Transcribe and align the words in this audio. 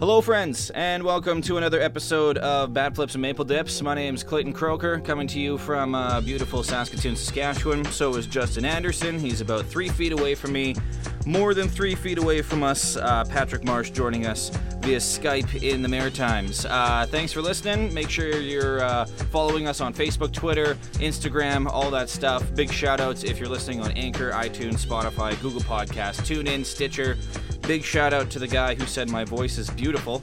Hello, 0.00 0.20
friends, 0.20 0.70
and 0.76 1.02
welcome 1.02 1.42
to 1.42 1.56
another 1.56 1.80
episode 1.80 2.38
of 2.38 2.72
Bad 2.72 2.94
Flips 2.94 3.16
and 3.16 3.22
Maple 3.22 3.44
Dips. 3.44 3.82
My 3.82 3.96
name's 3.96 4.22
Clayton 4.22 4.52
Croker, 4.52 5.00
coming 5.00 5.26
to 5.26 5.40
you 5.40 5.58
from 5.58 5.92
uh, 5.96 6.20
beautiful 6.20 6.62
Saskatoon, 6.62 7.16
Saskatchewan. 7.16 7.84
So 7.86 8.14
is 8.14 8.28
Justin 8.28 8.64
Anderson. 8.64 9.18
He's 9.18 9.40
about 9.40 9.66
three 9.66 9.88
feet 9.88 10.12
away 10.12 10.36
from 10.36 10.52
me, 10.52 10.76
more 11.26 11.52
than 11.52 11.68
three 11.68 11.96
feet 11.96 12.18
away 12.18 12.42
from 12.42 12.62
us. 12.62 12.96
Uh, 12.96 13.24
Patrick 13.24 13.64
Marsh 13.64 13.90
joining 13.90 14.24
us 14.24 14.50
via 14.82 14.98
Skype 14.98 15.64
in 15.64 15.82
the 15.82 15.88
Maritimes. 15.88 16.64
Uh, 16.64 17.04
thanks 17.10 17.32
for 17.32 17.42
listening. 17.42 17.92
Make 17.92 18.08
sure 18.08 18.38
you're 18.38 18.80
uh, 18.84 19.04
following 19.04 19.66
us 19.66 19.80
on 19.80 19.92
Facebook, 19.92 20.32
Twitter, 20.32 20.76
Instagram, 21.00 21.66
all 21.66 21.90
that 21.90 22.08
stuff. 22.08 22.54
Big 22.54 22.72
shout 22.72 23.00
outs 23.00 23.24
if 23.24 23.40
you're 23.40 23.48
listening 23.48 23.80
on 23.80 23.90
Anchor, 23.92 24.30
iTunes, 24.30 24.86
Spotify, 24.86 25.38
Google 25.42 25.62
Podcasts, 25.62 26.20
TuneIn, 26.20 26.64
Stitcher. 26.64 27.16
Big 27.68 27.84
shout 27.84 28.14
out 28.14 28.30
to 28.30 28.38
the 28.38 28.48
guy 28.48 28.74
who 28.74 28.86
said 28.86 29.10
my 29.10 29.26
voice 29.26 29.58
is 29.58 29.68
beautiful. 29.68 30.22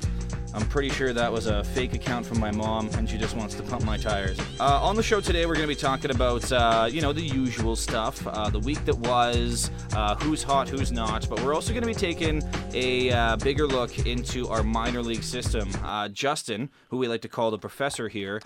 I'm 0.55 0.65
pretty 0.69 0.87
sure 0.87 1.11
that 1.11 1.29
was 1.29 1.47
a 1.47 1.65
fake 1.65 1.93
account 1.93 2.25
from 2.25 2.39
my 2.39 2.49
mom, 2.49 2.89
and 2.93 3.09
she 3.09 3.17
just 3.17 3.35
wants 3.35 3.55
to 3.55 3.63
pump 3.63 3.83
my 3.83 3.97
tires. 3.97 4.39
Uh, 4.57 4.81
on 4.81 4.95
the 4.95 5.03
show 5.03 5.19
today, 5.19 5.45
we're 5.45 5.55
going 5.55 5.67
to 5.67 5.75
be 5.75 5.75
talking 5.75 6.11
about, 6.11 6.49
uh, 6.49 6.87
you 6.89 7.01
know, 7.01 7.11
the 7.11 7.21
usual 7.21 7.75
stuff, 7.75 8.25
uh, 8.25 8.49
the 8.49 8.59
week 8.59 8.83
that 8.85 8.97
was, 8.97 9.69
uh, 9.93 10.15
who's 10.15 10.43
hot, 10.43 10.69
who's 10.69 10.93
not, 10.93 11.27
but 11.29 11.41
we're 11.41 11.53
also 11.53 11.73
going 11.73 11.81
to 11.81 11.87
be 11.87 11.93
taking 11.93 12.41
a 12.73 13.11
uh, 13.11 13.35
bigger 13.35 13.67
look 13.67 14.07
into 14.07 14.47
our 14.47 14.63
minor 14.63 15.01
league 15.01 15.23
system. 15.23 15.69
Uh, 15.83 16.07
Justin, 16.07 16.69
who 16.87 16.99
we 16.99 17.09
like 17.09 17.21
to 17.21 17.29
call 17.29 17.51
the 17.51 17.57
professor 17.57 18.07
here, 18.07 18.41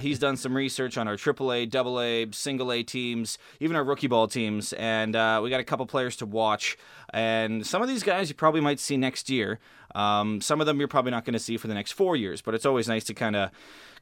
he's 0.00 0.18
done 0.18 0.36
some 0.36 0.56
research 0.56 0.98
on 0.98 1.06
our 1.06 1.16
AAA, 1.16 1.72
AA, 1.72 2.28
single 2.32 2.72
A 2.72 2.82
teams, 2.82 3.38
even 3.60 3.76
our 3.76 3.84
rookie 3.84 4.08
ball 4.08 4.26
teams, 4.26 4.72
and 4.72 5.12
we 5.44 5.48
got 5.48 5.60
a 5.60 5.64
couple 5.64 5.86
players 5.86 6.16
to 6.16 6.26
watch. 6.26 6.76
And 7.14 7.64
some 7.64 7.82
of 7.82 7.88
these 7.88 8.02
guys 8.02 8.30
you 8.30 8.34
probably 8.34 8.62
might 8.62 8.80
see 8.80 8.96
next 8.96 9.30
year. 9.30 9.60
Um, 9.94 10.40
some 10.40 10.60
of 10.60 10.66
them 10.66 10.78
you're 10.78 10.88
probably 10.88 11.10
not 11.10 11.24
going 11.24 11.34
to 11.34 11.38
see 11.38 11.56
for 11.56 11.68
the 11.68 11.74
next 11.74 11.92
four 11.92 12.16
years, 12.16 12.40
but 12.42 12.54
it's 12.54 12.66
always 12.66 12.88
nice 12.88 13.04
to 13.04 13.14
kind 13.14 13.36
of 13.36 13.50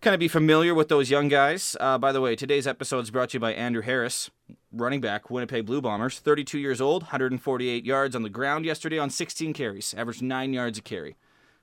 kind 0.00 0.14
of 0.14 0.20
be 0.20 0.28
familiar 0.28 0.74
with 0.74 0.88
those 0.88 1.10
young 1.10 1.28
guys. 1.28 1.76
Uh, 1.78 1.98
by 1.98 2.12
the 2.12 2.20
way, 2.20 2.34
today's 2.34 2.66
episode 2.66 3.00
is 3.00 3.10
brought 3.10 3.30
to 3.30 3.34
you 3.36 3.40
by 3.40 3.52
Andrew 3.52 3.82
Harris, 3.82 4.30
running 4.72 5.00
back, 5.00 5.30
Winnipeg 5.30 5.66
Blue 5.66 5.80
Bombers, 5.80 6.18
32 6.18 6.58
years 6.58 6.80
old, 6.80 7.02
148 7.04 7.84
yards 7.84 8.16
on 8.16 8.22
the 8.22 8.30
ground 8.30 8.64
yesterday 8.64 8.98
on 8.98 9.10
16 9.10 9.52
carries, 9.52 9.94
averaged 9.94 10.22
nine 10.22 10.52
yards 10.52 10.78
a 10.78 10.82
carry. 10.82 11.16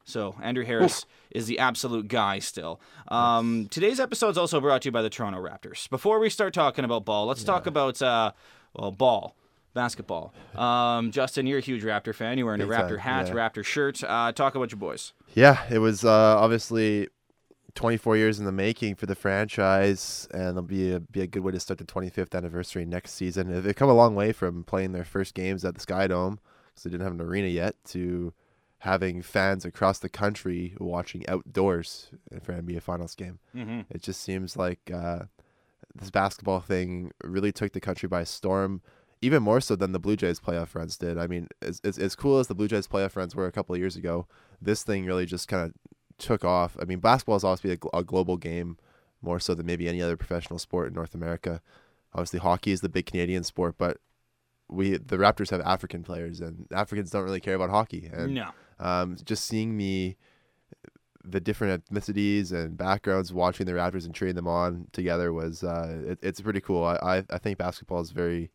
So 0.07 0.35
Andrew 0.41 0.63
Harris 0.63 1.05
is 1.31 1.47
the 1.47 1.59
absolute 1.59 2.07
guy 2.07 2.39
still. 2.39 2.79
Um, 3.09 3.67
today's 3.69 3.99
episode 3.99 4.29
is 4.29 4.37
also 4.37 4.61
brought 4.61 4.83
to 4.83 4.87
you 4.87 4.91
by 4.91 5.01
the 5.01 5.09
Toronto 5.09 5.41
Raptors. 5.41 5.89
Before 5.89 6.19
we 6.19 6.29
start 6.29 6.53
talking 6.53 6.85
about 6.85 7.03
ball, 7.03 7.25
let's 7.25 7.41
yeah. 7.41 7.47
talk 7.47 7.67
about 7.67 8.01
uh, 8.01 8.31
well 8.73 8.91
ball 8.91 9.35
basketball. 9.73 10.33
Um, 10.55 11.11
Justin, 11.11 11.47
you're 11.47 11.59
a 11.59 11.61
huge 11.61 11.83
Raptor 11.83 12.13
fan. 12.13 12.37
You're 12.37 12.45
wearing 12.45 12.59
Big 12.61 12.69
a 12.69 12.73
Raptor 12.73 12.89
time. 12.89 12.99
hat, 12.99 13.27
yeah. 13.27 13.33
Raptor 13.33 13.63
shirt. 13.63 14.03
Uh, 14.03 14.31
talk 14.31 14.55
about 14.55 14.71
your 14.71 14.79
boys. 14.79 15.13
Yeah, 15.33 15.61
it 15.69 15.79
was 15.79 16.03
uh, 16.03 16.37
obviously 16.37 17.07
24 17.75 18.17
years 18.17 18.39
in 18.39 18.45
the 18.45 18.51
making 18.51 18.95
for 18.95 19.05
the 19.05 19.15
franchise, 19.15 20.27
and 20.31 20.49
it'll 20.49 20.63
be 20.63 20.93
a, 20.93 20.99
be 20.99 21.21
a 21.21 21.27
good 21.27 21.43
way 21.43 21.51
to 21.51 21.59
start 21.59 21.77
the 21.77 21.85
25th 21.85 22.35
anniversary 22.35 22.85
next 22.85 23.11
season. 23.11 23.61
They've 23.63 23.75
come 23.75 23.89
a 23.89 23.93
long 23.93 24.15
way 24.15 24.31
from 24.31 24.63
playing 24.63 24.93
their 24.93 25.05
first 25.05 25.35
games 25.35 25.63
at 25.63 25.75
the 25.75 25.81
Sky 25.81 26.07
Dome 26.07 26.39
because 26.69 26.83
they 26.83 26.89
didn't 26.89 27.03
have 27.03 27.13
an 27.13 27.21
arena 27.21 27.47
yet 27.47 27.75
to 27.89 28.33
having 28.79 29.21
fans 29.21 29.65
across 29.65 29.99
the 29.99 30.09
country 30.09 30.75
watching 30.79 31.27
outdoors 31.27 32.09
for 32.41 32.51
an 32.51 32.65
NBA 32.65 32.81
Finals 32.81 33.15
game. 33.15 33.39
Mm-hmm. 33.55 33.81
It 33.89 34.01
just 34.01 34.21
seems 34.21 34.55
like 34.55 34.91
uh, 34.93 35.25
this 35.95 36.11
basketball 36.11 36.59
thing 36.59 37.11
really 37.23 37.51
took 37.51 37.73
the 37.73 37.79
country 37.79 38.07
by 38.07 38.23
storm 38.23 38.81
even 39.21 39.41
more 39.41 39.59
so 39.59 39.75
than 39.75 39.91
the 39.91 39.99
Blue 39.99 40.15
Jays 40.15 40.39
playoff 40.39 40.75
runs 40.75 40.97
did. 40.97 41.17
I 41.17 41.27
mean, 41.27 41.47
as, 41.61 41.81
as, 41.83 41.97
as 41.97 42.15
cool 42.15 42.39
as 42.39 42.47
the 42.47 42.55
Blue 42.55 42.67
Jays 42.67 42.87
playoff 42.87 43.15
runs 43.15 43.35
were 43.35 43.47
a 43.47 43.51
couple 43.51 43.73
of 43.73 43.79
years 43.79 43.95
ago, 43.95 44.27
this 44.61 44.83
thing 44.83 45.05
really 45.05 45.25
just 45.25 45.47
kind 45.47 45.65
of 45.65 45.73
took 46.17 46.45
off. 46.45 46.77
I 46.79 46.85
mean, 46.85 46.99
basketball 46.99 47.35
is 47.35 47.43
obviously 47.43 47.79
a, 47.93 47.97
a, 47.97 48.03
global 48.03 48.37
game 48.37 48.77
more 49.21 49.39
so 49.39 49.53
than 49.55 49.65
maybe 49.65 49.87
any 49.87 50.01
other 50.01 50.17
professional 50.17 50.59
sport 50.59 50.87
in 50.87 50.93
North 50.93 51.15
America. 51.15 51.61
Obviously, 52.13 52.39
hockey 52.39 52.71
is 52.71 52.81
the 52.81 52.89
big 52.89 53.05
Canadian 53.05 53.43
sport, 53.43 53.75
but 53.77 53.97
we 54.69 54.97
the 54.97 55.17
Raptors 55.17 55.49
have 55.51 55.61
African 55.61 56.03
players, 56.03 56.41
and 56.41 56.67
Africans 56.71 57.11
don't 57.11 57.23
really 57.23 57.39
care 57.39 57.55
about 57.55 57.69
hockey. 57.69 58.09
And, 58.11 58.35
no. 58.35 58.49
Um, 58.79 59.17
just 59.25 59.45
seeing 59.45 59.77
the 59.77 60.15
the 61.23 61.39
different 61.39 61.85
ethnicities 61.85 62.51
and 62.51 62.77
backgrounds, 62.77 63.33
watching 63.33 63.65
the 63.65 63.73
Raptors 63.73 64.05
and 64.05 64.13
cheering 64.13 64.35
them 64.35 64.47
on 64.47 64.87
together 64.91 65.33
was 65.33 65.63
uh, 65.63 66.01
it, 66.05 66.19
it's 66.21 66.41
pretty 66.41 66.61
cool. 66.61 66.83
I, 66.83 66.95
I 67.01 67.23
I 67.29 67.37
think 67.37 67.57
basketball 67.57 68.01
is 68.01 68.11
very 68.11 68.51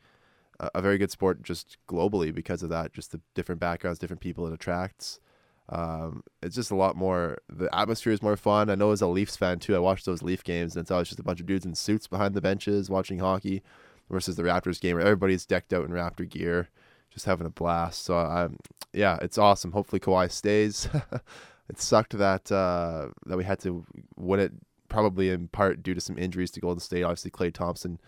a, 0.74 0.82
very 0.82 0.98
good 0.98 1.10
sport 1.10 1.42
just 1.42 1.76
globally 1.88 2.34
because 2.34 2.62
of 2.62 2.68
that. 2.70 2.92
Just 2.92 3.12
the 3.12 3.20
different 3.34 3.60
backgrounds, 3.60 3.98
different 3.98 4.20
people 4.20 4.46
it 4.46 4.52
attracts. 4.52 5.20
Um, 5.68 6.22
it's 6.42 6.56
just 6.56 6.70
a 6.70 6.76
lot 6.76 6.96
more. 6.96 7.38
The 7.48 7.74
atmosphere 7.74 8.12
is 8.12 8.22
more 8.22 8.36
fun. 8.36 8.68
I 8.68 8.74
know 8.74 8.90
as 8.90 9.00
a 9.00 9.06
Leafs 9.06 9.36
fan 9.36 9.58
too. 9.58 9.74
I 9.74 9.78
watched 9.78 10.06
those 10.06 10.22
Leaf 10.22 10.44
games, 10.44 10.76
and 10.76 10.82
it's 10.82 10.90
always 10.90 11.08
just 11.08 11.20
a 11.20 11.24
bunch 11.24 11.40
of 11.40 11.46
dudes 11.46 11.64
in 11.64 11.74
suits 11.74 12.06
behind 12.06 12.34
the 12.34 12.40
benches 12.40 12.90
watching 12.90 13.20
hockey, 13.20 13.62
versus 14.10 14.36
the 14.36 14.42
Raptors 14.42 14.80
game 14.80 14.96
where 14.96 15.04
everybody's 15.04 15.46
decked 15.46 15.72
out 15.72 15.84
in 15.84 15.90
Raptor 15.90 16.28
gear, 16.28 16.68
just 17.10 17.24
having 17.24 17.46
a 17.46 17.50
blast. 17.50 18.04
So, 18.04 18.16
um, 18.16 18.56
yeah, 18.92 19.18
it's 19.22 19.38
awesome. 19.38 19.72
Hopefully 19.72 20.00
Kawhi 20.00 20.30
stays. 20.30 20.88
it 21.68 21.80
sucked 21.80 22.16
that 22.18 22.52
uh, 22.52 23.08
that 23.26 23.38
we 23.38 23.44
had 23.44 23.58
to 23.60 23.84
win 24.16 24.40
it, 24.40 24.52
probably 24.88 25.30
in 25.30 25.48
part 25.48 25.82
due 25.82 25.94
to 25.94 26.00
some 26.00 26.18
injuries 26.18 26.50
to 26.52 26.60
Golden 26.60 26.80
State. 26.80 27.02
Obviously, 27.02 27.30
Klay 27.30 27.52
Thompson 27.52 27.98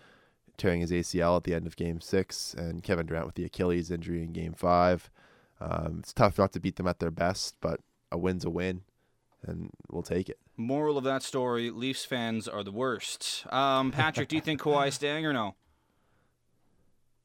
tearing 0.57 0.81
his 0.81 0.91
ACL 0.91 1.37
at 1.37 1.43
the 1.43 1.53
end 1.53 1.67
of 1.67 1.75
Game 1.75 2.01
Six, 2.01 2.53
and 2.53 2.83
Kevin 2.83 3.05
Durant 3.05 3.25
with 3.25 3.35
the 3.35 3.45
Achilles 3.45 3.91
injury 3.91 4.21
in 4.21 4.31
Game 4.31 4.53
Five. 4.53 5.09
Um, 5.59 5.97
it's 5.99 6.13
tough 6.13 6.37
not 6.37 6.51
to 6.53 6.59
beat 6.59 6.75
them 6.75 6.87
at 6.87 6.99
their 6.99 7.11
best, 7.11 7.55
but 7.61 7.79
a 8.11 8.17
win's 8.17 8.45
a 8.45 8.49
win, 8.49 8.81
and 9.43 9.69
we'll 9.89 10.03
take 10.03 10.29
it. 10.29 10.37
Moral 10.57 10.97
of 10.97 11.03
that 11.03 11.23
story: 11.23 11.69
Leafs 11.69 12.05
fans 12.05 12.47
are 12.47 12.63
the 12.63 12.71
worst. 12.71 13.45
Um, 13.51 13.91
Patrick, 13.91 14.29
do 14.29 14.35
you 14.35 14.41
think 14.41 14.61
Kawhi's 14.61 14.95
staying 14.95 15.25
or 15.25 15.33
no? 15.33 15.55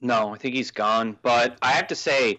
No, 0.00 0.34
I 0.34 0.38
think 0.38 0.54
he's 0.54 0.70
gone. 0.70 1.16
But 1.22 1.58
I 1.60 1.72
have 1.72 1.88
to 1.88 1.94
say, 1.94 2.38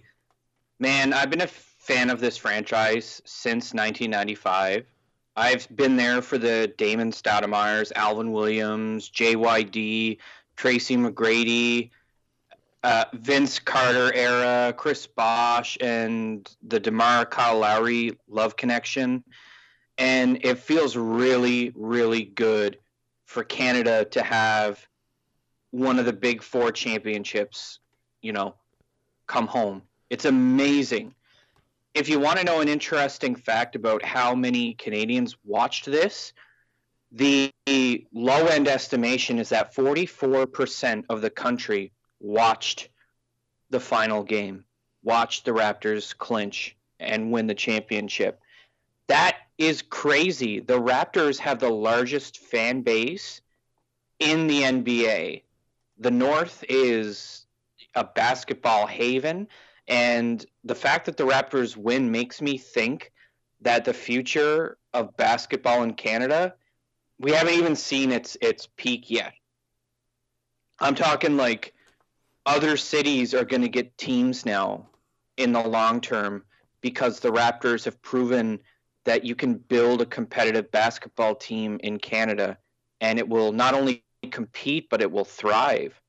man, 0.79 1.13
I've 1.13 1.29
been 1.29 1.41
a 1.41 1.47
fan 1.47 2.09
of 2.09 2.19
this 2.19 2.37
franchise 2.37 3.21
since 3.25 3.73
1995. 3.73 4.85
I've 5.35 5.73
been 5.75 5.95
there 5.95 6.21
for 6.21 6.37
the 6.37 6.73
Damon 6.77 7.11
Stoudemire's, 7.11 7.91
Alvin 7.95 8.31
Williams, 8.31 9.09
JYD, 9.09 10.17
Tracy 10.61 10.95
McGrady, 10.95 11.89
uh, 12.83 13.05
Vince 13.13 13.57
Carter 13.57 14.13
era, 14.13 14.71
Chris 14.77 15.07
Bosh, 15.07 15.75
and 15.81 16.47
the 16.61 16.79
DeMar 16.79 17.25
Kyle 17.25 17.57
Lowry 17.57 18.11
love 18.29 18.55
connection. 18.55 19.23
And 19.97 20.37
it 20.45 20.59
feels 20.59 20.95
really, 20.95 21.71
really 21.75 22.25
good 22.25 22.77
for 23.25 23.43
Canada 23.43 24.05
to 24.11 24.21
have 24.21 24.85
one 25.71 25.97
of 25.97 26.05
the 26.05 26.13
big 26.13 26.43
four 26.43 26.71
championships, 26.71 27.79
you 28.21 28.31
know, 28.31 28.53
come 29.25 29.47
home. 29.47 29.81
It's 30.11 30.25
amazing. 30.25 31.15
If 31.95 32.07
you 32.07 32.19
want 32.19 32.37
to 32.37 32.45
know 32.45 32.61
an 32.61 32.67
interesting 32.67 33.33
fact 33.33 33.75
about 33.75 34.05
how 34.05 34.35
many 34.35 34.75
Canadians 34.75 35.35
watched 35.43 35.87
this, 35.87 36.33
the 37.11 37.51
low 38.13 38.45
end 38.47 38.67
estimation 38.67 39.39
is 39.39 39.49
that 39.49 39.75
44% 39.75 41.03
of 41.09 41.21
the 41.21 41.29
country 41.29 41.91
watched 42.19 42.89
the 43.69 43.79
final 43.79 44.23
game, 44.23 44.63
watched 45.03 45.45
the 45.45 45.51
Raptors 45.51 46.17
clinch 46.17 46.75
and 46.99 47.31
win 47.31 47.47
the 47.47 47.55
championship. 47.55 48.39
That 49.07 49.37
is 49.57 49.81
crazy. 49.81 50.59
The 50.59 50.79
Raptors 50.79 51.37
have 51.39 51.59
the 51.59 51.69
largest 51.69 52.37
fan 52.37 52.81
base 52.81 53.41
in 54.19 54.47
the 54.47 54.61
NBA. 54.61 55.43
The 55.97 56.11
North 56.11 56.63
is 56.69 57.45
a 57.95 58.03
basketball 58.03 58.87
haven. 58.87 59.47
And 59.87 60.45
the 60.63 60.75
fact 60.75 61.05
that 61.07 61.17
the 61.17 61.25
Raptors 61.25 61.75
win 61.75 62.11
makes 62.11 62.41
me 62.41 62.57
think 62.57 63.11
that 63.61 63.83
the 63.83 63.93
future 63.93 64.77
of 64.93 65.17
basketball 65.17 65.83
in 65.83 65.93
Canada 65.93 66.53
we 67.21 67.31
haven't 67.31 67.53
even 67.53 67.75
seen 67.75 68.11
its 68.11 68.35
its 68.41 68.67
peak 68.77 69.09
yet. 69.09 69.33
I'm 70.79 70.95
talking 70.95 71.37
like 71.37 71.73
other 72.45 72.75
cities 72.75 73.33
are 73.35 73.45
going 73.45 73.61
to 73.61 73.69
get 73.69 73.97
teams 73.97 74.45
now 74.45 74.87
in 75.37 75.51
the 75.51 75.61
long 75.61 76.01
term 76.01 76.43
because 76.81 77.19
the 77.19 77.31
Raptors 77.31 77.85
have 77.85 78.01
proven 78.01 78.59
that 79.05 79.23
you 79.23 79.35
can 79.35 79.55
build 79.55 80.01
a 80.01 80.05
competitive 80.05 80.71
basketball 80.71 81.35
team 81.35 81.79
in 81.83 81.99
Canada 81.99 82.57
and 82.99 83.19
it 83.19 83.29
will 83.29 83.51
not 83.51 83.75
only 83.75 84.03
compete 84.31 84.89
but 84.89 85.01
it 85.01 85.11
will 85.11 85.25
thrive. 85.25 85.99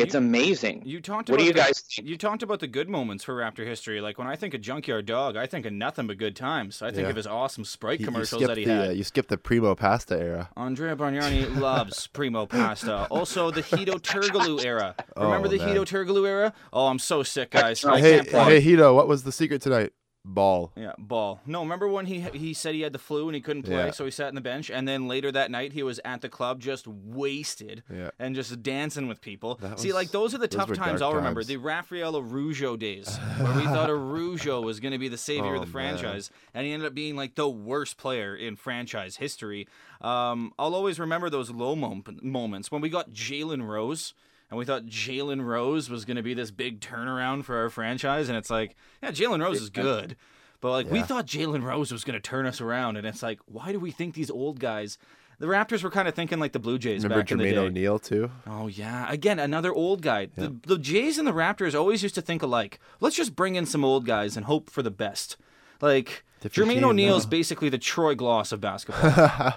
It's 0.00 0.14
you, 0.14 0.18
amazing. 0.18 0.82
You 0.84 1.00
talked. 1.00 1.28
About 1.28 1.34
What 1.34 1.40
do 1.40 1.46
you 1.46 1.52
the, 1.52 1.58
guys? 1.58 1.80
Think? 1.80 2.08
You 2.08 2.16
talked 2.16 2.42
about 2.42 2.60
the 2.60 2.66
good 2.66 2.88
moments 2.88 3.24
for 3.24 3.34
Raptor 3.34 3.66
history. 3.66 4.00
Like 4.00 4.18
when 4.18 4.26
I 4.26 4.36
think 4.36 4.54
of 4.54 4.60
Junkyard 4.60 5.06
Dog, 5.06 5.36
I 5.36 5.46
think 5.46 5.66
of 5.66 5.72
nothing 5.72 6.06
but 6.06 6.18
good 6.18 6.36
times. 6.36 6.82
I 6.82 6.90
think 6.90 7.04
yeah. 7.04 7.10
of 7.10 7.16
his 7.16 7.26
awesome 7.26 7.64
Sprite 7.64 8.02
commercials 8.02 8.42
that 8.42 8.56
he 8.56 8.64
the, 8.64 8.72
had. 8.72 8.88
Uh, 8.88 8.92
you 8.92 9.04
skipped 9.04 9.28
the 9.28 9.38
Primo 9.38 9.74
Pasta 9.74 10.18
era. 10.18 10.50
Andrea 10.56 10.96
Bargnani 10.96 11.56
loves 11.60 12.06
Primo 12.08 12.46
Pasta. 12.46 13.06
Also 13.10 13.50
the 13.50 13.62
Hedo 13.62 14.00
Turkoglu 14.00 14.64
era. 14.64 14.94
Oh, 15.16 15.24
Remember 15.24 15.48
oh, 15.48 15.50
the 15.50 15.58
man. 15.58 15.68
Hedo 15.68 15.84
Turkoglu 15.84 16.26
era? 16.26 16.52
Oh, 16.72 16.86
I'm 16.86 16.98
so 16.98 17.22
sick, 17.22 17.50
guys. 17.50 17.82
hey, 17.82 18.18
hey, 18.18 18.62
Hedo, 18.62 18.94
what 18.94 19.08
was 19.08 19.24
the 19.24 19.32
secret 19.32 19.60
tonight? 19.60 19.92
Ball. 20.22 20.70
Yeah, 20.76 20.92
Ball. 20.98 21.40
No, 21.46 21.62
remember 21.62 21.88
when 21.88 22.04
he 22.04 22.20
he 22.20 22.52
said 22.52 22.74
he 22.74 22.82
had 22.82 22.92
the 22.92 22.98
flu 22.98 23.26
and 23.28 23.34
he 23.34 23.40
couldn't 23.40 23.62
play, 23.62 23.86
Yeah. 23.86 23.90
so 23.90 24.04
he 24.04 24.10
sat 24.10 24.28
in 24.28 24.34
the 24.34 24.42
bench, 24.42 24.70
and 24.70 24.86
then 24.86 25.08
later 25.08 25.32
that 25.32 25.50
night 25.50 25.72
he 25.72 25.82
was 25.82 25.98
at 26.04 26.20
the 26.20 26.28
club 26.28 26.60
just 26.60 26.86
wasted 26.86 27.82
Yeah. 27.90 28.10
and 28.18 28.34
just 28.34 28.62
dancing 28.62 29.08
with 29.08 29.22
people. 29.22 29.54
That 29.62 29.80
See, 29.80 29.88
was- 29.88 29.94
like 29.94 30.10
those 30.10 30.34
are 30.34 30.38
the 30.38 30.46
those 30.46 30.58
tough 30.58 30.68
were 30.68 30.74
times 30.74 31.00
dark 31.00 31.10
I'll 31.12 31.16
remember. 31.16 31.40
times. 31.40 31.46
The 31.48 31.56
Rafael 31.56 32.16
Araujo 32.16 32.76
days, 32.76 33.16
where 33.38 33.56
we 33.56 33.64
thought 33.64 33.88
Araujo 33.90 34.60
was 34.60 34.78
going 34.78 34.92
to 34.92 34.98
be 34.98 35.08
the 35.08 35.16
savior 35.18 35.54
of 35.54 35.62
Oh, 35.62 35.64
the 35.64 35.66
man. 35.66 35.96
franchise, 35.98 36.30
and 36.52 36.66
he 36.66 36.72
ended 36.72 36.86
up 36.86 36.94
being 36.94 37.16
like 37.16 37.34
the 37.34 37.48
worst 37.48 37.96
player 37.96 38.36
in 38.36 38.56
franchise 38.56 39.16
history. 39.16 39.66
Um, 40.02 40.52
I'll 40.58 40.74
always 40.74 40.98
remember 41.00 41.30
those 41.30 41.50
low 41.50 41.74
mom- 41.74 42.04
moments 42.22 42.70
when 42.70 42.82
we 42.82 42.88
got 42.90 43.10
Jalen 43.10 43.66
Rose. 43.66 44.12
And 44.50 44.58
we 44.58 44.64
thought 44.64 44.84
Jalen 44.86 45.44
Rose 45.44 45.88
was 45.88 46.04
going 46.04 46.16
to 46.16 46.22
be 46.22 46.34
this 46.34 46.50
big 46.50 46.80
turnaround 46.80 47.44
for 47.44 47.56
our 47.56 47.70
franchise, 47.70 48.28
and 48.28 48.36
it's 48.36 48.50
like, 48.50 48.74
yeah, 49.02 49.12
Jalen 49.12 49.42
Rose 49.42 49.62
is 49.62 49.70
good, 49.70 50.16
but 50.60 50.70
like 50.72 50.90
we 50.90 51.02
thought 51.02 51.26
Jalen 51.26 51.62
Rose 51.62 51.92
was 51.92 52.02
going 52.04 52.14
to 52.14 52.20
turn 52.20 52.46
us 52.46 52.60
around, 52.60 52.96
and 52.96 53.06
it's 53.06 53.22
like, 53.22 53.38
why 53.46 53.70
do 53.72 53.78
we 53.78 53.92
think 53.92 54.14
these 54.14 54.30
old 54.30 54.58
guys? 54.58 54.98
The 55.38 55.46
Raptors 55.46 55.82
were 55.82 55.90
kind 55.90 56.06
of 56.06 56.14
thinking 56.14 56.38
like 56.38 56.52
the 56.52 56.58
Blue 56.58 56.78
Jays 56.78 57.02
Remember 57.02 57.22
back 57.22 57.32
in 57.32 57.38
the 57.38 57.50
day. 57.50 57.56
O'Neal 57.56 57.98
too? 57.98 58.30
Oh 58.46 58.66
yeah, 58.66 59.10
again 59.10 59.38
another 59.38 59.72
old 59.72 60.02
guy. 60.02 60.26
The, 60.34 60.54
the 60.66 60.76
Jays 60.76 61.16
and 61.16 61.26
the 61.26 61.32
Raptors 61.32 61.74
always 61.74 62.02
used 62.02 62.14
to 62.16 62.20
think 62.20 62.42
alike. 62.42 62.78
Let's 63.00 63.16
just 63.16 63.34
bring 63.34 63.54
in 63.54 63.64
some 63.64 63.82
old 63.84 64.04
guys 64.04 64.36
and 64.36 64.44
hope 64.44 64.68
for 64.68 64.82
the 64.82 64.90
best. 64.90 65.38
Like 65.80 66.24
Jermaine 66.48 66.74
team, 66.74 66.84
O'Neal 66.84 67.16
is 67.16 67.26
basically 67.26 67.68
the 67.68 67.78
Troy 67.78 68.14
Glaus 68.14 68.52
of 68.52 68.60
basketball. 68.60 69.10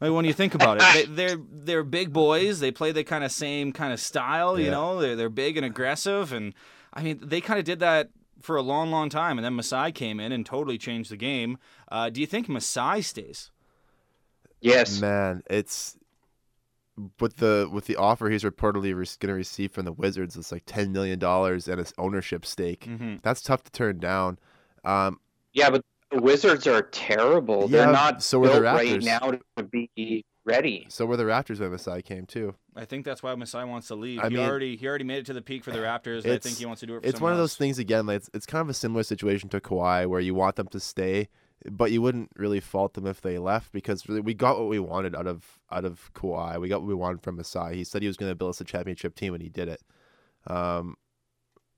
like 0.00 0.12
when 0.12 0.24
you 0.24 0.32
think 0.32 0.54
about 0.54 0.78
it, 0.80 0.92
they, 0.94 1.14
they're 1.14 1.38
they're 1.50 1.84
big 1.84 2.12
boys. 2.12 2.60
They 2.60 2.72
play 2.72 2.90
the 2.92 3.04
kind 3.04 3.22
of 3.22 3.30
same 3.30 3.72
kind 3.72 3.92
of 3.92 4.00
style. 4.00 4.58
You 4.58 4.70
know, 4.70 5.00
they're 5.00 5.14
they're 5.14 5.28
big 5.28 5.56
and 5.56 5.64
aggressive, 5.64 6.32
and 6.32 6.52
I 6.92 7.02
mean 7.02 7.20
they 7.22 7.40
kind 7.40 7.58
of 7.58 7.64
did 7.64 7.78
that 7.80 8.10
for 8.40 8.56
a 8.56 8.62
long, 8.62 8.90
long 8.90 9.08
time. 9.08 9.38
And 9.38 9.44
then 9.44 9.54
Masai 9.54 9.92
came 9.92 10.20
in 10.20 10.32
and 10.32 10.44
totally 10.44 10.78
changed 10.78 11.10
the 11.10 11.16
game. 11.16 11.58
Uh, 11.90 12.10
do 12.10 12.20
you 12.20 12.26
think 12.26 12.48
Masai 12.48 13.02
stays? 13.02 13.50
Yes. 14.60 15.00
Man, 15.00 15.42
it's 15.48 15.96
with 17.20 17.36
the 17.36 17.68
with 17.72 17.86
the 17.86 17.96
offer 17.96 18.28
he's 18.28 18.42
reportedly 18.42 18.94
re- 18.94 19.06
going 19.20 19.28
to 19.28 19.34
receive 19.34 19.72
from 19.72 19.84
the 19.84 19.92
Wizards. 19.92 20.36
It's 20.36 20.50
like 20.50 20.64
ten 20.66 20.92
million 20.92 21.18
dollars 21.18 21.68
and 21.68 21.78
his 21.78 21.92
ownership 21.98 22.44
stake. 22.44 22.86
Mm-hmm. 22.88 23.16
That's 23.22 23.40
tough 23.40 23.62
to 23.64 23.70
turn 23.70 23.98
down. 23.98 24.38
Um, 24.84 25.20
Yeah, 25.58 25.70
but 25.70 25.84
the 26.10 26.20
Wizards 26.22 26.66
are 26.66 26.82
terrible. 26.82 27.62
Yeah, 27.62 27.84
They're 27.84 27.92
not 27.92 28.22
so 28.22 28.40
are 28.42 28.46
the 28.46 28.52
built 28.52 28.64
right 28.64 28.88
Raptors. 28.88 29.04
now 29.04 29.18
to 29.56 29.62
be 29.64 30.24
ready. 30.44 30.86
so 30.88 31.04
were 31.04 31.16
the 31.18 31.24
Raptors 31.24 31.60
when 31.60 31.70
Masai 31.70 32.00
came 32.02 32.24
too. 32.24 32.54
I 32.74 32.84
think 32.86 33.04
that's 33.04 33.22
why 33.22 33.34
Masai 33.34 33.64
wants 33.64 33.88
to 33.88 33.94
leave. 33.94 34.20
I 34.20 34.28
he 34.28 34.36
mean- 34.36 34.48
already 34.48 34.76
he 34.76 34.86
already 34.88 35.04
made 35.04 35.18
it 35.18 35.26
to 35.26 35.32
the 35.34 35.42
peak 35.42 35.64
for 35.64 35.70
the 35.72 35.78
Raptors. 35.78 36.24
and 36.24 36.32
I 36.32 36.38
think 36.38 36.56
he 36.56 36.64
wants 36.66 36.80
to 36.80 36.86
do 36.86 36.96
it. 36.96 37.02
For 37.02 37.08
It's 37.08 37.18
someone 37.18 37.32
one 37.32 37.32
of 37.34 37.38
those 37.42 37.52
else. 37.52 37.56
things 37.58 37.78
again. 37.78 38.06
Like 38.06 38.16
it's, 38.18 38.30
it's 38.32 38.46
kind 38.46 38.62
of 38.62 38.68
a 38.70 38.74
similar 38.74 39.02
situation 39.02 39.48
to 39.50 39.60
Kawhi, 39.60 40.06
where 40.08 40.20
you 40.20 40.34
want 40.34 40.56
them 40.56 40.68
to 40.68 40.80
stay, 40.80 41.28
but 41.70 41.90
you 41.90 42.00
wouldn't 42.00 42.30
really 42.36 42.60
fault 42.60 42.94
them 42.94 43.06
if 43.06 43.20
they 43.20 43.36
left 43.36 43.72
because 43.72 44.08
really 44.08 44.20
we 44.22 44.32
got 44.32 44.58
what 44.58 44.68
we 44.68 44.78
wanted 44.78 45.14
out 45.14 45.26
of 45.26 45.58
out 45.70 45.84
of 45.84 46.10
Kawhi. 46.14 46.58
We 46.60 46.68
got 46.68 46.80
what 46.80 46.88
we 46.88 46.94
wanted 46.94 47.22
from 47.22 47.36
Masai. 47.36 47.74
He 47.74 47.84
said 47.84 48.00
he 48.00 48.08
was 48.08 48.16
going 48.16 48.30
to 48.30 48.36
build 48.36 48.50
us 48.50 48.60
a 48.60 48.64
championship 48.64 49.14
team, 49.16 49.34
and 49.34 49.42
he 49.42 49.48
did 49.50 49.68
it. 49.68 49.82
Um, 50.46 50.96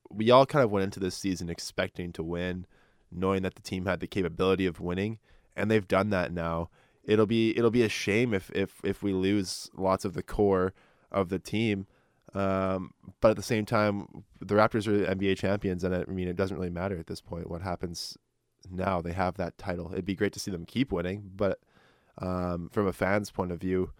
we 0.09 0.29
all 0.29 0.45
kind 0.45 0.63
of 0.63 0.71
went 0.71 0.83
into 0.83 0.99
this 0.99 1.15
season 1.15 1.49
expecting 1.49 2.13
to 2.13 2.23
win, 2.23 2.65
knowing 3.11 3.43
that 3.43 3.55
the 3.55 3.61
team 3.61 3.85
had 3.85 3.99
the 3.99 4.07
capability 4.07 4.65
of 4.65 4.79
winning, 4.79 5.19
and 5.55 5.69
they've 5.69 5.87
done 5.87 6.09
that 6.11 6.31
now. 6.31 6.69
It'll 7.03 7.25
be 7.25 7.57
it'll 7.57 7.71
be 7.71 7.83
a 7.83 7.89
shame 7.89 8.33
if 8.33 8.51
if 8.51 8.79
if 8.83 9.03
we 9.03 9.13
lose 9.13 9.69
lots 9.75 10.05
of 10.05 10.13
the 10.13 10.23
core 10.23 10.73
of 11.11 11.29
the 11.29 11.39
team. 11.39 11.87
Um, 12.33 12.93
but 13.19 13.31
at 13.31 13.37
the 13.37 13.43
same 13.43 13.65
time, 13.65 14.23
the 14.39 14.55
Raptors 14.55 14.87
are 14.87 15.13
NBA 15.13 15.37
champions, 15.37 15.83
and 15.83 15.93
I 15.93 16.05
mean, 16.05 16.27
it 16.27 16.37
doesn't 16.37 16.55
really 16.55 16.69
matter 16.69 16.97
at 16.97 17.07
this 17.07 17.21
point 17.21 17.49
what 17.49 17.61
happens 17.61 18.17
now. 18.69 19.01
They 19.01 19.11
have 19.13 19.35
that 19.37 19.57
title. 19.57 19.89
It'd 19.91 20.05
be 20.05 20.15
great 20.15 20.33
to 20.33 20.39
see 20.39 20.51
them 20.51 20.65
keep 20.65 20.91
winning, 20.91 21.31
but 21.35 21.59
um, 22.19 22.69
from 22.71 22.87
a 22.87 22.93
fan's 22.93 23.31
point 23.31 23.51
of 23.51 23.59
view, 23.59 23.91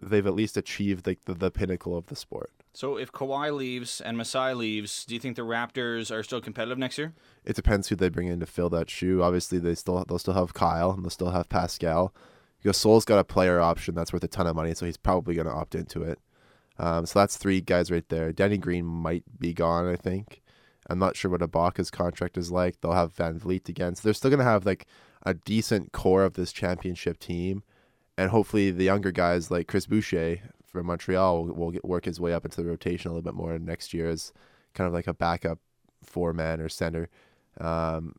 they've 0.00 0.26
at 0.26 0.34
least 0.34 0.56
achieved 0.56 1.06
like 1.06 1.24
the, 1.24 1.34
the 1.34 1.50
pinnacle 1.50 1.96
of 1.96 2.06
the 2.06 2.16
sport. 2.16 2.50
So 2.72 2.98
if 2.98 3.10
Kawhi 3.10 3.56
leaves 3.56 4.02
and 4.02 4.18
Masai 4.18 4.52
leaves, 4.52 5.06
do 5.06 5.14
you 5.14 5.20
think 5.20 5.36
the 5.36 5.42
Raptors 5.42 6.14
are 6.14 6.22
still 6.22 6.42
competitive 6.42 6.76
next 6.76 6.98
year? 6.98 7.14
It 7.44 7.56
depends 7.56 7.88
who 7.88 7.96
they 7.96 8.10
bring 8.10 8.28
in 8.28 8.40
to 8.40 8.46
fill 8.46 8.68
that 8.70 8.90
shoe. 8.90 9.22
Obviously, 9.22 9.58
they 9.58 9.74
still 9.74 10.04
they'll 10.06 10.18
still 10.18 10.34
have 10.34 10.52
Kyle 10.52 10.90
and 10.90 11.02
they'll 11.02 11.10
still 11.10 11.30
have 11.30 11.48
Pascal. 11.48 12.12
Gasol's 12.64 13.04
got 13.04 13.18
a 13.18 13.24
player 13.24 13.60
option 13.60 13.94
that's 13.94 14.12
worth 14.12 14.24
a 14.24 14.28
ton 14.28 14.46
of 14.46 14.56
money, 14.56 14.74
so 14.74 14.86
he's 14.86 14.96
probably 14.96 15.34
going 15.34 15.46
to 15.46 15.52
opt 15.52 15.74
into 15.74 16.02
it. 16.02 16.18
Um, 16.78 17.06
so 17.06 17.18
that's 17.20 17.36
three 17.36 17.60
guys 17.60 17.90
right 17.90 18.06
there. 18.08 18.32
Danny 18.32 18.58
Green 18.58 18.84
might 18.84 19.24
be 19.38 19.54
gone, 19.54 19.88
I 19.88 19.96
think. 19.96 20.42
I'm 20.88 20.98
not 20.98 21.16
sure 21.16 21.30
what 21.30 21.40
Ibaka's 21.40 21.90
contract 21.90 22.36
is 22.36 22.50
like. 22.50 22.80
They'll 22.80 22.92
have 22.92 23.14
VanVleet 23.14 23.68
again, 23.68 23.94
so 23.94 24.02
they're 24.04 24.14
still 24.14 24.30
going 24.30 24.38
to 24.38 24.44
have 24.44 24.66
like 24.66 24.86
a 25.24 25.34
decent 25.34 25.92
core 25.92 26.24
of 26.24 26.34
this 26.34 26.52
championship 26.52 27.18
team, 27.18 27.62
and 28.16 28.30
hopefully 28.30 28.70
the 28.70 28.84
younger 28.84 29.12
guys 29.12 29.50
like 29.50 29.68
Chris 29.68 29.86
Boucher 29.86 30.38
from 30.64 30.86
Montreal 30.86 31.44
will, 31.44 31.54
will 31.54 31.70
get, 31.70 31.84
work 31.84 32.04
his 32.04 32.20
way 32.20 32.32
up 32.32 32.44
into 32.44 32.62
the 32.62 32.68
rotation 32.68 33.10
a 33.10 33.14
little 33.14 33.22
bit 33.22 33.34
more 33.34 33.58
next 33.58 33.94
year 33.94 34.08
as 34.08 34.32
kind 34.74 34.86
of 34.88 34.94
like 34.94 35.06
a 35.06 35.14
backup 35.14 35.58
four 36.02 36.32
man 36.32 36.60
or 36.60 36.68
center. 36.68 37.08
Um, 37.60 38.14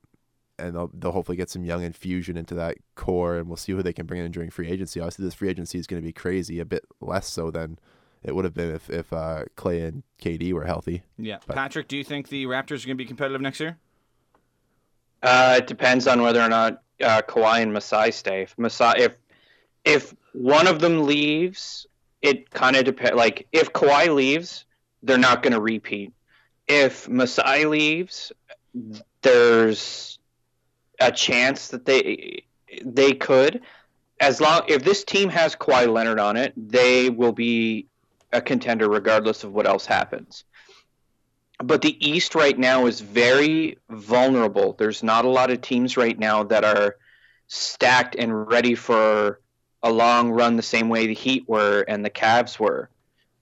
and 0.59 0.75
they'll, 0.75 0.89
they'll 0.93 1.11
hopefully 1.11 1.37
get 1.37 1.49
some 1.49 1.63
young 1.63 1.83
infusion 1.83 2.35
into 2.35 2.55
that 2.55 2.77
core, 2.95 3.37
and 3.37 3.47
we'll 3.47 3.57
see 3.57 3.73
who 3.73 3.83
they 3.83 3.93
can 3.93 4.07
bring 4.07 4.23
in 4.23 4.31
during 4.31 4.49
free 4.49 4.67
agency. 4.67 4.99
Obviously, 4.99 5.25
this 5.25 5.35
free 5.35 5.49
agency 5.49 5.77
is 5.77 5.85
going 5.85 6.01
to 6.01 6.05
be 6.05 6.11
crazy, 6.11 6.59
a 6.59 6.65
bit 6.65 6.83
less 6.99 7.27
so 7.27 7.51
than 7.51 7.77
it 8.23 8.33
would 8.35 8.43
have 8.43 8.55
been 8.55 8.73
if 8.73 8.89
if 8.89 9.13
uh, 9.13 9.43
Klay 9.55 9.87
and 9.87 10.01
KD 10.19 10.53
were 10.53 10.65
healthy. 10.65 11.03
Yeah. 11.17 11.37
But- 11.45 11.55
Patrick, 11.55 11.87
do 11.87 11.95
you 11.95 12.03
think 12.03 12.29
the 12.29 12.45
Raptors 12.45 12.83
are 12.83 12.87
going 12.87 12.89
to 12.89 12.95
be 12.95 13.05
competitive 13.05 13.41
next 13.41 13.59
year? 13.59 13.77
Uh, 15.21 15.55
it 15.59 15.67
depends 15.67 16.07
on 16.07 16.21
whether 16.21 16.41
or 16.41 16.49
not 16.49 16.81
uh, 17.01 17.21
Kawhi 17.21 17.61
and 17.61 17.71
Masai 17.71 18.11
stay. 18.11 18.43
If 18.43 18.57
Masai, 18.57 19.01
if 19.01 19.17
if 19.87 20.13
one 20.33 20.67
of 20.67 20.79
them 20.79 21.05
leaves, 21.05 21.87
it 22.21 22.51
kind 22.51 22.75
of 22.75 22.83
depends. 22.83 23.15
Like 23.15 23.47
if 23.53 23.71
Kawhi 23.71 24.13
leaves, 24.13 24.65
they're 25.01 25.17
not 25.17 25.41
going 25.41 25.53
to 25.53 25.61
repeat. 25.61 26.13
If 26.67 27.07
Masai 27.07 27.65
leaves, 27.65 28.33
there's 29.21 30.19
a 30.99 31.11
chance 31.11 31.69
that 31.69 31.85
they 31.85 32.43
they 32.83 33.13
could. 33.13 33.61
As 34.19 34.41
long 34.41 34.63
if 34.67 34.83
this 34.83 35.03
team 35.05 35.29
has 35.29 35.55
Kawhi 35.55 35.91
Leonard 35.91 36.19
on 36.19 36.35
it, 36.35 36.53
they 36.57 37.09
will 37.09 37.31
be 37.31 37.87
a 38.33 38.41
contender 38.41 38.89
regardless 38.89 39.45
of 39.45 39.53
what 39.53 39.65
else 39.65 39.85
happens 39.85 40.43
but 41.63 41.81
the 41.81 42.07
East 42.07 42.35
right 42.35 42.55
now 42.55 42.85
is 42.85 43.01
very 43.01 43.79
vulnerable. 43.89 44.75
There's 44.77 45.01
not 45.01 45.25
a 45.25 45.29
lot 45.29 45.49
of 45.49 45.61
teams 45.61 45.97
right 45.97 46.17
now 46.17 46.43
that 46.43 46.63
are 46.63 46.97
stacked 47.47 48.15
and 48.15 48.47
ready 48.47 48.75
for 48.75 49.39
a 49.83 49.91
long 49.91 50.31
run 50.31 50.55
the 50.55 50.63
same 50.63 50.89
way 50.89 51.07
the 51.07 51.13
Heat 51.13 51.47
were 51.47 51.81
and 51.87 52.03
the 52.03 52.09
Cavs 52.09 52.59
were. 52.59 52.89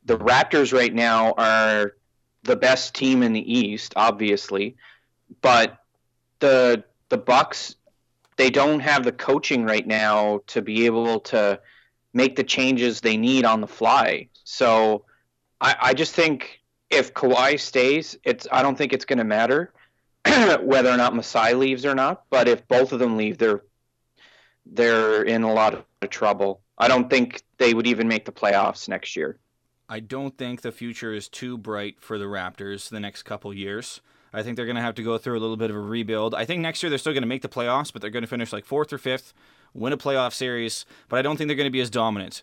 The 0.05 0.17
Raptors 0.17 0.73
right 0.73 0.93
now 0.93 1.33
are 1.37 1.95
the 2.43 2.55
best 2.55 2.93
team 2.93 3.23
in 3.23 3.33
the 3.33 3.53
East, 3.53 3.93
obviously, 3.95 4.75
but 5.41 5.79
the 6.39 6.83
the 7.09 7.17
Bucks 7.17 7.75
they 8.37 8.49
don't 8.49 8.81
have 8.81 9.03
the 9.03 9.11
coaching 9.11 9.63
right 9.63 9.85
now 9.87 10.41
to 10.47 10.61
be 10.61 10.85
able 10.85 11.21
to 11.21 11.59
make 12.13 12.35
the 12.35 12.43
changes 12.43 13.01
they 13.01 13.17
need 13.17 13.45
on 13.45 13.61
the 13.61 13.67
fly. 13.67 14.27
So 14.43 15.05
I, 15.61 15.75
I 15.81 15.93
just 15.93 16.13
think 16.13 16.61
if 16.89 17.13
Kawhi 17.13 17.59
stays, 17.59 18.17
it's 18.23 18.47
I 18.51 18.61
don't 18.61 18.77
think 18.77 18.93
it's 18.93 19.05
going 19.05 19.19
to 19.19 19.25
matter 19.25 19.73
whether 20.61 20.89
or 20.89 20.97
not 20.97 21.15
Masai 21.15 21.53
leaves 21.53 21.85
or 21.85 21.95
not. 21.95 22.23
But 22.29 22.47
if 22.47 22.67
both 22.67 22.91
of 22.91 22.99
them 22.99 23.17
leave, 23.17 23.37
they're 23.37 23.63
they're 24.65 25.23
in 25.23 25.43
a 25.43 25.53
lot 25.53 25.73
of 25.73 26.09
trouble. 26.09 26.61
I 26.77 26.87
don't 26.87 27.09
think 27.09 27.43
they 27.57 27.73
would 27.73 27.87
even 27.87 28.07
make 28.07 28.25
the 28.25 28.31
playoffs 28.31 28.89
next 28.89 29.15
year. 29.15 29.37
I 29.87 29.99
don't 29.99 30.37
think 30.37 30.61
the 30.61 30.71
future 30.71 31.13
is 31.13 31.29
too 31.29 31.57
bright 31.57 31.97
for 31.99 32.17
the 32.17 32.25
Raptors 32.25 32.89
the 32.89 32.99
next 32.99 33.23
couple 33.23 33.53
years. 33.53 34.01
I 34.33 34.43
think 34.43 34.57
they're 34.57 34.65
going 34.65 34.75
to 34.75 34.81
have 34.81 34.95
to 34.95 35.03
go 35.03 35.17
through 35.17 35.37
a 35.37 35.39
little 35.39 35.55
bit 35.55 35.69
of 35.69 35.75
a 35.75 35.79
rebuild. 35.79 36.35
I 36.35 36.43
think 36.43 36.61
next 36.61 36.83
year 36.83 36.89
they're 36.89 36.99
still 36.99 37.13
going 37.13 37.23
to 37.23 37.27
make 37.27 37.41
the 37.41 37.47
playoffs, 37.47 37.93
but 37.93 38.01
they're 38.01 38.11
going 38.11 38.23
to 38.23 38.27
finish 38.27 38.51
like 38.51 38.65
fourth 38.65 38.91
or 38.91 38.97
fifth, 38.97 39.33
win 39.73 39.93
a 39.93 39.97
playoff 39.97 40.33
series. 40.33 40.85
But 41.07 41.19
I 41.19 41.21
don't 41.21 41.37
think 41.37 41.47
they're 41.47 41.55
going 41.55 41.67
to 41.67 41.71
be 41.71 41.79
as 41.79 41.89
dominant 41.89 42.41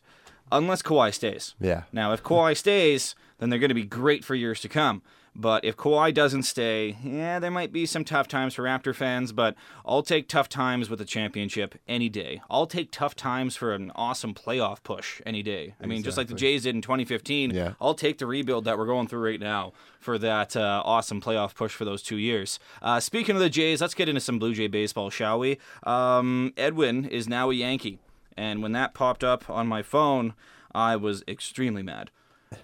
unless 0.51 0.83
Kawhi 0.83 1.13
stays. 1.13 1.55
Yeah, 1.61 1.83
Now, 1.93 2.13
if 2.13 2.23
Kawhi 2.23 2.57
stays, 2.57 3.15
then 3.39 3.51
they're 3.51 3.59
going 3.59 3.69
to 3.71 3.75
be 3.75 3.85
great 3.85 4.25
for 4.25 4.35
years 4.35 4.61
to 4.61 4.69
come. 4.69 5.03
But 5.35 5.65
if 5.65 5.77
Kawhi 5.79 6.13
doesn't 6.13 6.43
stay, 6.43 6.99
yeah, 7.03 7.39
there 7.39 7.51
might 7.51 7.73
be 7.73 7.87
some 7.87 8.05
tough 8.05 8.29
times 8.29 8.55
for 8.55 8.65
Raptor 8.65 8.95
fans, 8.95 9.33
but 9.33 9.55
I'll 9.87 10.03
take 10.03 10.29
tough 10.29 10.47
times 10.49 10.91
with 10.91 11.01
a 11.01 11.07
championship 11.07 11.75
any 11.89 12.11
day. 12.11 12.43
I'll 12.51 12.67
take 12.67 12.91
tough 12.93 13.17
times 13.17 13.57
for 13.57 13.73
an 13.73 13.93
awesome 13.95 14.35
playoff 14.35 14.83
push 14.83 15.23
any 15.25 15.43
day. 15.43 15.75
I 15.81 15.87
mean, 15.87 16.03
just 16.03 16.19
like 16.19 16.29
the 16.29 16.35
Jays 16.35 16.65
did 16.65 16.75
in 16.75 16.83
2015, 16.83 17.51
Yeah. 17.51 17.73
I'll 17.81 17.95
take 17.95 18.19
the 18.19 18.27
rebuild 18.27 18.67
that 18.67 18.77
we're 18.77 18.87
going 18.87 19.09
through 19.09 19.25
right 19.25 19.41
now 19.41 19.73
for 20.01 20.19
that 20.19 20.55
uh, 20.55 20.83
awesome 20.85 21.23
playoff 21.23 21.55
push 21.55 21.73
for 21.73 21.87
those 21.87 22.03
two 22.03 22.19
years. 22.19 22.59
Uh, 22.83 23.01
speaking 23.01 23.35
of 23.35 23.41
the 23.41 23.49
Jays, 23.51 23.81
let's 23.81 23.95
get 23.95 24.11
into 24.11 24.21
some 24.21 24.39
Blue 24.39 24.53
Jay 24.53 24.67
baseball, 24.67 25.09
shall 25.09 25.39
we? 25.39 25.59
Um, 25.85 26.53
Edwin 26.59 27.07
is 27.07 27.27
now 27.27 27.49
a 27.51 27.55
Yankee. 27.55 27.99
And 28.37 28.63
when 28.63 28.73
that 28.73 28.93
popped 28.93 29.25
up 29.25 29.49
on 29.49 29.67
my 29.67 29.83
phone, 29.83 30.35
I 30.75 30.97
was 30.97 31.23
extremely 31.27 31.83
mad. 31.83 32.11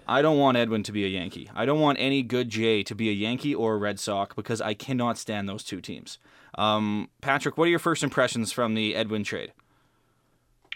I 0.07 0.21
don't 0.21 0.37
want 0.37 0.57
Edwin 0.57 0.83
to 0.83 0.91
be 0.91 1.05
a 1.05 1.07
Yankee. 1.07 1.49
I 1.55 1.65
don't 1.65 1.79
want 1.79 1.97
any 1.99 2.23
good 2.23 2.49
Jay 2.49 2.83
to 2.83 2.95
be 2.95 3.09
a 3.09 3.13
Yankee 3.13 3.55
or 3.55 3.75
a 3.75 3.77
Red 3.77 3.99
Sox 3.99 4.35
because 4.35 4.61
I 4.61 4.73
cannot 4.73 5.17
stand 5.17 5.47
those 5.47 5.63
two 5.63 5.81
teams. 5.81 6.17
Um, 6.55 7.09
Patrick, 7.21 7.57
what 7.57 7.65
are 7.65 7.71
your 7.71 7.79
first 7.79 8.03
impressions 8.03 8.51
from 8.51 8.73
the 8.73 8.95
Edwin 8.95 9.23
trade? 9.23 9.53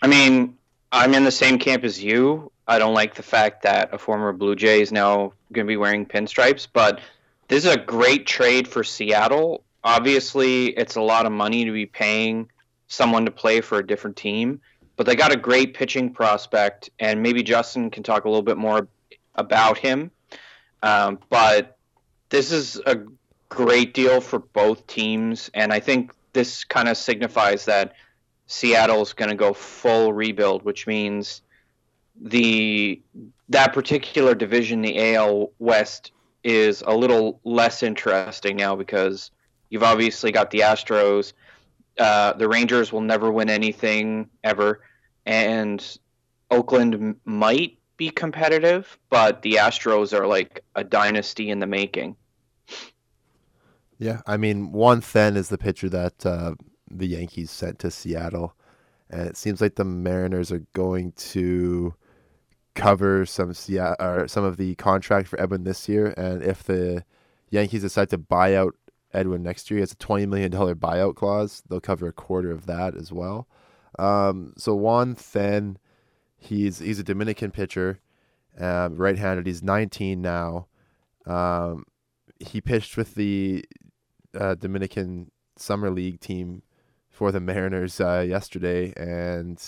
I 0.01 0.07
mean, 0.07 0.57
I'm 0.91 1.13
in 1.13 1.23
the 1.23 1.31
same 1.31 1.57
camp 1.57 1.83
as 1.83 2.03
you. 2.03 2.51
I 2.67 2.79
don't 2.79 2.93
like 2.93 3.15
the 3.15 3.23
fact 3.23 3.63
that 3.63 3.93
a 3.93 3.97
former 3.97 4.31
Blue 4.31 4.55
Jay 4.55 4.81
is 4.81 4.91
now 4.91 5.33
going 5.51 5.65
to 5.65 5.71
be 5.71 5.77
wearing 5.77 6.05
pinstripes, 6.05 6.67
but 6.71 7.01
this 7.47 7.65
is 7.65 7.73
a 7.73 7.77
great 7.77 8.25
trade 8.25 8.67
for 8.67 8.83
Seattle. 8.83 9.63
Obviously, 9.83 10.67
it's 10.67 10.95
a 10.95 11.01
lot 11.01 11.25
of 11.25 11.31
money 11.31 11.65
to 11.65 11.71
be 11.71 11.85
paying 11.85 12.49
someone 12.87 13.25
to 13.25 13.31
play 13.31 13.59
for 13.59 13.79
a 13.79 13.85
different 13.85 14.15
team, 14.15 14.61
but 14.95 15.05
they 15.05 15.15
got 15.15 15.33
a 15.33 15.35
great 15.35 15.73
pitching 15.73 16.13
prospect, 16.13 16.89
and 16.99 17.21
maybe 17.21 17.43
Justin 17.43 17.89
can 17.89 18.03
talk 18.03 18.25
a 18.25 18.29
little 18.29 18.43
bit 18.43 18.57
more 18.57 18.87
about 19.35 19.77
him. 19.77 20.11
Um, 20.81 21.19
but 21.29 21.77
this 22.29 22.51
is 22.51 22.81
a 22.85 22.99
great 23.49 23.93
deal 23.93 24.19
for 24.21 24.39
both 24.39 24.85
teams, 24.87 25.49
and 25.53 25.71
I 25.71 25.79
think 25.79 26.13
this 26.33 26.63
kind 26.63 26.89
of 26.89 26.97
signifies 26.97 27.65
that 27.65 27.93
Seattle's 28.47 29.13
going 29.13 29.29
to 29.29 29.35
go 29.35 29.53
full 29.53 30.11
rebuild, 30.11 30.63
which 30.63 30.87
means 30.87 31.41
the 32.19 33.01
that 33.49 33.73
particular 33.73 34.35
division, 34.35 34.81
the 34.81 35.15
AL 35.15 35.51
West, 35.59 36.11
is 36.43 36.83
a 36.85 36.95
little 36.95 37.39
less 37.43 37.83
interesting 37.83 38.57
now 38.57 38.75
because 38.75 39.31
you've 39.69 39.83
obviously 39.83 40.31
got 40.31 40.51
the 40.51 40.59
Astros. 40.59 41.33
Uh, 41.97 42.33
the 42.33 42.47
Rangers 42.47 42.91
will 42.91 43.01
never 43.01 43.31
win 43.31 43.49
anything 43.49 44.29
ever, 44.43 44.81
and 45.25 45.97
Oakland 46.49 47.15
might 47.25 47.77
be 47.97 48.09
competitive, 48.09 48.97
but 49.09 49.41
the 49.41 49.53
Astros 49.53 50.17
are 50.17 50.27
like 50.27 50.63
a 50.75 50.83
dynasty 50.83 51.49
in 51.49 51.59
the 51.59 51.67
making. 51.67 52.15
Yeah, 53.99 54.21
I 54.25 54.37
mean, 54.37 54.71
Juan 54.71 55.01
Then 55.13 55.37
is 55.37 55.49
the 55.49 55.57
pitcher 55.57 55.89
that 55.89 56.25
uh, 56.25 56.55
the 56.89 57.07
Yankees 57.07 57.51
sent 57.51 57.79
to 57.79 57.91
Seattle, 57.91 58.55
and 59.09 59.27
it 59.27 59.37
seems 59.37 59.61
like 59.61 59.75
the 59.75 59.85
Mariners 59.85 60.51
are 60.51 60.65
going 60.73 61.11
to 61.13 61.93
cover 62.75 63.25
some 63.25 63.53
Seattle 63.53 63.95
or 64.05 64.27
some 64.27 64.43
of 64.43 64.57
the 64.57 64.75
contract 64.75 65.27
for 65.27 65.39
Edwin 65.39 65.63
this 65.63 65.87
year, 65.87 66.13
and 66.17 66.43
if 66.43 66.63
the 66.63 67.05
Yankees 67.49 67.81
decide 67.83 68.09
to 68.09 68.17
buy 68.17 68.55
out 68.55 68.75
Edwin 69.13 69.43
next 69.43 69.69
year, 69.69 69.79
has 69.79 69.91
a 69.91 69.97
twenty 69.97 70.25
million 70.25 70.49
dollar 70.51 70.75
buyout 70.75 71.15
clause. 71.15 71.61
They'll 71.69 71.79
cover 71.79 72.07
a 72.07 72.13
quarter 72.13 72.51
of 72.51 72.65
that 72.65 72.95
as 72.95 73.11
well. 73.11 73.47
Um, 73.99 74.53
so 74.57 74.73
Juan 74.73 75.15
Then, 75.31 75.77
he's 76.43 76.79
he's 76.79 76.99
a 76.99 77.03
Dominican 77.03 77.51
pitcher, 77.51 77.99
um, 78.59 78.95
right-handed. 78.95 79.45
He's 79.45 79.63
nineteen 79.63 80.21
now. 80.21 80.67
Um, 81.25 81.85
he 82.39 82.61
pitched 82.61 82.97
with 82.97 83.15
the 83.15 83.65
uh, 84.37 84.55
Dominican 84.55 85.31
Summer 85.57 85.89
League 85.89 86.19
team 86.19 86.63
for 87.09 87.31
the 87.31 87.39
Mariners 87.39 88.01
uh, 88.01 88.25
yesterday, 88.27 88.93
and 88.97 89.61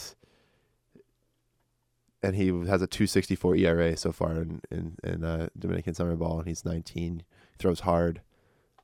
and 2.24 2.36
he 2.36 2.48
has 2.68 2.82
a 2.82 2.88
2.64 2.88 3.60
ERA 3.60 3.96
so 3.96 4.12
far 4.12 4.32
in 4.42 4.62
in, 4.72 4.98
in 5.04 5.24
uh, 5.24 5.48
Dominican 5.58 5.94
Summer 5.94 6.16
Ball, 6.16 6.40
and 6.40 6.48
he's 6.48 6.66
19. 6.66 7.24
Throws 7.58 7.82
hard. 7.82 8.22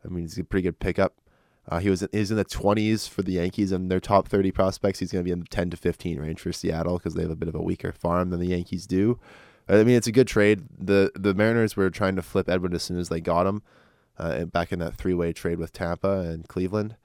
I 0.05 0.09
mean, 0.09 0.23
he's 0.23 0.37
a 0.37 0.43
pretty 0.43 0.63
good 0.63 0.79
pickup. 0.79 1.15
Uh, 1.69 1.79
he 1.79 1.89
was 1.89 2.05
he's 2.11 2.31
in 2.31 2.37
the 2.37 2.45
20s 2.45 3.07
for 3.07 3.21
the 3.21 3.33
Yankees, 3.33 3.71
and 3.71 3.89
their 3.91 3.99
top 3.99 4.27
30 4.27 4.51
prospects. 4.51 4.99
He's 4.99 5.11
going 5.11 5.23
to 5.23 5.27
be 5.27 5.31
in 5.31 5.39
the 5.39 5.45
10 5.45 5.69
to 5.71 5.77
15 5.77 6.19
range 6.19 6.39
for 6.39 6.51
Seattle 6.51 6.97
because 6.97 7.13
they 7.13 7.21
have 7.21 7.31
a 7.31 7.35
bit 7.35 7.49
of 7.49 7.55
a 7.55 7.61
weaker 7.61 7.91
farm 7.91 8.29
than 8.29 8.39
the 8.39 8.47
Yankees 8.47 8.87
do. 8.87 9.19
I 9.69 9.83
mean, 9.83 9.95
it's 9.95 10.07
a 10.07 10.11
good 10.11 10.27
trade. 10.27 10.63
the 10.77 11.11
The 11.15 11.33
Mariners 11.33 11.75
were 11.75 11.89
trying 11.89 12.15
to 12.15 12.21
flip 12.21 12.49
Edwin 12.49 12.73
as 12.73 12.83
soon 12.83 12.97
as 12.97 13.09
they 13.09 13.21
got 13.21 13.45
him, 13.45 13.61
uh, 14.17 14.45
back 14.45 14.71
in 14.71 14.79
that 14.79 14.95
three 14.95 15.13
way 15.13 15.33
trade 15.33 15.59
with 15.59 15.71
Tampa 15.71 16.21
and 16.21 16.47
Cleveland 16.47 16.95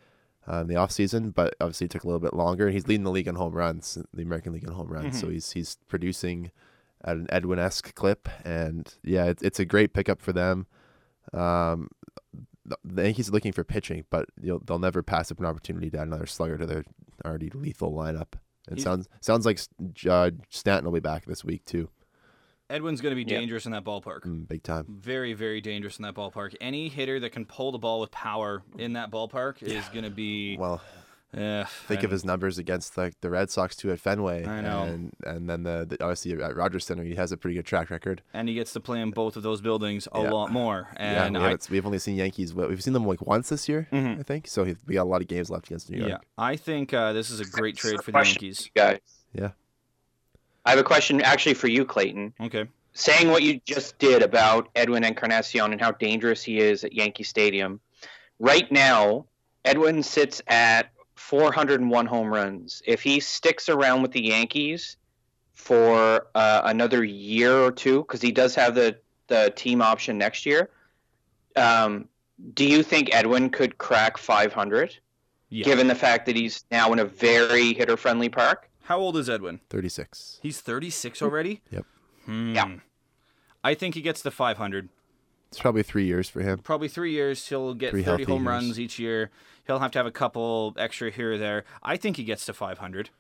uh, 0.49 0.61
in 0.61 0.67
the 0.69 0.75
offseason, 0.75 1.35
but 1.35 1.55
obviously 1.61 1.85
it 1.85 1.91
took 1.91 2.05
a 2.05 2.07
little 2.07 2.21
bit 2.21 2.35
longer. 2.35 2.71
He's 2.71 2.89
leading 2.89 3.05
the 3.05 3.11
league 3.11 3.29
in 3.29 3.35
home 3.35 3.53
runs, 3.53 3.99
the 4.13 4.23
American 4.23 4.53
League 4.53 4.65
in 4.65 4.73
home 4.73 4.89
runs, 4.89 5.21
so 5.21 5.29
he's 5.29 5.53
he's 5.53 5.77
producing 5.89 6.51
at 7.05 7.17
an 7.17 7.27
Edwin 7.31 7.59
esque 7.59 7.95
clip, 7.95 8.29
and 8.45 8.93
yeah, 9.05 9.27
it, 9.27 9.39
it's 9.43 9.61
a 9.61 9.65
great 9.65 9.93
pickup 9.93 10.21
for 10.21 10.33
them. 10.33 10.67
Um, 11.33 11.89
the- 12.67 12.79
the 12.85 13.03
Yankees 13.05 13.29
are 13.29 13.33
looking 13.33 13.53
for 13.53 13.65
pitching, 13.65 14.05
but 14.11 14.29
you'll, 14.41 14.59
they'll 14.61 14.79
never 14.79 15.03
pass 15.03 15.31
up 15.31 15.39
an 15.39 15.47
opportunity 15.47 15.91
to 15.91 15.99
add 15.99 16.09
another 16.09 16.27
slugger 16.27 16.59
to 16.59 16.67
their 16.67 16.85
already 17.25 17.51
lethal 17.51 17.93
lineup. 17.93 18.35
It 18.69 18.75
He's- 18.75 18.83
sounds 18.83 19.09
sounds 19.21 19.47
like 19.47 19.61
uh, 20.09 20.31
Stanton 20.51 20.85
will 20.87 20.93
be 20.93 21.01
back 21.01 21.25
this 21.27 21.45
week 21.45 21.65
too, 21.65 21.89
Edwin's 22.69 23.01
going 23.01 23.13
to 23.17 23.25
be 23.25 23.31
Yeah. 23.31 23.39
dangerous 23.39 23.65
in 23.67 23.73
that 23.73 23.85
ballpark. 23.85 24.23
mm, 24.23 24.49
big 24.49 24.65
time. 24.65 24.87
Very, 24.89 25.35
very 25.35 25.61
dangerous 25.61 25.99
in 25.99 26.03
that 26.03 26.15
ballpark. 26.17 26.55
Any 26.61 26.89
hitter 26.89 27.21
that 27.21 27.31
can 27.31 27.45
pull 27.45 27.71
the 27.71 27.79
ball 27.79 28.01
with 28.01 28.11
power 28.11 28.63
in 28.77 28.95
that 28.95 29.11
ballpark 29.13 29.63
is 29.63 29.87
going 29.91 30.03
to 30.05 30.11
be. 30.11 30.57
Well, 30.59 30.81
eh, 31.37 31.65
think 31.87 32.03
of 32.03 32.11
his 32.11 32.25
numbers 32.25 32.59
against 32.59 32.97
like 32.97 33.15
the 33.21 33.31
Red 33.31 33.51
Sox 33.51 33.77
too 33.77 33.91
at 33.93 34.01
Fenway. 34.01 34.45
I 34.47 34.61
know. 34.61 34.83
and 34.85 35.13
and 35.25 35.49
then 35.51 35.63
the, 35.65 35.87
the 35.89 36.03
obviously 36.03 36.33
at 36.43 36.57
Rogers 36.57 36.85
Center 36.87 37.03
he 37.05 37.15
has 37.15 37.33
a 37.33 37.37
pretty 37.37 37.57
good 37.57 37.67
track 37.67 37.91
record. 37.91 38.23
and 38.35 38.49
he 38.49 38.55
gets 38.55 38.73
to 38.73 38.81
play 38.81 39.01
in 39.01 39.11
both 39.11 39.37
of 39.37 39.43
those 39.43 39.61
buildings 39.61 40.09
a 40.13 40.23
Yeah. 40.23 40.31
lot 40.31 40.51
more. 40.53 40.89
yeah, 40.99 41.25
And 41.27 41.35
we 41.37 41.41
I, 41.41 41.51
haven't, 41.51 41.69
we've 41.71 41.85
only 41.87 41.99
seen 41.99 42.17
Yankees. 42.17 42.55
well, 42.55 42.69
We've 42.69 42.83
seen 42.83 42.93
them 42.95 43.07
like 43.07 43.21
once 43.27 43.49
this 43.51 43.69
year, 43.69 43.87
Mhm. 43.93 44.21
I 44.21 44.23
think. 44.23 44.49
So 44.49 44.65
he- 44.65 44.77
we 44.87 44.95
got 44.95 45.03
a 45.03 45.11
lot 45.11 45.21
of 45.21 45.29
games 45.29 45.51
left 45.51 45.67
against 45.67 45.91
New 45.91 45.99
York. 45.99 46.11
yeah, 46.11 46.19
I 46.39 46.57
think 46.57 46.93
uh, 46.95 47.13
this 47.13 47.31
is 47.31 47.41
a 47.41 47.45
great 47.45 47.77
trade 47.77 48.03
for 48.03 48.13
the 48.13 48.19
Yankees. 48.23 48.71
guys. 48.75 49.01
Yeah. 49.35 49.51
I 50.65 50.71
have 50.71 50.79
a 50.79 50.85
question 50.85 51.21
actually 51.21 51.55
for 51.55 51.69
you, 51.69 51.85
Clayton. 51.85 52.35
Okay. 52.41 52.67
saying 52.99 53.29
what 53.31 53.43
you 53.43 53.61
just 53.67 53.99
did 53.99 54.23
about 54.23 54.71
Edwin 54.75 55.05
Encarnacion 55.05 55.71
and 55.73 55.79
how 55.81 55.91
dangerous 55.93 56.43
he 56.43 56.59
is 56.59 56.83
at 56.83 56.95
Yankee 56.95 57.25
Stadium, 57.25 57.79
right 58.39 58.73
now, 58.73 59.27
Edwin 59.67 60.03
sits 60.03 60.41
at 60.47 60.91
401 61.31 62.07
home 62.07 62.29
runs. 62.33 62.83
If 62.87 63.03
he 63.03 63.19
sticks 63.19 63.69
around 63.69 64.03
with 64.03 64.13
the 64.13 64.23
Yankees 64.23 64.97
for 65.55 66.29
uh, 66.37 66.61
another 66.65 67.03
year 67.03 67.53
or 67.53 67.73
two, 67.73 68.03
because 68.03 68.23
he 68.23 68.31
does 68.31 68.55
have 68.55 68.77
the, 68.77 68.97
the 69.27 69.53
team 69.57 69.83
option 69.83 70.17
next 70.19 70.47
year, 70.47 70.71
um, 71.57 72.09
do 72.55 72.65
you 72.65 72.83
think 72.85 73.13
Edwin 73.13 73.51
could 73.51 73.77
crack 73.79 74.19
500, 74.19 74.97
Yeah. 75.49 75.65
given 75.65 75.89
the 75.89 75.95
fact 75.97 76.27
that 76.27 76.37
he's 76.37 76.65
now 76.71 76.93
in 76.93 77.01
a 77.01 77.05
very 77.05 77.73
hitter 77.75 77.97
friendly 77.97 78.29
park? 78.29 78.71
How 78.85 78.99
old 78.99 79.17
is 79.17 79.29
Edwin? 79.29 79.59
thirty 79.69 79.89
six. 79.89 80.39
He's 80.43 80.61
36 80.61 81.21
already? 81.23 81.61
Yep. 81.73 81.87
Hmm. 82.27 82.55
Yeah. 82.55 82.77
I 83.65 83.75
think 83.75 83.97
he 83.97 84.01
gets 84.01 84.23
to 84.23 84.31
500. 84.31 84.89
It's 85.49 85.61
probably 85.61 85.83
three 85.83 86.07
years 86.07 86.29
for 86.29 86.41
him. 86.43 86.59
Probably 86.59 86.89
three 86.89 87.13
years. 87.13 87.47
He'll 87.49 87.75
get 87.75 87.91
Three 87.91 88.03
30 88.03 88.25
home 88.25 88.43
years. 88.43 88.49
runs 88.49 88.81
each 88.81 88.99
year. 88.99 89.31
He'll 89.67 89.79
have 89.79 89.91
to 89.93 89.99
have 89.99 90.07
a 90.07 90.11
couple 90.13 90.75
extra 90.79 91.11
here 91.11 91.33
or 91.35 91.39
there. 91.39 91.65
I 91.83 91.97
think 91.97 92.17
he 92.17 92.25
gets 92.25 92.45
to 92.47 92.53
500, 92.53 93.11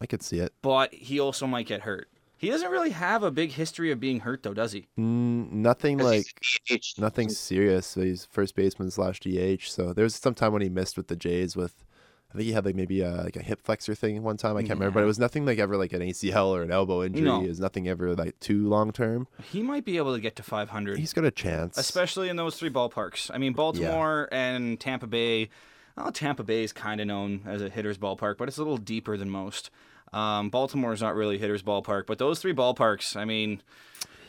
I 0.00 0.06
could 0.06 0.22
see 0.22 0.38
it. 0.38 0.52
but 0.62 0.92
he 0.92 1.18
also 1.20 1.46
might 1.46 1.66
get 1.66 1.82
hurt. 1.82 2.08
He 2.36 2.50
doesn't 2.50 2.70
really 2.70 2.90
have 2.90 3.22
a 3.24 3.30
big 3.32 3.50
history 3.52 3.90
of 3.90 3.98
being 3.98 4.20
hurt, 4.20 4.44
though, 4.44 4.54
does 4.54 4.70
he? 4.72 4.86
Mm, 4.98 5.50
nothing 5.50 5.98
'Cause 5.98 6.06
like 6.06 6.90
nothing 6.98 7.28
serious. 7.30 7.94
He's 7.94 8.26
first 8.26 8.54
baseman 8.54 8.90
slash 8.92 9.18
DH. 9.20 9.68
So 9.70 9.92
there 9.92 10.04
was 10.04 10.14
some 10.14 10.34
time 10.34 10.52
when 10.52 10.62
he 10.62 10.68
missed 10.68 10.96
with 10.96 11.08
the 11.08 11.16
Jays 11.16 11.56
with. 11.56 11.84
I 12.30 12.36
think 12.36 12.44
he 12.46 12.52
had 12.52 12.66
like 12.66 12.74
maybe 12.74 13.00
a, 13.00 13.10
like 13.22 13.36
a 13.36 13.42
hip 13.42 13.60
flexor 13.62 13.94
thing 13.94 14.22
one 14.22 14.36
time. 14.36 14.56
I 14.56 14.60
can't 14.60 14.78
remember, 14.78 14.94
but 14.94 15.02
it 15.02 15.06
was 15.06 15.18
nothing 15.18 15.46
like 15.46 15.58
ever 15.58 15.76
like 15.78 15.94
an 15.94 16.00
ACL 16.02 16.48
or 16.48 16.62
an 16.62 16.70
elbow 16.70 17.02
injury. 17.02 17.22
No. 17.22 17.42
It 17.42 17.48
was 17.48 17.58
nothing 17.60 17.88
ever 17.88 18.14
like 18.14 18.38
too 18.40 18.68
long 18.68 18.92
term. 18.92 19.26
He 19.50 19.62
might 19.62 19.84
be 19.86 19.96
able 19.96 20.14
to 20.14 20.20
get 20.20 20.36
to 20.36 20.42
500. 20.42 20.98
He's 20.98 21.14
got 21.14 21.24
a 21.24 21.30
chance. 21.30 21.78
especially 21.78 22.28
in 22.28 22.36
those 22.36 22.56
three 22.56 22.68
ballparks. 22.70 23.30
I 23.32 23.38
mean, 23.38 23.54
Baltimore 23.54 24.28
and 24.30 24.78
Tampa 24.78 25.06
Bay. 25.06 25.48
Well, 25.96 26.12
Tampa 26.12 26.44
Bay 26.44 26.62
is 26.64 26.72
kind 26.72 27.00
of 27.00 27.06
known 27.06 27.42
as 27.46 27.62
a 27.62 27.68
hitter's 27.70 27.96
ballpark, 27.98 28.36
but 28.36 28.46
it's 28.46 28.58
a 28.58 28.60
little 28.60 28.76
deeper 28.76 29.16
than 29.16 29.30
most. 29.30 29.70
Um, 30.12 30.48
Baltimore 30.50 30.92
is 30.92 31.00
not 31.02 31.14
really 31.14 31.36
a 31.36 31.38
hitter's 31.38 31.62
ballpark, 31.62 32.06
but 32.06 32.18
those 32.18 32.40
three 32.40 32.54
ballparks, 32.54 33.16
I 33.16 33.24
mean, 33.24 33.62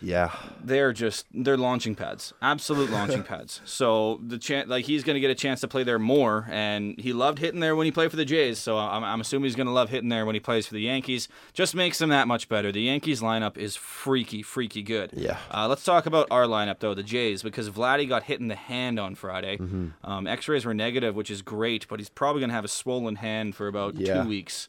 yeah, 0.01 0.35
they're 0.63 0.93
just 0.93 1.25
they're 1.33 1.57
launching 1.57 1.95
pads, 1.95 2.33
absolute 2.41 2.89
launching 2.89 3.23
pads. 3.31 3.61
So 3.65 4.19
the 4.25 4.37
chance, 4.37 4.67
like 4.69 4.85
he's 4.85 5.03
going 5.03 5.15
to 5.15 5.19
get 5.19 5.31
a 5.31 5.35
chance 5.35 5.61
to 5.61 5.67
play 5.67 5.83
there 5.83 5.99
more, 5.99 6.47
and 6.51 6.99
he 6.99 7.13
loved 7.13 7.39
hitting 7.39 7.59
there 7.59 7.75
when 7.75 7.85
he 7.85 7.91
played 7.91 8.11
for 8.11 8.17
the 8.17 8.25
Jays. 8.25 8.59
So 8.59 8.77
I'm, 8.77 9.03
I'm 9.03 9.21
assuming 9.21 9.45
he's 9.45 9.55
going 9.55 9.67
to 9.67 9.73
love 9.73 9.89
hitting 9.89 10.09
there 10.09 10.25
when 10.25 10.35
he 10.35 10.39
plays 10.39 10.67
for 10.67 10.73
the 10.73 10.81
Yankees. 10.81 11.27
Just 11.53 11.75
makes 11.75 11.99
him 12.01 12.09
that 12.09 12.27
much 12.27 12.47
better. 12.49 12.71
The 12.71 12.81
Yankees 12.81 13.21
lineup 13.21 13.57
is 13.57 13.75
freaky, 13.75 14.41
freaky 14.41 14.81
good. 14.81 15.11
Yeah. 15.13 15.37
Uh, 15.51 15.67
let's 15.67 15.83
talk 15.83 16.05
about 16.05 16.27
our 16.31 16.45
lineup 16.45 16.79
though, 16.79 16.93
the 16.93 17.03
Jays, 17.03 17.43
because 17.43 17.69
Vladdy 17.69 18.07
got 18.07 18.23
hit 18.23 18.39
in 18.39 18.47
the 18.47 18.55
hand 18.55 18.99
on 18.99 19.15
Friday. 19.15 19.57
Mm-hmm. 19.57 19.87
Um, 20.03 20.27
X-rays 20.27 20.65
were 20.65 20.73
negative, 20.73 21.15
which 21.15 21.29
is 21.31 21.41
great, 21.41 21.87
but 21.87 21.99
he's 21.99 22.09
probably 22.09 22.39
going 22.41 22.49
to 22.49 22.55
have 22.55 22.65
a 22.65 22.69
swollen 22.69 23.15
hand 23.17 23.55
for 23.55 23.67
about 23.67 23.95
Yeah. 23.95 24.23
two 24.23 24.29
weeks. 24.29 24.67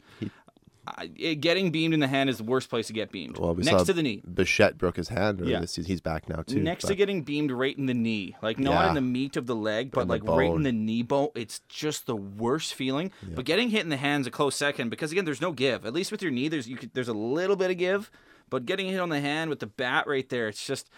Getting 1.40 1.70
beamed 1.70 1.94
in 1.94 2.00
the 2.00 2.08
hand 2.08 2.30
is 2.30 2.38
the 2.38 2.44
worst 2.44 2.68
place 2.70 2.86
to 2.88 2.92
get 2.92 3.10
beamed. 3.10 3.38
Well, 3.38 3.54
we 3.54 3.62
Next 3.62 3.84
to 3.84 3.92
the 3.92 4.02
knee. 4.02 4.22
Bichette 4.32 4.78
broke 4.78 4.96
his 4.96 5.08
hand. 5.08 5.40
Yeah. 5.44 5.60
this, 5.60 5.76
he's 5.76 6.00
back 6.00 6.28
now 6.28 6.42
too. 6.42 6.60
Next 6.60 6.86
to 6.86 6.94
getting 6.94 7.22
beamed 7.22 7.50
right 7.50 7.76
in 7.76 7.86
the 7.86 7.94
knee, 7.94 8.36
like 8.42 8.58
not 8.58 8.84
Yeah. 8.84 8.88
in 8.88 8.94
the 8.94 9.00
meat 9.00 9.36
of 9.36 9.46
the 9.46 9.56
leg, 9.56 9.90
but 9.90 10.08
like 10.08 10.24
right 10.24 10.50
in 10.50 10.62
the 10.62 10.72
knee 10.72 11.02
bone. 11.02 11.28
It's 11.34 11.60
just 11.68 12.06
the 12.06 12.16
worst 12.16 12.74
feeling. 12.74 13.10
But 13.34 13.44
getting 13.44 13.70
hit 13.70 13.82
in 13.82 13.88
the 13.88 13.96
hand's 13.96 14.26
a 14.26 14.30
close 14.30 14.56
second 14.56 14.90
because 14.90 15.12
again, 15.12 15.24
there's 15.24 15.40
no 15.40 15.52
give. 15.52 15.84
At 15.86 15.92
least 15.92 16.10
with 16.12 16.22
your 16.22 16.30
knee, 16.32 16.48
there's 16.48 16.68
you 16.68 16.76
could, 16.76 16.92
there's 16.94 17.08
a 17.08 17.12
little 17.14 17.56
bit 17.56 17.70
of 17.70 17.78
give, 17.78 18.10
but 18.48 18.66
getting 18.66 18.86
hit 18.88 19.00
on 19.00 19.08
the 19.08 19.20
hand 19.20 19.50
with 19.50 19.60
the 19.60 19.66
bat 19.66 20.06
right 20.06 20.28
there, 20.28 20.48
it's 20.48 20.66
just 20.66 20.90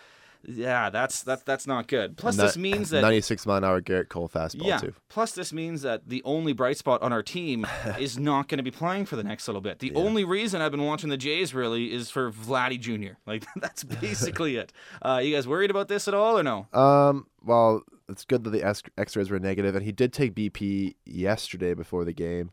yeah, 0.44 0.90
that's 0.90 1.22
that's 1.22 1.42
that's 1.42 1.66
not 1.66 1.86
good. 1.88 2.16
Plus, 2.16 2.36
this 2.36 2.56
means 2.56 2.90
that 2.90 3.02
96 3.02 3.46
mile 3.46 3.58
an 3.58 3.64
hour 3.64 3.80
Gerrit 3.80 4.08
Cole 4.08 4.28
fastball 4.28 4.66
yeah. 4.66 4.78
too. 4.78 4.94
Plus, 5.08 5.32
this 5.32 5.52
means 5.52 5.82
that 5.82 6.08
the 6.08 6.22
only 6.24 6.52
bright 6.52 6.76
spot 6.76 7.02
on 7.02 7.12
our 7.12 7.22
team 7.22 7.66
is 7.98 8.18
not 8.18 8.48
going 8.48 8.58
to 8.58 8.64
be 8.64 8.70
playing 8.70 9.06
for 9.06 9.16
the 9.16 9.24
next 9.24 9.46
little 9.46 9.60
bit. 9.60 9.78
The 9.78 9.94
only 9.94 10.24
reason 10.24 10.60
I've 10.60 10.70
been 10.70 10.84
watching 10.84 11.10
the 11.10 11.16
Jays 11.16 11.54
really 11.54 11.92
is 11.92 12.10
for 12.10 12.30
Vladdy 12.30 12.78
Jr. 12.78 13.14
Like 13.26 13.44
that's 13.56 13.84
basically 14.00 14.56
it. 14.56 14.72
Uh, 15.00 15.20
you 15.22 15.34
guys 15.34 15.46
worried 15.46 15.70
about 15.70 15.88
this 15.88 16.08
at 16.08 16.14
all 16.14 16.38
or 16.38 16.42
no? 16.42 16.66
Um, 16.72 17.26
well, 17.44 17.82
it's 18.08 18.24
good 18.24 18.44
that 18.44 18.50
the 18.50 18.62
X- 18.62 18.82
X-rays 18.98 19.30
were 19.30 19.38
negative, 19.38 19.74
and 19.74 19.84
he 19.84 19.92
did 19.92 20.12
take 20.12 20.34
BP 20.34 20.94
yesterday 21.06 21.72
before 21.72 22.04
the 22.04 22.12
game. 22.12 22.50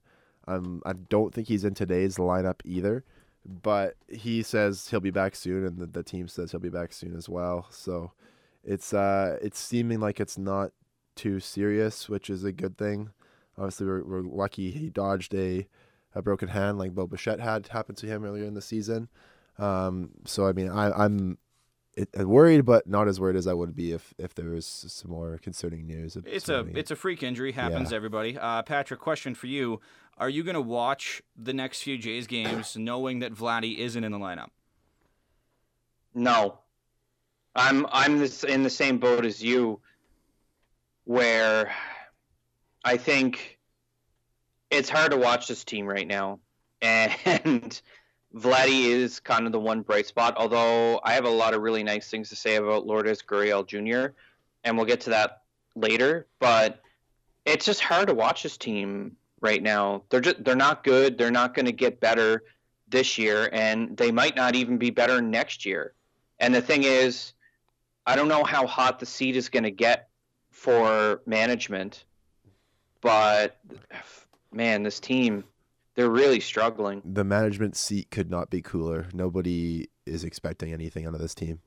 Um, 0.47 0.81
I 0.85 0.93
don't 0.93 1.33
think 1.33 1.47
he's 1.47 1.65
in 1.65 1.73
today's 1.73 2.17
lineup 2.17 2.61
either, 2.65 3.03
but 3.45 3.95
he 4.07 4.43
says 4.43 4.87
he'll 4.89 4.99
be 4.99 5.11
back 5.11 5.35
soon, 5.35 5.65
and 5.65 5.77
the, 5.79 5.85
the 5.85 6.03
team 6.03 6.27
says 6.27 6.51
he'll 6.51 6.59
be 6.59 6.69
back 6.69 6.93
soon 6.93 7.15
as 7.15 7.27
well. 7.27 7.67
So, 7.71 8.11
it's 8.63 8.93
uh, 8.93 9.37
it's 9.41 9.59
seeming 9.59 9.99
like 9.99 10.19
it's 10.19 10.37
not 10.37 10.71
too 11.15 11.39
serious, 11.39 12.07
which 12.07 12.29
is 12.29 12.43
a 12.43 12.51
good 12.51 12.77
thing. 12.77 13.11
Obviously, 13.57 13.87
we're, 13.87 14.03
we're 14.03 14.21
lucky 14.21 14.71
he 14.71 14.89
dodged 14.89 15.33
a, 15.35 15.67
a 16.15 16.21
broken 16.21 16.49
hand 16.49 16.77
like 16.77 16.95
Bo 16.95 17.07
Bichette 17.07 17.39
had 17.39 17.67
happened 17.67 17.97
to 17.97 18.07
him 18.07 18.23
earlier 18.23 18.45
in 18.45 18.53
the 18.53 18.61
season. 18.61 19.09
Um, 19.57 20.11
so 20.25 20.47
I 20.47 20.53
mean, 20.53 20.69
I, 20.69 20.91
I'm 20.91 21.37
it, 21.99 22.09
uh, 22.19 22.27
worried, 22.27 22.65
but 22.65 22.87
not 22.87 23.07
as 23.07 23.19
worried 23.19 23.35
as 23.35 23.45
I 23.47 23.53
would 23.53 23.75
be 23.75 23.91
if 23.91 24.13
if 24.17 24.33
there 24.33 24.49
was 24.49 24.65
some 24.65 25.11
more 25.11 25.37
concerning 25.37 25.85
news. 25.85 26.15
It's 26.15 26.27
a 26.27 26.39
surrounding 26.51 26.75
it. 26.75 26.79
it's 26.79 26.91
a 26.91 26.95
freak 26.95 27.23
injury. 27.23 27.51
Happens 27.51 27.91
Yeah. 27.91 27.97
everybody. 27.97 28.37
Uh, 28.37 28.61
Patrick, 28.63 28.99
question 28.99 29.35
for 29.35 29.47
you: 29.47 29.81
Are 30.17 30.29
you 30.29 30.43
going 30.43 30.55
to 30.55 30.61
watch 30.61 31.21
the 31.35 31.53
next 31.53 31.83
few 31.83 31.97
Jays 31.97 32.27
games 32.27 32.77
knowing 32.77 33.19
that 33.19 33.33
Vladdy 33.33 33.77
isn't 33.77 34.03
in 34.03 34.11
the 34.11 34.19
lineup? 34.19 34.49
No, 36.13 36.59
I'm 37.55 37.85
I'm 37.91 38.19
this 38.19 38.43
in 38.43 38.63
the 38.63 38.69
same 38.69 38.97
boat 38.97 39.25
as 39.25 39.43
you, 39.43 39.79
where 41.03 41.71
I 42.83 42.97
think 42.97 43.59
it's 44.71 44.89
hard 44.89 45.11
to 45.11 45.17
watch 45.17 45.47
this 45.47 45.63
team 45.63 45.85
right 45.85 46.07
now, 46.07 46.39
and 46.81 47.81
Vladdy 48.35 48.85
is 48.85 49.19
kind 49.19 49.45
of 49.45 49.51
the 49.51 49.59
one 49.59 49.81
bright 49.81 50.07
spot. 50.07 50.35
Although 50.37 50.99
I 51.03 51.13
have 51.13 51.25
a 51.25 51.29
lot 51.29 51.53
of 51.53 51.61
really 51.61 51.83
nice 51.83 52.09
things 52.09 52.29
to 52.29 52.35
say 52.35 52.55
about 52.55 52.85
Lourdes 52.85 53.21
Gurriel 53.21 53.65
Jr., 53.65 54.13
and 54.63 54.77
we'll 54.77 54.85
get 54.85 55.01
to 55.01 55.09
that 55.11 55.43
later. 55.75 56.27
But 56.39 56.81
it's 57.45 57.65
just 57.65 57.81
hard 57.81 58.07
to 58.07 58.13
watch 58.13 58.43
this 58.43 58.57
team 58.57 59.15
right 59.41 59.63
now. 59.63 60.03
They're 60.09 60.21
just 60.21 60.43
they're 60.43 60.55
not 60.55 60.83
good. 60.83 61.17
They're 61.17 61.31
not 61.31 61.53
going 61.53 61.65
to 61.65 61.71
get 61.71 61.99
better 61.99 62.43
this 62.87 63.17
year, 63.17 63.49
and 63.51 63.95
they 63.97 64.11
might 64.11 64.35
not 64.35 64.55
even 64.55 64.77
be 64.77 64.89
better 64.89 65.21
next 65.21 65.65
year. 65.65 65.93
And 66.39 66.53
the 66.53 66.61
thing 66.61 66.83
is, 66.83 67.33
I 68.05 68.15
don't 68.15 68.27
know 68.27 68.43
how 68.43 68.65
hot 68.65 68.99
the 68.99 69.05
seat 69.05 69.35
is 69.35 69.49
going 69.49 69.63
to 69.63 69.71
get 69.71 70.09
for 70.51 71.21
management, 71.25 72.05
but 73.01 73.59
man, 74.51 74.83
this 74.83 74.99
team, 74.99 75.43
they're 75.99 76.09
really 76.09 76.39
struggling. 76.39 77.01
the 77.05 77.23
management 77.23 77.75
seat 77.75 78.09
could 78.09 78.31
not 78.31 78.49
be 78.49 78.61
cooler. 78.61 79.07
Nobody 79.13 79.89
is 80.05 80.23
expecting 80.23 80.71
anything 80.73 81.05
out 81.05 81.13
of 81.13 81.19
this 81.19 81.35
team. 81.35 81.59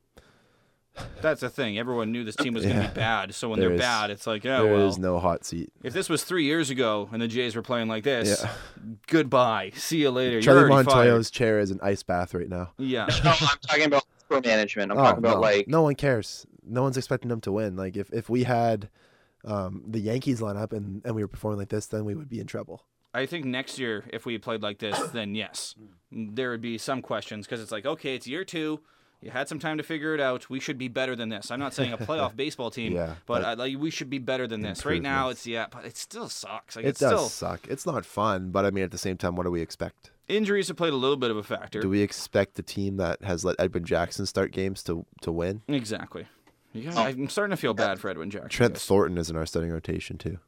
That's 1.23 1.41
the 1.41 1.49
thing. 1.49 1.79
Everyone 1.79 2.11
knew 2.11 2.23
this 2.23 2.35
team 2.35 2.53
was 2.53 2.63
going 2.63 2.75
to 2.75 2.81
Yeah. 2.83 2.87
be 2.89 2.93
bad. 2.95 3.33
So 3.33 3.49
when 3.49 3.59
There 3.59 3.69
they're 3.69 3.75
is- 3.75 3.81
bad, 3.81 4.11
it's 4.11 4.27
like, 4.27 4.43
yeah, 4.43 4.61
There 4.61 4.75
is 4.75 4.99
well, 4.99 5.13
no 5.15 5.19
hot 5.19 5.43
seat. 5.43 5.71
if 5.83 5.91
this 5.91 6.07
was 6.07 6.23
three 6.23 6.43
years 6.45 6.69
ago 6.69 7.09
and 7.11 7.19
the 7.21 7.27
Jays 7.27 7.55
were 7.55 7.63
playing 7.63 7.87
like 7.87 8.03
this, 8.03 8.41
Yeah. 8.43 8.51
goodbye. 9.07 9.71
See 9.75 10.01
you 10.01 10.11
later. 10.11 10.39
Charlie 10.41 10.61
You're 10.61 10.71
already 10.71 10.87
Montoyo's 10.87 11.31
chair 11.31 11.59
is 11.59 11.71
an 11.71 11.79
ice 11.81 12.03
bath 12.03 12.33
right 12.35 12.47
now. 12.49 12.73
Yeah. 12.77 13.07
No, 13.23 13.31
I'm 13.31 13.47
talking 13.67 13.85
about 13.85 14.03
for 14.27 14.39
management. 14.41 14.91
I'm 14.91 14.97
Oh, 14.99 15.01
talking 15.03 15.19
about 15.19 15.35
no. 15.37 15.41
like 15.41 15.67
no 15.67 15.81
one 15.81 15.95
cares. 15.95 16.45
No 16.63 16.83
one's 16.83 16.97
expecting 16.97 17.29
them 17.29 17.41
to 17.41 17.51
win. 17.51 17.75
Like 17.75 17.97
if, 17.97 18.11
if 18.13 18.29
we 18.29 18.43
had 18.43 18.89
um, 19.45 19.83
the 19.87 19.99
Yankees 19.99 20.41
lineup 20.41 20.73
and, 20.73 21.01
and 21.05 21.15
we 21.15 21.23
were 21.23 21.27
performing 21.27 21.57
like 21.59 21.69
this, 21.69 21.87
then 21.87 22.05
we 22.05 22.13
would 22.13 22.29
be 22.29 22.39
in 22.39 22.45
trouble. 22.47 22.85
I 23.13 23.25
think 23.25 23.45
next 23.45 23.77
year, 23.79 24.03
if 24.11 24.25
we 24.25 24.37
played 24.37 24.61
like 24.63 24.79
this, 24.79 24.99
then 25.13 25.35
yes, 25.35 25.75
there 26.11 26.49
would 26.51 26.61
be 26.61 26.77
some 26.77 27.01
questions 27.01 27.45
because 27.45 27.61
it's 27.61 27.71
like, 27.71 27.85
okay, 27.85 28.15
it's 28.15 28.27
year 28.27 28.43
two. 28.43 28.79
You 29.21 29.31
had 29.31 29.47
some 29.47 29.57
time 29.57 29.77
to 29.77 29.83
figure 29.83 30.13
it 30.13 30.19
out. 30.19 30.49
We 30.49 30.59
should 30.59 30.77
be 30.77 30.89
better 30.89 31.15
than 31.15 31.29
this. 31.29 31.49
I'm 31.49 31.59
not 31.59 31.73
saying 31.73 31.93
a 31.93 31.97
playoff 32.09 32.35
baseball 32.35 32.69
team, 32.71 32.91
Yeah, 32.91 33.15
but 33.25 33.41
but 33.41 33.45
I, 33.45 33.53
like, 33.53 33.77
we 33.79 33.89
should 33.89 34.09
be 34.09 34.17
better 34.19 34.47
than 34.47 34.59
this. 34.59 34.85
Right 34.85 35.01
now, 35.01 35.29
it's 35.29 35.47
yeah, 35.47 35.67
but 35.71 35.85
it 35.85 35.95
still 35.95 36.27
sucks. 36.27 36.75
Like 36.75 36.83
It 36.83 36.89
it's 36.89 36.99
does 36.99 37.09
still 37.11 37.29
suck. 37.29 37.65
It's 37.69 37.85
not 37.85 38.05
fun, 38.05 38.49
but 38.51 38.65
I 38.65 38.71
mean, 38.71 38.83
at 38.83 38.91
the 38.91 38.97
same 38.97 39.15
time, 39.15 39.35
what 39.37 39.43
do 39.43 39.51
we 39.51 39.61
expect? 39.61 40.11
injuries 40.29 40.69
have 40.69 40.77
played 40.77 40.93
a 40.93 40.95
little 40.97 41.17
bit 41.17 41.29
of 41.31 41.37
a 41.37 41.43
factor. 41.43 41.81
Do 41.81 41.89
we 41.89 42.01
expect 42.01 42.55
the 42.55 42.63
team 42.63 42.95
that 42.97 43.21
has 43.23 43.43
let 43.45 43.57
Edwin 43.59 43.83
Jackson 43.85 44.25
start 44.25 44.51
games 44.51 44.83
to 44.83 45.05
to 45.21 45.31
win? 45.31 45.61
Exactly. 45.69 46.25
Yeah, 46.73 46.91
Oh. 46.95 47.03
I'm 47.03 47.29
starting 47.29 47.51
to 47.51 47.57
feel 47.57 47.73
bad 47.73 47.99
for 47.99 48.09
Edwin 48.09 48.29
Jackson. 48.29 48.49
Trent 48.49 48.73
guys. 48.73 48.85
Thornton 48.85 49.17
is 49.17 49.29
in 49.29 49.35
our 49.37 49.45
starting 49.45 49.71
rotation 49.71 50.17
too. 50.17 50.39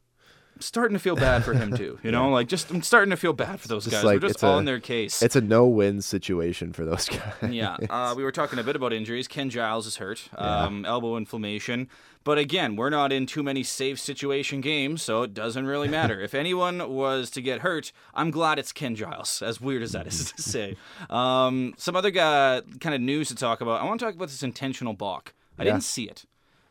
Starting 0.59 0.95
to 0.95 0.99
feel 0.99 1.15
bad 1.15 1.43
for 1.43 1.53
him 1.53 1.75
too. 1.75 1.99
You 2.01 2.11
know, 2.15 2.29
like 2.29 2.47
just 2.47 2.71
I'm 2.71 2.81
starting 2.81 3.11
to 3.11 3.17
feel 3.17 3.33
bad 3.33 3.59
for 3.59 3.67
those 3.67 3.83
Just 3.85 3.95
guys. 3.97 4.03
like 4.05 4.21
They're 4.21 4.29
just 4.29 4.43
all 4.43 4.55
a- 4.55 4.59
in 4.59 4.65
their 4.65 4.79
case. 4.79 5.21
It's 5.21 5.35
a 5.35 5.41
no-win 5.41 6.01
situation 6.01 6.71
for 6.71 6.85
those 6.85 7.09
guys. 7.09 7.33
yeah, 7.53 7.75
uh, 7.89 8.13
we 8.15 8.23
were 8.23 8.31
talking 8.31 8.57
a 8.59 8.63
bit 8.63 8.75
about 8.75 8.93
injuries. 8.93 9.27
Ken 9.27 9.49
Giles 9.49 9.85
is 9.85 9.97
hurt, 9.97 10.29
Yeah. 10.33 10.63
um, 10.63 10.85
elbow 10.85 11.17
inflammation. 11.17 11.89
But 12.23 12.37
again, 12.39 12.75
we're 12.75 12.89
not 12.89 13.11
in 13.11 13.27
too 13.27 13.43
many 13.43 13.61
safe 13.61 13.99
situation 13.99 14.59
games, 14.61 15.03
so 15.03 15.21
it 15.21 15.33
doesn't 15.35 15.67
really 15.67 15.87
matter. 15.87 16.19
if 16.21 16.33
anyone 16.33 16.89
was 16.91 17.29
to 17.31 17.41
get 17.41 17.59
hurt, 17.61 17.91
I'm 18.15 18.31
glad 18.31 18.57
it's 18.57 18.71
Ken 18.71 18.95
Giles. 18.95 19.41
As 19.43 19.61
weird 19.61 19.83
as 19.83 19.91
that 19.91 20.07
is 20.07 20.31
to 20.31 20.41
say. 20.41 20.75
Um, 21.09 21.73
some 21.77 21.95
other 21.95 22.09
guy, 22.11 22.61
kind 22.79 22.95
of 22.95 23.01
news 23.01 23.27
to 23.27 23.35
talk 23.35 23.61
about. 23.61 23.81
I 23.81 23.85
want 23.85 23.99
to 23.99 24.05
talk 24.05 24.15
about 24.15 24.29
this 24.29 24.41
intentional 24.41 24.93
balk. 24.93 25.33
I 25.59 25.63
Yeah. 25.63 25.71
didn't 25.73 25.83
see 25.83 26.05
it, 26.05 26.25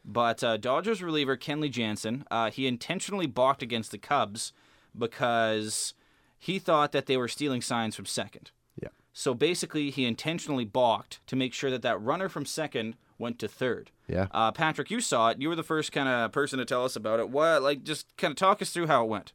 but 0.04 0.44
uh, 0.44 0.56
Dodgers 0.56 1.02
reliever 1.02 1.36
Kenley 1.36 1.70
Jansen, 1.70 2.24
uh, 2.30 2.50
he 2.50 2.66
intentionally 2.66 3.26
balked 3.26 3.62
against 3.62 3.90
the 3.90 3.98
Cubs 3.98 4.52
because 4.96 5.94
he 6.38 6.58
thought 6.58 6.92
that 6.92 7.06
they 7.06 7.16
were 7.16 7.28
stealing 7.28 7.62
signs 7.62 7.96
from 7.96 8.06
second. 8.06 8.50
Yeah. 8.80 8.88
So 9.12 9.34
basically, 9.34 9.90
he 9.90 10.04
intentionally 10.04 10.64
balked 10.64 11.26
to 11.26 11.36
make 11.36 11.54
sure 11.54 11.70
that 11.70 11.82
that 11.82 12.00
runner 12.00 12.28
from 12.28 12.44
second 12.44 12.96
went 13.18 13.38
to 13.38 13.48
third. 13.48 13.90
Yeah. 14.08 14.26
Uh, 14.30 14.52
Patrick, 14.52 14.90
you 14.90 15.00
saw 15.00 15.30
it. 15.30 15.40
You 15.40 15.48
were 15.48 15.56
the 15.56 15.62
first 15.62 15.92
kind 15.92 16.08
of 16.08 16.32
person 16.32 16.58
to 16.58 16.64
tell 16.64 16.84
us 16.84 16.96
about 16.96 17.20
it. 17.20 17.30
What, 17.30 17.62
like, 17.62 17.82
just 17.82 18.14
kind 18.16 18.32
of 18.32 18.36
talk 18.36 18.60
us 18.60 18.70
through 18.70 18.88
how 18.88 19.04
it 19.04 19.08
went. 19.08 19.32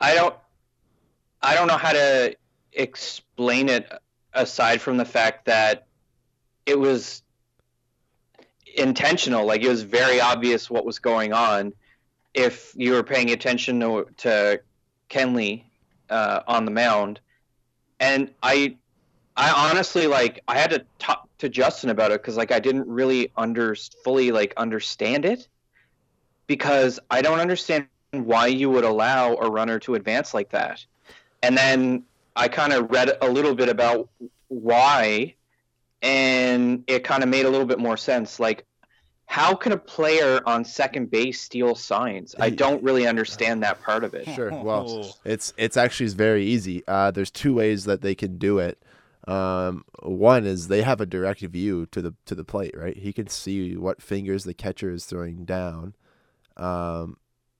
I 0.00 0.14
don't 0.14 0.34
I 1.42 1.54
don't 1.54 1.68
know 1.68 1.76
how 1.76 1.92
to 1.92 2.36
explain 2.72 3.68
it 3.68 3.90
aside 4.34 4.80
from 4.80 4.96
the 4.96 5.04
fact 5.04 5.46
that 5.46 5.86
it 6.66 6.78
was 6.78 7.22
intentional 8.78 9.46
like 9.46 9.62
it 9.62 9.68
was 9.68 9.82
very 9.82 10.20
obvious 10.20 10.70
what 10.70 10.84
was 10.84 10.98
going 10.98 11.32
on 11.32 11.72
if 12.34 12.74
you 12.76 12.92
were 12.92 13.02
paying 13.02 13.30
attention 13.30 13.80
to, 13.80 14.06
to 14.18 14.60
Kenley 15.08 15.64
uh, 16.10 16.40
on 16.46 16.64
the 16.64 16.70
mound 16.70 17.20
and 18.00 18.30
I 18.42 18.76
I 19.36 19.70
honestly 19.70 20.06
like 20.06 20.42
I 20.48 20.58
had 20.58 20.70
to 20.70 20.84
talk 20.98 21.28
to 21.38 21.48
Justin 21.48 21.90
about 21.90 22.10
it 22.10 22.22
cuz 22.22 22.36
like 22.36 22.52
I 22.52 22.60
didn't 22.60 22.86
really 22.88 23.32
under 23.36 23.74
fully 24.04 24.32
like 24.32 24.54
understand 24.56 25.24
it 25.24 25.48
because 26.46 27.00
I 27.10 27.22
don't 27.22 27.40
understand 27.40 27.88
why 28.12 28.46
you 28.46 28.70
would 28.70 28.84
allow 28.84 29.34
a 29.36 29.50
runner 29.50 29.78
to 29.80 29.94
advance 29.94 30.32
like 30.32 30.50
that. 30.50 30.84
And 31.42 31.56
then 31.56 32.04
I 32.34 32.48
kind 32.48 32.72
of 32.72 32.90
read 32.90 33.16
a 33.20 33.28
little 33.28 33.54
bit 33.54 33.68
about 33.68 34.08
why, 34.48 35.34
and 36.02 36.84
it 36.86 37.04
kind 37.04 37.22
of 37.22 37.28
made 37.28 37.46
a 37.46 37.50
little 37.50 37.66
bit 37.66 37.78
more 37.78 37.96
sense. 37.96 38.38
Like, 38.40 38.66
how 39.26 39.54
can 39.54 39.72
a 39.72 39.76
player 39.76 40.40
on 40.46 40.64
second 40.64 41.10
base 41.10 41.40
steal 41.40 41.74
signs? 41.74 42.34
I 42.38 42.50
don't 42.50 42.82
really 42.82 43.06
understand 43.06 43.62
that 43.64 43.82
part 43.82 44.04
of 44.04 44.14
it. 44.14 44.26
Sure. 44.34 44.50
Well, 44.50 45.16
it's 45.24 45.52
it's 45.56 45.76
actually 45.76 46.08
very 46.10 46.44
easy. 46.44 46.82
Uh, 46.86 47.10
there's 47.10 47.30
two 47.30 47.54
ways 47.54 47.84
that 47.84 48.02
they 48.02 48.14
can 48.14 48.38
do 48.38 48.58
it. 48.58 48.82
Um, 49.26 49.84
one 50.02 50.46
is 50.46 50.68
they 50.68 50.82
have 50.82 51.00
a 51.00 51.06
direct 51.06 51.40
view 51.40 51.86
to 51.86 52.00
the 52.00 52.14
to 52.26 52.34
the 52.34 52.44
plate, 52.44 52.76
right? 52.76 52.96
He 52.96 53.12
can 53.12 53.26
see 53.26 53.76
what 53.76 54.00
fingers 54.00 54.44
the 54.44 54.54
catcher 54.54 54.90
is 54.90 55.04
throwing 55.04 55.44
down, 55.44 55.96
um, 56.56 57.16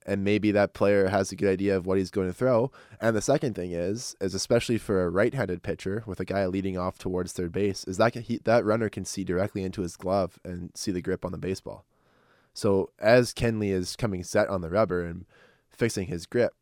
and 0.07 0.23
maybe 0.23 0.51
that 0.51 0.73
player 0.73 1.09
has 1.09 1.31
a 1.31 1.35
good 1.35 1.49
idea 1.49 1.75
of 1.75 1.85
what 1.85 1.97
he's 1.97 2.09
going 2.09 2.27
to 2.27 2.33
throw. 2.33 2.71
And 3.01 3.15
the 3.15 3.21
second 3.21 3.55
thing 3.55 3.73
is, 3.73 4.15
is 4.21 4.33
especially 4.33 4.77
for 4.77 5.03
a 5.03 5.09
right-handed 5.09 5.61
pitcher 5.61 6.03
with 6.07 6.21
a 6.21 6.25
guy 6.25 6.45
leading 6.45 6.77
off 6.77 6.97
towards 6.97 7.33
third 7.33 7.51
base, 7.51 7.83
is 7.83 7.97
that 7.97 8.15
he, 8.15 8.39
that 8.45 8.63
runner 8.63 8.87
can 8.87 9.03
see 9.03 9.25
directly 9.25 9.63
into 9.63 9.81
his 9.81 9.97
glove 9.97 10.39
and 10.45 10.71
see 10.73 10.91
the 10.91 11.01
grip 11.01 11.25
on 11.25 11.33
the 11.33 11.37
baseball. 11.37 11.83
So 12.53 12.89
as 12.97 13.33
Kenley 13.33 13.71
is 13.71 13.97
coming 13.97 14.23
set 14.23 14.47
on 14.47 14.61
the 14.61 14.69
rubber 14.69 15.03
and 15.03 15.25
fixing 15.69 16.07
his 16.07 16.25
grip, 16.25 16.53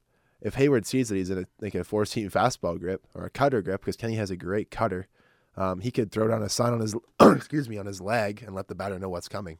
if 0.41 0.55
Heyward 0.55 0.85
sees 0.85 1.09
that 1.09 1.15
he's 1.15 1.29
in 1.29 1.37
a, 1.37 1.45
like 1.61 1.75
a 1.75 1.83
four 1.83 2.05
seam 2.05 2.29
fastball 2.29 2.79
grip 2.79 3.05
or 3.13 3.25
a 3.25 3.29
cutter 3.29 3.61
grip, 3.61 3.81
because 3.81 3.95
Kenley 3.95 4.17
has 4.17 4.31
a 4.31 4.35
great 4.35 4.71
cutter, 4.71 5.07
um, 5.55 5.81
he 5.81 5.91
could 5.91 6.11
throw 6.11 6.27
down 6.27 6.41
a 6.41 6.49
sign 6.49 6.73
on 6.73 6.81
his 6.81 6.95
excuse 7.21 7.69
me 7.69 7.77
on 7.77 7.85
his 7.85 8.01
leg 8.01 8.43
and 8.45 8.55
let 8.55 8.67
the 8.67 8.75
batter 8.75 8.97
know 8.97 9.09
what's 9.09 9.29
coming. 9.29 9.59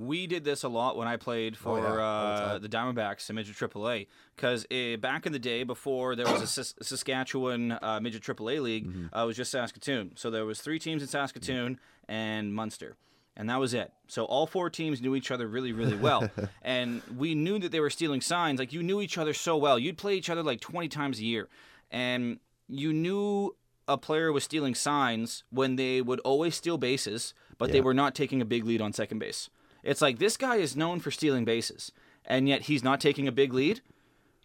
We 0.00 0.28
did 0.28 0.44
this 0.44 0.62
a 0.62 0.68
lot 0.68 0.96
when 0.96 1.08
I 1.08 1.16
played 1.16 1.56
for 1.56 1.78
Oh, 1.78 1.82
yeah, 1.82 1.90
the 1.90 2.00
uh, 2.00 2.58
the 2.58 2.68
Diamondbacks 2.68 3.28
in 3.28 3.34
midget 3.36 3.56
AAA 3.56 4.06
because 4.36 4.64
back 5.00 5.26
in 5.26 5.32
the 5.32 5.40
day 5.40 5.64
before 5.64 6.14
there 6.14 6.26
was 6.26 6.40
a 6.40 6.46
Sas- 6.46 6.74
Saskatchewan 6.80 7.72
uh, 7.82 7.98
midget 8.00 8.22
AAA 8.22 8.62
league, 8.62 8.86
Mm-hmm. 8.86 9.06
uh, 9.16 9.24
it 9.24 9.26
was 9.26 9.36
just 9.36 9.50
Saskatoon. 9.50 10.12
So 10.14 10.30
there 10.30 10.44
was 10.44 10.60
three 10.60 10.78
teams 10.78 11.02
in 11.02 11.08
Saskatoon 11.08 11.80
and 12.08 12.54
Munster, 12.54 12.96
and 13.36 13.50
that 13.50 13.58
was 13.58 13.74
it. 13.74 13.92
So 14.06 14.24
all 14.24 14.46
four 14.46 14.70
teams 14.70 15.00
knew 15.02 15.16
each 15.16 15.30
other 15.32 15.48
really, 15.48 15.72
really 15.72 15.96
well, 15.96 16.30
and 16.62 17.02
we 17.16 17.34
knew 17.34 17.58
that 17.58 17.72
they 17.72 17.80
were 17.80 17.90
stealing 17.90 18.20
signs. 18.20 18.60
Like 18.60 18.72
you 18.72 18.84
knew 18.84 19.00
each 19.00 19.18
other 19.18 19.34
so 19.34 19.56
well. 19.56 19.78
You'd 19.80 19.98
play 19.98 20.14
each 20.14 20.30
other 20.30 20.44
like 20.44 20.60
twenty 20.60 20.88
times 20.88 21.18
a 21.18 21.24
year, 21.24 21.48
and 21.90 22.38
you 22.68 22.92
knew 22.92 23.56
a 23.88 23.96
player 23.98 24.30
was 24.32 24.44
stealing 24.44 24.74
signs 24.76 25.42
when 25.50 25.74
they 25.76 26.02
would 26.02 26.20
always 26.20 26.54
steal 26.54 26.76
bases, 26.78 27.34
but 27.56 27.72
they 27.72 27.80
were 27.80 27.94
not 27.94 28.14
taking 28.14 28.40
a 28.40 28.44
big 28.44 28.64
lead 28.64 28.80
on 28.80 28.92
second 28.92 29.18
base. 29.18 29.48
It's 29.82 30.02
like 30.02 30.18
this 30.18 30.36
guy 30.36 30.56
is 30.56 30.76
known 30.76 31.00
for 31.00 31.10
stealing 31.10 31.44
bases, 31.44 31.92
and 32.24 32.48
yet 32.48 32.62
he's 32.62 32.82
not 32.82 33.00
taking 33.00 33.28
a 33.28 33.32
big 33.32 33.52
lead. 33.52 33.80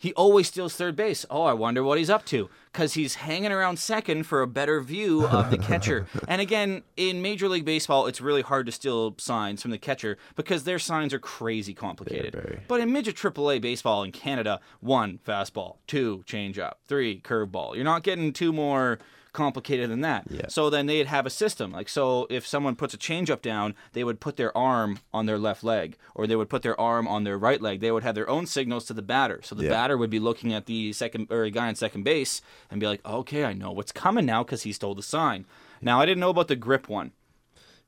He 0.04 0.12
always 0.16 0.48
steals 0.48 0.76
third 0.76 0.98
base. 0.98 1.26
Oh, 1.30 1.44
I 1.44 1.54
wonder 1.54 1.82
what 1.82 1.98
he's 1.98 2.10
up 2.10 2.26
to. 2.26 2.50
Because 2.74 2.96
he's 2.96 3.16
hanging 3.16 3.54
around 3.54 3.80
second 3.80 4.24
for 4.24 4.42
a 4.42 4.48
better 4.48 4.82
view 4.82 5.26
of 5.26 5.50
the 5.50 5.58
catcher. 5.58 6.08
and 6.28 6.42
again, 6.42 6.84
in 6.98 7.22
Major 7.22 7.48
League 7.48 7.64
Baseball, 7.64 8.08
it's 8.08 8.20
really 8.20 8.42
hard 8.42 8.66
to 8.66 8.74
steal 8.74 9.16
signs 9.18 9.62
from 9.62 9.72
the 9.72 9.78
catcher 9.78 10.18
because 10.36 10.66
their 10.66 10.78
signs 10.78 11.14
are 11.14 11.20
crazy 11.20 11.74
complicated. 11.74 12.34
But 12.68 12.82
in 12.82 12.92
midget 12.92 13.16
AAA 13.16 13.62
baseball 13.62 14.04
in 14.04 14.12
Canada, 14.12 14.60
one 14.82 15.20
fastball, 15.26 15.78
two 15.88 16.26
changeup, 16.28 16.74
three 16.86 17.22
curveball. 17.22 17.76
You're 17.76 17.86
not 17.86 18.04
getting 18.04 18.34
two 18.34 18.52
more 18.52 19.00
complicated 19.34 19.90
than 19.90 20.02
that. 20.02 20.26
Yeah. 20.30 20.48
So 20.48 20.70
then 20.70 20.86
they'd 20.86 21.08
have 21.08 21.26
a 21.26 21.30
system. 21.30 21.72
Like 21.72 21.90
so 21.90 22.28
if 22.30 22.48
someone 22.48 22.76
puts 22.76 22.94
a 22.94 22.98
changeup 22.98 23.42
down, 23.42 23.76
they 23.92 24.04
would 24.04 24.20
put 24.20 24.38
their 24.38 24.56
arm 24.58 25.00
on 25.14 25.26
their 25.26 25.38
left 25.38 25.64
leg 25.64 25.98
or 26.16 26.26
they 26.28 26.36
would 26.36 26.50
put 26.50 26.62
their 26.62 26.80
arm 26.80 27.08
on 27.08 27.24
their 27.24 27.38
right 27.38 27.62
leg. 27.62 27.82
They 27.82 27.92
would 27.92 28.04
have 28.04 28.16
their 28.16 28.30
own 28.30 28.46
signals 28.46 28.86
to 28.86 28.94
the 28.94 29.02
batter. 29.02 29.42
So 29.44 29.56
the 29.56 29.64
Yeah. 29.66 29.70
batter 29.72 29.98
would 29.98 30.10
be 30.12 30.20
looking 30.20 30.54
at 30.54 30.68
the 30.68 30.94
second 30.94 31.28
or 31.30 31.44
the 31.44 31.52
guy 31.52 31.68
on 31.68 31.76
second 31.76 32.04
base 32.04 32.42
and 32.72 32.80
be 32.80 32.88
like, 32.88 33.06
"Okay, 33.06 33.44
I 33.44 33.54
know 33.54 33.72
what's 33.72 33.92
coming 33.92 34.26
now 34.26 34.44
cuz 34.44 34.62
he 34.64 34.72
stole 34.72 34.96
the 34.96 35.04
sign." 35.04 35.46
Now, 35.82 36.00
I 36.00 36.06
didn't 36.06 36.22
know 36.22 36.30
about 36.30 36.48
the 36.48 36.56
grip 36.56 36.88
one. 36.88 37.12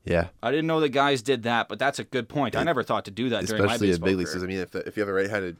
Yeah. 0.03 0.27
I 0.43 0.51
didn't 0.51 0.67
know 0.67 0.79
the 0.79 0.89
guys 0.89 1.21
did 1.21 1.43
that, 1.43 1.67
but 1.67 1.79
that's 1.79 1.97
a 1.99 2.03
good 2.03 2.29
point. 2.29 2.55
I 2.55 2.63
never 2.63 2.83
thought 2.83 3.05
to 3.05 3.11
do 3.11 3.29
that 3.29 3.45
during 3.45 3.63
my 3.63 3.73
Especially 3.73 3.91
in 3.93 4.01
big 4.01 4.17
leagues. 4.17 4.35
I 4.35 4.45
mean, 4.45 4.59
if, 4.59 4.71
the, 4.71 4.79
if 4.87 4.97
you 4.97 5.01
have 5.01 5.09
a 5.09 5.13
right-handed 5.13 5.57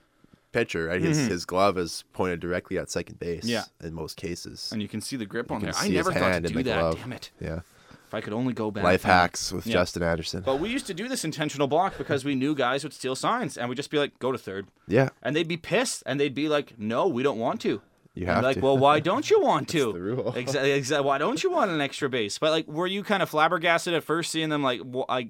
pitcher, 0.56 0.86
right, 0.88 1.02
his, 1.02 1.18
his 1.28 1.46
glove 1.46 1.78
is 1.78 2.04
pointed 2.14 2.40
directly 2.40 2.78
at 2.78 2.90
second 2.90 3.20
base. 3.20 3.42
Mm-hmm. 3.42 3.50
Yeah. 3.50 3.64
In 3.88 3.94
most 3.94 4.18
cases. 4.18 4.72
and 4.72 4.82
you 4.82 4.88
can 4.88 5.02
see 5.02 5.16
the 5.18 5.26
grip 5.26 5.52
on 5.52 5.62
there. 5.62 5.74
I 5.76 5.88
never 5.90 6.12
thought 6.12 6.42
to 6.44 6.50
do 6.50 6.64
that. 6.64 6.80
glove. 6.80 6.98
Damn 7.00 7.14
it. 7.14 7.32
Yeah. 7.40 7.60
If 8.08 8.14
I 8.14 8.22
could 8.22 8.34
only 8.34 8.54
go 8.54 8.70
back. 8.72 8.84
Life 8.84 9.04
hacks 9.04 9.52
with 9.52 9.66
Yeah. 9.66 9.74
Justin 9.74 10.04
Anderson. 10.04 10.42
But 10.46 10.60
we 10.60 10.70
used 10.70 10.86
to 10.88 10.94
do 10.94 11.08
this 11.08 11.26
intentional 11.26 11.68
balk 11.68 11.98
because 11.98 12.24
we 12.24 12.36
knew 12.36 12.54
guys 12.56 12.84
would 12.84 12.94
steal 12.94 13.16
signs, 13.16 13.58
and 13.58 13.68
we'd 13.68 13.76
just 13.76 13.90
be 13.90 13.98
like, 13.98 14.18
"Go 14.20 14.32
to 14.32 14.38
third. 14.38 14.68
yeah. 14.88 15.10
and 15.24 15.36
they'd 15.36 15.48
be 15.48 15.58
pissed, 15.58 16.04
and 16.06 16.20
they'd 16.20 16.36
be 16.36 16.48
like, 16.48 16.78
"No, 16.80 17.08
we 17.08 17.24
don't 17.24 17.40
want 17.40 17.62
to." 17.62 17.82
You 18.14 18.28
have 18.28 18.44
like, 18.44 18.56
to. 18.58 18.62
well, 18.62 18.78
why 18.78 19.00
don't 19.02 19.30
you 19.30 19.42
want 19.42 19.68
to? 19.76 19.92
the 19.92 20.00
rule. 20.02 20.34
Exactly. 20.36 20.80
Exa- 20.80 21.04
why 21.04 21.18
don't 21.18 21.44
you 21.44 21.52
want 21.52 21.72
an 21.72 21.82
extra 21.82 22.08
base? 22.08 22.38
But 22.38 22.52
like, 22.52 22.68
were 22.68 22.88
you 22.88 23.04
kind 23.04 23.22
of 23.24 23.30
flabbergasted 23.30 23.94
at 23.94 24.04
first 24.04 24.32
seeing 24.32 24.50
them? 24.50 24.64
Like, 24.64 24.80
like 25.10 25.30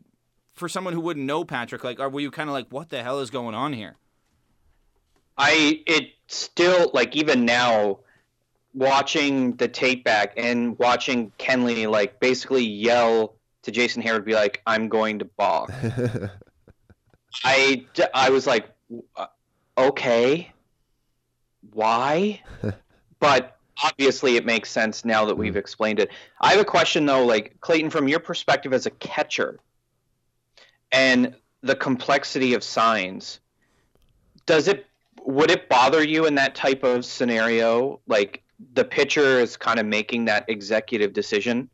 for 0.54 0.68
someone 0.70 0.94
who 0.94 1.00
wouldn't 1.02 1.26
know 1.26 1.44
Patrick, 1.46 1.84
like, 1.84 2.00
or 2.00 2.10
were 2.10 2.20
you 2.20 2.30
kind 2.30 2.50
of 2.50 2.54
like, 2.54 2.68
what 2.70 2.90
the 2.90 3.02
hell 3.02 3.20
is 3.22 3.30
going 3.32 3.56
on 3.56 3.74
here? 3.74 3.96
I 5.38 5.82
it 5.86 6.10
still 6.28 6.92
like 6.94 7.16
even 7.16 7.46
now 7.46 8.00
watching 8.74 9.56
the 9.56 9.68
tape 9.68 10.04
back 10.04 10.34
and 10.38 10.78
watching 10.78 11.32
Kenley 11.38 11.90
like 11.90 12.20
basically 12.20 12.66
yell 12.66 13.36
to 13.64 13.72
Jason 13.72 14.04
Heyward 14.04 14.26
be 14.26 14.34
like 14.34 14.62
I'm 14.66 14.90
going 14.90 15.20
to 15.20 15.26
balk. 15.26 15.72
I 17.44 18.30
was 18.30 18.48
like 18.48 18.70
uh, 19.16 19.28
okay. 19.78 20.52
Why? 21.74 22.42
but 23.20 23.58
obviously 23.84 24.38
it 24.38 24.46
makes 24.46 24.70
sense 24.70 25.04
now 25.04 25.26
that 25.26 25.38
we've 25.38 25.58
explained 25.58 26.00
it. 26.00 26.10
I 26.40 26.52
have 26.52 26.62
a 26.62 26.66
question 26.66 27.06
though 27.06 27.26
like 27.26 27.60
Clayton 27.60 27.90
from 27.90 28.08
your 28.08 28.20
perspective 28.20 28.74
as 28.74 28.86
a 28.86 28.92
catcher 28.92 29.60
and 30.92 31.36
the 31.62 31.76
complexity 31.76 32.54
of 32.54 32.64
signs 32.64 33.40
does 34.46 34.68
it 34.68 34.86
would 35.26 35.52
it 35.52 35.68
bother 35.70 36.04
you 36.04 36.26
in 36.26 36.36
that 36.36 36.56
type 36.56 36.84
of 36.84 37.04
scenario 37.06 38.00
like 38.08 38.44
the 38.74 38.86
pitcher 38.86 39.40
is 39.40 39.58
kind 39.58 39.80
of 39.80 39.86
making 39.86 40.26
that 40.26 40.46
executive 40.48 41.14
decision 41.14 41.70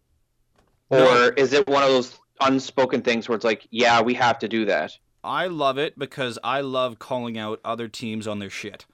or 0.89 1.29
is 1.33 1.53
it 1.53 1.67
one 1.67 1.83
of 1.83 1.89
those 1.89 2.19
unspoken 2.41 3.01
things 3.01 3.29
where 3.29 3.35
it's 3.35 3.45
like 3.45 3.67
yeah 3.71 4.01
we 4.01 4.13
have 4.13 4.39
to 4.39 4.47
do 4.47 4.65
that 4.65 4.91
I 5.23 5.47
love 5.47 5.77
it 5.77 5.97
because 5.97 6.39
I 6.43 6.61
love 6.61 6.99
calling 6.99 7.37
out 7.37 7.59
other 7.63 7.87
teams 7.87 8.27
on 8.27 8.39
their 8.39 8.49
shit. 8.49 8.85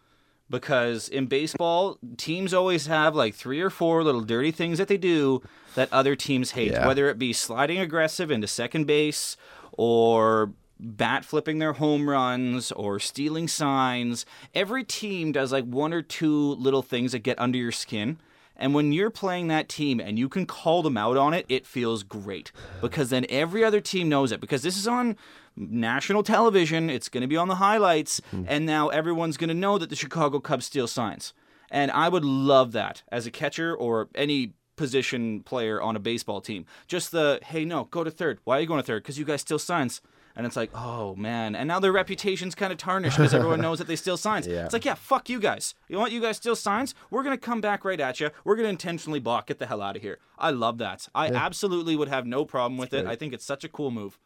Because 0.49 1.09
in 1.09 1.25
baseball, 1.25 1.97
teams 2.15 2.53
always 2.53 2.87
have 2.87 3.15
like 3.15 3.35
three 3.35 3.59
or 3.59 3.69
four 3.69 4.03
little 4.03 4.21
dirty 4.21 4.51
things 4.51 4.77
that 4.77 4.87
they 4.87 4.97
do 4.97 5.41
that 5.75 5.91
other 5.91 6.15
teams 6.15 6.51
hate. 6.51 6.71
Yeah. 6.71 6.87
Whether 6.87 7.09
it 7.09 7.19
be 7.19 7.33
sliding 7.33 7.79
aggressive 7.79 8.31
into 8.31 8.47
second 8.47 8.87
base 8.87 9.35
or 9.73 10.53
bat 10.79 11.25
flipping 11.25 11.59
their 11.59 11.73
home 11.73 12.09
runs 12.09 12.71
or 12.71 12.99
stealing 12.99 13.47
signs. 13.47 14.25
Every 14.53 14.83
team 14.83 15.31
does 15.31 15.51
like 15.51 15.65
one 15.65 15.93
or 15.93 16.01
two 16.01 16.55
little 16.55 16.81
things 16.81 17.11
that 17.11 17.19
get 17.19 17.39
under 17.39 17.57
your 17.57 17.71
skin. 17.71 18.17
And 18.55 18.73
when 18.73 18.91
you're 18.91 19.11
playing 19.11 19.47
that 19.47 19.69
team 19.69 19.99
and 19.99 20.17
you 20.17 20.27
can 20.27 20.45
call 20.45 20.81
them 20.81 20.97
out 20.97 21.15
on 21.15 21.33
it, 21.33 21.45
it 21.47 21.67
feels 21.67 22.01
great 22.03 22.51
because 22.81 23.11
then 23.11 23.25
every 23.29 23.63
other 23.63 23.79
team 23.79 24.09
knows 24.09 24.31
it. 24.31 24.41
Because 24.41 24.63
this 24.63 24.77
is 24.77 24.87
on 24.87 25.15
national 25.55 26.23
television, 26.23 26.89
it's 26.89 27.09
going 27.09 27.21
to 27.21 27.27
be 27.27 27.37
on 27.37 27.47
the 27.47 27.55
highlights, 27.55 28.21
hmm. 28.31 28.43
and 28.47 28.65
now 28.65 28.89
everyone's 28.89 29.37
going 29.37 29.47
to 29.49 29.53
know 29.53 29.77
that 29.77 29.89
the 29.89 29.95
Chicago 29.95 30.39
Cubs 30.39 30.65
steal 30.65 30.87
signs. 30.87 31.33
And 31.69 31.91
I 31.91 32.09
would 32.09 32.23
love 32.23 32.71
that 32.71 33.03
as 33.11 33.27
a 33.27 33.31
catcher 33.31 33.75
or 33.75 34.09
any 34.15 34.53
position 34.75 35.41
player 35.41 35.81
on 35.81 35.95
a 35.95 35.99
baseball 35.99 36.39
team. 36.39 36.65
Just 36.87 37.11
the, 37.11 37.39
hey, 37.43 37.65
no, 37.65 37.85
go 37.85 38.03
to 38.03 38.11
third. 38.11 38.39
Why 38.43 38.57
are 38.57 38.61
you 38.61 38.67
going 38.67 38.79
to 38.79 38.85
third? 38.85 39.03
Because 39.03 39.19
you 39.19 39.25
guys 39.25 39.41
steal 39.41 39.59
signs. 39.59 40.01
And 40.38 40.45
it's 40.45 40.56
like, 40.56 40.69
oh 40.76 41.15
man. 41.15 41.56
And 41.56 41.67
now 41.67 41.80
their 41.80 41.91
reputation's 41.91 42.56
kind 42.56 42.71
of 42.71 42.78
tarnished 42.78 43.17
because 43.17 43.34
everyone 43.34 43.60
knows 43.60 43.80
that 43.80 43.88
they 43.88 43.95
steal 43.97 44.15
signs. 44.17 44.47
Yeah. 44.58 44.63
It's 44.65 44.73
like, 44.73 44.86
yeah, 44.86 44.93
fuck 44.93 45.30
you 45.30 45.39
guys. 45.39 45.76
You 45.89 45.97
want 45.97 46.12
you 46.13 46.21
guys 46.21 46.38
steal 46.38 46.56
signs? 46.56 46.93
We're 47.10 47.23
gonna 47.23 47.38
come 47.38 47.60
back 47.60 47.84
right 47.84 48.00
at 48.00 48.19
you. 48.19 48.30
We're 48.45 48.56
gonna 48.56 48.69
intentionally 48.69 49.19
balk. 49.19 49.47
Get 49.47 49.60
the 49.60 49.65
hell 49.65 49.82
out 49.82 49.95
of 49.95 50.02
here. 50.02 50.19
I 50.38 50.52
love 50.52 50.78
that. 50.78 51.10
I 51.15 51.28
absolutely 51.28 51.95
would 51.95 52.08
have 52.08 52.26
no 52.26 52.45
problem 52.45 52.78
with 52.78 52.93
it. 52.93 53.04
great. 53.04 53.12
I 53.12 53.15
think 53.15 53.34
it's 53.34 53.43
such 53.45 53.63
a 53.63 53.69
cool 53.69 53.91
move. 53.91 54.19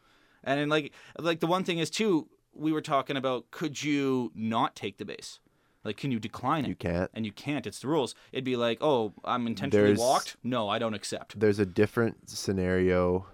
And 0.43 0.59
then 0.59 0.69
like 0.69 0.91
like 1.17 1.39
the 1.39 1.47
one 1.47 1.63
thing 1.63 1.79
is 1.79 1.89
too, 1.89 2.27
we 2.53 2.71
were 2.73 2.81
talking 2.81 3.15
about 3.17 3.49
could 3.51 3.81
you 3.81 4.31
not 4.35 4.75
take 4.75 4.97
the 4.97 5.05
base? 5.05 5.39
Like, 5.83 5.97
can 5.97 6.11
you 6.11 6.19
decline 6.19 6.65
it? 6.65 6.67
You 6.67 6.75
can't. 6.75 7.09
And 7.13 7.25
you 7.25 7.31
can't. 7.31 7.65
It's 7.65 7.79
the 7.79 7.87
rules. 7.87 8.13
It'd 8.31 8.43
be 8.43 8.55
like, 8.55 8.77
oh, 8.81 9.13
I'm 9.23 9.47
intentionally 9.47 9.87
There's- 9.87 9.99
walked. 9.99 10.35
No, 10.43 10.69
I 10.69 10.77
don't 10.77 10.93
accept. 10.93 11.39
There's 11.39 11.57
a 11.57 11.65
different 11.65 12.29
scenario. 12.29 13.25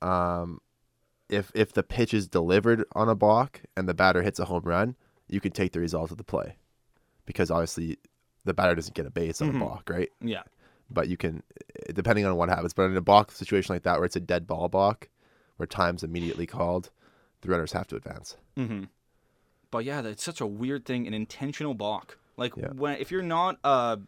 Um, 0.00 0.60
if 1.28 1.50
if 1.54 1.72
the 1.72 1.82
pitch 1.82 2.12
is 2.14 2.28
delivered 2.28 2.84
on 2.92 3.08
a 3.08 3.14
balk 3.14 3.62
and 3.76 3.88
the 3.88 3.94
batter 3.94 4.22
hits 4.22 4.38
a 4.38 4.44
home 4.46 4.64
run, 4.64 4.96
you 5.28 5.40
can 5.40 5.52
take 5.52 5.72
the 5.72 5.80
result 5.80 6.10
of 6.10 6.16
the 6.18 6.24
play, 6.24 6.56
because 7.26 7.50
obviously 7.50 7.98
the 8.44 8.54
batter 8.54 8.74
doesn't 8.74 8.94
get 8.94 9.06
a 9.06 9.10
base 9.10 9.40
on 9.40 9.52
Mhm. 9.52 9.56
a 9.56 9.58
balk, 9.60 9.88
right? 9.90 10.10
Yeah. 10.20 10.42
But 10.90 11.08
you 11.08 11.16
can, 11.16 11.42
depending 11.94 12.26
on 12.26 12.36
what 12.36 12.50
happens. 12.50 12.74
But 12.74 12.84
in 12.90 12.96
a 12.96 13.00
balk 13.00 13.32
situation 13.32 13.74
like 13.74 13.84
that, 13.84 13.96
where 13.96 14.04
it's 14.04 14.16
a 14.16 14.20
dead 14.20 14.46
ball 14.46 14.68
balk, 14.68 15.08
where 15.56 15.66
time's 15.66 16.02
immediately 16.04 16.46
called, 16.46 16.90
the 17.40 17.48
runners 17.48 17.72
have 17.72 17.86
to 17.88 17.96
advance. 17.96 18.36
Mm-hmm. 18.56 18.84
But 19.70 19.84
yeah, 19.86 20.02
that's 20.02 20.22
such 20.22 20.40
a 20.42 20.46
weird 20.46 20.84
thing, 20.84 21.06
an 21.06 21.14
intentional 21.14 21.72
balk. 21.74 22.18
Like 22.36 22.54
Yeah. 22.56 22.72
when 22.74 22.98
if 22.98 23.10
you're 23.10 23.22
not 23.22 23.58
a 23.64 23.98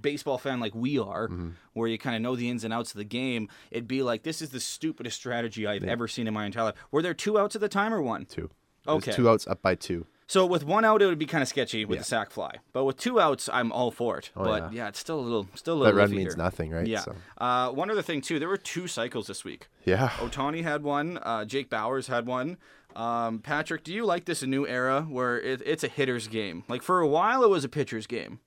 baseball 0.00 0.38
fan 0.38 0.60
like 0.60 0.74
we 0.74 0.98
are, 0.98 1.28
Mm-hmm. 1.28 1.50
where 1.74 1.88
you 1.88 1.98
kind 1.98 2.16
of 2.16 2.22
know 2.22 2.36
the 2.36 2.48
ins 2.50 2.64
and 2.64 2.72
outs 2.72 2.90
of 2.92 2.98
the 2.98 3.04
game, 3.04 3.48
it'd 3.70 3.88
be 3.88 4.02
like 4.02 4.22
this 4.22 4.40
is 4.42 4.50
the 4.50 4.60
stupidest 4.60 5.16
strategy 5.16 5.66
I've 5.66 5.84
ever 5.84 6.06
seen 6.08 6.26
in 6.26 6.34
my 6.34 6.46
entire 6.46 6.64
life. 6.64 6.74
Were 6.90 7.02
there 7.02 7.14
two 7.14 7.38
outs 7.38 7.54
at 7.54 7.60
the 7.60 7.68
time 7.68 7.92
or 7.92 8.02
one? 8.02 8.24
Two. 8.26 8.50
There's 8.84 8.96
Okay. 8.96 9.12
Two 9.12 9.28
outs 9.28 9.46
up 9.46 9.62
by 9.62 9.74
two. 9.76 10.06
So 10.28 10.46
with 10.46 10.64
one 10.64 10.84
out, 10.84 11.02
it 11.02 11.06
would 11.06 11.18
be 11.18 11.26
kind 11.26 11.42
of 11.42 11.48
sketchy 11.48 11.84
with 11.84 11.96
Yeah. 11.96 12.00
the 12.00 12.04
sac 12.06 12.30
fly. 12.30 12.56
But 12.72 12.84
with 12.84 12.96
two 12.96 13.20
outs, 13.20 13.50
I'm 13.52 13.70
all 13.70 13.90
for 13.90 14.18
it. 14.18 14.30
Oh, 14.34 14.44
but 14.44 14.72
yeah. 14.72 14.84
yeah. 14.84 14.88
it's 14.88 14.98
still 14.98 15.18
a 15.18 15.20
little, 15.20 15.46
still 15.54 15.74
a 15.74 15.78
little. 15.78 15.92
That 15.94 16.00
run 16.00 16.10
means 16.10 16.34
here. 16.34 16.42
nothing, 16.42 16.70
right? 16.70 16.86
Yeah. 16.86 17.00
So, 17.00 17.14
Uh, 17.38 17.70
one 17.70 17.90
other 17.90 18.00
thing 18.02 18.22
too, 18.22 18.38
there 18.38 18.48
were 18.48 18.56
two 18.56 18.86
cycles 18.86 19.26
this 19.26 19.44
week. 19.44 19.68
yeah. 19.84 20.08
Ohtani 20.10 20.62
had 20.62 20.82
one. 20.84 21.18
Uh, 21.22 21.44
Jake 21.44 21.68
Bauers 21.68 22.06
had 22.06 22.26
one. 22.26 22.56
Um, 22.96 23.38
Patrick, 23.40 23.84
do 23.84 23.92
you 23.92 24.04
like 24.06 24.24
this 24.24 24.42
new 24.42 24.66
era 24.66 25.02
where 25.08 25.40
it, 25.40 25.62
it's 25.64 25.84
a 25.84 25.88
hitter's 25.88 26.28
game? 26.28 26.64
Like 26.68 26.82
for 26.82 27.00
a 27.00 27.06
while, 27.08 27.42
it 27.44 27.50
was 27.50 27.64
a 27.64 27.68
pitcher's 27.68 28.06
game. 28.06 28.40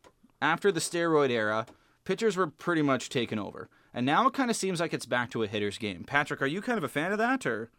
After 0.45 0.71
the 0.71 0.79
steroid 0.79 1.31
era, 1.31 1.65
pitchers 2.03 2.37
were 2.37 2.45
pretty 2.45 2.83
much 2.83 3.09
taken 3.09 3.39
over, 3.39 3.67
and 3.95 4.05
now 4.05 4.27
it 4.27 4.33
kind 4.33 4.51
of 4.51 4.55
seems 4.55 4.79
like 4.79 4.93
it's 4.93 5.07
back 5.07 5.31
to 5.31 5.41
a 5.41 5.47
hitter's 5.47 5.79
game. 5.79 6.03
Patrick, 6.03 6.39
are 6.39 6.45
you 6.45 6.61
kind 6.61 6.77
of 6.77 6.83
a 6.83 6.87
fan 6.87 7.11
of 7.11 7.17
that, 7.17 7.47
or? 7.47 7.71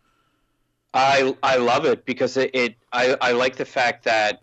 I 0.92 1.36
I 1.44 1.58
love 1.58 1.84
it 1.84 2.04
because 2.04 2.36
it, 2.36 2.50
it 2.52 2.74
I, 2.92 3.16
I 3.20 3.30
like 3.30 3.54
the 3.54 3.64
fact 3.64 4.02
that 4.06 4.40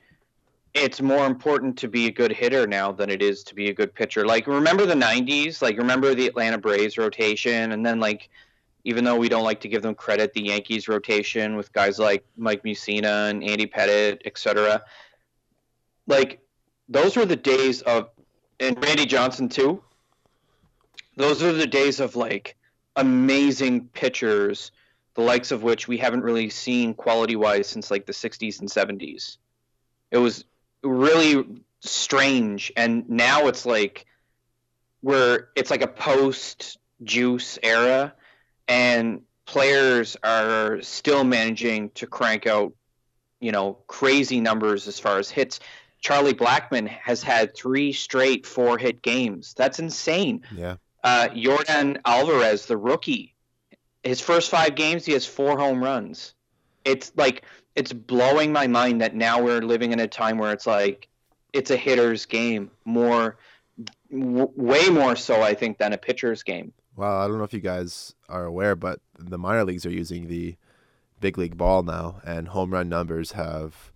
it's 0.74 1.02
more 1.02 1.26
important 1.26 1.78
to 1.80 1.90
be 1.90 2.08
a 2.08 2.12
good 2.12 2.32
hitter 2.32 2.66
now 2.66 2.94
than 2.94 3.10
it 3.10 3.22
is 3.22 3.44
to 3.44 3.56
be 3.56 3.68
a 3.68 3.74
good 3.74 3.94
pitcher. 3.94 4.26
Like 4.26 4.48
remember 4.48 4.86
the 4.86 4.94
'90s? 4.94 5.62
Like 5.62 5.78
remember 5.78 6.16
the 6.16 6.26
Atlanta 6.26 6.58
Braves 6.58 6.98
rotation, 6.98 7.74
and 7.74 7.86
then 7.86 8.00
like 8.00 8.30
even 8.86 9.04
though 9.04 9.18
we 9.18 9.28
don't 9.28 9.44
like 9.44 9.60
to 9.60 9.68
give 9.68 9.82
them 9.82 9.96
credit, 9.96 10.32
the 10.32 10.44
Yankees 10.44 10.88
rotation 10.88 11.58
with 11.58 11.74
guys 11.74 12.00
like 12.00 12.24
Mike 12.38 12.64
Mussina 12.64 13.30
and 13.30 13.44
Andy 13.44 13.66
Pettitte, 13.66 14.22
etc. 14.24 14.82
Like 16.08 16.40
those 16.90 17.16
were 17.16 17.26
the 17.26 17.36
days 17.36 17.82
of, 17.82 18.10
and 18.64 18.84
Randy 18.84 19.06
Johnson 19.06 19.50
too. 19.50 19.82
Those 21.16 21.44
are 21.44 21.54
the 21.54 21.68
days 21.68 22.00
of 22.00 22.16
like 22.16 22.56
amazing 22.96 23.88
pitchers, 23.90 24.72
the 25.16 25.22
likes 25.22 25.52
of 25.52 25.64
which 25.64 25.88
we 25.88 25.98
haven't 25.98 26.22
really 26.22 26.50
seen 26.50 26.94
quality 26.94 27.36
wise 27.36 27.68
since 27.68 27.92
like 27.92 28.06
the 28.06 28.14
60s 28.14 28.60
and 28.60 28.70
70s. 28.70 29.38
It 30.12 30.18
was 30.18 30.46
really 30.84 31.46
strange, 31.82 32.72
and 32.76 33.10
now 33.10 33.48
it's 33.48 33.66
like 33.66 34.06
where 35.02 35.50
it's 35.56 35.70
like 35.70 35.82
a 35.82 35.88
post 35.88 36.78
juice 37.04 37.60
era 37.62 38.14
and 38.68 39.22
players 39.46 40.16
are 40.24 40.82
still 40.82 41.26
managing 41.26 41.90
to 41.90 42.08
crank 42.08 42.48
out 42.48 42.72
you 43.42 43.52
know 43.52 43.78
crazy 43.88 44.40
numbers 44.40 44.88
as 44.88 44.98
far 45.00 45.20
as 45.20 45.30
hits 45.30 45.60
charlie 46.04 46.34
Blackmon 46.34 46.88
has 46.88 47.24
had 47.24 47.56
three 47.56 47.92
straight 47.94 48.46
four 48.46 48.78
hit 48.78 49.02
games. 49.02 49.54
That's 49.56 49.80
insane. 49.80 50.44
Yeah. 50.54 50.76
uh, 51.04 51.30
Yordan 51.30 52.00
Alvarez 52.06 52.66
the 52.68 52.78
rookie 52.78 53.34
his 54.04 54.20
first 54.20 54.52
five 54.52 54.76
games 54.76 55.06
he 55.06 55.14
has 55.14 55.26
four 55.26 55.58
home 55.58 55.82
runs. 55.84 56.34
It's 56.86 57.12
like 57.16 57.44
it's 57.76 57.94
blowing 57.94 58.52
my 58.52 58.68
mind 58.68 59.02
that 59.02 59.16
now 59.16 59.42
we're 59.42 59.62
living 59.62 59.94
in 59.94 60.00
a 60.00 60.08
time 60.08 60.38
where 60.38 60.52
it's 60.52 60.68
like 60.68 61.08
it's 61.54 61.72
a 61.72 61.78
hitter's 61.78 62.26
game 62.26 62.70
more 62.84 63.38
w- 64.12 64.52
way 64.56 64.90
more 64.90 65.16
so 65.16 65.42
i 65.42 65.54
think 65.54 65.78
than 65.78 65.94
a 65.94 65.98
pitcher's 65.98 66.44
game. 66.44 66.74
Well, 66.96 67.18
I 67.22 67.28
don't 67.28 67.38
know 67.38 67.44
if 67.46 67.54
you 67.54 67.62
guys 67.62 68.14
are 68.30 68.46
aware, 68.46 68.76
but 68.76 69.00
the 69.18 69.38
minor 69.38 69.64
leagues 69.64 69.86
are 69.86 69.92
using 69.92 70.28
the 70.28 70.58
big 71.22 71.38
league 71.38 71.58
ball 71.58 71.82
now, 71.82 72.22
and 72.26 72.50
home 72.50 72.72
run 72.72 72.90
numbers 72.90 73.32
have 73.32 73.93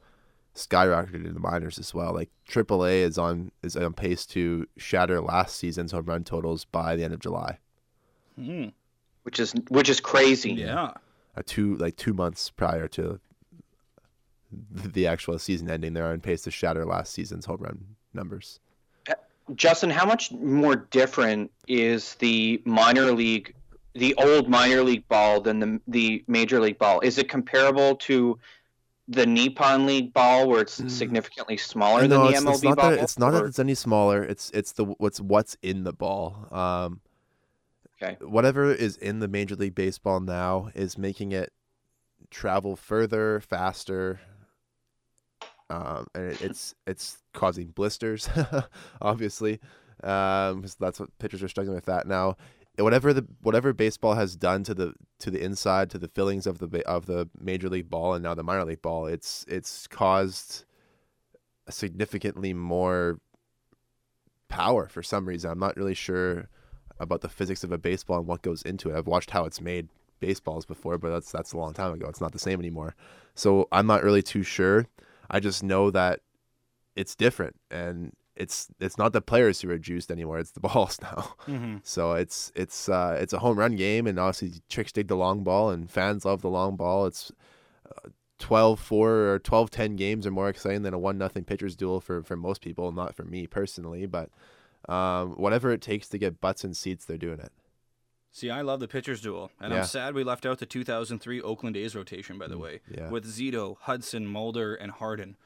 skyrocketed 0.57 1.25
in 1.25 1.33
the 1.33 1.39
minors 1.39 1.79
as 1.79 1.93
well. 1.93 2.13
Like 2.13 2.29
AAA 2.49 3.01
is 3.01 3.17
on 3.17 3.51
is 3.63 3.77
on 3.77 3.93
pace 3.93 4.25
to 4.27 4.67
shatter 4.77 5.21
last 5.21 5.55
season's 5.55 5.91
home 5.91 6.05
run 6.05 6.23
totals 6.23 6.65
by 6.65 6.95
the 6.95 7.03
end 7.03 7.13
of 7.13 7.19
July. 7.19 7.59
Hmm. 8.35 8.67
which 9.23 9.39
is 9.39 9.53
which 9.69 9.89
is 9.89 9.99
crazy 9.99 10.51
Yeah. 10.53 10.91
Uh, 11.35 11.41
two 11.45 11.75
like 11.77 11.95
two 11.95 12.13
months 12.13 12.49
prior 12.49 12.87
to 12.89 13.19
the 14.71 15.07
actual 15.07 15.37
season 15.39 15.69
ending, 15.69 15.93
they're 15.93 16.07
on 16.07 16.21
pace 16.21 16.43
to 16.43 16.51
shatter 16.51 16.85
last 16.85 17.13
season's 17.13 17.45
home 17.45 17.61
run 17.61 17.85
numbers. 18.13 18.59
Justin, 19.55 19.89
how 19.89 20.05
much 20.05 20.31
more 20.31 20.75
different 20.75 21.51
is 21.67 22.15
the 22.15 22.61
minor 22.65 23.11
league, 23.11 23.53
the 23.93 24.13
old 24.15 24.49
minor 24.49 24.83
league 24.83 25.07
ball 25.07 25.41
than 25.41 25.59
the 25.59 25.81
the 25.87 26.23
major 26.27 26.59
league 26.59 26.77
ball? 26.77 26.99
Is 27.01 27.17
it 27.17 27.29
comparable 27.29 27.95
to 28.07 28.37
the 29.07 29.25
Nippon 29.25 29.85
League 29.85 30.13
ball, 30.13 30.47
where 30.49 30.61
it's 30.61 30.79
Mm. 30.81 30.89
significantly 30.91 31.57
smaller 31.57 32.07
no, 32.07 32.07
than 32.07 32.21
the 32.21 32.29
it's, 32.37 32.41
MLB 32.41 32.53
it's 32.53 32.63
not 32.63 32.77
ball? 32.77 32.89
that 32.91 32.99
it's 32.99 33.19
not 33.19 33.31
that 33.31 33.45
it's 33.45 33.59
any 33.59 33.75
smaller. 33.75 34.23
It's 34.23 34.49
it's 34.53 34.73
the 34.73 34.85
what's 34.85 35.19
what's 35.21 35.55
in 35.61 35.83
the 35.83 35.93
ball. 35.93 36.47
Um, 36.51 37.01
Okay. 37.99 38.15
Whatever 38.23 38.71
is 38.71 38.95
in 38.97 39.17
the 39.21 39.27
Major 39.27 39.55
League 39.55 39.73
Baseball 39.73 40.19
now 40.19 40.69
is 40.75 40.99
making 40.99 41.31
it 41.31 41.51
travel 42.29 42.75
further, 42.75 43.39
faster. 43.39 44.19
Um, 45.71 46.05
and 46.13 46.25
it, 46.31 46.41
it's 46.43 46.75
it's 46.85 47.17
causing 47.33 47.69
blisters, 47.69 48.29
obviously, 49.01 49.59
um, 50.03 50.61
'cause 50.61 50.75
that's 50.79 50.99
what 50.99 51.17
pitchers 51.17 51.41
are 51.41 51.47
struggling 51.47 51.73
with 51.75 51.85
that 51.85 52.05
now. 52.07 52.37
Whatever 52.77 53.11
the 53.11 53.25
whatever 53.41 53.73
baseball 53.73 54.13
has 54.13 54.35
done 54.35 54.63
to 54.63 54.73
the 54.73 54.93
to 55.19 55.31
the 55.31 55.43
inside 55.43 55.89
to 55.91 55.97
the 55.97 56.07
fillings 56.07 56.45
of 56.45 56.59
the 56.59 56.87
of 56.87 57.07
the 57.07 57.27
major 57.39 57.69
league 57.69 57.89
ball 57.89 58.13
and 58.13 58.23
now 58.23 58.35
the 58.35 58.43
minor 58.43 58.65
league 58.65 58.81
ball, 58.81 59.07
it's 59.07 59.45
it's 59.47 59.87
caused 59.87 60.65
significantly 61.69 62.53
more 62.53 63.19
power 64.47 64.87
for 64.87 65.03
some 65.03 65.27
reason. 65.27 65.49
I'm 65.49 65.59
not 65.59 65.75
really 65.75 65.95
sure 65.95 66.49
about 66.99 67.21
the 67.21 67.29
physics 67.29 67.63
of 67.63 67.71
a 67.71 67.77
baseball 67.77 68.19
and 68.19 68.27
what 68.27 68.41
goes 68.41 68.61
into 68.61 68.89
it. 68.89 68.97
I've 68.97 69.07
watched 69.07 69.31
how 69.31 69.45
it's 69.45 69.61
made 69.61 69.89
baseballs 70.19 70.65
before, 70.65 70.97
but 70.97 71.09
that's 71.09 71.31
that's 71.31 71.53
a 71.53 71.57
long 71.57 71.73
time 71.73 71.93
ago. 71.93 72.07
It's 72.07 72.21
not 72.21 72.31
the 72.31 72.39
same 72.39 72.59
anymore. 72.59 72.95
So 73.35 73.67
I'm 73.71 73.87
not 73.87 74.03
really 74.03 74.23
too 74.23 74.43
sure. 74.43 74.87
I 75.29 75.39
just 75.39 75.63
know 75.63 75.91
that 75.91 76.21
it's 76.95 77.15
different 77.15 77.55
and 77.69 78.13
it's 78.37 78.67
it's 78.79 78.97
not 78.97 79.13
the 79.13 79.21
players 79.21 79.61
who 79.61 79.69
are 79.71 79.77
juiced 79.77 80.11
anymore. 80.11 80.39
It's 80.39 80.51
the 80.51 80.59
balls 80.69 80.99
now. 81.01 81.33
Mm-hmm. 81.47 81.77
So 81.83 82.13
it's 82.13 82.51
it's 82.55 82.87
uh, 82.87 83.17
it's 83.19 83.33
a 83.33 83.39
home 83.39 83.57
run 83.57 83.75
game, 83.75 84.07
and 84.07 84.19
obviously 84.19 84.61
chicks 84.69 84.91
dig 84.91 85.07
the 85.07 85.15
long 85.15 85.43
ball, 85.43 85.69
and 85.69 85.89
fans 85.89 86.25
love 86.25 86.41
the 86.41 86.49
long 86.49 86.75
ball. 86.75 87.05
It's 87.07 87.31
uh, 87.85 88.09
12-4 88.39 88.91
or 88.91 89.39
12-10 89.43 89.95
games 89.97 90.27
are 90.27 90.31
more 90.31 90.49
exciting 90.49 90.83
than 90.83 90.93
a 90.93 90.99
one 90.99 91.17
nothing 91.17 91.43
pitchers 91.43 91.75
duel 91.75 91.99
for 91.99 92.23
for 92.23 92.35
most 92.35 92.61
people, 92.61 92.91
not 92.91 93.15
for 93.15 93.23
me 93.23 93.47
personally, 93.47 94.05
but 94.05 94.29
um, 94.87 95.31
whatever 95.31 95.71
it 95.71 95.81
takes 95.81 96.07
to 96.09 96.17
get 96.17 96.39
butts 96.39 96.63
and 96.63 96.77
seats, 96.77 97.05
they're 97.05 97.17
doing 97.17 97.39
it. 97.39 97.51
See, 98.31 98.51
I 98.51 98.61
love 98.61 98.79
the 98.79 98.87
pitchers 98.87 99.21
duel, 99.21 99.49
and 99.59 99.73
Yeah. 99.73 99.79
I'm 99.79 99.85
sad 99.85 100.13
we 100.13 100.23
left 100.23 100.45
out 100.45 100.59
the 100.59 100.67
2003 100.67 101.41
Oakland 101.41 101.75
A's 101.75 101.95
rotation. 101.95 102.37
By 102.37 102.47
the 102.47 102.59
way, 102.59 102.81
yeah. 102.87 103.09
with 103.09 103.25
Zito, 103.25 103.77
Hudson, 103.81 104.27
Mulder, 104.27 104.75
and 104.75 104.91
Harden. 104.91 105.37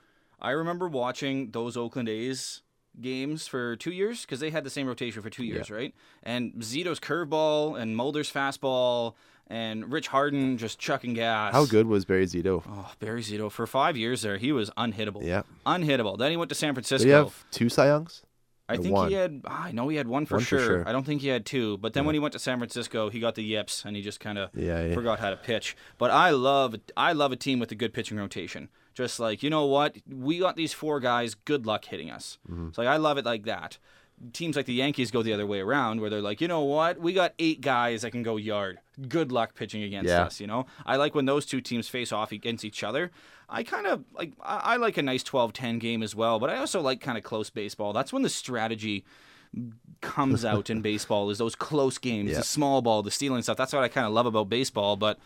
I 0.42 0.52
remember 0.52 0.90
watching 0.90 1.52
those 1.52 1.78
Oakland 1.78 2.10
A's 2.10 2.64
games 3.00 3.48
for 3.48 3.76
two 3.78 3.92
years 3.92 4.22
because 4.22 4.40
they 4.40 4.50
had 4.50 4.64
the 4.64 4.70
same 4.70 4.88
rotation 4.88 5.22
for 5.22 5.30
two 5.30 5.44
years, 5.44 5.70
right? 5.72 5.94
And 6.24 6.54
Zito's 6.56 7.00
curveball 7.00 7.80
and 7.80 7.96
Mulder's 7.96 8.32
fastball 8.32 9.14
and 9.48 9.92
Rich 9.92 10.08
Harden 10.10 10.58
just 10.58 10.80
chucking 10.80 11.14
gas. 11.14 11.54
How 11.54 11.66
good 11.66 11.88
was 11.88 12.06
Barry 12.06 12.26
Zito? 12.26 12.64
Oh, 12.68 12.92
Barry 13.00 13.22
Zito 13.22 13.52
for 13.52 13.66
five 13.68 13.98
years 13.98 14.22
there, 14.22 14.38
he 14.38 14.52
was 14.52 14.70
unhittable. 14.72 15.24
Yeah. 15.26 15.44
unhittable. 15.66 16.18
Then 16.18 16.32
he 16.32 16.38
went 16.38 16.50
to 16.50 16.56
San 16.56 16.70
Did 16.70 16.76
Francisco. 16.86 17.06
he 17.06 17.12
have 17.12 17.46
two 17.52 17.70
Cy 17.70 17.88
Youngs? 17.88 18.24
I 18.70 18.78
think 18.78 18.94
one? 18.96 19.10
he 19.10 19.16
had. 19.16 19.42
ah, 19.46 19.66
I 19.66 19.72
know 19.74 19.90
he 19.90 19.98
had 19.98 20.08
one 20.08 20.26
for, 20.26 20.36
One 20.36 20.44
for 20.44 20.46
sure. 20.48 20.60
sure. 20.66 20.88
I 20.88 20.94
don't 20.94 21.06
think 21.06 21.22
he 21.22 21.28
had 21.28 21.46
two. 21.46 21.78
But 21.80 21.92
then 21.92 22.06
when 22.06 22.16
he 22.16 22.20
went 22.20 22.32
to 22.34 22.40
San 22.40 22.58
Francisco, 22.58 23.10
he 23.10 23.20
got 23.20 23.36
the 23.36 23.44
yips 23.44 23.84
and 23.84 23.98
he 23.98 24.02
just 24.02 24.22
kind 24.22 24.38
of 24.38 24.50
Yeah, 24.56 24.86
yeah. 24.86 24.94
forgot 24.94 25.20
how 25.20 25.30
to 25.30 25.36
pitch. 25.36 25.76
But 25.98 26.10
I 26.12 26.30
love 26.30 26.76
I 26.96 27.12
love 27.12 27.34
a 27.34 27.36
team 27.36 27.60
with 27.60 27.70
a 27.74 27.76
good 27.76 27.94
pitching 27.94 28.18
rotation. 28.18 28.70
Just 29.02 29.20
like 29.20 29.42
you 29.44 29.50
know 29.50 29.66
what, 29.66 29.98
we 30.10 30.40
got 30.40 30.56
these 30.56 30.74
four 30.74 31.00
guys. 31.00 31.34
Good 31.36 31.66
luck 31.66 31.86
hitting 31.86 32.10
us. 32.12 32.38
Mm-hmm. 32.50 32.70
So 32.74 32.82
like 32.82 32.90
I 32.90 32.98
love 32.98 33.18
it 33.18 33.26
like 33.26 33.44
that. 33.46 33.78
Teams 34.34 34.56
like 34.56 34.68
the 34.68 34.74
Yankees 34.74 35.10
go 35.10 35.24
the 35.24 35.34
other 35.34 35.48
way 35.48 35.62
around, 35.62 36.00
where 36.00 36.10
they're 36.12 36.22
like, 36.22 36.42
you 36.42 36.48
know 36.48 36.62
what, 36.62 37.00
we 37.00 37.12
got 37.12 37.34
eight 37.40 37.60
guys 37.60 38.04
that 38.04 38.12
can 38.12 38.22
go 38.22 38.38
yard. 38.38 38.78
Good 39.10 39.32
luck 39.32 39.56
pitching 39.56 39.82
against 39.82 40.10
Yeah. 40.10 40.26
us. 40.26 40.40
You 40.40 40.46
know, 40.46 40.68
I 40.86 40.98
like 40.98 41.16
when 41.16 41.26
those 41.26 41.44
two 41.48 41.60
teams 41.60 41.90
face 41.90 42.12
off 42.12 42.32
against 42.32 42.64
each 42.64 42.84
other. 42.84 43.10
I 43.50 43.64
kind 43.64 43.88
of 43.88 44.04
like 44.14 44.34
I, 44.42 44.58
I 44.58 44.76
like 44.78 44.98
a 44.98 45.02
nice 45.02 45.24
12-10 45.24 45.80
game 45.80 46.04
as 46.04 46.16
well, 46.16 46.40
but 46.40 46.50
I 46.52 46.58
also 46.58 46.82
like 46.82 47.02
kind 47.02 47.18
of 47.18 47.24
close 47.24 47.50
baseball. 47.50 47.94
That's 47.94 48.14
when 48.14 48.22
the 48.22 48.30
strategy 48.30 49.04
comes 50.02 50.46
out 50.46 50.70
in 50.70 50.82
baseball 50.92 51.30
is 51.30 51.38
those 51.40 51.56
close 51.56 51.98
games, 51.98 52.32
Yeah. 52.32 52.38
the 52.38 52.44
small 52.44 52.82
ball, 52.82 53.04
the 53.04 53.12
stealing 53.12 53.42
stuff. 53.42 53.58
That's 53.58 53.74
what 53.74 53.84
I 53.84 53.88
kind 53.88 54.06
of 54.08 54.14
love 54.14 54.26
about 54.26 54.50
baseball. 54.50 54.96
But 54.98 55.18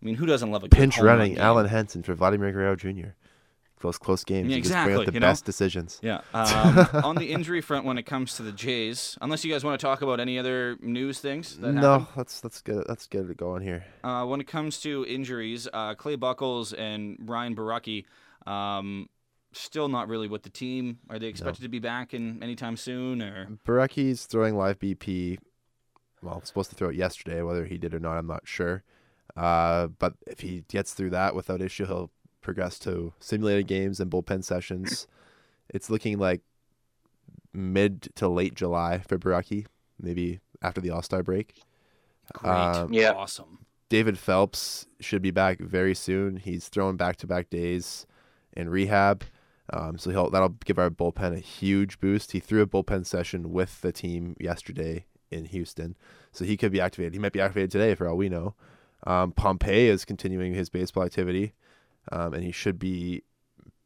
I 0.00 0.04
mean, 0.04 0.14
who 0.16 0.26
doesn't 0.26 0.50
love 0.50 0.62
a 0.64 0.68
good 0.68 0.76
Pinch 0.78 0.98
running? 0.98 1.36
Alen 1.36 1.68
Hanson 1.68 2.02
for 2.02 2.14
Vladimir 2.14 2.52
Guerrero 2.52 2.76
Jr. 2.76 3.08
Close, 3.80 3.98
close 3.98 4.24
games. 4.24 4.48
Yeah, 4.50 4.56
You 4.56 4.62
just 4.62 4.72
bring 4.72 4.80
out 4.82 4.86
exactly, 4.88 5.06
the 5.06 5.12
you 5.14 5.20
know? 5.20 5.26
best 5.26 5.44
decisions. 5.44 5.98
Yeah. 6.02 6.20
Um, 6.32 7.04
on 7.04 7.16
the 7.16 7.32
injury 7.32 7.60
front, 7.60 7.84
when 7.84 7.98
it 7.98 8.04
comes 8.04 8.36
to 8.36 8.42
the 8.42 8.52
Jays, 8.52 9.18
unless 9.20 9.44
you 9.44 9.52
guys 9.52 9.62
want 9.64 9.78
to 9.78 9.84
talk 9.84 10.00
about 10.02 10.20
any 10.20 10.38
other 10.38 10.76
news 10.80 11.18
things 11.20 11.58
that 11.58 11.72
No, 11.72 11.90
happened, 11.98 12.06
let's 12.16 12.42
let's 12.44 12.60
get 12.62 12.76
it, 12.76 12.86
let's 12.88 13.06
get 13.06 13.28
it 13.28 13.36
going 13.36 13.62
here. 13.62 13.84
uh, 14.02 14.24
when 14.24 14.40
it 14.40 14.46
comes 14.46 14.80
to 14.82 15.04
injuries, 15.06 15.68
uh, 15.72 15.94
Clay 15.94 16.16
Buchholz 16.16 16.72
and 16.78 17.18
Ryan 17.20 17.54
Borucki, 17.54 18.04
um, 18.46 19.08
still 19.52 19.88
not 19.88 20.08
really 20.08 20.28
with 20.28 20.42
the 20.44 20.50
team. 20.50 20.98
Are 21.10 21.18
they 21.18 21.26
expected 21.26 21.62
to 21.62 21.68
be 21.68 21.78
back 21.80 22.14
in 22.14 22.42
anytime 22.42 22.76
soon? 22.76 23.20
Or 23.22 23.48
Borucki's 23.66 24.24
throwing 24.26 24.56
live 24.56 24.78
BP. 24.78 25.38
Well, 26.22 26.40
supposed 26.44 26.70
to 26.70 26.76
throw 26.76 26.88
it 26.88 26.96
yesterday. 26.96 27.42
Whether 27.42 27.66
he 27.66 27.76
did 27.76 27.92
or 27.92 28.00
not, 28.00 28.16
I'm 28.16 28.26
not 28.26 28.42
sure. 28.48 28.82
Uh, 29.36 29.88
but 29.88 30.14
if 30.26 30.40
he 30.40 30.64
gets 30.68 30.94
through 30.94 31.10
that 31.10 31.34
without 31.34 31.60
issue, 31.60 31.86
he'll 31.86 32.10
progress 32.44 32.78
to 32.80 33.12
simulated 33.18 33.66
games 33.66 33.98
and 33.98 34.10
bullpen 34.10 34.44
sessions. 34.44 35.06
it's 35.70 35.90
looking 35.90 36.18
like 36.18 36.42
mid 37.52 38.02
to 38.16 38.28
late 38.28 38.54
July 38.54 38.98
for 38.98 39.18
Borucki, 39.18 39.66
maybe 40.00 40.40
after 40.62 40.80
the 40.80 40.90
All 40.90 41.02
Star 41.02 41.22
break. 41.22 41.62
great, 42.32 42.50
Um, 42.50 42.92
Yeah. 42.92 43.12
awesome. 43.12 43.58
David 43.88 44.18
Phelps 44.18 44.86
should 45.00 45.22
be 45.22 45.30
back 45.30 45.60
very 45.60 45.94
soon. 45.94 46.36
He's 46.36 46.68
throwing 46.68 46.96
back 46.96 47.16
to 47.16 47.26
back 47.26 47.50
days 47.50 48.06
in 48.52 48.68
rehab. 48.68 49.24
Um, 49.72 49.96
so 49.98 50.10
he'll 50.10 50.30
that'll 50.30 50.56
give 50.64 50.78
our 50.78 50.90
bullpen 50.90 51.34
a 51.34 51.38
huge 51.38 51.98
boost. 52.00 52.32
He 52.32 52.40
threw 52.40 52.60
a 52.60 52.66
bullpen 52.66 53.06
session 53.06 53.50
with 53.52 53.80
the 53.80 53.92
team 53.92 54.36
yesterday 54.38 55.06
in 55.30 55.46
Houston, 55.46 55.96
so 56.32 56.44
he 56.44 56.56
could 56.56 56.70
be 56.72 56.80
activated. 56.80 57.14
He 57.14 57.18
might 57.18 57.32
be 57.32 57.40
activated 57.40 57.70
today 57.70 57.94
for 57.94 58.06
all 58.06 58.16
we 58.16 58.28
know. 58.28 58.54
Um, 59.06 59.32
Pompey 59.32 59.88
is 59.88 60.04
continuing 60.04 60.52
his 60.54 60.68
baseball 60.68 61.04
activity, 61.04 61.52
um, 62.12 62.34
and 62.34 62.42
he 62.44 62.52
should 62.52 62.78
be 62.78 63.22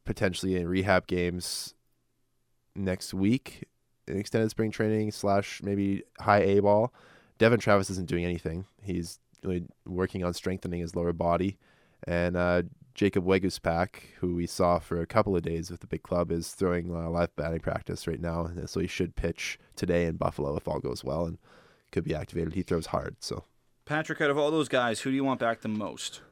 potentially 0.04 0.56
in 0.56 0.66
rehab 0.66 1.06
games 1.06 1.74
next 2.74 3.12
week 3.12 3.64
in 4.06 4.18
extended 4.18 4.50
spring 4.50 4.70
training 4.70 5.12
slash 5.12 5.62
maybe 5.62 6.02
high 6.20 6.40
A 6.40 6.60
ball. 6.60 6.92
Devon 7.38 7.60
Travis 7.60 7.90
isn't 7.90 8.08
doing 8.08 8.24
anything. 8.24 8.64
He's 8.82 9.20
really 9.44 9.64
working 9.86 10.24
on 10.24 10.34
strengthening 10.34 10.80
his 10.80 10.96
lower 10.96 11.12
body. 11.12 11.58
And 12.06 12.36
uh, 12.36 12.62
Jacob 12.94 13.24
Waguespack, 13.24 14.00
who 14.20 14.34
we 14.34 14.46
saw 14.46 14.78
for 14.78 15.00
a 15.00 15.06
couple 15.06 15.36
of 15.36 15.42
days 15.42 15.70
with 15.70 15.80
the 15.80 15.86
big 15.86 16.02
club, 16.02 16.32
is 16.32 16.52
throwing 16.52 16.94
uh, 16.94 17.08
live 17.10 17.34
batting 17.36 17.60
practice 17.60 18.06
right 18.06 18.20
now. 18.20 18.50
So 18.66 18.80
he 18.80 18.86
should 18.86 19.14
pitch 19.14 19.58
today 19.76 20.06
in 20.06 20.16
Buffalo 20.16 20.56
if 20.56 20.66
all 20.66 20.80
goes 20.80 21.04
well 21.04 21.24
and 21.26 21.38
could 21.92 22.04
be 22.04 22.14
activated. 22.14 22.54
He 22.54 22.62
throws 22.62 22.86
hard. 22.86 23.16
So, 23.20 23.44
Patrick, 23.84 24.20
out 24.20 24.30
of 24.30 24.38
all 24.38 24.50
those 24.50 24.68
guys, 24.68 25.00
who 25.00 25.10
do 25.10 25.16
you 25.16 25.24
want 25.24 25.40
back 25.40 25.60
the 25.60 25.68
most? 25.68 26.22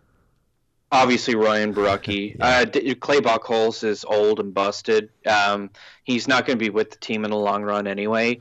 Obviously, 0.92 1.34
Ryan 1.34 1.74
Borucki. 1.74 2.36
uh, 2.40 2.66
Clay 3.00 3.20
Buchholz 3.20 3.82
is 3.84 4.04
old 4.04 4.40
and 4.40 4.54
busted. 4.54 5.10
Um, 5.26 5.70
he's 6.04 6.28
not 6.28 6.46
going 6.46 6.58
to 6.58 6.64
be 6.64 6.70
with 6.70 6.90
the 6.90 6.98
team 6.98 7.24
in 7.24 7.30
the 7.30 7.36
long 7.36 7.62
run 7.62 7.86
anyway. 7.86 8.38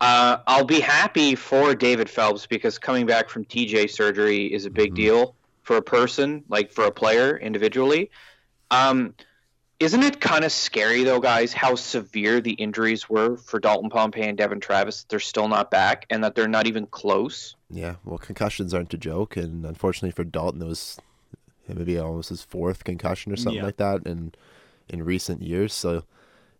Uh, 0.00 0.38
I'll 0.46 0.64
be 0.64 0.80
happy 0.80 1.34
for 1.34 1.74
David 1.74 2.10
Phelps 2.10 2.46
because 2.46 2.78
coming 2.78 3.06
back 3.06 3.30
from 3.30 3.44
TJ 3.44 3.90
surgery 3.90 4.52
is 4.52 4.66
a 4.66 4.70
big 4.70 4.90
mm-hmm. 4.90 4.96
deal 4.96 5.34
for 5.62 5.76
a 5.76 5.82
person, 5.82 6.44
like 6.48 6.70
for 6.70 6.84
a 6.84 6.92
player 6.92 7.36
individually. 7.36 8.10
Um, 8.70 9.14
isn't 9.78 10.02
it 10.02 10.20
kind 10.20 10.44
of 10.44 10.52
scary 10.52 11.04
though, 11.04 11.20
guys, 11.20 11.52
how 11.52 11.74
severe 11.74 12.40
the 12.40 12.52
injuries 12.52 13.10
were 13.10 13.36
for 13.36 13.58
Dalton 13.58 13.90
Pompey 13.90 14.22
and 14.22 14.36
Devon 14.36 14.60
Travis? 14.60 15.04
They're 15.08 15.20
still 15.20 15.48
not 15.48 15.70
back, 15.70 16.06
and 16.08 16.24
that 16.24 16.34
they're 16.34 16.48
not 16.48 16.66
even 16.66 16.86
close. 16.86 17.56
Yeah, 17.68 17.96
well, 18.04 18.18
concussions 18.18 18.72
aren't 18.72 18.94
a 18.94 18.98
joke, 18.98 19.36
and 19.36 19.66
unfortunately 19.66 20.12
for 20.12 20.24
Dalton, 20.24 20.62
it 20.62 20.66
was 20.66 20.98
maybe 21.74 21.98
almost 21.98 22.28
his 22.28 22.42
fourth 22.42 22.84
concussion 22.84 23.32
or 23.32 23.36
something 23.36 23.58
yeah. 23.58 23.64
like 23.64 23.76
that 23.78 24.06
in 24.06 24.32
in 24.88 25.04
recent 25.04 25.42
years. 25.42 25.72
So, 25.72 26.04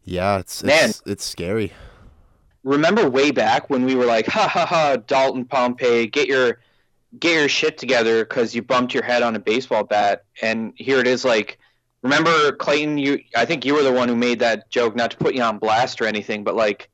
yeah, 0.04 0.38
it's 0.38 0.62
it's 0.62 0.66
Man. 0.66 0.90
it's 1.12 1.24
scary 1.24 1.72
remember 2.66 3.08
way 3.08 3.30
back 3.30 3.70
when 3.70 3.84
we 3.84 3.94
were 3.94 4.04
like, 4.04 4.26
ha 4.26 4.48
ha 4.48 4.66
ha, 4.66 4.96
Dalton 4.96 5.46
Pompey, 5.46 6.08
get 6.08 6.26
your 6.26 6.58
get 7.18 7.34
your 7.34 7.48
shit 7.48 7.78
together 7.78 8.24
because 8.24 8.54
you 8.54 8.60
bumped 8.60 8.92
your 8.92 9.04
head 9.04 9.22
on 9.22 9.34
a 9.36 9.38
baseball 9.38 9.84
bat, 9.84 10.24
and 10.42 10.74
here 10.76 10.98
it 10.98 11.06
is. 11.06 11.24
Like, 11.24 11.58
remember 12.02 12.52
Clayton? 12.52 12.98
You, 12.98 13.20
I 13.34 13.46
think 13.46 13.64
you 13.64 13.74
were 13.74 13.82
the 13.82 13.92
one 13.92 14.08
who 14.08 14.16
made 14.16 14.40
that 14.40 14.68
joke, 14.68 14.94
not 14.96 15.12
to 15.12 15.16
put 15.16 15.34
you 15.34 15.42
on 15.42 15.58
blast 15.58 16.02
or 16.02 16.06
anything, 16.06 16.44
but 16.44 16.56
like, 16.56 16.90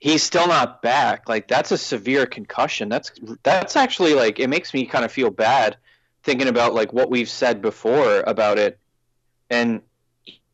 he's 0.00 0.22
still 0.22 0.48
not 0.48 0.82
back. 0.82 1.28
Like, 1.28 1.48
that's 1.48 1.70
a 1.70 1.78
severe 1.78 2.26
concussion. 2.26 2.88
That's 2.88 3.12
that's 3.44 3.76
actually 3.76 4.14
like 4.14 4.40
it 4.40 4.48
makes 4.48 4.74
me 4.74 4.84
kind 4.84 5.04
of 5.04 5.12
feel 5.12 5.30
bad 5.30 5.76
thinking 6.28 6.48
about 6.48 6.74
like 6.74 6.92
what 6.92 7.08
we've 7.08 7.30
said 7.30 7.62
before 7.62 8.20
about 8.26 8.58
it, 8.58 8.78
and 9.48 9.80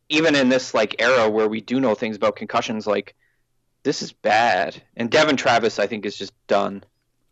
even 0.07 0.33
in 0.33 0.47
this 0.47 0.73
like 0.73 0.95
era 0.99 1.29
where 1.29 1.49
we 1.49 1.59
do 1.59 1.81
know 1.81 1.95
things 1.95 2.15
about 2.15 2.37
concussions, 2.37 2.87
like 2.87 3.13
this 3.83 4.01
is 4.01 4.13
bad. 4.13 4.81
And 4.95 5.11
Devon 5.11 5.35
Travis, 5.35 5.77
I 5.77 5.85
think, 5.85 6.05
is 6.05 6.17
just 6.17 6.31
done. 6.47 6.85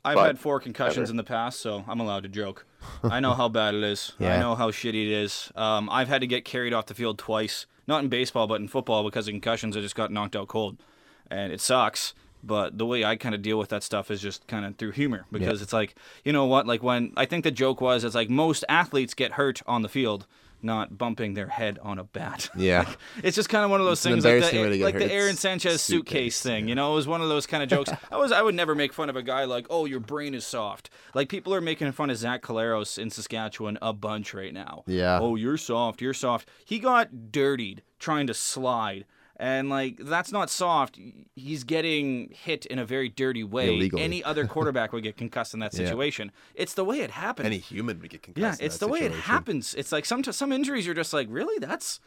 I've 0.04 0.18
had 0.20 0.38
four 0.38 0.60
concussions 0.60 1.10
in 1.10 1.16
the 1.16 1.24
past, 1.24 1.62
so 1.62 1.86
I'm 1.88 2.02
allowed 2.02 2.24
to 2.24 2.30
joke. 2.30 2.66
I 3.02 3.22
know 3.22 3.34
how 3.34 3.48
bad 3.48 3.76
it 3.76 3.84
is. 3.84 4.12
yeah. 4.20 4.36
I 4.36 4.40
know 4.42 4.56
how 4.56 4.72
shitty 4.72 5.08
it 5.08 5.14
is. 5.14 5.50
Um, 5.56 5.90
I've 5.90 6.10
had 6.10 6.20
to 6.20 6.28
get 6.28 6.44
carried 6.44 6.74
off 6.74 6.88
the 6.88 6.94
field 6.94 7.18
twice, 7.18 7.66
not 7.88 8.04
in 8.04 8.10
baseball, 8.10 8.46
but 8.46 8.60
in 8.60 8.68
football 8.68 9.06
because 9.06 9.30
of 9.30 9.32
concussions. 9.32 9.78
I 9.78 9.80
just 9.80 9.96
got 9.96 10.12
knocked 10.12 10.36
out 10.36 10.50
cold, 10.50 10.84
and 11.32 11.54
it 11.54 11.62
sucks. 11.62 12.14
But 12.44 12.78
the 12.78 12.86
way 12.86 13.06
I 13.06 13.16
kind 13.16 13.34
of 13.34 13.42
deal 13.42 13.58
with 13.58 13.70
that 13.70 13.84
stuff 13.84 14.12
is 14.12 14.22
just 14.22 14.48
kind 14.48 14.66
of 14.66 14.76
through 14.76 14.92
humor 14.92 15.26
because 15.32 15.62
it's 15.62 15.72
like, 15.72 15.96
you 16.26 16.34
know 16.34 16.46
what? 16.46 16.68
Like 16.68 16.84
when 16.84 17.14
I 17.16 17.26
think 17.26 17.44
the 17.46 17.52
joke 17.52 17.80
was, 17.80 18.04
it's 18.04 18.16
like 18.16 18.30
most 18.30 18.66
athletes 18.68 19.14
get 19.14 19.34
hurt 19.34 19.62
on 19.66 19.82
the 19.82 19.90
field 19.90 20.28
not 20.64 20.98
bumping 20.98 21.34
their 21.34 21.48
head 21.48 21.78
on 21.82 22.00
a 22.00 22.04
bat. 22.04 22.50
Yeah, 22.64 22.84
like, 22.84 22.98
it's 23.24 23.36
just 23.36 23.50
kind 23.50 23.66
of 23.66 23.72
one 23.72 23.82
of 23.82 23.86
those 23.86 24.06
it's 24.06 24.24
things, 24.24 24.24
like 24.24 24.52
the, 24.52 24.84
like 24.84 24.98
the 24.98 25.12
Aaron 25.12 25.36
Sanchez 25.36 25.82
suitcase, 25.82 26.36
suitcase 26.36 26.42
thing. 26.42 26.66
Yeah. 26.66 26.70
You 26.70 26.76
know, 26.76 26.92
it 26.94 26.96
was 26.96 27.08
one 27.08 27.22
of 27.22 27.28
those 27.28 27.46
kind 27.46 27.64
of 27.64 27.68
jokes. 27.68 27.92
I 28.12 28.18
was, 28.18 28.32
I 28.32 28.42
would 28.42 28.56
never 28.56 28.74
make 28.74 28.94
fun 28.94 29.10
of 29.10 29.16
a 29.16 29.24
guy 29.24 29.44
like, 29.44 29.68
oh, 29.70 29.86
your 29.86 30.00
brain 30.00 30.34
is 30.34 30.46
soft. 30.46 30.90
Like 31.14 31.30
people 31.30 31.54
are 31.54 31.62
making 31.62 31.92
fun 31.92 32.10
of 32.10 32.18
Zach 32.18 32.42
Collaros 32.42 32.98
in 32.98 33.10
Saskatchewan 33.10 33.78
a 33.82 33.92
bunch 33.92 34.34
right 34.34 34.54
now. 34.54 34.84
Yeah. 34.88 35.20
Oh, 35.20 35.36
you're 35.36 35.58
soft. 35.58 36.02
You're 36.02 36.14
soft. 36.14 36.48
He 36.64 36.80
got 36.80 37.32
dirtied 37.32 37.82
trying 38.00 38.28
to 38.28 38.34
slide 38.34 39.06
and 39.38 39.70
like 39.70 39.98
that's 39.98 40.32
not 40.32 40.50
soft. 40.50 41.00
He's 41.36 41.64
getting 41.64 42.30
hit 42.32 42.66
in 42.66 42.80
a 42.80 42.86
very 42.86 43.10
dirty 43.10 43.44
way. 43.44 43.76
Illegally. 43.76 44.02
Any 44.02 44.24
other 44.24 44.46
quarterback 44.46 44.94
would 44.94 45.04
get 45.04 45.18
concussed 45.18 45.54
in 45.54 45.60
that 45.62 45.74
situation. 45.82 46.32
Yeah. 46.56 46.64
It's 46.64 46.74
the 46.74 46.86
way 46.86 47.00
it 47.00 47.12
happens. 47.12 47.46
Any 47.46 47.58
human 47.58 48.00
would 48.00 48.10
get 48.10 48.24
concussed. 48.24 48.62
Yeah, 48.62 48.66
it's 48.66 48.78
the 48.78 48.86
situation. 48.86 49.12
way 49.12 49.18
it 49.18 49.22
happens. 49.24 49.74
It's 49.76 49.92
like 49.92 50.06
some 50.06 50.24
some 50.24 50.52
injuries 50.52 50.86
you're 50.86 50.96
just 50.96 51.14
like, 51.14 51.28
really? 51.30 51.58
That's 51.60 52.00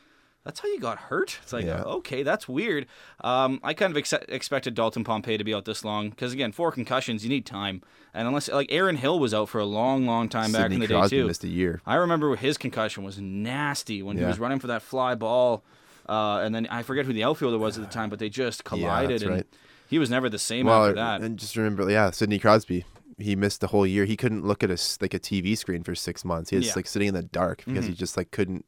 that's 0.47 0.61
how 0.61 0.69
you 0.69 0.79
got 0.79 0.99
hurt. 0.99 1.41
It's 1.43 1.53
like, 1.53 1.65
yeah. 1.65 1.83
okay, 1.83 2.23
that's 2.23 2.49
weird. 2.49 2.87
Um, 3.23 3.59
I 3.65 3.75
kind 3.75 3.91
of 3.91 3.97
ex- 3.97 4.12
expected 4.29 4.75
Dalton 4.75 5.03
Pompey 5.03 5.37
to 5.37 5.43
be 5.43 5.53
out 5.53 5.65
this 5.65 5.85
long 5.85 6.11
because 6.11 6.33
again, 6.33 6.53
four 6.53 6.71
concussions, 6.71 7.25
you 7.25 7.29
need 7.29 7.45
time. 7.45 7.83
And 8.15 8.29
unless 8.29 8.49
like 8.49 8.69
Aaron 8.71 8.95
Hill 8.95 9.19
was 9.19 9.35
out 9.35 9.49
for 9.49 9.59
a 9.59 9.65
long, 9.65 10.07
long 10.07 10.29
time 10.29 10.53
Sidney 10.53 10.59
back 10.62 10.73
in 10.73 10.81
the 10.81 10.87
Crosby 10.87 11.17
day 11.17 11.23
too. 11.23 11.27
Missed 11.27 11.43
a 11.43 11.49
year. 11.49 11.83
I 11.85 11.97
remember 11.97 12.37
his 12.37 12.57
concussion 12.57 13.03
was 13.03 13.19
nasty 13.19 14.05
when 14.05 14.17
yeah. 14.17 14.23
he 14.23 14.27
was 14.29 14.39
running 14.39 14.61
for 14.61 14.69
that 14.69 14.83
fly 14.83 15.17
ball 15.17 15.65
uh, 16.09 16.40
and 16.45 16.55
then 16.55 16.66
I 16.69 16.83
forget 16.83 17.07
who 17.07 17.12
the 17.12 17.25
outfielder 17.25 17.59
was 17.59 17.79
at 17.79 17.85
the 17.85 17.90
time, 17.90 18.11
but 18.11 18.19
they 18.19 18.29
just 18.29 18.64
collided, 18.64 19.23
yeah, 19.23 19.29
and 19.29 19.37
right. 19.37 19.47
he 19.88 19.99
was 19.99 20.11
never 20.11 20.29
the 20.29 20.38
same 20.38 20.66
well, 20.66 20.85
after 20.85 20.95
that. 20.95 21.21
And 21.21 21.38
just 21.38 21.57
remember, 21.57 21.90
yeah, 21.90 22.11
Sidney 22.11 22.38
Crosby, 22.38 22.85
he 23.19 23.37
missed 23.37 23.61
the 23.61 23.69
whole 23.69 23.87
year. 23.87 24.05
He 24.05 24.16
couldn't 24.16 24.45
look 24.45 24.62
at 24.62 24.71
a 24.71 24.79
like 25.01 25.14
a 25.14 25.19
TV 25.19 25.57
screen 25.57 25.83
for 25.83 25.95
six 25.95 26.25
months. 26.25 26.51
He 26.51 26.57
was 26.57 26.66
yeah. 26.66 26.73
like 26.77 26.87
sitting 26.87 27.09
in 27.09 27.14
the 27.14 27.23
dark 27.23 27.64
because 27.64 27.85
mm-hmm. 27.85 27.90
he 27.90 27.95
just 27.95 28.16
like 28.16 28.31
couldn't 28.31 28.64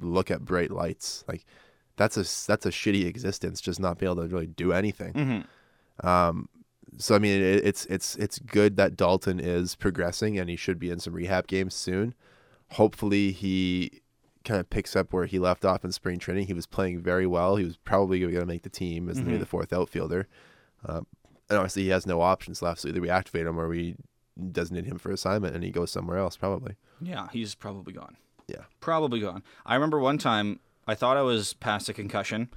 look 0.00 0.30
at 0.30 0.44
bright 0.44 0.70
lights. 0.70 1.24
Like 1.28 1.44
that's 1.96 2.16
a 2.16 2.22
that's 2.46 2.66
a 2.66 2.70
shitty 2.70 3.06
existence. 3.06 3.60
Just 3.60 3.80
not 3.80 3.98
be 3.98 4.06
able 4.06 4.16
to 4.16 4.28
really 4.28 4.46
do 4.46 4.72
anything. 4.72 5.12
Mm-hmm. 5.12 6.06
Um, 6.06 6.48
so 6.98 7.14
I 7.14 7.18
mean, 7.18 7.40
it, 7.40 7.64
it's 7.64 7.86
it's 7.86 8.16
it's 8.16 8.38
good 8.38 8.76
that 8.76 8.96
Dalton 8.96 9.40
is 9.40 9.74
progressing 9.76 10.38
and 10.38 10.48
he 10.48 10.56
should 10.56 10.78
be 10.78 10.90
in 10.90 10.98
some 10.98 11.12
rehab 11.12 11.46
games 11.46 11.74
soon. 11.74 12.14
Hopefully, 12.72 13.32
he 13.32 14.00
kind 14.44 14.60
of 14.60 14.70
picks 14.70 14.96
up 14.96 15.12
where 15.12 15.26
he 15.26 15.38
left 15.38 15.64
off 15.64 15.84
in 15.84 15.92
spring 15.92 16.18
training. 16.18 16.46
He 16.46 16.54
was 16.54 16.66
playing 16.66 17.00
very 17.00 17.26
well. 17.26 17.56
He 17.56 17.64
was 17.64 17.76
probably 17.76 18.20
going 18.20 18.32
to 18.34 18.46
make 18.46 18.62
the 18.62 18.70
team 18.70 19.08
as 19.08 19.18
mm-hmm. 19.18 19.26
maybe 19.26 19.38
the 19.38 19.46
fourth 19.46 19.72
outfielder. 19.72 20.26
Um, 20.86 21.06
and 21.48 21.58
obviously, 21.58 21.82
he 21.84 21.88
has 21.90 22.06
no 22.06 22.20
options 22.20 22.62
left. 22.62 22.80
So 22.80 22.88
either 22.88 23.00
we 23.00 23.10
activate 23.10 23.46
him 23.46 23.58
or 23.58 23.68
we 23.68 23.96
designate 24.52 24.86
him 24.86 24.98
for 24.98 25.10
assignment 25.10 25.54
and 25.54 25.64
he 25.64 25.70
goes 25.70 25.90
somewhere 25.90 26.18
else, 26.18 26.36
probably. 26.36 26.76
Yeah, 27.00 27.28
he's 27.32 27.54
probably 27.54 27.92
gone. 27.92 28.16
Yeah. 28.46 28.64
Probably 28.80 29.20
gone. 29.20 29.42
I 29.66 29.74
remember 29.74 29.98
one 29.98 30.18
time 30.18 30.60
I 30.86 30.94
thought 30.94 31.16
I 31.16 31.22
was 31.22 31.52
past 31.54 31.88
a 31.88 31.92
concussion 31.92 32.48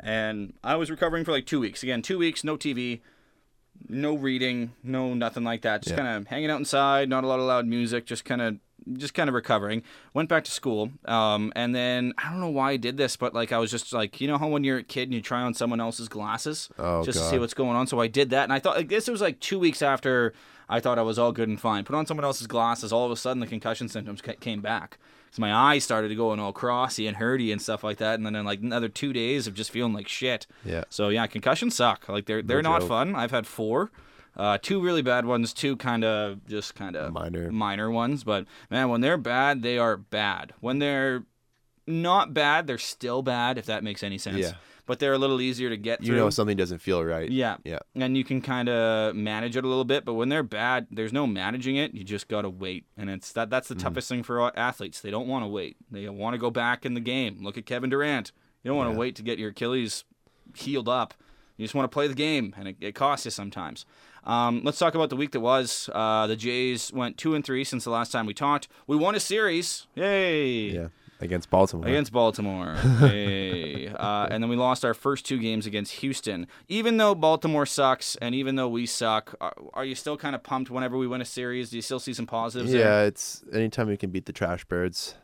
and 0.00 0.54
I 0.62 0.76
was 0.76 0.90
recovering 0.90 1.24
for 1.24 1.32
like 1.32 1.46
two 1.46 1.60
weeks. 1.60 1.82
Again, 1.82 2.02
two 2.02 2.18
weeks, 2.18 2.44
no 2.44 2.56
TV, 2.56 3.00
no 3.88 4.16
reading, 4.16 4.72
no 4.82 5.14
nothing 5.14 5.44
like 5.44 5.62
that. 5.62 5.82
Just 5.82 5.96
yeah. 5.96 6.02
kind 6.02 6.16
of 6.16 6.26
hanging 6.28 6.50
out 6.50 6.58
inside, 6.58 7.08
not 7.08 7.24
a 7.24 7.26
lot 7.26 7.38
of 7.38 7.46
loud 7.46 7.66
music, 7.66 8.06
just 8.06 8.24
kind 8.24 8.40
of 8.40 8.56
just 8.94 9.14
kind 9.14 9.28
of 9.28 9.34
recovering. 9.34 9.82
Went 10.14 10.28
back 10.28 10.44
to 10.44 10.50
school, 10.50 10.90
um, 11.04 11.52
and 11.56 11.74
then 11.74 12.12
I 12.18 12.30
don't 12.30 12.40
know 12.40 12.50
why 12.50 12.72
I 12.72 12.76
did 12.76 12.96
this, 12.96 13.16
but 13.16 13.34
like 13.34 13.52
I 13.52 13.58
was 13.58 13.70
just 13.70 13.92
like, 13.92 14.20
you 14.20 14.28
know 14.28 14.38
how 14.38 14.48
when 14.48 14.64
you're 14.64 14.78
a 14.78 14.82
kid 14.82 15.04
and 15.04 15.14
you 15.14 15.20
try 15.20 15.42
on 15.42 15.54
someone 15.54 15.80
else's 15.80 16.08
glasses 16.08 16.68
oh, 16.78 17.04
just 17.04 17.18
God. 17.18 17.24
to 17.24 17.30
see 17.30 17.38
what's 17.38 17.54
going 17.54 17.76
on. 17.76 17.86
So 17.86 18.00
I 18.00 18.06
did 18.06 18.30
that, 18.30 18.44
and 18.44 18.52
I 18.52 18.58
thought 18.58 18.86
guess 18.88 19.08
it 19.08 19.12
was 19.12 19.20
like 19.20 19.40
two 19.40 19.58
weeks 19.58 19.82
after 19.82 20.32
I 20.68 20.80
thought 20.80 20.98
I 20.98 21.02
was 21.02 21.18
all 21.18 21.32
good 21.32 21.48
and 21.48 21.60
fine. 21.60 21.84
Put 21.84 21.96
on 21.96 22.06
someone 22.06 22.24
else's 22.24 22.46
glasses, 22.46 22.92
all 22.92 23.04
of 23.04 23.12
a 23.12 23.16
sudden 23.16 23.40
the 23.40 23.46
concussion 23.46 23.88
symptoms 23.88 24.22
came 24.40 24.60
back. 24.60 24.98
So 25.32 25.40
my 25.40 25.52
eyes 25.54 25.82
started 25.82 26.14
going 26.14 26.38
all 26.38 26.52
crossy 26.52 27.08
and 27.08 27.16
hurty 27.16 27.52
and 27.52 27.60
stuff 27.60 27.82
like 27.82 27.96
that, 27.98 28.16
and 28.16 28.26
then 28.26 28.36
in 28.36 28.44
like 28.44 28.60
another 28.60 28.88
two 28.88 29.14
days 29.14 29.46
of 29.46 29.54
just 29.54 29.70
feeling 29.70 29.94
like 29.94 30.06
shit. 30.06 30.46
Yeah. 30.64 30.84
So 30.90 31.08
yeah, 31.08 31.26
concussions 31.26 31.74
suck. 31.74 32.08
Like 32.08 32.26
they're 32.26 32.42
they're 32.42 32.62
no 32.62 32.78
not 32.78 32.82
fun. 32.82 33.14
I've 33.14 33.30
had 33.30 33.46
four. 33.46 33.90
Uh, 34.36 34.58
two 34.60 34.80
really 34.80 35.02
bad 35.02 35.26
ones, 35.26 35.52
two 35.52 35.76
kind 35.76 36.04
of 36.04 36.46
just 36.46 36.74
kind 36.74 36.96
of 36.96 37.12
minor 37.12 37.52
minor 37.52 37.90
ones. 37.90 38.24
But 38.24 38.46
man, 38.70 38.88
when 38.88 39.00
they're 39.00 39.18
bad, 39.18 39.62
they 39.62 39.78
are 39.78 39.96
bad. 39.96 40.54
When 40.60 40.78
they're 40.78 41.24
not 41.86 42.32
bad, 42.32 42.66
they're 42.66 42.78
still 42.78 43.22
bad. 43.22 43.58
If 43.58 43.66
that 43.66 43.84
makes 43.84 44.02
any 44.02 44.18
sense. 44.18 44.38
Yeah. 44.38 44.52
But 44.84 44.98
they're 44.98 45.12
a 45.12 45.18
little 45.18 45.40
easier 45.40 45.70
to 45.70 45.76
get 45.76 46.00
through. 46.00 46.16
You 46.16 46.20
know 46.20 46.28
something 46.28 46.56
doesn't 46.56 46.78
feel 46.78 47.04
right. 47.04 47.30
Yeah. 47.30 47.56
Yeah. 47.62 47.78
And 47.94 48.16
you 48.16 48.24
can 48.24 48.40
kind 48.40 48.68
of 48.68 49.14
manage 49.14 49.56
it 49.56 49.64
a 49.64 49.68
little 49.68 49.84
bit. 49.84 50.04
But 50.04 50.14
when 50.14 50.28
they're 50.28 50.42
bad, 50.42 50.88
there's 50.90 51.12
no 51.12 51.26
managing 51.26 51.76
it. 51.76 51.94
You 51.94 52.02
just 52.02 52.26
gotta 52.26 52.50
wait, 52.50 52.86
and 52.96 53.08
it's 53.08 53.32
that 53.32 53.50
that's 53.50 53.68
the 53.68 53.74
mm. 53.74 53.80
toughest 53.80 54.08
thing 54.08 54.22
for 54.22 54.58
athletes. 54.58 55.00
They 55.00 55.10
don't 55.10 55.28
want 55.28 55.44
to 55.44 55.48
wait. 55.48 55.76
They 55.90 56.08
want 56.08 56.34
to 56.34 56.38
go 56.38 56.50
back 56.50 56.84
in 56.84 56.94
the 56.94 57.00
game. 57.00 57.38
Look 57.42 57.56
at 57.56 57.66
Kevin 57.66 57.90
Durant. 57.90 58.32
You 58.62 58.70
don't 58.70 58.76
want 58.76 58.88
to 58.88 58.94
yeah. 58.94 59.00
wait 59.00 59.16
to 59.16 59.22
get 59.22 59.38
your 59.38 59.50
Achilles 59.50 60.04
healed 60.56 60.88
up. 60.88 61.14
You 61.56 61.64
just 61.64 61.74
want 61.74 61.90
to 61.90 61.94
play 61.94 62.08
the 62.08 62.14
game, 62.14 62.54
and 62.56 62.68
it, 62.68 62.76
it 62.80 62.94
costs 62.94 63.24
you 63.24 63.30
sometimes. 63.30 63.84
Um, 64.24 64.62
let's 64.64 64.78
talk 64.78 64.94
about 64.94 65.10
the 65.10 65.16
week 65.16 65.32
that 65.32 65.40
was. 65.40 65.90
Uh, 65.92 66.26
the 66.26 66.36
Jays 66.36 66.92
went 66.92 67.18
two 67.18 67.34
and 67.34 67.44
three 67.44 67.64
since 67.64 67.84
the 67.84 67.90
last 67.90 68.12
time 68.12 68.26
we 68.26 68.34
talked. 68.34 68.68
We 68.86 68.96
won 68.96 69.14
a 69.14 69.20
series. 69.20 69.86
Yay! 69.94 70.70
Yeah, 70.70 70.88
against 71.20 71.50
Baltimore. 71.50 71.88
Against 71.88 72.12
Baltimore. 72.12 72.76
Yay! 73.00 73.88
Uh, 73.88 74.28
and 74.30 74.42
then 74.42 74.48
we 74.48 74.56
lost 74.56 74.84
our 74.84 74.94
first 74.94 75.26
two 75.26 75.38
games 75.38 75.66
against 75.66 75.92
Houston. 75.94 76.46
Even 76.68 76.96
though 76.98 77.14
Baltimore 77.14 77.66
sucks, 77.66 78.16
and 78.16 78.34
even 78.34 78.56
though 78.56 78.68
we 78.68 78.86
suck, 78.86 79.34
are, 79.40 79.54
are 79.74 79.84
you 79.84 79.94
still 79.94 80.16
kind 80.16 80.34
of 80.34 80.42
pumped 80.42 80.70
whenever 80.70 80.96
we 80.96 81.06
win 81.06 81.20
a 81.20 81.26
series? 81.26 81.70
Do 81.70 81.76
you 81.76 81.82
still 81.82 82.00
see 82.00 82.14
some 82.14 82.26
positives? 82.26 82.72
Yeah, 82.72 82.82
there? 82.82 83.06
it's 83.06 83.42
anytime 83.52 83.88
we 83.88 83.96
can 83.96 84.10
beat 84.10 84.26
the 84.26 84.32
trash 84.32 84.64
birds 84.64 85.14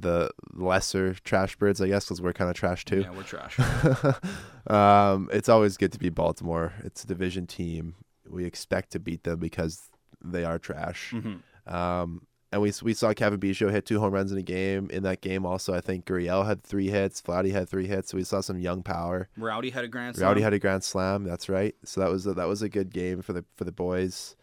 the 0.00 0.30
lesser 0.54 1.14
trash 1.14 1.56
birds, 1.56 1.80
I 1.80 1.88
guess, 1.88 2.04
because 2.04 2.20
we're 2.22 2.32
kind 2.32 2.50
of 2.50 2.56
trash 2.56 2.84
too. 2.84 3.00
Yeah, 3.00 3.10
we're 3.10 3.22
trash. 3.22 3.58
um, 4.66 5.28
it's 5.32 5.48
always 5.48 5.76
good 5.76 5.92
to 5.92 5.98
be 5.98 6.08
Baltimore. 6.08 6.74
It's 6.84 7.04
a 7.04 7.06
division 7.06 7.46
team. 7.46 7.94
We 8.28 8.44
expect 8.44 8.92
to 8.92 8.98
beat 8.98 9.24
them 9.24 9.38
because 9.38 9.90
they 10.22 10.44
are 10.44 10.58
trash. 10.58 11.12
Mhm. 11.14 11.40
Um, 11.72 12.22
and 12.50 12.62
we 12.62 12.72
we 12.82 12.94
saw 12.94 13.12
Cavan 13.12 13.40
Biggio 13.40 13.70
hit 13.70 13.84
two 13.84 14.00
home 14.00 14.12
runs 14.12 14.32
in 14.32 14.38
a 14.38 14.42
game. 14.42 14.88
In 14.90 15.02
that 15.02 15.20
game, 15.20 15.44
also, 15.44 15.74
I 15.74 15.80
think 15.80 16.06
Gurriel 16.06 16.46
had 16.46 16.62
three 16.62 16.88
hits, 16.88 17.20
Vladdy 17.20 17.52
had 17.52 17.68
three 17.68 17.86
hits. 17.86 18.10
So 18.10 18.16
we 18.16 18.24
saw 18.24 18.40
some 18.40 18.58
young 18.58 18.82
power. 18.82 19.28
Rowdy 19.36 19.70
had 19.70 19.84
a 19.84 19.88
grand 19.88 20.16
slam. 20.16 20.28
Rowdy 20.28 20.40
had 20.40 20.54
a 20.54 20.58
grand 20.58 20.82
slam. 20.82 21.24
That's 21.24 21.48
right. 21.48 21.74
So 21.84 22.00
that 22.00 22.10
was 22.10 22.26
a, 22.26 22.32
that 22.34 22.48
was 22.48 22.62
a 22.62 22.68
good 22.68 22.92
game 22.92 23.20
for 23.20 23.34
the 23.34 23.44
for 23.56 23.64
the 23.64 23.72
boys. 23.72 24.34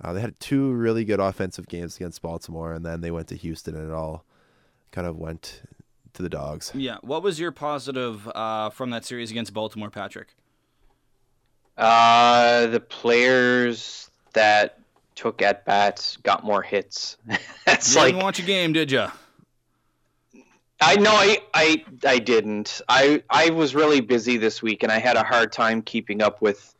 Uh, 0.00 0.12
they 0.12 0.20
had 0.20 0.38
two 0.38 0.72
really 0.72 1.04
good 1.04 1.18
offensive 1.18 1.66
games 1.66 1.96
against 1.96 2.22
Baltimore, 2.22 2.72
and 2.72 2.86
then 2.86 3.00
they 3.00 3.10
went 3.10 3.26
to 3.28 3.34
Houston, 3.34 3.74
and 3.74 3.88
it 3.88 3.92
all 3.92 4.24
kind 4.90 5.06
of 5.06 5.16
went 5.16 5.62
to 6.14 6.22
the 6.22 6.28
dogs. 6.28 6.72
Yeah. 6.74 6.98
What 7.02 7.22
was 7.22 7.38
your 7.38 7.52
positive 7.52 8.28
uh, 8.28 8.70
from 8.70 8.90
that 8.90 9.04
series 9.04 9.30
against 9.30 9.52
Baltimore, 9.52 9.90
Patrick? 9.90 10.34
Uh, 11.76 12.66
the 12.66 12.80
players 12.80 14.10
that 14.32 14.80
took 15.14 15.42
at 15.42 15.64
bats 15.64 16.16
got 16.18 16.44
more 16.44 16.62
hits. 16.62 17.16
That's 17.66 17.94
You 17.94 18.00
like 18.00 18.12
didn't 18.12 18.22
watch 18.24 18.38
a 18.38 18.42
game, 18.42 18.72
did 18.72 18.90
you? 18.90 19.06
I 20.80 20.94
know 20.96 21.12
I, 21.12 21.38
I 21.54 21.84
I 22.06 22.18
didn't. 22.20 22.80
I 22.88 23.22
I 23.28 23.50
was 23.50 23.74
really 23.74 24.00
busy 24.00 24.36
this 24.36 24.62
week 24.62 24.84
and 24.84 24.92
I 24.92 25.00
had 25.00 25.16
a 25.16 25.24
hard 25.24 25.52
time 25.52 25.82
keeping 25.82 26.22
up 26.22 26.40
with 26.40 26.74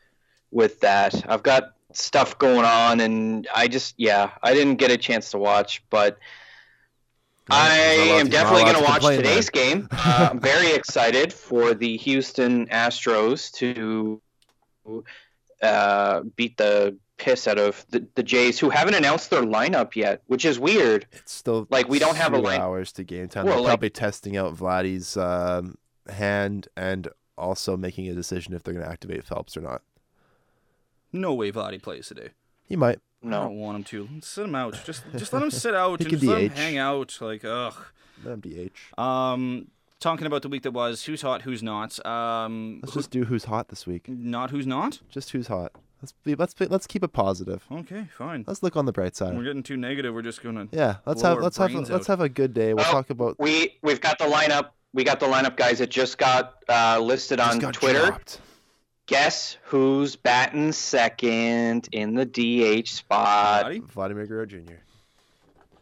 with 0.53 0.81
that. 0.81 1.25
I've 1.29 1.43
got 1.43 1.75
stuff 1.93 2.39
going 2.39 2.65
on 2.65 3.01
and 3.01 3.49
I 3.55 3.67
just 3.67 3.95
yeah, 3.99 4.31
I 4.43 4.55
didn't 4.55 4.77
get 4.77 4.93
a 4.93 4.97
chance 4.97 5.33
to 5.33 5.39
watch, 5.39 5.83
but 5.91 6.19
I 7.51 7.79
There's 7.79 7.99
not 7.99 8.07
a 8.07 8.11
lot 8.13 8.21
am 8.21 8.29
definitely 8.29 8.63
going 8.65 8.77
to 8.77 8.83
watch 8.83 8.93
complain, 9.01 9.17
today's 9.19 9.51
game. 9.51 9.89
Uh, 10.09 10.29
I'm 10.31 10.41
very 10.41 10.73
excited 10.73 11.33
for 11.33 11.75
the 11.75 11.97
Houston 11.99 12.67
Astros 12.69 13.51
to 13.55 14.21
uh, 15.63 16.23
beat 16.37 16.57
the 16.57 16.97
piss 17.17 17.49
out 17.49 17.59
of 17.59 17.85
the, 17.91 18.07
the 18.15 18.23
Jays, 18.23 18.59
who 18.59 18.71
haven't 18.71 18.95
announced 18.95 19.31
their 19.31 19.43
lineup 19.43 19.97
yet, 19.97 20.23
which 20.27 20.45
is 20.45 20.59
weird. 20.59 21.07
It's 21.13 21.33
still 21.33 21.67
Like, 21.71 21.89
we 21.89 21.99
don't 21.99 22.17
have 22.17 22.33
a 22.33 22.37
two 22.37 22.43
line- 22.43 22.61
hours 22.61 22.93
to 22.93 23.05
game 23.05 23.29
time. 23.29 23.45
Well, 23.45 23.55
they're 23.57 23.63
like- 23.63 23.71
probably 23.71 23.91
testing 23.91 24.37
out 24.37 24.55
Vladdy's 24.57 25.17
um, 25.17 25.77
hand 26.09 26.69
and 26.77 27.09
also 27.37 27.77
making 27.77 28.09
a 28.09 28.15
decision 28.15 28.55
if 28.55 28.63
they're 28.63 28.75
going 28.75 28.85
to 28.87 28.91
activate 28.91 29.25
Phelps 29.25 29.57
or 29.57 29.61
not. 29.61 29.83
No 31.13 31.35
way 31.35 31.51
Vladdy 31.51 31.83
plays 31.83 32.09
today. 32.09 32.31
He 32.67 32.77
might. 32.77 33.01
I 33.25 33.27
No, 33.29 33.43
don't 33.45 33.57
want 33.59 33.77
him 33.79 33.85
to. 33.85 34.09
Sit 34.23 34.45
him 34.45 34.55
out. 34.55 34.79
Just 34.85 35.03
just 35.17 35.33
let 35.33 35.43
him 35.43 35.51
sit 35.51 35.75
out. 35.85 35.99
He 36.01 36.05
and 36.07 36.11
can 36.11 36.19
just 36.21 36.31
let 36.31 36.43
him 36.43 36.49
DH. 36.51 36.57
hang 36.57 36.79
out. 36.79 37.19
Like 37.21 37.45
ugh. 37.45 37.75
MDH. 38.25 38.71
Um, 38.99 39.69
talking 40.01 40.27
about 40.27 40.43
the 40.43 40.49
week 40.49 40.63
that 40.63 40.73
was, 40.73 41.05
who's 41.05 41.23
hot, 41.23 41.43
who's 41.43 41.63
not. 41.63 42.05
Um, 42.07 42.81
Let's 42.83 42.95
who- 42.95 43.01
just 43.01 43.11
do 43.11 43.25
who's 43.25 43.45
hot 43.45 43.69
this 43.69 43.87
week. 43.87 44.09
not 44.09 44.51
who's 44.51 44.67
not. 44.67 45.01
Just 45.11 45.31
who's 45.31 45.47
hot. 45.49 45.73
Let's 46.03 46.13
be, 46.13 46.37
let's 46.37 46.55
be, 46.55 46.67
let's 46.67 46.87
keep 46.87 47.03
it 47.03 47.13
positive. 47.13 47.65
Okay, 47.73 48.07
fine. 48.17 48.45
Let's 48.47 48.63
look 48.63 48.77
on 48.77 48.87
the 48.87 48.93
bright 48.93 49.17
side. 49.17 49.37
We're 49.37 49.43
getting 49.43 49.65
too 49.65 49.77
negative. 49.77 50.15
We're 50.15 50.23
just 50.23 50.43
gonna. 50.43 50.69
Yeah, 50.71 50.97
let's 51.07 51.23
blow 51.23 51.31
have 51.31 51.39
our 51.39 51.43
let's 51.45 51.57
have 51.57 51.71
a, 51.71 51.73
brains 51.73 51.91
let's 51.91 52.05
out. 52.09 52.13
have 52.19 52.21
a 52.21 52.29
good 52.29 52.55
day. 52.55 52.69
We'll 52.73 52.85
Well, 52.85 52.93
talk 52.93 53.11
about 53.11 53.35
we 53.41 53.79
we've 53.83 54.01
got 54.01 54.17
the 54.19 54.27
lineup. 54.27 54.71
We 54.95 55.03
got 55.03 55.19
the 55.19 55.27
lineup, 55.27 55.57
guys. 55.57 55.81
It 55.81 55.91
just 55.91 56.17
got 56.17 56.63
uh, 56.69 57.01
listed 57.01 57.39
just 57.39 57.53
on 57.55 57.59
got 57.59 57.75
Twitter. 57.75 58.07
dropped. 58.07 58.41
Guess 59.09 59.57
who's 59.65 60.15
batting 60.17 60.71
second 60.71 61.89
in 61.93 62.15
the 62.15 62.25
DH 62.27 62.89
spot? 62.89 63.65
Vladdy? 63.67 63.83
Vladimir 63.91 64.27
Guerrero 64.27 64.47
Jr. 64.47 64.75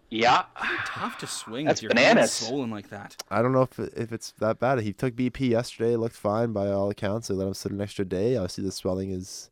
Yeah, 0.08 0.44
Tough 0.86 1.18
to 1.18 1.26
swing 1.26 1.66
That's 1.66 1.82
with 1.82 1.90
your 1.92 2.00
hands 2.00 2.14
bananas. 2.14 2.32
swollen 2.32 2.70
like 2.70 2.88
that. 2.90 3.16
I 3.28 3.42
don't 3.42 3.52
know 3.52 3.62
if 3.62 3.78
if 3.80 4.12
it's 4.12 4.32
that 4.38 4.60
bad. 4.60 4.78
He 4.80 4.92
took 4.92 5.16
BP 5.16 5.50
yesterday. 5.50 5.96
Looked 5.96 6.14
fine 6.16 6.52
by 6.52 6.68
all 6.68 6.88
accounts. 6.88 7.26
They 7.28 7.34
let 7.34 7.48
him 7.48 7.54
sit 7.54 7.72
an 7.72 7.80
extra 7.80 8.04
day. 8.04 8.36
Obviously, 8.36 8.62
the 8.64 8.70
swelling 8.72 9.10
is 9.10 9.50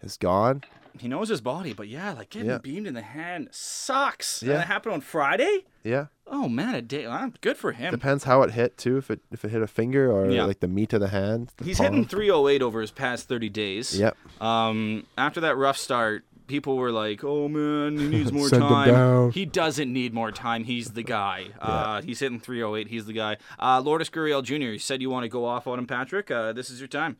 is 0.00 0.16
gone. 0.16 0.62
He 1.00 1.08
knows 1.08 1.28
his 1.28 1.40
body, 1.40 1.72
but 1.72 1.88
yeah, 1.88 2.12
like 2.12 2.30
getting 2.30 2.48
Yeah. 2.48 2.58
beamed 2.58 2.86
in 2.86 2.94
the 2.94 3.02
hand 3.02 3.48
sucks. 3.50 4.40
And 4.42 4.52
Yeah. 4.52 4.58
that 4.58 4.68
happened 4.68 4.94
on 4.94 5.00
Friday. 5.00 5.64
Yeah, 5.82 6.06
Oh 6.30 6.48
man, 6.48 6.74
a 6.74 6.82
day. 6.82 7.06
uh, 7.06 7.30
Good 7.40 7.56
for 7.56 7.72
him. 7.72 7.90
depends 7.90 8.24
how 8.24 8.42
it 8.42 8.50
hit 8.52 8.76
too. 8.76 8.96
If 8.98 9.10
it 9.10 9.20
if 9.32 9.44
it 9.44 9.50
hit 9.50 9.62
a 9.62 9.66
finger 9.66 10.10
or 10.12 10.30
Yeah. 10.30 10.44
like 10.44 10.60
the 10.60 10.68
meat 10.68 10.92
of 10.92 11.00
the 11.00 11.08
hand. 11.08 11.52
the 11.56 11.64
He's 11.64 11.78
palm. 11.78 11.86
hitting 11.92 12.04
308 12.06 12.62
over 12.62 12.80
his 12.80 12.90
past 12.90 13.28
30 13.28 13.48
days. 13.48 13.98
Yep. 13.98 14.16
Um, 14.40 15.06
after 15.16 15.40
that 15.40 15.56
rough 15.56 15.78
start, 15.78 16.24
people 16.46 16.76
were 16.76 16.92
like, 16.92 17.24
"Oh 17.24 17.48
man, 17.48 17.98
he 17.98 18.08
needs 18.08 18.30
more 18.38 18.48
Send 18.48 18.62
him 18.62 18.68
time." 18.68 18.88
down. 18.88 19.30
He 19.32 19.46
doesn't 19.46 19.90
need 19.92 20.12
more 20.12 20.30
time. 20.30 20.64
He's 20.64 20.90
the 20.92 21.02
guy. 21.02 21.46
Uh, 21.60 22.02
he's 22.02 22.20
hitting 22.20 22.40
308. 22.40 22.88
He's 22.88 23.06
the 23.06 23.12
guy. 23.14 23.38
Uh, 23.58 23.80
Lourdes 23.80 24.10
Gurriel 24.10 24.42
Jr. 24.42 24.54
You 24.54 24.78
said 24.78 25.00
you 25.00 25.08
want 25.10 25.24
to 25.24 25.28
go 25.30 25.44
off 25.46 25.66
on 25.66 25.78
him, 25.78 25.86
Patrick. 25.86 26.30
Uh, 26.30 26.52
this 26.52 26.68
is 26.70 26.78
your 26.80 26.88
time. 26.88 27.16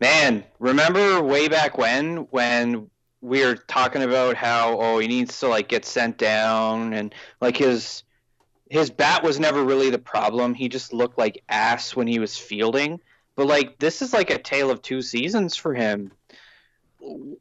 man. 0.00 0.44
Remember 0.58 1.22
way 1.22 1.48
back 1.48 1.76
when 1.78 2.28
when 2.30 2.90
we 3.20 3.44
were 3.44 3.56
talking 3.56 4.02
about 4.02 4.36
how 4.36 4.78
oh 4.78 4.98
he 4.98 5.08
needs 5.08 5.40
to 5.40 5.48
like 5.48 5.68
get 5.68 5.84
sent 5.84 6.18
down 6.18 6.92
and 6.92 7.14
like 7.40 7.56
his 7.56 8.04
his 8.70 8.90
bat 8.90 9.22
was 9.22 9.40
never 9.40 9.64
really 9.64 9.90
the 9.90 9.98
problem. 9.98 10.54
He 10.54 10.68
just 10.68 10.92
looked 10.92 11.18
like 11.18 11.42
ass 11.48 11.96
when 11.96 12.06
he 12.06 12.18
was 12.18 12.36
fielding. 12.36 13.00
But 13.34 13.46
like 13.46 13.78
this 13.78 14.02
is 14.02 14.12
like 14.12 14.30
a 14.30 14.38
tale 14.38 14.70
of 14.70 14.82
two 14.82 15.02
seasons 15.02 15.56
for 15.56 15.74
him. 15.74 16.12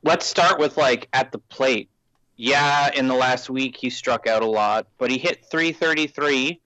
Let's 0.03 0.25
start 0.25 0.59
with 0.59 0.77
like 0.77 1.09
at 1.13 1.31
the 1.31 1.39
plate. 1.39 1.89
Yeah, 2.35 2.91
in 2.93 3.07
the 3.07 3.15
last 3.15 3.49
week 3.49 3.75
he 3.75 3.89
struck 3.89 4.27
out 4.27 4.43
a 4.43 4.47
lot, 4.47 4.87
but 4.99 5.09
he 5.09 5.17
hit 5.17 5.43
333, 5.49 6.61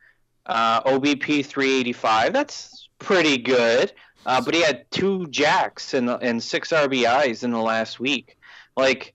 uh, 0.46 0.84
OBP 0.84 1.46
385. 1.46 2.34
That's 2.34 2.90
pretty 3.00 3.38
good. 3.38 3.94
Uh, 4.26 4.42
but 4.42 4.54
he 4.54 4.62
had 4.62 4.90
two 4.92 5.26
jacks 5.28 5.94
and 5.94 6.10
and 6.10 6.44
six 6.44 6.70
RBIs 6.70 7.44
in 7.44 7.52
the 7.52 7.62
last 7.62 8.00
week. 8.00 8.38
Like, 8.76 9.14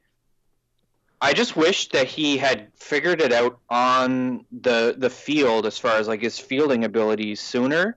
I 1.21 1.33
just 1.33 1.57
wish 1.57 1.89
that 1.91 2.07
he 2.07 2.37
had 2.37 2.69
figured 2.75 3.21
it 3.21 3.33
out 3.33 3.59
on 3.71 4.45
the 4.53 4.95
the 4.97 5.11
field 5.11 5.67
as 5.67 5.79
far 5.79 5.97
as 5.97 6.09
like 6.09 6.21
his 6.21 6.39
fielding 6.39 6.85
abilities 6.85 7.41
sooner, 7.41 7.97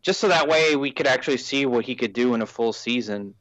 just 0.00 0.20
so 0.20 0.28
that 0.28 0.48
way 0.48 0.76
we 0.76 0.92
could 0.92 1.06
actually 1.06 1.38
see 1.38 1.66
what 1.66 1.84
he 1.84 1.94
could 1.94 2.12
do 2.12 2.34
in 2.34 2.42
a 2.42 2.46
full 2.46 2.72
season. 2.72 3.34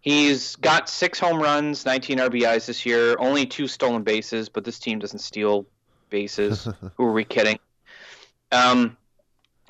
He's 0.00 0.56
got 0.56 0.88
six 0.88 1.20
home 1.20 1.40
runs, 1.40 1.86
19 1.86 2.18
RBIs 2.18 2.66
this 2.66 2.84
year, 2.84 3.16
only 3.20 3.46
two 3.46 3.68
stolen 3.68 4.02
bases, 4.02 4.48
but 4.48 4.64
this 4.64 4.80
team 4.80 4.98
doesn't 4.98 5.20
steal 5.20 5.64
bases. 6.10 6.66
Who 6.96 7.04
are 7.04 7.12
we 7.12 7.24
kidding? 7.24 7.60
Um, 8.50 8.96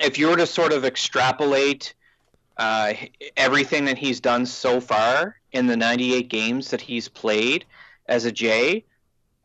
if 0.01 0.19
you 0.19 0.29
were 0.29 0.37
to 0.37 0.47
sort 0.47 0.73
of 0.73 0.87
extrapolate 0.87 1.93
uh, 2.57 2.95
everything 3.37 3.87
that 3.87 3.99
he's 3.99 4.21
done 4.21 4.47
so 4.47 4.81
far 4.81 5.37
in 5.53 5.67
the 5.67 5.77
98 5.77 6.29
games 6.29 6.71
that 6.71 6.81
he's 6.81 7.09
played 7.09 7.65
as 8.07 8.25
a 8.25 8.33
Jay, 8.33 8.85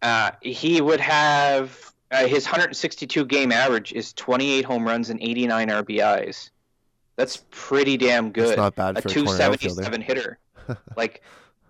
uh, 0.01 0.31
he 0.41 0.81
would 0.81 0.99
have 0.99 1.93
uh, 2.11 2.27
his 2.27 2.45
162 2.45 3.25
game 3.25 3.51
average 3.51 3.91
is 3.93 4.13
28 4.13 4.63
home 4.65 4.85
runs 4.85 5.09
and 5.09 5.21
89 5.21 5.69
RBIs. 5.69 6.51
That's 7.15 7.43
pretty 7.51 7.97
damn 7.97 8.31
good. 8.31 8.49
That's 8.49 8.57
not 8.57 8.75
bad 8.75 8.97
a 8.97 9.01
for 9.01 9.09
a 9.09 9.11
277 9.11 10.01
hitter. 10.01 10.39
like 10.95 11.21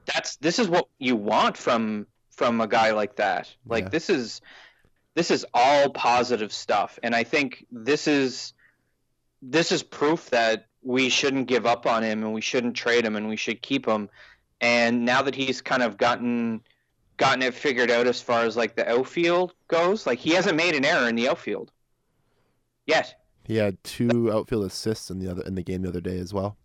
that's 0.05 0.35
this 0.37 0.59
is 0.59 0.67
what 0.67 0.87
you 0.99 1.15
want 1.15 1.57
from 1.57 2.05
from 2.31 2.61
a 2.61 2.67
guy 2.67 2.91
like 2.91 3.15
that. 3.15 3.53
Like 3.65 3.85
Yeah. 3.85 3.89
this 3.89 4.09
is 4.09 4.41
this 5.15 5.31
is 5.31 5.45
all 5.53 5.89
positive 5.89 6.53
stuff 6.53 6.99
and 7.01 7.15
I 7.15 7.23
think 7.23 7.65
this 7.71 8.07
is 8.07 8.53
this 9.41 9.71
is 9.71 9.83
proof 9.83 10.29
that 10.31 10.66
we 10.87 11.09
shouldn't 11.09 11.47
give 11.47 11.65
up 11.65 11.85
on 11.85 12.01
him 12.01 12.23
and 12.23 12.33
we 12.33 12.39
shouldn't 12.39 12.73
trade 12.73 13.05
him 13.05 13.17
and 13.17 13.27
we 13.27 13.35
should 13.35 13.61
keep 13.61 13.85
him. 13.85 14.09
And 14.61 15.03
now 15.03 15.21
that 15.21 15.35
he's 15.35 15.61
kind 15.61 15.83
of 15.83 15.97
gotten 15.97 16.61
gotten 17.17 17.41
it 17.41 17.53
figured 17.53 17.91
out 17.91 18.07
as 18.07 18.21
far 18.21 18.43
as 18.43 18.55
like 18.55 18.75
the 18.75 18.89
outfield 18.89 19.53
goes, 19.67 20.07
like 20.07 20.17
he 20.17 20.31
hasn't 20.31 20.55
made 20.55 20.75
an 20.75 20.85
error 20.85 21.09
in 21.09 21.15
the 21.15 21.27
outfield 21.27 21.71
yet. 22.85 23.19
He 23.43 23.57
had 23.57 23.83
two 23.83 24.31
outfield 24.31 24.63
assists 24.63 25.09
in 25.09 25.19
the 25.19 25.29
other 25.29 25.43
in 25.43 25.55
the 25.55 25.61
game 25.61 25.81
the 25.81 25.89
other 25.89 26.01
day 26.01 26.19
as 26.19 26.33
well. 26.33 26.55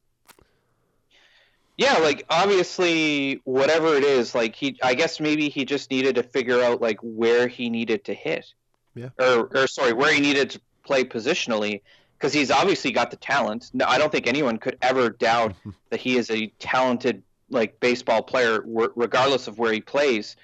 Yeah, 1.76 1.94
like 1.98 2.24
obviously 2.30 3.40
whatever 3.42 3.96
it 3.96 4.04
is, 4.04 4.36
like 4.36 4.54
he 4.54 4.78
I 4.84 4.94
guess 4.94 5.18
maybe 5.18 5.48
he 5.48 5.64
just 5.64 5.90
needed 5.90 6.14
to 6.14 6.22
figure 6.22 6.62
out 6.62 6.80
like 6.80 6.98
where 7.02 7.48
he 7.48 7.68
needed 7.70 8.04
to 8.04 8.14
hit. 8.14 8.46
Yeah. 8.94 9.08
Or 9.18 9.50
or 9.52 9.66
sorry, 9.66 9.92
where 9.92 10.14
he 10.14 10.20
needed 10.20 10.50
to 10.50 10.60
play 10.84 11.02
positionally 11.02 11.80
because 12.22 12.32
he's 12.32 12.52
obviously 12.52 12.92
got 12.92 13.10
the 13.10 13.16
talent. 13.16 13.72
No, 13.74 13.84
I 13.84 13.98
don't 13.98 14.12
think 14.12 14.28
anyone 14.28 14.56
could 14.56 14.78
ever 14.80 15.10
doubt 15.10 15.56
that 15.90 15.98
he 15.98 16.16
is 16.16 16.30
a 16.30 16.46
talented 16.60 17.24
like 17.50 17.80
baseball 17.80 18.22
player 18.22 18.60
w- 18.60 18.92
regardless 18.94 19.48
of 19.48 19.58
where 19.58 19.72
he 19.72 19.80
plays. 19.80 20.36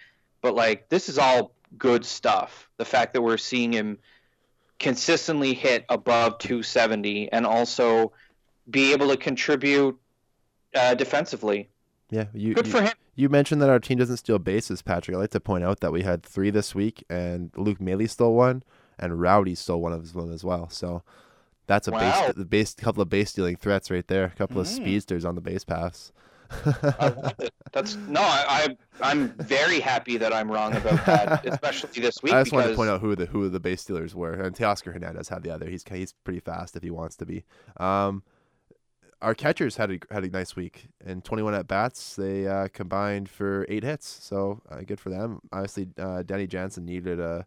But 0.42 0.56
like 0.56 0.88
this 0.88 1.08
is 1.08 1.18
all 1.18 1.52
good 1.78 2.04
stuff. 2.04 2.68
The 2.78 2.84
fact 2.84 3.14
that 3.14 3.22
we're 3.22 3.36
seeing 3.36 3.72
him 3.72 3.98
consistently 4.80 5.54
hit 5.54 5.84
above 5.88 6.38
270 6.38 7.30
and 7.30 7.46
also 7.46 8.10
be 8.68 8.92
able 8.92 9.08
to 9.10 9.16
contribute 9.16 9.96
uh, 10.74 10.94
defensively. 10.94 11.68
Yeah, 12.10 12.24
you 12.34 12.54
Good 12.54 12.66
you, 12.66 12.72
for 12.72 12.82
him. 12.82 12.92
you 13.14 13.28
mentioned 13.28 13.62
that 13.62 13.70
our 13.70 13.78
team 13.78 13.98
doesn't 13.98 14.16
steal 14.16 14.40
bases, 14.40 14.82
Patrick. 14.82 15.16
I'd 15.16 15.20
like 15.20 15.30
to 15.30 15.40
point 15.40 15.62
out 15.62 15.78
that 15.80 15.92
we 15.92 16.02
had 16.02 16.24
three 16.24 16.50
this 16.50 16.74
week, 16.74 17.04
and 17.08 17.50
Luke 17.54 17.80
Maile 17.80 18.08
stole 18.08 18.34
one, 18.34 18.62
and 18.98 19.20
Rowdy 19.20 19.54
stole 19.54 19.80
one 19.80 19.92
of 19.92 20.12
them 20.12 20.32
as 20.32 20.42
well. 20.42 20.68
So 20.70 21.02
that's 21.68 21.86
a 21.86 21.92
Wow. 21.92 22.26
base, 22.26 22.34
the 22.34 22.44
base, 22.44 22.74
couple 22.74 23.00
of 23.02 23.08
base 23.08 23.30
stealing 23.30 23.54
threats 23.54 23.88
right 23.90 24.06
there. 24.08 24.24
A 24.24 24.30
couple 24.30 24.60
of 24.60 24.66
Mm. 24.66 24.70
speedsters 24.74 25.24
on 25.24 25.36
the 25.36 25.40
base 25.40 25.62
paths. 25.64 26.10
I 26.50 27.08
love 27.14 27.34
it. 27.38 27.52
That's 27.72 27.96
no, 28.08 28.22
I, 28.22 28.74
I 29.02 29.10
I'm 29.12 29.28
very 29.34 29.80
happy 29.80 30.16
that 30.16 30.32
I'm 30.32 30.50
wrong 30.50 30.74
about 30.74 31.04
that, 31.06 31.44
especially 31.52 32.00
this 32.02 32.22
week. 32.22 32.32
I 32.32 32.42
just 32.42 32.52
wanted 32.52 32.70
to 32.70 32.74
point 32.74 32.88
out 32.90 33.00
who 33.02 33.14
the 33.14 33.26
who 33.26 33.48
the 33.50 33.60
base 33.60 33.82
stealers 33.82 34.14
were, 34.14 34.32
and 34.32 34.56
Teoscar 34.56 34.92
Hernandez 34.94 35.28
had 35.28 35.42
the 35.42 35.50
other. 35.50 35.68
He's 35.68 35.84
he's 35.88 36.14
pretty 36.24 36.40
fast 36.40 36.74
if 36.74 36.82
he 36.82 36.90
wants 36.90 37.16
to 37.16 37.26
be. 37.26 37.44
Um, 37.76 38.22
our 39.20 39.34
catchers 39.34 39.76
had 39.76 39.90
a 39.90 39.98
had 40.10 40.24
a 40.24 40.28
nice 40.30 40.56
week, 40.56 40.88
and 41.04 41.22
21 41.22 41.52
at 41.52 41.68
bats. 41.68 42.16
They 42.16 42.46
uh, 42.46 42.68
combined 42.68 43.28
for 43.28 43.66
eight 43.68 43.82
hits, 43.84 44.06
so 44.06 44.62
uh, 44.70 44.80
good 44.86 45.00
for 45.00 45.10
them. 45.10 45.40
Obviously, 45.52 45.88
uh, 45.98 46.22
Danny 46.22 46.46
Jansen 46.46 46.86
needed 46.86 47.20
a 47.20 47.46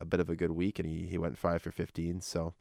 a 0.00 0.04
bit 0.04 0.20
of 0.20 0.30
a 0.30 0.36
good 0.36 0.52
week, 0.52 0.78
and 0.78 0.88
he, 0.88 1.06
he 1.08 1.18
went 1.18 1.36
five 1.36 1.60
for 1.62 1.70
15. 1.70 2.20
So 2.22 2.54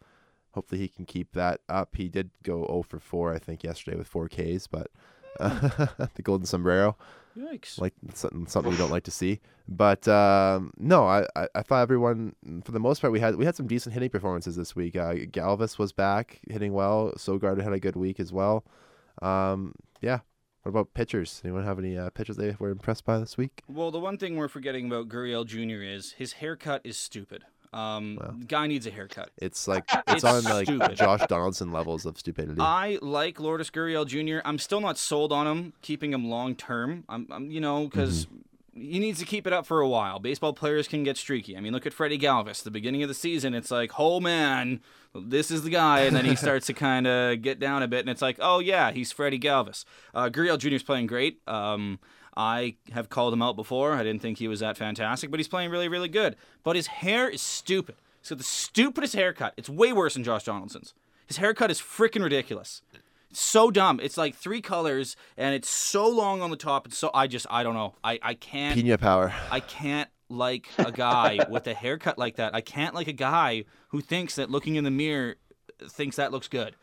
hopefully 0.59 0.81
he 0.81 0.89
can 0.89 1.05
keep 1.05 1.31
that 1.31 1.61
up. 1.69 1.95
He 1.95 2.09
did 2.09 2.31
go 2.43 2.65
0 2.67 2.83
for 2.83 2.99
4, 2.99 3.33
I 3.33 3.39
think, 3.39 3.63
yesterday 3.63 3.95
with 3.95 4.09
four 4.09 4.27
Ks, 4.27 4.67
but 4.67 4.91
uh, 5.39 5.87
the 6.15 6.21
golden 6.21 6.45
sombrero 6.45 6.97
Yikes. 7.37 7.79
like 7.79 7.93
something 8.13 8.45
something 8.45 8.73
you 8.73 8.77
don't 8.77 8.91
like 8.91 9.05
to 9.05 9.11
see. 9.11 9.39
But 9.69 10.05
um, 10.09 10.73
no, 10.77 11.05
I, 11.05 11.25
I, 11.33 11.47
I 11.55 11.61
thought 11.61 11.81
everyone 11.81 12.35
for 12.65 12.73
the 12.73 12.79
most 12.79 12.99
part 12.99 13.13
we 13.13 13.21
had 13.21 13.37
we 13.37 13.45
had 13.45 13.55
some 13.55 13.67
decent 13.67 13.93
hitting 13.93 14.09
performances 14.09 14.57
this 14.57 14.75
week. 14.75 14.97
Uh, 14.97 15.13
Galvis 15.13 15.77
was 15.77 15.93
back 15.93 16.41
hitting 16.49 16.73
well. 16.73 17.13
Sogard 17.15 17.63
had 17.63 17.71
a 17.71 17.79
good 17.79 17.95
week 17.95 18.19
as 18.19 18.33
well. 18.33 18.65
Um, 19.21 19.73
yeah. 20.01 20.19
What 20.63 20.71
about 20.71 20.93
pitchers? 20.93 21.41
Anyone 21.45 21.63
have 21.63 21.79
any 21.79 21.97
uh, 21.97 22.09
pitchers 22.09 22.35
they 22.35 22.53
were 22.59 22.69
impressed 22.69 23.05
by 23.05 23.17
this 23.17 23.37
week? 23.37 23.63
Well, 23.69 23.91
the 23.91 23.99
one 23.99 24.17
thing 24.17 24.35
we're 24.35 24.49
forgetting 24.49 24.87
about 24.87 25.07
Gurriel 25.07 25.45
Jr. 25.45 25.81
is 25.81 26.11
his 26.17 26.33
haircut 26.33 26.81
is 26.83 26.97
stupid. 26.97 27.45
Um, 27.71 28.17
Wow. 28.19 28.33
guy 28.47 28.67
needs 28.67 28.87
a 28.87 28.91
haircut. 28.91 29.29
It's 29.37 29.67
like 29.67 29.83
it's, 30.07 30.13
It's 30.15 30.23
on 30.23 30.43
like 30.43 30.65
stupid. 30.65 30.95
Josh 30.97 31.21
Donaldson 31.27 31.71
levels 31.71 32.05
of 32.05 32.17
stupidity. 32.17 32.59
I 32.59 32.97
like 33.01 33.39
Lourdes 33.39 33.69
Gurriel 33.69 34.05
Jr. 34.07 34.41
I'm 34.45 34.57
still 34.57 34.81
not 34.81 34.97
sold 34.97 35.31
on 35.31 35.45
him, 35.47 35.73
keeping 35.81 36.11
him 36.13 36.29
long 36.29 36.55
term. 36.55 37.03
I'm, 37.07 37.27
I'm, 37.29 37.51
you 37.51 37.59
know, 37.61 37.85
because 37.85 38.27
he 38.73 38.97
needs 38.99 39.19
to 39.19 39.25
keep 39.25 39.45
it 39.45 39.53
up 39.53 39.65
for 39.65 39.81
a 39.81 39.87
while. 39.89 40.19
Baseball 40.19 40.53
players 40.53 40.87
can 40.87 41.03
get 41.03 41.17
streaky. 41.17 41.57
I 41.57 41.59
mean, 41.59 41.73
look 41.73 41.85
at 41.85 41.93
Freddie 41.93 42.17
Galvis. 42.19 42.63
The 42.63 42.71
beginning 42.71 43.03
of 43.03 43.09
the 43.09 43.13
season, 43.15 43.53
it's 43.53 43.69
like, 43.71 43.99
oh 43.99 44.19
man, 44.19 44.79
this 45.13 45.51
is 45.51 45.63
the 45.63 45.69
guy, 45.69 46.01
and 46.01 46.15
then 46.15 46.23
he 46.25 46.35
starts 46.37 46.65
to 46.67 46.73
kind 46.73 47.05
of 47.05 47.41
get 47.41 47.59
down 47.59 47.83
a 47.83 47.87
bit, 47.87 47.99
and 48.01 48.09
it's 48.09 48.21
like, 48.21 48.37
oh 48.41 48.59
yeah, 48.59 48.91
he's 48.91 49.11
Freddie 49.11 49.39
Galvis. 49.39 49.83
Uh, 50.15 50.29
Gurriel 50.29 50.57
Jr. 50.57 50.69
is 50.69 50.83
playing 50.83 51.07
great. 51.07 51.41
Um, 51.47 51.99
I 52.39 52.77
have 52.93 53.09
called 53.09 53.33
him 53.33 53.41
out 53.41 53.57
before. 53.57 53.95
I 53.95 54.03
didn't 54.03 54.21
think 54.21 54.37
he 54.37 54.47
was 54.47 54.61
that 54.61 54.77
fantastic, 54.77 55.29
but 55.29 55.41
he's 55.41 55.49
playing 55.49 55.71
really, 55.71 55.89
really 55.89 56.07
good. 56.07 56.37
But 56.63 56.77
his 56.77 56.87
hair 56.87 57.29
is 57.29 57.41
stupid. 57.41 57.95
He's 58.21 58.29
got 58.29 58.37
the 58.37 58.45
stupidest 58.45 59.13
haircut. 59.13 59.53
It's 59.57 59.67
way 59.67 59.91
worse 59.91 60.13
than 60.13 60.23
Josh 60.23 60.45
Donaldson's. 60.45 60.93
His 61.27 61.35
haircut 61.35 61.69
is 61.69 61.81
freaking 61.81 62.23
ridiculous. 62.23 62.81
It's 63.29 63.41
so 63.41 63.69
dumb. 63.69 63.99
It's 64.01 64.17
like 64.17 64.35
three 64.35 64.61
colors 64.61 65.17
and 65.35 65.53
it's 65.53 65.69
so 65.69 66.07
long 66.07 66.41
on 66.41 66.49
the 66.49 66.55
top. 66.55 66.85
And 66.85 66.93
so 66.93 67.11
I 67.13 67.27
just 67.27 67.45
I 67.49 67.61
don't 67.61 67.73
know. 67.73 67.95
I 68.05 68.19
I 68.23 68.33
can't 68.35 68.75
Pina 68.75 68.97
power. 68.97 69.33
I 69.51 69.59
can't 69.59 70.09
like 70.29 70.69
a 70.77 70.93
guy 70.93 71.39
with 71.49 71.67
a 71.67 71.73
haircut 71.73 72.17
like 72.17 72.37
that. 72.37 72.55
I 72.55 72.61
can't 72.61 72.95
like 72.95 73.09
a 73.09 73.13
guy 73.13 73.65
who 73.89 73.99
thinks 73.99 74.35
that 74.35 74.49
looking 74.49 74.75
in 74.75 74.85
the 74.85 74.91
mirror 74.91 75.35
thinks 75.89 76.15
that 76.15 76.31
looks 76.31 76.47
good. 76.47 76.77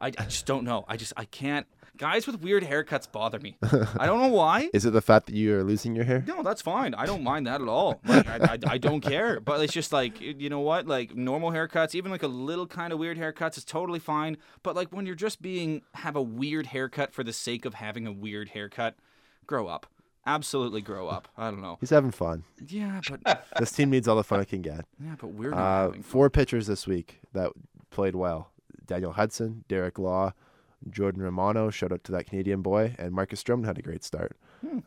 I, 0.00 0.08
I 0.08 0.24
just 0.24 0.46
don't 0.46 0.64
know. 0.64 0.84
I 0.88 0.96
just 0.96 1.12
I 1.16 1.26
can't. 1.26 1.66
Guys 1.96 2.26
with 2.26 2.40
weird 2.42 2.62
haircuts 2.62 3.10
bother 3.10 3.38
me. 3.38 3.56
I 3.98 4.06
don't 4.06 4.20
know 4.20 4.28
why. 4.28 4.68
Is 4.74 4.84
it 4.84 4.92
the 4.92 5.00
fact 5.00 5.26
that 5.26 5.34
you 5.34 5.56
are 5.56 5.64
losing 5.64 5.94
your 5.94 6.04
hair? 6.04 6.22
No, 6.26 6.42
that's 6.42 6.60
fine. 6.60 6.94
I 6.94 7.06
don't 7.06 7.22
mind 7.22 7.46
that 7.46 7.60
at 7.62 7.68
all. 7.68 8.00
Like, 8.06 8.28
I, 8.28 8.36
I, 8.54 8.58
I 8.74 8.78
don't 8.78 9.00
care. 9.00 9.40
But 9.40 9.60
it's 9.62 9.72
just 9.72 9.92
like, 9.92 10.20
you 10.20 10.50
know 10.50 10.60
what? 10.60 10.86
Like 10.86 11.14
normal 11.16 11.50
haircuts, 11.52 11.94
even 11.94 12.10
like 12.10 12.22
a 12.22 12.28
little 12.28 12.66
kind 12.66 12.92
of 12.92 12.98
weird 12.98 13.16
haircuts 13.18 13.56
is 13.56 13.64
totally 13.64 13.98
fine. 13.98 14.36
But 14.62 14.76
like 14.76 14.92
when 14.92 15.06
you're 15.06 15.14
just 15.14 15.40
being, 15.40 15.82
have 15.94 16.16
a 16.16 16.22
weird 16.22 16.66
haircut 16.66 17.12
for 17.14 17.24
the 17.24 17.32
sake 17.32 17.64
of 17.64 17.74
having 17.74 18.06
a 18.06 18.12
weird 18.12 18.50
haircut, 18.50 18.96
grow 19.46 19.66
up. 19.66 19.86
Absolutely 20.26 20.80
grow 20.82 21.06
up. 21.08 21.28
I 21.38 21.50
don't 21.50 21.62
know. 21.62 21.78
He's 21.80 21.90
having 21.90 22.10
fun. 22.10 22.44
Yeah, 22.66 23.00
but, 23.08 23.46
This 23.58 23.70
team 23.72 23.90
needs 23.90 24.08
all 24.08 24.16
the 24.16 24.24
fun 24.24 24.40
it 24.40 24.48
can 24.48 24.60
get. 24.60 24.84
yeah, 25.02 25.14
but 25.18 25.28
we're 25.28 25.50
not 25.50 25.58
Uh, 25.58 25.82
having 25.86 26.02
fun. 26.02 26.10
four 26.10 26.30
pitchers 26.30 26.66
this 26.66 26.86
week 26.86 27.20
that 27.32 27.52
played 27.90 28.16
well: 28.16 28.50
Daniel 28.86 29.12
Hudson, 29.12 29.64
Derek 29.68 30.00
Law, 30.00 30.32
Jordan 30.90 31.22
Romano. 31.22 31.70
Shout 31.70 31.92
out 31.92 32.04
to 32.04 32.12
that 32.12 32.26
Canadian 32.26 32.62
boy, 32.62 32.94
and 32.98 33.12
Marcus 33.12 33.42
Stroman 33.42 33.64
had 33.64 33.78
a 33.78 33.82
great 33.82 34.04
start. 34.04 34.36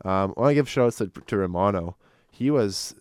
Um, 0.04 0.34
I 0.36 0.40
want 0.40 0.50
to 0.50 0.54
give 0.54 0.68
shout 0.68 0.86
outs 0.86 0.96
to, 0.98 1.08
to 1.08 1.36
Romano. 1.36 1.96
He 2.30 2.50
was 2.50 2.94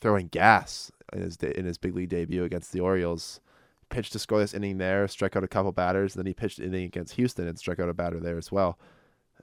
throwing 0.00 0.28
gas 0.28 0.90
in 1.12 1.22
his 1.22 1.36
de- 1.36 1.58
in 1.58 1.64
his 1.66 1.78
big 1.78 1.94
league 1.94 2.08
debut 2.10 2.44
against 2.44 2.72
the 2.72 2.80
Orioles. 2.80 3.40
Pitched 3.88 4.14
a 4.14 4.18
scoreless 4.18 4.54
inning 4.54 4.78
there, 4.78 5.08
struck 5.08 5.34
out 5.36 5.42
a 5.44 5.48
couple 5.48 5.72
batters. 5.72 6.14
Then 6.14 6.26
he 6.26 6.34
pitched 6.34 6.58
an 6.58 6.66
inning 6.66 6.84
against 6.84 7.14
Houston 7.14 7.48
and 7.48 7.58
struck 7.58 7.80
out 7.80 7.88
a 7.88 7.94
batter 7.94 8.20
there 8.20 8.38
as 8.38 8.52
well. 8.52 8.78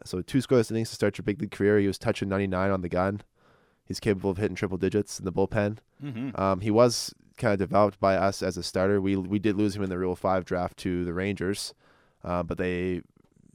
So 0.05 0.21
two 0.21 0.37
scoreless 0.37 0.71
innings 0.71 0.89
to 0.89 0.95
start 0.95 1.17
your 1.17 1.23
big 1.23 1.41
league 1.41 1.51
career. 1.51 1.79
He 1.79 1.87
was 1.87 1.97
touching 1.97 2.29
99 2.29 2.71
on 2.71 2.81
the 2.81 2.87
gun. 2.89 3.21
He's 3.85 3.99
capable 3.99 4.29
of 4.29 4.37
hitting 4.37 4.55
triple 4.55 4.77
digits 4.77 5.19
in 5.19 5.25
the 5.25 5.31
bullpen. 5.33 5.77
Mhm. 6.03 6.37
Um, 6.39 6.59
he 6.61 6.71
was 6.71 7.13
kind 7.37 7.53
of 7.53 7.59
developed 7.59 7.99
by 7.99 8.15
us 8.15 8.41
as 8.41 8.55
a 8.57 8.63
starter. 8.63 9.01
We 9.01 9.15
we 9.15 9.39
did 9.39 9.55
lose 9.57 9.75
him 9.75 9.83
in 9.83 9.89
the 9.89 9.97
Rule 9.97 10.15
Five 10.15 10.45
draft 10.45 10.77
to 10.79 11.03
the 11.05 11.13
Rangers, 11.13 11.73
uh, 12.23 12.43
but 12.43 12.57
they 12.57 13.01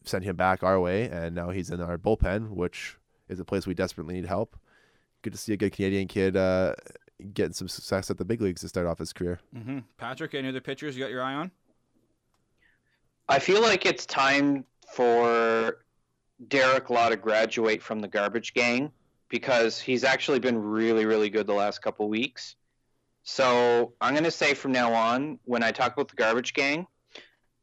sent 0.05 0.25
him 0.25 0.37
back 0.37 0.63
our 0.63 0.81
way, 0.81 1.09
and 1.09 1.35
now 1.35 1.51
he's 1.51 1.71
in 1.71 1.81
our 1.81 1.99
bullpen, 1.99 2.51
which 2.51 2.97
is 3.29 3.41
a 3.41 3.45
place 3.45 3.67
we 3.67 3.75
desperately 3.75 4.15
need 4.15 4.27
help. 4.27 4.57
Good 5.23 5.33
to 5.33 5.39
see 5.39 5.53
a 5.53 5.57
good 5.57 5.73
Canadian 5.73 6.09
kid 6.09 6.37
uh, 6.37 6.75
getting 7.33 7.53
some 7.53 7.69
success 7.69 8.11
at 8.11 8.19
the 8.19 8.25
big 8.25 8.41
leagues 8.41 8.61
to 8.63 8.69
start 8.69 8.87
off 8.87 8.99
his 8.99 9.13
career. 9.13 9.41
hmm 9.55 9.81
Patrick, 9.97 10.35
any 10.35 10.49
other 10.49 10.61
pitchers 10.61 10.97
you 10.97 11.05
got 11.05 11.11
your 11.11 11.23
eye 11.23 11.35
on? 11.35 11.51
I 13.29 13.39
feel 13.39 13.63
like 13.63 13.87
it's 13.87 14.05
time 14.05 14.65
for 14.93 15.79
Derek 16.49 16.91
Law 16.91 17.09
to 17.09 17.17
graduate 17.17 17.83
from 17.83 18.01
the 18.01 18.09
garbage 18.09 18.53
gang 18.53 18.91
because 19.29 19.81
he's 19.81 20.05
actually 20.05 20.41
been 20.41 20.59
really, 20.59 21.07
really 21.07 21.31
good 21.31 21.47
the 21.47 21.55
last 21.55 21.81
couple 21.81 22.09
weeks. 22.09 22.57
So 23.23 23.95
I'm 24.01 24.13
going 24.13 24.25
to 24.25 24.31
say 24.31 24.53
from 24.53 24.73
now 24.73 24.93
on, 24.93 25.39
when 25.45 25.63
I 25.63 25.71
talk 25.71 25.93
about 25.93 26.09
the 26.09 26.17
garbage 26.17 26.53
gang, 26.53 26.87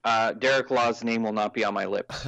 uh, 0.03 0.33
Derek 0.33 0.71
Law's 0.71 1.03
name 1.03 1.23
will 1.23 1.33
not 1.33 1.53
be 1.53 1.63
on 1.63 1.73
my 1.73 1.85
lips. 1.85 2.27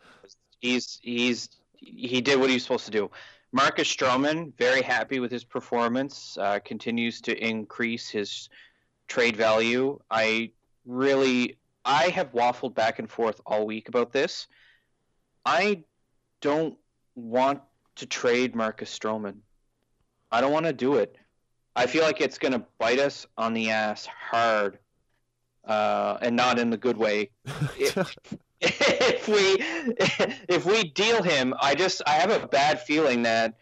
he's 0.60 0.98
he's 1.02 1.48
he 1.76 2.20
did 2.20 2.38
what 2.40 2.48
he 2.48 2.56
was 2.56 2.62
supposed 2.62 2.86
to 2.86 2.90
do. 2.90 3.10
Marcus 3.52 3.88
Stroman, 3.88 4.52
very 4.58 4.82
happy 4.82 5.20
with 5.20 5.30
his 5.30 5.44
performance, 5.44 6.36
uh, 6.38 6.58
continues 6.64 7.20
to 7.22 7.36
increase 7.42 8.08
his 8.08 8.48
trade 9.08 9.36
value. 9.36 9.98
I 10.10 10.50
really, 10.84 11.56
I 11.84 12.08
have 12.08 12.32
waffled 12.32 12.74
back 12.74 12.98
and 12.98 13.08
forth 13.08 13.40
all 13.46 13.66
week 13.66 13.88
about 13.88 14.12
this. 14.12 14.46
I 15.44 15.84
don't 16.40 16.76
want 17.14 17.62
to 17.96 18.06
trade 18.06 18.54
Marcus 18.54 18.96
Stroman. 18.96 19.36
I 20.30 20.40
don't 20.40 20.52
want 20.52 20.66
to 20.66 20.72
do 20.72 20.96
it. 20.96 21.16
I 21.74 21.86
feel 21.86 22.02
like 22.02 22.20
it's 22.20 22.38
going 22.38 22.52
to 22.52 22.64
bite 22.78 22.98
us 22.98 23.26
on 23.38 23.54
the 23.54 23.70
ass 23.70 24.06
hard, 24.06 24.78
uh, 25.66 26.18
and 26.22 26.36
not 26.36 26.58
in 26.58 26.70
the 26.70 26.76
good 26.76 26.96
way. 26.96 27.30
If, 27.78 27.96
if 28.60 29.28
we 29.28 29.56
if 30.48 30.64
we 30.64 30.84
deal 30.90 31.22
him, 31.22 31.54
I 31.60 31.74
just 31.74 32.02
I 32.06 32.12
have 32.12 32.30
a 32.30 32.46
bad 32.46 32.80
feeling 32.80 33.22
that 33.22 33.54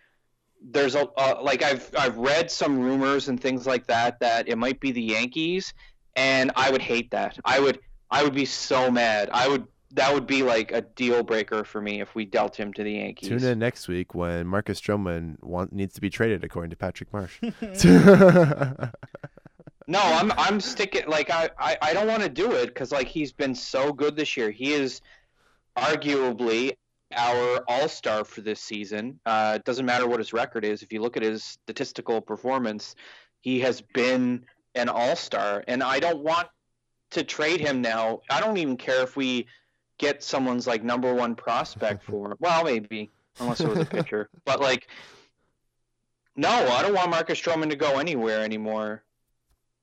there's 0.62 0.94
a 0.94 1.08
uh, 1.16 1.40
like 1.42 1.62
I've 1.62 1.90
I've 1.96 2.16
read 2.16 2.50
some 2.50 2.80
rumors 2.80 3.28
and 3.28 3.40
things 3.40 3.66
like 3.66 3.86
that 3.88 4.20
that 4.20 4.48
it 4.48 4.56
might 4.56 4.80
be 4.80 4.92
the 4.92 5.02
Yankees, 5.02 5.74
and 6.16 6.52
I 6.56 6.70
would 6.70 6.82
hate 6.82 7.10
that. 7.10 7.38
I 7.44 7.60
would 7.60 7.80
I 8.10 8.22
would 8.22 8.34
be 8.34 8.44
so 8.44 8.90
mad. 8.90 9.30
I 9.32 9.48
would 9.48 9.66
that 9.94 10.12
would 10.12 10.26
be 10.26 10.42
like 10.42 10.72
a 10.72 10.80
deal 10.82 11.22
breaker 11.22 11.64
for 11.64 11.80
me 11.80 12.00
if 12.00 12.14
we 12.14 12.24
dealt 12.24 12.56
him 12.56 12.72
to 12.74 12.82
the 12.82 12.92
Yankees. 12.92 13.28
Tune 13.28 13.44
in 13.44 13.58
next 13.58 13.88
week 13.88 14.14
when 14.14 14.46
Marcus 14.46 14.80
Stroman 14.80 15.40
want, 15.42 15.72
needs 15.72 15.94
to 15.94 16.00
be 16.00 16.10
traded, 16.10 16.42
according 16.42 16.70
to 16.70 16.76
Patrick 16.76 17.12
Marsh. 17.12 17.40
No, 19.86 20.00
I'm 20.00 20.32
I'm 20.32 20.60
sticking 20.60 21.06
like 21.08 21.30
I 21.30 21.50
I, 21.58 21.76
I 21.82 21.92
don't 21.92 22.06
want 22.06 22.22
to 22.22 22.28
do 22.28 22.52
it 22.52 22.66
because 22.66 22.90
like 22.92 23.08
he's 23.08 23.32
been 23.32 23.54
so 23.54 23.92
good 23.92 24.16
this 24.16 24.36
year. 24.36 24.50
He 24.50 24.72
is 24.72 25.02
arguably 25.76 26.72
our 27.16 27.62
all 27.68 27.88
star 27.88 28.24
for 28.24 28.40
this 28.40 28.60
season. 28.60 29.20
Uh, 29.26 29.54
it 29.56 29.64
doesn't 29.64 29.84
matter 29.84 30.06
what 30.06 30.18
his 30.18 30.32
record 30.32 30.64
is. 30.64 30.82
If 30.82 30.92
you 30.92 31.00
look 31.00 31.16
at 31.16 31.22
his 31.22 31.44
statistical 31.44 32.20
performance, 32.20 32.94
he 33.40 33.60
has 33.60 33.82
been 33.92 34.44
an 34.74 34.88
all 34.88 35.16
star, 35.16 35.62
and 35.68 35.82
I 35.82 36.00
don't 36.00 36.22
want 36.22 36.48
to 37.10 37.22
trade 37.22 37.60
him 37.60 37.82
now. 37.82 38.20
I 38.30 38.40
don't 38.40 38.56
even 38.56 38.76
care 38.76 39.02
if 39.02 39.16
we 39.16 39.46
get 39.98 40.22
someone's 40.22 40.66
like 40.66 40.82
number 40.82 41.14
one 41.14 41.34
prospect 41.34 42.04
for 42.08 42.32
him. 42.32 42.36
Well, 42.40 42.64
maybe 42.64 43.10
unless 43.38 43.60
it 43.60 43.68
was 43.68 43.80
a 43.80 43.84
pitcher, 43.84 44.30
but 44.44 44.60
like. 44.60 44.88
No, 46.36 46.48
I 46.48 46.82
don't 46.82 46.94
want 46.94 47.10
Marcus 47.10 47.40
Stroman 47.40 47.70
to 47.70 47.76
go 47.76 48.00
anywhere 48.00 48.42
anymore. 48.42 49.04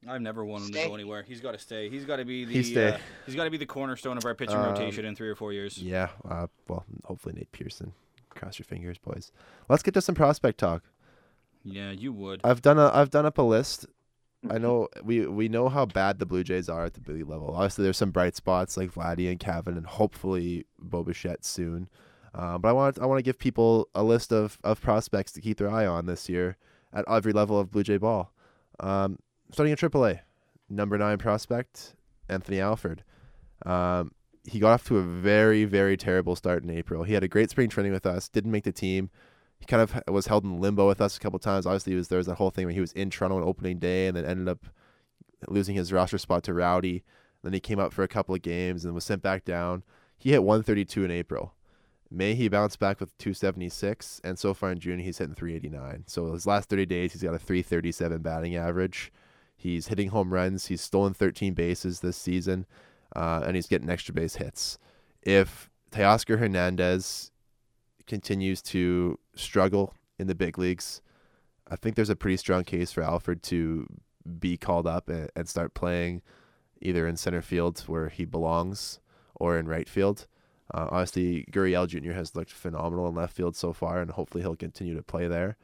I've 0.08 0.22
never 0.22 0.44
wanted 0.44 0.66
him 0.68 0.72
to 0.74 0.78
Stay. 0.80 0.88
go 0.88 0.94
anywhere. 0.96 1.24
He's 1.24 1.42
got 1.42 1.52
to 1.52 1.60
stay. 1.60 1.90
He's 1.90 2.06
got 2.06 2.16
to 2.18 2.26
be 2.26 2.46
the. 2.46 2.54
He 2.54 2.64
stay. 2.64 2.90
Uh, 2.94 2.98
he's 3.26 3.36
got 3.36 3.44
to 3.44 3.50
be 3.52 3.58
the 3.58 3.66
cornerstone 3.68 4.18
of 4.18 4.26
our 4.26 4.34
pitching 4.34 4.56
Um, 4.58 4.66
rotation 4.66 5.06
in 5.06 5.16
three 5.16 5.30
or 5.30 5.36
four 5.36 5.54
years. 5.54 5.78
yeah, 5.78 6.10
uh, 6.28 6.48
well, 6.68 6.86
hopefully 7.06 7.36
Nate 7.36 7.52
Pearson. 7.52 7.94
Cross 8.30 8.58
your 8.60 8.66
fingers, 8.66 8.98
boys. 8.98 9.32
Let's 9.70 9.84
get 9.84 9.94
to 9.96 10.02
some 10.02 10.16
prospect 10.16 10.58
talk. 10.58 10.84
Yeah, 11.64 11.92
you 11.92 12.12
would. 12.14 12.42
I've 12.44 12.62
done 12.62 12.80
a 12.80 12.90
I've 12.94 13.10
done 13.12 13.26
up 13.26 13.38
a 13.38 13.42
list. 13.44 13.86
I 14.50 14.58
know 14.58 14.88
we 15.04 15.28
we 15.28 15.48
know 15.50 15.70
how 15.70 15.86
bad 15.86 16.18
the 16.18 16.26
Blue 16.26 16.44
Jays 16.44 16.68
are 16.68 16.86
at 16.86 16.96
the 16.96 17.02
big 17.02 17.28
level. 17.30 17.54
Obviously, 17.54 17.84
there's 17.84 17.98
some 17.98 18.10
bright 18.10 18.36
spots 18.36 18.78
like 18.78 18.92
Vladdy 18.92 19.30
and 19.30 19.40
Cavan, 19.40 19.78
and 19.78 19.86
hopefully 19.86 20.66
Bo 20.80 21.04
Bichette 21.04 21.46
soon. 21.46 21.90
Uh, 22.34 22.58
but 22.58 22.70
I 22.70 22.72
want 22.72 22.98
I 23.00 23.06
want 23.06 23.20
to 23.20 23.24
give 23.24 23.38
people 23.38 23.90
a 23.94 24.02
list 24.02 24.32
of, 24.34 24.58
of 24.64 24.82
prospects 24.82 25.32
to 25.34 25.42
keep 25.42 25.58
their 25.58 25.70
eye 25.70 25.86
on 25.86 26.08
this 26.08 26.28
year 26.30 26.58
at 26.92 27.06
every 27.08 27.34
level 27.34 27.60
of 27.60 27.70
Blue 27.70 27.84
Jay 27.84 27.98
ball. 27.98 28.34
Um, 28.80 29.20
starting 29.52 29.74
at 29.74 29.80
AAA, 29.80 30.20
number 30.70 30.98
nine 30.98 31.18
prospect 31.18 31.96
Anthony 32.30 32.60
Alford. 32.60 33.04
Um, 33.66 34.12
he 34.44 34.60
got 34.60 34.72
off 34.72 34.86
to 34.88 34.98
a 34.98 35.04
very 35.04 35.66
very 35.66 35.98
terrible 35.98 36.36
start 36.36 36.64
in 36.64 36.70
April. 36.70 37.04
He 37.04 37.14
had 37.14 37.24
a 37.24 37.28
great 37.28 37.50
spring 37.50 37.70
training 37.70 37.92
with 37.92 38.06
us, 38.06 38.30
didn't 38.30 38.52
make 38.52 38.64
the 38.64 38.72
team. 38.72 39.10
He 39.60 39.66
kind 39.66 39.82
of 39.82 40.02
was 40.08 40.26
held 40.26 40.44
in 40.44 40.60
limbo 40.60 40.88
with 40.88 41.02
us 41.02 41.16
a 41.16 41.20
couple 41.20 41.38
times. 41.38 41.68
Obviously, 41.68 41.94
was 41.94 42.08
there 42.08 42.18
was 42.18 42.28
that 42.28 42.36
whole 42.36 42.50
thing 42.50 42.66
where 42.66 42.74
he 42.74 42.82
was 42.82 42.94
in 42.94 43.12
Toronto 43.12 43.38
on 43.38 43.44
opening 43.44 43.78
day 43.78 44.08
and 44.08 44.18
then 44.18 44.26
ended 44.26 44.50
up 44.50 44.66
losing 45.48 45.76
his 45.76 45.94
roster 45.94 46.18
spot 46.18 46.44
to 46.44 46.54
Rowdy. 46.54 47.04
Then 47.44 47.54
he 47.54 47.60
came 47.60 47.80
up 47.80 47.94
for 47.94 48.04
a 48.04 48.08
couple 48.08 48.34
of 48.34 48.42
games 48.42 48.86
and 48.86 48.94
was 48.94 49.04
sent 49.04 49.22
back 49.22 49.46
down. 49.46 49.84
He 50.18 50.32
hit 50.32 50.44
132 50.44 51.04
in 51.04 51.12
April. 51.12 51.54
May 52.10 52.36
he 52.36 52.50
bounced 52.50 52.78
back 52.78 53.00
with 53.00 53.18
276, 53.20 54.20
and 54.24 54.38
so 54.38 54.54
far 54.54 54.72
in 54.72 54.80
June 54.80 55.00
he's 55.00 55.18
hitting 55.18 55.34
389. 55.34 56.04
So 56.08 56.34
his 56.34 56.46
last 56.46 56.70
30 56.70 56.86
days 56.86 57.14
he's 57.14 57.24
got 57.24 57.34
a 57.34 57.40
337 57.40 58.22
batting 58.22 58.56
average. 58.56 59.12
He's 59.62 59.90
hitting 59.90 60.10
home 60.10 60.34
runs. 60.34 60.66
He's 60.66 60.82
stolen 60.82 61.14
13 61.14 61.54
bases 61.54 62.00
this 62.00 62.18
season, 62.18 62.66
uh, 63.16 63.44
and 63.46 63.56
he's 63.56 63.68
getting 63.68 63.92
extra 63.92 64.12
base 64.12 64.38
hits. 64.38 64.80
If 65.22 65.70
Teoscar 65.92 66.40
Hernandez 66.40 67.32
continues 68.08 68.64
to 68.64 69.20
struggle 69.36 69.94
in 70.18 70.26
the 70.26 70.34
big 70.34 70.58
leagues, 70.58 71.04
I 71.70 71.76
think 71.76 71.96
there's 71.96 72.10
a 72.10 72.16
pretty 72.16 72.38
strong 72.38 72.64
case 72.64 72.92
for 72.92 73.04
Alford 73.04 73.44
to 73.44 73.86
be 74.40 74.58
called 74.58 74.88
up 74.88 75.10
and, 75.10 75.30
and 75.36 75.48
start 75.48 75.76
playing 75.76 76.24
either 76.82 77.08
in 77.08 77.16
center 77.16 77.44
field 77.44 77.82
where 77.82 78.10
he 78.10 78.26
belongs 78.26 79.00
or 79.36 79.60
in 79.60 79.68
right 79.68 79.88
field. 79.88 80.26
Uh, 80.74 80.88
obviously, 80.90 81.46
Gurriel 81.52 81.88
Jr. 81.88 82.14
has 82.14 82.36
looked 82.36 82.52
phenomenal 82.52 83.08
in 83.08 83.14
left 83.14 83.36
field 83.36 83.56
so 83.56 83.74
far, 83.74 84.02
and 84.02 84.10
hopefully 84.10 84.42
he'll 84.42 84.56
continue 84.56 84.96
to 84.96 85.04
play 85.04 85.28
there. 85.28 85.56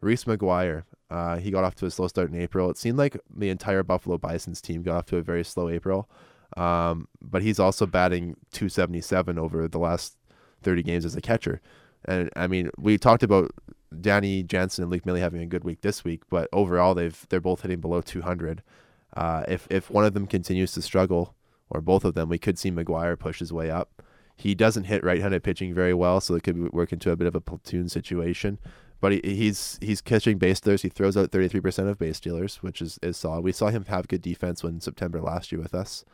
Reese 0.00 0.24
McGuire, 0.24 0.82
uh, 1.10 1.36
he 1.36 1.50
got 1.50 1.64
off 1.64 1.74
to 1.76 1.86
a 1.86 1.90
slow 1.90 2.08
start 2.08 2.30
in 2.30 2.40
April. 2.40 2.70
It 2.70 2.78
seemed 2.78 2.98
like 2.98 3.16
the 3.34 3.50
entire 3.50 3.82
Buffalo 3.82 4.18
Bison's 4.18 4.60
team 4.60 4.82
got 4.82 4.96
off 4.96 5.06
to 5.06 5.16
a 5.16 5.22
very 5.22 5.44
slow 5.44 5.68
April, 5.68 6.08
um, 6.56 7.08
but 7.20 7.42
he's 7.42 7.58
also 7.58 7.86
batting 7.86 8.36
277 8.52 9.38
over 9.38 9.68
the 9.68 9.78
last 9.78 10.16
30 10.62 10.82
games 10.82 11.04
as 11.04 11.14
a 11.14 11.20
catcher. 11.20 11.60
And 12.06 12.30
I 12.36 12.46
mean, 12.46 12.70
we 12.78 12.98
talked 12.98 13.22
about 13.22 13.50
Danny 14.00 14.42
Jansen 14.42 14.82
and 14.82 14.90
Luke 14.90 15.06
Maile 15.06 15.16
having 15.16 15.40
a 15.40 15.46
good 15.46 15.64
week 15.64 15.80
this 15.82 16.04
week, 16.04 16.22
but 16.28 16.48
overall 16.52 16.94
they've 16.94 17.26
they're 17.28 17.40
both 17.40 17.62
hitting 17.62 17.80
below 17.80 18.00
200. 18.00 18.62
Uh, 19.16 19.44
if 19.46 19.66
if 19.70 19.90
one 19.90 20.04
of 20.04 20.14
them 20.14 20.26
continues 20.26 20.72
to 20.72 20.82
struggle, 20.82 21.34
or 21.70 21.80
both 21.80 22.04
of 22.04 22.14
them, 22.14 22.28
we 22.28 22.38
could 22.38 22.58
see 22.58 22.70
McGuire 22.70 23.18
push 23.18 23.38
his 23.38 23.52
way 23.52 23.70
up. 23.70 24.02
He 24.36 24.54
doesn't 24.54 24.84
hit 24.84 25.04
right-handed 25.04 25.44
pitching 25.44 25.74
very 25.74 25.94
well, 25.94 26.20
so 26.20 26.34
it 26.34 26.42
could 26.42 26.72
work 26.72 26.92
into 26.92 27.10
a 27.10 27.16
bit 27.16 27.28
of 27.28 27.36
a 27.36 27.40
platoon 27.40 27.88
situation. 27.88 28.58
But 29.00 29.12
he, 29.12 29.20
he's 29.22 29.78
he's 29.82 30.00
catching 30.00 30.38
base 30.38 30.58
stealers. 30.58 30.82
He 30.82 30.88
throws 30.88 31.16
out 31.16 31.30
33% 31.30 31.88
of 31.88 31.98
base 31.98 32.16
stealers, 32.16 32.56
which 32.56 32.80
is, 32.80 32.98
is 33.02 33.16
solid. 33.16 33.42
We 33.42 33.52
saw 33.52 33.68
him 33.68 33.84
have 33.86 34.08
good 34.08 34.22
defense 34.22 34.62
when 34.62 34.80
September 34.80 35.20
last 35.20 35.52
year 35.52 35.60
with 35.60 35.74
us. 35.74 36.04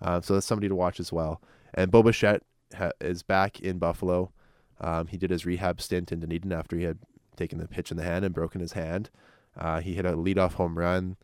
Uh, 0.00 0.20
so 0.20 0.34
that's 0.34 0.46
somebody 0.46 0.68
to 0.68 0.74
watch 0.74 1.00
as 1.00 1.12
well. 1.12 1.40
And 1.74 1.90
Bo 1.90 2.02
ha- 2.02 2.90
is 3.00 3.22
back 3.22 3.60
in 3.60 3.78
Buffalo. 3.78 4.32
Um, 4.80 5.06
he 5.06 5.16
did 5.16 5.30
his 5.30 5.46
rehab 5.46 5.80
stint 5.80 6.12
in 6.12 6.20
Dunedin 6.20 6.52
after 6.52 6.76
he 6.76 6.84
had 6.84 6.98
taken 7.36 7.58
the 7.58 7.68
pitch 7.68 7.90
in 7.90 7.96
the 7.96 8.02
hand 8.02 8.24
and 8.24 8.34
broken 8.34 8.60
his 8.60 8.72
hand. 8.72 9.10
Uh, 9.56 9.80
he 9.80 9.94
hit 9.94 10.04
a 10.04 10.12
leadoff 10.12 10.54
home 10.54 10.78
run. 10.78 11.16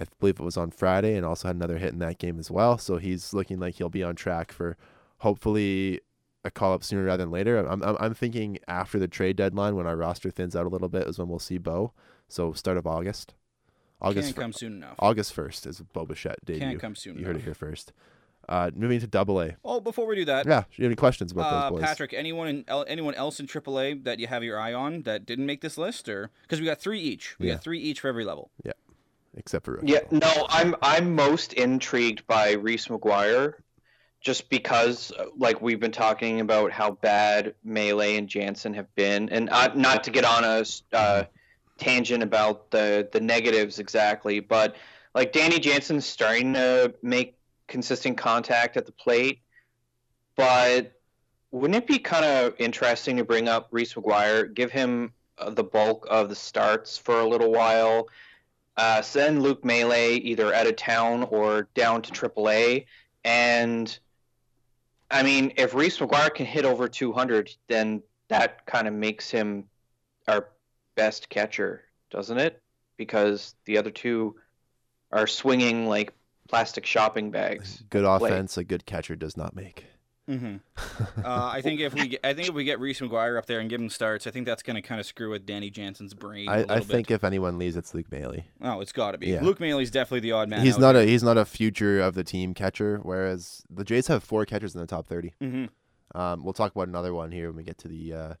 I 0.00 0.04
believe 0.20 0.38
it 0.38 0.44
was 0.44 0.56
on 0.56 0.70
Friday, 0.70 1.16
and 1.16 1.26
also 1.26 1.48
had 1.48 1.56
another 1.56 1.78
hit 1.78 1.92
in 1.92 1.98
that 1.98 2.18
game 2.18 2.38
as 2.38 2.50
well. 2.50 2.78
So 2.78 2.98
he's 2.98 3.34
looking 3.34 3.58
like 3.58 3.74
he'll 3.74 3.88
be 3.88 4.04
on 4.04 4.14
track 4.14 4.52
for 4.52 4.76
hopefully 5.18 6.00
a 6.44 6.50
call 6.50 6.72
up 6.72 6.82
sooner 6.82 7.04
rather 7.04 7.22
than 7.24 7.30
later. 7.30 7.58
I'm, 7.58 7.82
I'm, 7.82 7.96
I'm 8.00 8.14
thinking 8.14 8.58
after 8.66 8.98
the 8.98 9.08
trade 9.08 9.36
deadline 9.36 9.76
when 9.76 9.86
our 9.86 9.96
roster 9.96 10.30
thins 10.30 10.56
out 10.56 10.66
a 10.66 10.68
little 10.68 10.88
bit 10.88 11.06
is 11.06 11.18
when 11.18 11.28
we'll 11.28 11.38
see 11.38 11.58
Bo. 11.58 11.92
So 12.28 12.52
start 12.52 12.76
of 12.76 12.86
August. 12.86 13.34
August 14.00 14.28
Can't 14.28 14.36
fir- 14.36 14.42
come 14.42 14.52
soon 14.52 14.72
enough. 14.74 14.94
August 14.98 15.36
1st 15.36 15.66
is 15.66 15.80
Bo 15.92 16.06
Bichette 16.06 16.38
debut. 16.44 16.60
Can't 16.60 16.80
come 16.80 16.94
soon 16.94 17.14
You 17.14 17.20
enough. 17.20 17.26
heard 17.32 17.36
it 17.36 17.44
here 17.44 17.54
first. 17.54 17.92
Uh, 18.48 18.70
moving 18.74 18.98
to 18.98 19.06
Double 19.06 19.40
A. 19.40 19.56
Oh, 19.64 19.80
before 19.80 20.06
we 20.06 20.16
do 20.16 20.24
that, 20.24 20.46
Yeah, 20.46 20.64
you 20.72 20.84
have 20.84 20.88
any 20.90 20.96
questions 20.96 21.30
about 21.30 21.52
uh, 21.52 21.60
those 21.70 21.70
boys? 21.80 21.82
Patrick, 21.88 22.14
anyone 22.14 22.48
in 22.48 22.64
anyone 22.88 23.14
else 23.14 23.38
in 23.38 23.46
AAA 23.46 24.02
that 24.04 24.18
you 24.18 24.26
have 24.26 24.42
your 24.42 24.58
eye 24.58 24.72
on 24.72 25.02
that 25.02 25.26
didn't 25.26 25.44
make 25.46 25.60
this 25.60 25.76
list, 25.76 26.08
or 26.08 26.30
because 26.42 26.58
we 26.58 26.66
got 26.66 26.80
three 26.80 26.98
each, 26.98 27.38
we 27.38 27.46
Yeah. 27.48 27.54
got 27.54 27.62
three 27.62 27.78
each 27.78 28.00
for 28.00 28.08
every 28.08 28.24
level. 28.24 28.50
Yeah, 28.64 28.72
except 29.36 29.66
for 29.66 29.78
Yeah, 29.84 30.00
no, 30.10 30.46
I'm 30.48 30.74
I'm 30.82 31.14
most 31.14 31.52
intrigued 31.52 32.26
by 32.26 32.52
Reese 32.52 32.88
McGuire, 32.88 33.54
just 34.20 34.50
because 34.50 35.12
uh, 35.18 35.26
like 35.36 35.60
we've 35.60 35.80
been 35.80 35.92
talking 35.92 36.40
about 36.40 36.70
how 36.70 36.92
bad 36.92 37.54
Maile 37.64 38.00
and 38.00 38.28
Jansen 38.28 38.74
have 38.74 38.94
been, 38.94 39.28
and 39.30 39.48
uh, 39.50 39.70
not 39.74 40.04
to 40.04 40.10
get 40.10 40.24
on 40.24 40.44
a 40.44 40.64
uh, 40.96 41.24
tangent 41.78 42.22
about 42.22 42.70
the 42.70 43.08
the 43.12 43.20
negatives 43.20 43.78
exactly, 43.78 44.40
but 44.40 44.76
like 45.14 45.32
Danny 45.32 45.58
Jansen's 45.58 46.06
starting 46.06 46.52
to 46.54 46.94
make 47.02 47.36
consistent 47.66 48.16
contact 48.16 48.76
at 48.76 48.86
the 48.86 48.92
plate, 48.92 49.40
but 50.36 50.92
wouldn't 51.50 51.76
it 51.76 51.86
be 51.86 51.98
kind 51.98 52.24
of 52.24 52.54
interesting 52.58 53.16
to 53.16 53.24
bring 53.24 53.48
up 53.48 53.68
Reese 53.70 53.94
McGuire, 53.94 54.52
give 54.54 54.70
him 54.70 55.12
uh, 55.38 55.50
the 55.50 55.64
bulk 55.64 56.06
of 56.08 56.28
the 56.28 56.36
starts 56.36 56.96
for 56.96 57.20
a 57.20 57.26
little 57.26 57.50
while? 57.50 58.08
uh, 58.80 59.02
send 59.02 59.42
Luke 59.42 59.62
Maile 59.62 59.92
either 59.92 60.54
out 60.54 60.66
of 60.66 60.74
town 60.76 61.24
or 61.24 61.68
down 61.74 62.00
to 62.00 62.12
AAA. 62.12 62.86
And 63.24 63.98
I 65.10 65.22
mean, 65.22 65.52
if 65.56 65.74
Reese 65.74 65.98
McGuire 65.98 66.32
can 66.32 66.46
hit 66.46 66.64
over 66.64 66.88
200, 66.88 67.54
then 67.68 68.02
that 68.28 68.64
kind 68.66 68.86
of 68.86 68.94
makes 68.94 69.30
him 69.30 69.64
our 70.28 70.48
best 70.94 71.28
catcher, 71.28 71.84
doesn't 72.10 72.38
it? 72.38 72.62
Because 72.96 73.54
the 73.64 73.78
other 73.78 73.90
two 73.90 74.36
are 75.12 75.26
swinging 75.26 75.88
like 75.88 76.12
plastic 76.48 76.86
shopping 76.86 77.30
bags. 77.30 77.82
good 77.90 78.04
at 78.04 78.12
the 78.12 78.18
plate. 78.18 78.32
offense, 78.32 78.56
a 78.56 78.64
good 78.64 78.86
catcher 78.86 79.16
does 79.16 79.36
not 79.36 79.54
make. 79.54 79.86
Mm-hmm. 80.30 81.24
uh, 81.24 81.50
I 81.52 81.60
think 81.60 81.80
if 81.80 81.92
we 81.94 82.08
get, 82.08 82.20
I 82.24 82.32
think 82.34 82.48
if 82.48 82.54
we 82.54 82.64
get 82.64 82.78
Reese 82.78 83.00
McGuire 83.00 83.36
up 83.36 83.46
there 83.46 83.58
and 83.60 83.68
give 83.68 83.80
him 83.80 83.90
starts, 83.90 84.26
I 84.26 84.30
think 84.30 84.46
that's 84.46 84.62
going 84.62 84.76
to 84.76 84.82
kind 84.82 85.00
of 85.00 85.06
screw 85.06 85.30
with 85.30 85.44
Danny 85.44 85.70
Jansen's 85.70 86.14
brain. 86.14 86.48
a 86.48 86.52
I, 86.52 86.56
little 86.58 86.72
I 86.72 86.78
bit. 86.78 86.86
think 86.88 87.10
if 87.10 87.24
anyone 87.24 87.58
leaves, 87.58 87.76
it's 87.76 87.92
Luke 87.94 88.10
Maile. 88.12 88.36
Oh, 88.62 88.80
it's 88.80 88.92
got 88.92 89.12
to 89.12 89.18
be. 89.18 89.28
Yeah. 89.28 89.42
Luke 89.42 89.58
Maile's 89.60 89.90
definitely 89.90 90.20
the 90.20 90.32
odd 90.32 90.48
man. 90.48 90.64
he's 90.64 90.78
not 90.78 90.92
there. 90.92 91.02
a 91.02 91.06
he's 91.06 91.22
not 91.22 91.36
a 91.36 91.44
future 91.44 92.00
of 92.00 92.14
the 92.14 92.24
team 92.24 92.54
catcher. 92.54 92.98
Whereas 93.02 93.62
the 93.68 93.84
Jays 93.84 94.06
have 94.06 94.22
four 94.22 94.44
catchers 94.46 94.74
in 94.74 94.80
the 94.80 94.86
top 94.86 95.06
thirty. 95.08 95.34
Mm-hmm. 95.42 96.18
Um, 96.18 96.44
we'll 96.44 96.52
talk 96.52 96.74
about 96.74 96.88
another 96.88 97.12
one 97.14 97.30
here 97.32 97.48
when 97.48 97.56
we 97.56 97.62
get 97.62 97.78
to 97.78 97.88
the 97.88 98.12
uh, 98.12 98.34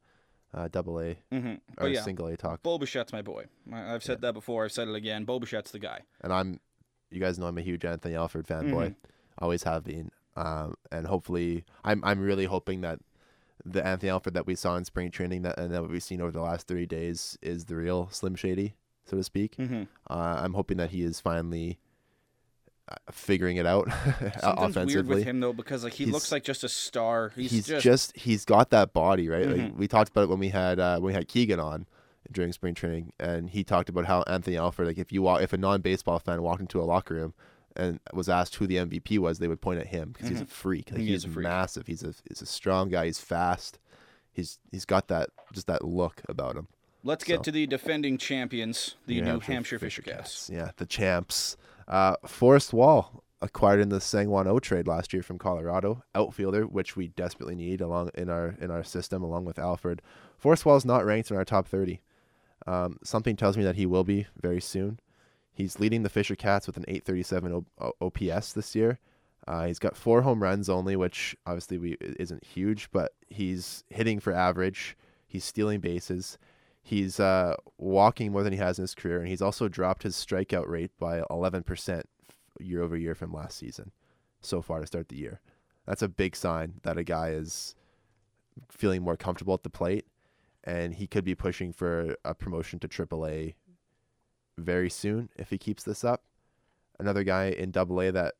uh, 0.54 0.68
double 0.68 1.00
A 1.00 1.16
Mm-hmm. 1.32 1.54
or 1.78 1.88
yeah, 1.88 2.02
single 2.02 2.26
A 2.26 2.36
talk. 2.36 2.62
Bo 2.62 2.78
Bichette's 2.78 3.12
my 3.12 3.22
boy. 3.22 3.44
I- 3.72 3.94
I've 3.94 4.02
said 4.02 4.20
that 4.22 4.34
before. 4.34 4.64
I've 4.64 4.72
said 4.72 4.88
it 4.88 4.94
again. 4.94 5.24
Bo 5.24 5.38
Bichette's 5.38 5.70
the 5.70 5.78
guy. 5.78 6.00
And 6.20 6.32
I'm, 6.32 6.58
you 7.10 7.20
guys 7.20 7.38
know 7.38 7.46
I'm 7.46 7.58
a 7.58 7.62
huge 7.62 7.84
Anthony 7.84 8.14
Alford 8.16 8.46
fanboy. 8.46 8.88
Mhm. 8.90 8.94
Always 9.38 9.62
have 9.62 9.84
been. 9.84 10.10
Um, 10.36 10.74
and 10.92 11.06
hopefully, 11.06 11.64
I'm 11.84 12.02
I'm 12.04 12.20
really 12.20 12.44
hoping 12.46 12.80
that 12.82 13.00
the 13.64 13.84
Anthony 13.86 14.10
Alford 14.10 14.34
that 14.34 14.46
we 14.46 14.54
saw 14.54 14.76
in 14.76 14.84
spring 14.84 15.10
training 15.10 15.42
that 15.42 15.58
and 15.58 15.72
that 15.74 15.88
we've 15.88 16.02
seen 16.02 16.20
over 16.20 16.30
the 16.30 16.40
last 16.40 16.66
three 16.66 16.86
days 16.86 17.36
is 17.42 17.66
the 17.66 17.76
real 17.76 18.08
Slim 18.10 18.34
Shady, 18.34 18.74
so 19.04 19.16
to 19.16 19.24
speak. 19.24 19.56
Mm-hmm. 19.56 19.82
Uh, 20.08 20.40
I'm 20.42 20.54
hoping 20.54 20.78
that 20.78 20.90
he 20.90 21.02
is 21.02 21.20
finally 21.20 21.78
uh, 22.88 22.94
figuring 23.10 23.56
it 23.58 23.66
out 23.66 23.88
Something's 24.40 24.94
weird 24.94 25.06
with 25.08 25.24
him 25.24 25.40
though 25.40 25.52
because 25.52 25.84
like 25.84 25.92
he 25.94 26.04
He's- 26.04 26.12
looks 26.14 26.32
like 26.32 26.42
just 26.44 26.64
a 26.64 26.68
star. 26.68 27.32
He's, 27.36 27.50
he's, 27.50 27.66
just, 27.66 27.84
just, 27.84 28.16
he's 28.16 28.44
got 28.44 28.70
that 28.70 28.92
body 28.92 29.28
right 29.28 29.46
like 29.46 29.56
Mhm. 29.60 29.76
we 29.76 29.86
talked 29.86 30.10
about 30.10 30.22
it 30.22 30.28
when 30.30 30.38
we 30.38 30.48
had 30.48 30.78
uh, 30.80 30.94
when 30.98 31.08
we 31.08 31.12
had 31.12 31.28
keegan 31.28 31.60
on 31.60 31.86
during 32.32 32.52
spring 32.52 32.74
training 32.74 33.12
and 33.18 33.50
he 33.50 33.64
talked 33.64 33.88
about 33.88 34.04
how 34.06 34.22
anthony 34.28 34.56
alford 34.56 34.86
like 34.86 34.98
if 34.98 35.10
you 35.10 35.20
walk 35.22 35.40
if 35.42 35.52
a 35.52 35.56
non-baseball 35.56 36.18
fan 36.18 36.42
walked 36.42 36.60
into 36.60 36.80
a 36.80 36.84
locker 36.84 37.14
room 37.14 37.34
and 37.76 38.00
was 38.12 38.28
asked 38.28 38.56
who 38.56 38.66
the 38.66 38.76
mvp 38.76 39.18
was 39.18 39.38
they 39.38 39.48
would 39.48 39.60
point 39.60 39.80
at 39.80 39.86
him 39.86 40.10
because 40.12 40.28
he's 40.28 40.40
a 40.40 40.46
freak 40.46 40.90
like 40.90 41.00
He 41.00 41.06
he's 41.08 41.24
freak. 41.24 41.44
massive 41.44 41.86
he's 41.86 42.02
a 42.02 42.12
he's 42.28 42.42
a 42.42 42.46
strong 42.46 42.88
guy 42.88 43.06
he's 43.06 43.20
fast 43.20 43.78
he's 44.32 44.58
he's 44.72 44.84
got 44.84 45.08
that 45.08 45.30
just 45.52 45.66
that 45.66 45.84
look 45.84 46.22
about 46.28 46.56
him 46.56 46.68
Let's 47.02 47.24
get 47.24 47.38
so- 47.38 47.42
to 47.44 47.52
the 47.52 47.66
defending 47.66 48.18
champions, 48.18 48.96
the 49.06 49.22
New 49.22 49.40
Hampshire 49.40 49.78
Fisher 49.78 50.02
Fisher 50.02 50.16
Cats. 50.18 50.50
yeah 50.52 50.70
the 50.76 50.86
champs 50.86 51.56
uh 51.88 52.16
forrest 52.26 52.72
wall 52.72 53.24
acquired 53.42 53.80
in 53.80 53.88
the 53.88 54.00
Sangwon 54.00 54.46
O 54.46 54.58
trade 54.58 54.86
last 54.86 55.14
year 55.14 55.22
from 55.22 55.38
Colorado, 55.38 56.02
outfielder, 56.14 56.66
which 56.66 56.94
we 56.96 57.08
desperately 57.08 57.54
need 57.54 57.80
along 57.80 58.10
in 58.14 58.28
our 58.28 58.54
in 58.60 58.70
our 58.70 58.84
system, 58.84 59.22
along 59.22 59.46
with 59.46 59.58
Alford. 59.58 60.02
Forrest 60.36 60.66
Wall 60.66 60.76
is 60.76 60.84
not 60.84 61.06
ranked 61.06 61.30
in 61.30 61.38
our 61.38 61.44
top 61.46 61.66
thirty. 61.66 62.02
Um, 62.66 62.98
something 63.02 63.36
tells 63.36 63.56
me 63.56 63.64
that 63.64 63.76
he 63.76 63.86
will 63.86 64.04
be 64.04 64.26
very 64.38 64.60
soon. 64.60 65.00
He's 65.52 65.78
leading 65.80 66.02
the 66.02 66.08
Fisher 66.08 66.36
Cats 66.36 66.66
with 66.66 66.76
an 66.76 66.84
837 66.88 67.52
o- 67.52 67.64
O- 67.78 68.06
OPS 68.06 68.52
this 68.52 68.74
year. 68.74 68.98
Uh, 69.46 69.66
he's 69.66 69.78
got 69.78 69.96
four 69.96 70.22
home 70.22 70.42
runs 70.42 70.68
only, 70.68 70.96
which 70.96 71.36
obviously 71.46 71.78
we 71.78 71.96
isn't 72.00 72.44
huge, 72.44 72.90
but 72.92 73.12
he's 73.28 73.84
hitting 73.88 74.20
for 74.20 74.32
average. 74.32 74.96
He's 75.26 75.44
stealing 75.44 75.80
bases. 75.80 76.38
He's 76.82 77.20
uh, 77.20 77.56
walking 77.78 78.32
more 78.32 78.42
than 78.42 78.52
he 78.52 78.58
has 78.58 78.78
in 78.78 78.82
his 78.82 78.94
career, 78.94 79.18
and 79.18 79.28
he's 79.28 79.42
also 79.42 79.68
dropped 79.68 80.02
his 80.02 80.14
strikeout 80.16 80.68
rate 80.68 80.92
by 80.98 81.20
11% 81.30 82.02
year 82.58 82.82
over 82.82 82.96
year 82.96 83.14
from 83.14 83.32
last 83.32 83.58
season 83.58 83.92
so 84.40 84.62
far 84.62 84.80
to 84.80 84.86
start 84.86 85.08
the 85.08 85.16
year. 85.16 85.40
That's 85.86 86.02
a 86.02 86.08
big 86.08 86.36
sign 86.36 86.74
that 86.82 86.98
a 86.98 87.04
guy 87.04 87.30
is 87.30 87.74
feeling 88.68 89.02
more 89.02 89.16
comfortable 89.16 89.54
at 89.54 89.62
the 89.62 89.70
plate, 89.70 90.06
and 90.64 90.94
he 90.94 91.06
could 91.06 91.24
be 91.24 91.34
pushing 91.34 91.72
for 91.72 92.16
a 92.24 92.34
promotion 92.34 92.78
to 92.80 92.88
AAA 92.88 93.54
very 94.64 94.90
soon 94.90 95.28
if 95.36 95.50
he 95.50 95.58
keeps 95.58 95.82
this 95.84 96.04
up. 96.04 96.22
Another 96.98 97.24
guy 97.24 97.46
in 97.50 97.72
AA 97.74 98.10
that 98.10 98.34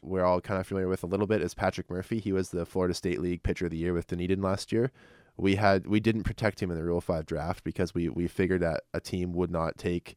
we're 0.00 0.24
all 0.24 0.40
kind 0.40 0.58
of 0.60 0.66
familiar 0.66 0.88
with 0.88 1.02
a 1.04 1.06
little 1.06 1.26
bit 1.28 1.40
is 1.42 1.54
Patrick 1.54 1.88
Murphy. 1.88 2.18
He 2.18 2.32
was 2.32 2.50
the 2.50 2.66
Florida 2.66 2.94
State 2.94 3.20
League 3.20 3.42
Pitcher 3.44 3.66
of 3.66 3.70
the 3.70 3.76
Year 3.76 3.92
with 3.92 4.08
Dunedin 4.08 4.42
last 4.42 4.72
year. 4.72 4.90
We 5.36 5.54
had 5.56 5.86
we 5.86 6.00
didn't 6.00 6.24
protect 6.24 6.60
him 6.60 6.70
in 6.70 6.76
the 6.76 6.84
Rule 6.84 7.00
Five 7.00 7.26
draft 7.26 7.62
because 7.64 7.94
we 7.94 8.08
we 8.08 8.26
figured 8.28 8.60
that 8.62 8.82
a 8.92 9.00
team 9.00 9.32
would 9.32 9.50
not 9.50 9.78
take 9.78 10.16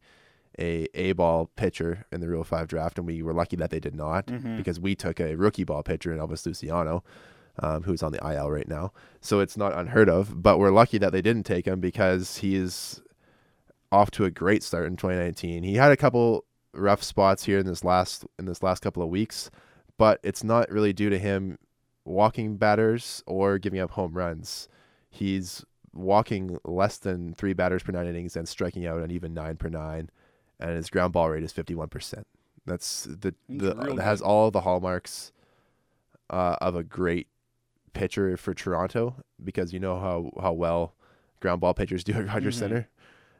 a 0.58 0.88
A 0.94 1.12
ball 1.12 1.50
pitcher 1.56 2.06
in 2.10 2.20
the 2.20 2.28
Rule 2.28 2.42
Five 2.44 2.66
draft, 2.68 2.98
and 2.98 3.06
we 3.06 3.22
were 3.22 3.32
lucky 3.34 3.56
that 3.56 3.70
they 3.70 3.80
did 3.80 3.94
not 3.94 4.26
Mhm. 4.26 4.56
because 4.56 4.80
we 4.80 4.94
took 4.94 5.20
a 5.20 5.34
rookie 5.36 5.64
ball 5.64 5.82
pitcher 5.82 6.12
in 6.12 6.18
Elvis 6.18 6.44
Luciano, 6.46 7.04
um, 7.60 7.84
who's 7.84 8.02
on 8.02 8.12
the 8.12 8.22
IL 8.26 8.50
right 8.50 8.68
now. 8.68 8.92
So 9.20 9.40
it's 9.40 9.56
not 9.56 9.72
unheard 9.78 10.08
of, 10.10 10.42
but 10.42 10.58
we're 10.58 10.70
lucky 10.70 10.98
that 10.98 11.12
they 11.12 11.22
didn't 11.22 11.44
take 11.46 11.66
him 11.66 11.78
because 11.80 12.38
he's 12.38 13.00
off 13.96 14.10
to 14.12 14.24
a 14.24 14.30
great 14.30 14.62
start 14.62 14.86
in 14.86 14.96
2019. 14.96 15.62
He 15.62 15.74
had 15.74 15.90
a 15.90 15.96
couple 15.96 16.44
rough 16.72 17.02
spots 17.02 17.44
here 17.44 17.58
in 17.58 17.66
this 17.66 17.82
last 17.82 18.24
in 18.38 18.44
this 18.44 18.62
last 18.62 18.82
couple 18.82 19.02
of 19.02 19.08
weeks, 19.08 19.50
but 19.96 20.20
it's 20.22 20.44
not 20.44 20.70
really 20.70 20.92
due 20.92 21.08
to 21.10 21.18
him 21.18 21.58
walking 22.04 22.56
batters 22.56 23.22
or 23.26 23.58
giving 23.58 23.80
up 23.80 23.92
home 23.92 24.12
runs. 24.12 24.68
He's 25.10 25.64
walking 25.94 26.58
less 26.64 26.98
than 26.98 27.32
three 27.34 27.54
batters 27.54 27.82
per 27.82 27.92
nine 27.92 28.06
innings 28.06 28.36
and 28.36 28.46
striking 28.46 28.86
out 28.86 29.00
an 29.00 29.10
even 29.10 29.32
nine 29.32 29.56
per 29.56 29.68
nine, 29.68 30.10
and 30.60 30.76
his 30.76 30.90
ground 30.90 31.14
ball 31.14 31.30
rate 31.30 31.42
is 31.42 31.52
51%. 31.54 32.24
That's 32.66 33.04
the, 33.04 33.34
the 33.48 33.74
that 33.74 34.02
has 34.02 34.20
all 34.20 34.50
the 34.50 34.60
hallmarks 34.60 35.32
uh, 36.28 36.56
of 36.60 36.76
a 36.76 36.82
great 36.82 37.28
pitcher 37.94 38.36
for 38.36 38.52
Toronto 38.52 39.14
because 39.42 39.72
you 39.72 39.80
know 39.80 39.98
how, 39.98 40.30
how 40.42 40.52
well 40.52 40.94
ground 41.40 41.60
ball 41.62 41.72
pitchers 41.74 42.04
do 42.04 42.12
at 42.12 42.26
Rogers 42.26 42.56
Mhm. 42.56 42.58
Center. 42.58 42.88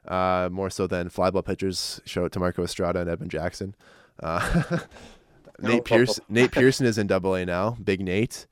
Uh, 0.07 0.48
more 0.52 0.70
so 0.70 0.86
than 0.86 1.09
fly 1.09 1.30
ball 1.30 1.42
pitchers. 1.42 2.00
Show 2.04 2.26
it 2.26 2.32
to 2.32 2.38
Marco 2.38 2.62
Estrada 2.62 3.00
and 3.00 3.11
Edwin 3.11 3.28
Jackson. 3.28 3.74
Uh, 4.22 4.78
Nate 5.61 5.84
Pierce, 5.84 6.20
Nate 6.28 6.52
Pearson 6.52 6.86
is 6.86 6.98
in 6.98 7.07
Double 7.07 7.34
A 7.34 7.44
now. 7.44 7.76
Big 7.82 8.00
Nate. 8.00 8.46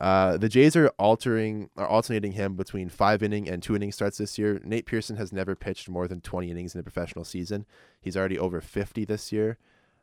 Uh, 0.00 0.36
the 0.36 0.48
Jays 0.48 0.74
are 0.74 0.88
altering, 0.98 1.70
are 1.76 1.86
alternating 1.86 2.32
him 2.32 2.56
between 2.56 2.88
five 2.88 3.22
inning 3.22 3.48
and 3.48 3.62
two 3.62 3.76
inning 3.76 3.92
starts 3.92 4.18
this 4.18 4.38
year. 4.38 4.60
Nate 4.64 4.86
Pearson 4.86 5.16
has 5.16 5.32
never 5.32 5.54
pitched 5.54 5.88
more 5.88 6.08
than 6.08 6.20
20 6.20 6.50
innings 6.50 6.74
in 6.74 6.80
a 6.80 6.82
professional 6.82 7.24
season. 7.24 7.64
He's 8.00 8.16
already 8.16 8.38
over 8.38 8.60
50 8.60 9.04
this 9.04 9.30
year. 9.30 9.58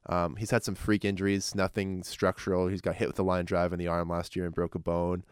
Um, 0.08 0.38
he's 0.38 0.52
had 0.52 0.64
some 0.64 0.76
freak 0.76 1.06
injuries, 1.06 1.54
nothing 1.54 2.04
structural. 2.04 2.68
He's 2.68 2.82
got 2.82 2.96
hit 2.96 3.08
with 3.08 3.20
a 3.20 3.24
line 3.24 3.46
drive 3.46 3.74
in 3.74 3.80
the 3.80 3.88
arm 3.88 4.10
last 4.10 4.36
year 4.36 4.46
and 4.46 4.56
broke 4.56 4.76
a 4.76 4.80
bone. 4.80 5.24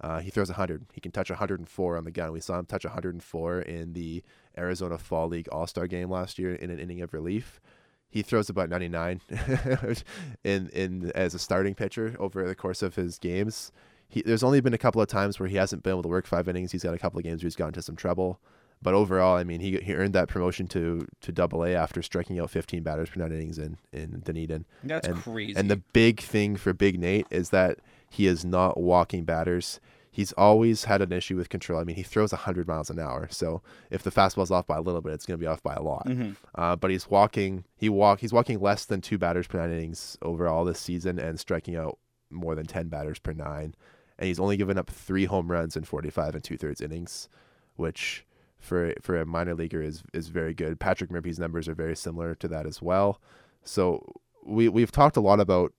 Uh, 0.00 0.20
he 0.20 0.30
throws 0.30 0.48
100. 0.48 0.86
He 0.92 1.00
can 1.00 1.10
touch 1.12 1.30
104 1.30 1.96
on 1.96 2.04
the 2.04 2.10
gun. 2.10 2.32
We 2.32 2.40
saw 2.40 2.58
him 2.58 2.66
touch 2.66 2.84
104 2.84 3.60
in 3.62 3.92
the 3.94 4.22
Arizona 4.58 4.98
Fall 4.98 5.28
League 5.28 5.48
All 5.50 5.66
Star 5.66 5.86
game 5.86 6.10
last 6.10 6.38
year 6.38 6.54
in 6.54 6.70
an 6.70 6.78
inning 6.78 7.00
of 7.00 7.12
relief. 7.14 7.60
He 8.08 8.22
throws 8.22 8.48
about 8.48 8.68
99 8.70 9.20
in 10.44 10.68
in 10.68 11.10
as 11.14 11.34
a 11.34 11.38
starting 11.38 11.74
pitcher 11.74 12.16
over 12.18 12.46
the 12.46 12.54
course 12.54 12.82
of 12.82 12.94
his 12.94 13.18
games. 13.18 13.72
He, 14.08 14.22
there's 14.22 14.44
only 14.44 14.60
been 14.60 14.74
a 14.74 14.78
couple 14.78 15.02
of 15.02 15.08
times 15.08 15.40
where 15.40 15.48
he 15.48 15.56
hasn't 15.56 15.82
been 15.82 15.90
able 15.92 16.02
to 16.04 16.08
work 16.08 16.26
five 16.26 16.48
innings. 16.48 16.70
He's 16.72 16.84
got 16.84 16.94
a 16.94 16.98
couple 16.98 17.18
of 17.18 17.24
games 17.24 17.42
where 17.42 17.46
he's 17.48 17.56
gotten 17.56 17.70
into 17.70 17.82
some 17.82 17.96
trouble. 17.96 18.38
But 18.80 18.94
overall, 18.94 19.36
I 19.36 19.44
mean, 19.44 19.60
he 19.60 19.78
he 19.78 19.94
earned 19.94 20.12
that 20.14 20.28
promotion 20.28 20.66
to 20.68 21.06
to 21.22 21.32
Double 21.32 21.64
A 21.64 21.74
after 21.74 22.02
striking 22.02 22.38
out 22.38 22.50
15 22.50 22.82
batters 22.82 23.10
per 23.10 23.20
nine 23.20 23.32
innings 23.32 23.58
in 23.58 23.78
in 23.92 24.20
Dunedin. 24.24 24.66
That's 24.84 25.08
And- 25.08 25.16
crazy. 25.16 25.56
And 25.56 25.70
the 25.70 25.78
big 25.92 26.20
thing 26.20 26.56
for 26.56 26.72
Big 26.74 26.98
Nate 27.00 27.26
is 27.30 27.50
that 27.50 27.78
he 28.16 28.26
is 28.26 28.44
not 28.44 28.78
walking 28.80 29.24
batters. 29.24 29.80
He's 30.10 30.32
always 30.32 30.84
had 30.84 31.02
an 31.02 31.12
issue 31.12 31.36
with 31.36 31.50
control. 31.50 31.78
I 31.78 31.84
mean, 31.84 31.96
he 31.96 32.02
throws 32.02 32.32
100 32.32 32.66
miles 32.66 32.88
an 32.88 32.98
hour. 32.98 33.28
So 33.30 33.60
if 33.90 34.02
the 34.02 34.10
fastball's 34.10 34.50
off 34.50 34.66
by 34.66 34.78
a 34.78 34.80
little 34.80 35.02
bit, 35.02 35.12
it's 35.12 35.26
going 35.26 35.38
to 35.38 35.42
be 35.42 35.46
off 35.46 35.62
by 35.62 35.74
a 35.74 35.82
lot. 35.82 36.06
Mhm. 36.06 36.36
Uh, 36.54 36.74
but 36.76 36.90
he's 36.90 37.10
walking. 37.10 37.64
He 37.76 37.90
walk. 37.90 38.20
He's 38.20 38.32
walking 38.32 38.58
less 38.58 38.86
than 38.86 39.02
two 39.02 39.18
batters 39.18 39.46
per 39.46 39.58
nine 39.58 39.70
innings 39.72 40.16
overall 40.22 40.64
this 40.64 40.80
season, 40.80 41.18
and 41.18 41.38
striking 41.38 41.76
out 41.76 41.98
more 42.30 42.54
than 42.54 42.64
10 42.66 42.88
batters 42.88 43.18
per 43.18 43.32
nine. 43.32 43.74
And 44.18 44.26
he's 44.26 44.40
only 44.40 44.56
given 44.56 44.78
up 44.78 44.88
three 44.88 45.26
home 45.26 45.52
runs 45.52 45.76
in 45.76 45.84
45 45.84 46.34
and 46.34 46.42
two 46.42 46.56
thirds 46.56 46.80
innings, 46.80 47.28
which 47.74 48.24
for 48.58 48.94
for 49.02 49.20
a 49.20 49.26
minor 49.26 49.54
leaguer 49.54 49.82
is 49.82 50.02
is 50.14 50.28
very 50.28 50.54
good. 50.54 50.80
Patrick 50.80 51.10
Murphy's 51.10 51.38
numbers 51.38 51.68
are 51.68 51.74
very 51.74 51.94
similar 51.94 52.34
to 52.36 52.48
that 52.48 52.64
as 52.66 52.80
well. 52.80 53.20
So 53.64 54.14
we 54.46 54.70
we've 54.70 54.90
talked 54.92 55.18
a 55.18 55.20
lot 55.20 55.40
about 55.40 55.74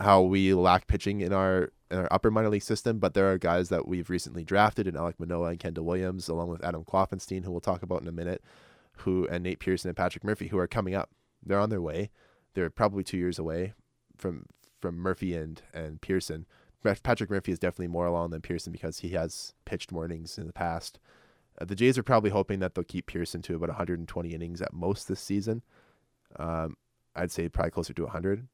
how 0.00 0.22
we 0.22 0.54
lack 0.54 0.86
pitching 0.86 1.20
in 1.20 1.32
our 1.32 1.72
in 1.90 1.98
our 1.98 2.08
upper 2.10 2.30
minor 2.30 2.48
league 2.48 2.62
system, 2.62 2.98
but 2.98 3.14
there 3.14 3.30
are 3.30 3.36
guys 3.36 3.68
that 3.68 3.86
we've 3.86 4.10
recently 4.10 4.44
drafted 4.44 4.86
in 4.86 4.94
Alek 4.94 5.18
Manoah 5.18 5.50
and 5.50 5.58
Kendall 5.58 5.84
Williams, 5.84 6.28
along 6.28 6.48
with 6.48 6.64
Adam 6.64 6.84
Kloffenstein, 6.84 7.44
who 7.44 7.50
we'll 7.50 7.60
talk 7.60 7.82
about 7.82 8.00
in 8.00 8.08
a 8.08 8.12
minute, 8.12 8.42
who 8.98 9.26
and 9.28 9.42
Nate 9.42 9.58
Pearson 9.58 9.88
and 9.88 9.96
Patrick 9.96 10.24
Murphy, 10.24 10.48
who 10.48 10.58
are 10.58 10.66
coming 10.66 10.94
up. 10.94 11.10
They're 11.44 11.58
on 11.58 11.70
their 11.70 11.82
way. 11.82 12.10
They're 12.54 12.70
probably 12.70 13.04
two 13.04 13.18
years 13.18 13.38
away 13.38 13.74
from 14.16 14.46
from 14.80 14.96
Murphy 14.96 15.34
and 15.34 15.60
and 15.74 16.00
Pearson. 16.00 16.46
Patrick 16.82 17.28
Murphy 17.28 17.52
is 17.52 17.58
definitely 17.58 17.88
more 17.88 18.06
along 18.06 18.30
than 18.30 18.40
Pearson 18.40 18.72
because 18.72 19.00
he 19.00 19.10
has 19.10 19.52
pitched 19.66 19.92
more 19.92 20.06
innings 20.06 20.38
in 20.38 20.46
the 20.46 20.52
past. 20.52 20.98
Uh, 21.60 21.66
the 21.66 21.74
Jays 21.74 21.98
are 21.98 22.02
probably 22.02 22.30
hoping 22.30 22.60
that 22.60 22.74
they'll 22.74 22.84
keep 22.84 23.06
Pearson 23.06 23.42
to 23.42 23.54
about 23.54 23.68
120 23.68 24.30
innings 24.30 24.62
at 24.62 24.72
most 24.72 25.06
this 25.06 25.20
season. 25.20 25.62
Um, 26.36 26.76
I'd 27.14 27.30
say 27.30 27.50
probably 27.50 27.72
closer 27.72 27.92
to 27.92 28.02
100. 28.04 28.48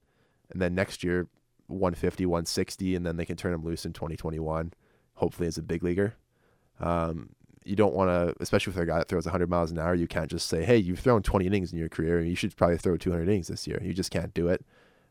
And 0.51 0.61
then 0.61 0.75
next 0.75 1.03
year, 1.03 1.29
150, 1.69 2.27
160, 2.27 2.95
and 2.95 3.05
then 3.05 3.17
they 3.17 3.25
can 3.25 3.37
turn 3.37 3.53
him 3.53 3.65
loose 3.65 3.85
in 3.85 3.93
2021, 3.93 4.73
hopefully 5.15 5.49
as 5.49 5.59
a 5.59 5.63
big 5.63 5.83
leaguer. 5.83 6.15
Um, 6.81 7.31
you 7.65 7.75
don't 7.75 7.95
want 7.95 8.11
to, 8.11 8.35
especially 8.41 8.73
with 8.73 8.83
a 8.83 8.87
guy 8.87 8.99
that 8.99 9.09
throws 9.09 9.27
100 9.27 9.51
miles 9.51 9.73
an 9.73 9.79
hour, 9.79 9.95
you 9.95 10.07
can't 10.07 10.31
just 10.31 10.49
say, 10.49 10.65
hey, 10.65 10.77
you've 10.77 11.01
thrown 11.01 11.23
20 11.23 11.47
innings 11.47 11.73
in 11.73 11.79
your 11.79 11.89
career. 11.89 12.19
and 12.19 12.29
You 12.29 12.37
should 12.37 12.57
probably 12.57 12.79
throw 12.79 12.97
200 12.97 13.25
innings 13.25 13.49
this 13.49 13.67
year. 13.67 13.81
You 13.83 13.93
just 13.93 14.13
can't 14.13 14.33
do 14.35 14.49
it. 14.49 14.65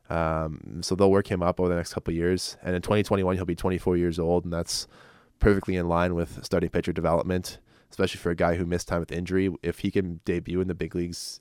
Um, 0.08 0.80
so 0.82 0.94
they'll 0.94 1.10
work 1.10 1.30
him 1.30 1.42
up 1.42 1.60
over 1.60 1.68
the 1.68 1.74
next 1.74 1.92
couple 1.92 2.14
years. 2.14 2.56
And 2.62 2.74
in 2.74 2.80
2021, 2.80 3.36
he'll 3.36 3.44
be 3.44 3.54
24 3.54 3.96
years 3.98 4.18
old, 4.18 4.44
and 4.44 4.52
that's 4.52 4.86
perfectly 5.38 5.76
in 5.76 5.88
line 5.88 6.14
with 6.14 6.42
starting 6.44 6.70
pitcher 6.70 6.92
development, 6.92 7.58
especially 7.90 8.18
for 8.20 8.30
a 8.30 8.36
guy 8.36 8.54
who 8.56 8.64
missed 8.64 8.88
time 8.88 9.00
with 9.00 9.12
injury. 9.12 9.50
If 9.62 9.80
he 9.80 9.90
can 9.90 10.20
debut 10.24 10.60
in 10.60 10.68
the 10.68 10.74
big 10.74 10.94
leagues 10.94 11.40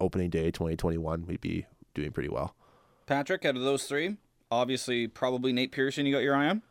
opening 0.00 0.30
day 0.30 0.50
2021, 0.50 1.26
we'd 1.26 1.40
be 1.40 1.66
doing 1.94 2.10
pretty 2.10 2.28
well. 2.28 2.56
Patrick, 3.06 3.44
out 3.44 3.56
of 3.56 3.62
those 3.62 3.84
three, 3.84 4.16
obviously 4.50 5.06
probably 5.06 5.52
Nate 5.52 5.72
Pearson. 5.72 6.06
You 6.06 6.12
got 6.12 6.22
your 6.22 6.36
eye 6.36 6.48
on. 6.48 6.62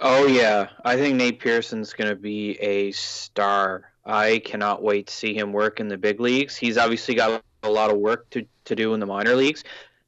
Oh 0.00 0.26
yeah, 0.26 0.68
I 0.84 0.96
think 0.96 1.16
Nate 1.16 1.38
Pearson's 1.38 1.92
going 1.92 2.10
to 2.10 2.16
be 2.16 2.52
a 2.60 2.90
star. 2.92 3.92
I 4.04 4.40
cannot 4.44 4.82
wait 4.82 5.06
to 5.06 5.14
see 5.14 5.32
him 5.32 5.52
work 5.52 5.78
in 5.78 5.88
the 5.88 5.96
big 5.96 6.18
leagues. 6.18 6.56
He's 6.56 6.76
obviously 6.76 7.14
got 7.14 7.42
a 7.62 7.70
lot 7.70 7.90
of 7.90 7.98
work 7.98 8.28
to, 8.30 8.44
to 8.64 8.74
do 8.74 8.94
in 8.94 9.00
the 9.00 9.06
minor 9.06 9.36
leagues, 9.36 9.62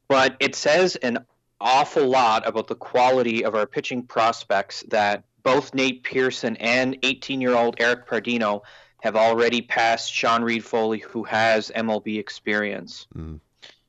but 0.09 0.35
it 0.41 0.53
says 0.53 0.97
an 0.97 1.19
awful 1.61 2.05
lot 2.07 2.45
about 2.45 2.67
the 2.67 2.75
quality 2.75 3.45
of 3.45 3.55
our 3.55 3.65
pitching 3.65 4.03
prospects 4.03 4.83
that 4.89 5.23
both 5.43 5.73
Nate 5.73 6.03
Pearson 6.03 6.57
and 6.57 6.99
18-year-old 7.01 7.75
Eric 7.79 8.07
Pardinho 8.07 8.61
have 9.01 9.15
already 9.15 9.61
passed 9.61 10.11
Sean 10.11 10.43
Reid-Foley, 10.43 10.99
who 10.99 11.23
has 11.23 11.71
MLB 11.75 12.19
experience 12.19 13.07
Mm. 13.15 13.39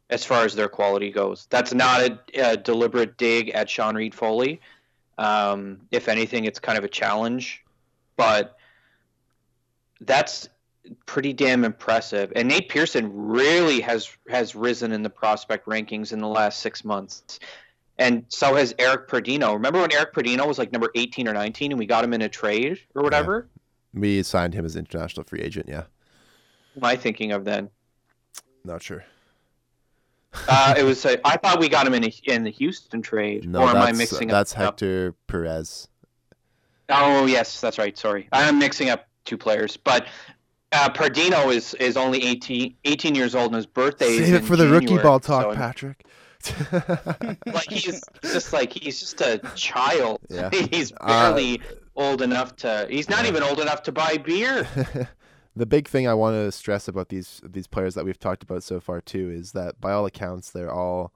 As 0.08 0.24
far 0.24 0.44
as 0.44 0.54
their 0.54 0.68
quality 0.68 1.10
goes. 1.10 1.46
That's 1.50 1.74
not 1.74 2.00
a, 2.02 2.18
a 2.52 2.56
deliberate 2.56 3.16
dig 3.18 3.50
at 3.50 3.68
Sean 3.68 3.96
Reid-Foley. 3.96 4.60
Um, 5.18 5.80
if 5.90 6.08
anything, 6.08 6.44
it's 6.44 6.60
kind 6.60 6.78
of 6.78 6.84
a 6.84 6.88
challenge, 6.88 7.64
but 8.16 8.56
that's 10.00 10.48
pretty 11.06 11.32
damn 11.32 11.64
impressive. 11.64 12.32
And 12.36 12.46
Nate 12.48 12.68
Pearson 12.68 13.10
really 13.12 13.80
has 13.80 14.08
has 14.28 14.54
risen 14.54 14.92
in 14.92 15.02
the 15.02 15.10
prospect 15.10 15.66
rankings 15.66 16.12
in 16.12 16.20
the 16.20 16.28
last 16.28 16.60
six 16.60 16.84
months, 16.84 17.40
and 17.98 18.24
so 18.28 18.54
has 18.54 18.74
Eric 18.78 19.08
Pardinho. 19.08 19.54
Remember 19.54 19.80
when 19.80 19.92
Eric 19.92 20.14
Pardinho 20.14 20.46
was 20.46 20.58
like 20.58 20.70
number 20.70 20.90
eighteen 20.94 21.26
or 21.26 21.32
nineteen, 21.32 21.72
and 21.72 21.78
we 21.78 21.86
got 21.86 22.04
him 22.04 22.12
in 22.12 22.22
a 22.22 22.28
trade 22.28 22.78
or 22.94 23.02
whatever? 23.02 23.48
We 23.94 24.22
signed 24.22 24.54
him 24.54 24.64
as 24.66 24.76
international 24.76 25.24
free 25.24 25.40
agent. 25.40 25.66
Yeah, 25.68 25.84
What 26.74 26.84
am 26.84 26.84
I 26.84 26.96
thinking 26.96 27.32
of 27.32 27.44
then? 27.44 27.70
not 28.64 28.82
sure. 28.82 29.04
Uh, 30.48 30.74
it 30.76 30.82
was. 30.82 31.04
Uh, 31.04 31.16
I 31.24 31.36
thought 31.36 31.58
we 31.58 31.68
got 31.68 31.86
him 31.86 31.94
in 31.94 32.04
a, 32.04 32.12
in 32.24 32.44
the 32.44 32.50
Houston 32.50 33.02
trade. 33.02 33.48
No, 33.48 33.60
or 33.60 33.68
am 33.68 33.74
that's 33.74 33.86
I 33.86 33.92
mixing 33.92 34.28
that's 34.28 34.52
up? 34.54 34.58
Hector 34.58 35.14
Perez. 35.26 35.88
Oh 36.88 37.26
yes, 37.26 37.60
that's 37.60 37.78
right. 37.78 37.96
Sorry, 37.98 38.28
I'm 38.32 38.58
mixing 38.58 38.90
up 38.90 39.06
two 39.24 39.36
players. 39.36 39.76
But 39.76 40.06
uh, 40.72 40.88
Pardinho 40.90 41.52
is 41.54 41.74
is 41.74 41.96
only 41.96 42.22
18, 42.24 42.74
18 42.84 43.14
years 43.14 43.34
old, 43.34 43.46
and 43.46 43.56
his 43.56 43.66
birthday 43.66 44.06
is 44.06 44.26
Save 44.28 44.34
it 44.34 44.44
for 44.44 44.56
the 44.56 44.68
rookie 44.68 44.98
ball 44.98 45.20
talk, 45.20 45.52
so- 45.52 45.54
Patrick. 45.54 46.04
Like 47.46 47.68
he's 47.70 48.00
just 48.22 48.52
like 48.52 48.72
he's 48.72 49.00
just 49.00 49.20
a 49.20 49.38
child. 49.56 50.20
Yeah. 50.28 50.50
he's 50.70 50.92
Uh, 51.00 51.06
barely 51.32 51.60
old 51.96 52.22
enough 52.22 52.54
to. 52.56 52.86
He's 52.88 53.08
not 53.08 53.26
even 53.26 53.42
old 53.42 53.58
enough 53.58 53.82
to 53.84 53.92
buy 53.92 54.16
beer. 54.18 54.68
the 55.56 55.66
big 55.66 55.88
thing 55.88 56.06
I 56.06 56.14
want 56.14 56.34
to 56.34 56.52
stress 56.52 56.86
about 56.86 57.08
these 57.08 57.40
these 57.44 57.66
players 57.66 57.94
that 57.94 58.04
we've 58.04 58.18
talked 58.18 58.42
about 58.42 58.62
so 58.62 58.78
far 58.78 59.00
too 59.00 59.30
is 59.30 59.52
that 59.52 59.80
by 59.80 59.92
all 59.92 60.06
accounts 60.06 60.50
they're 60.50 60.72
all 60.72 61.12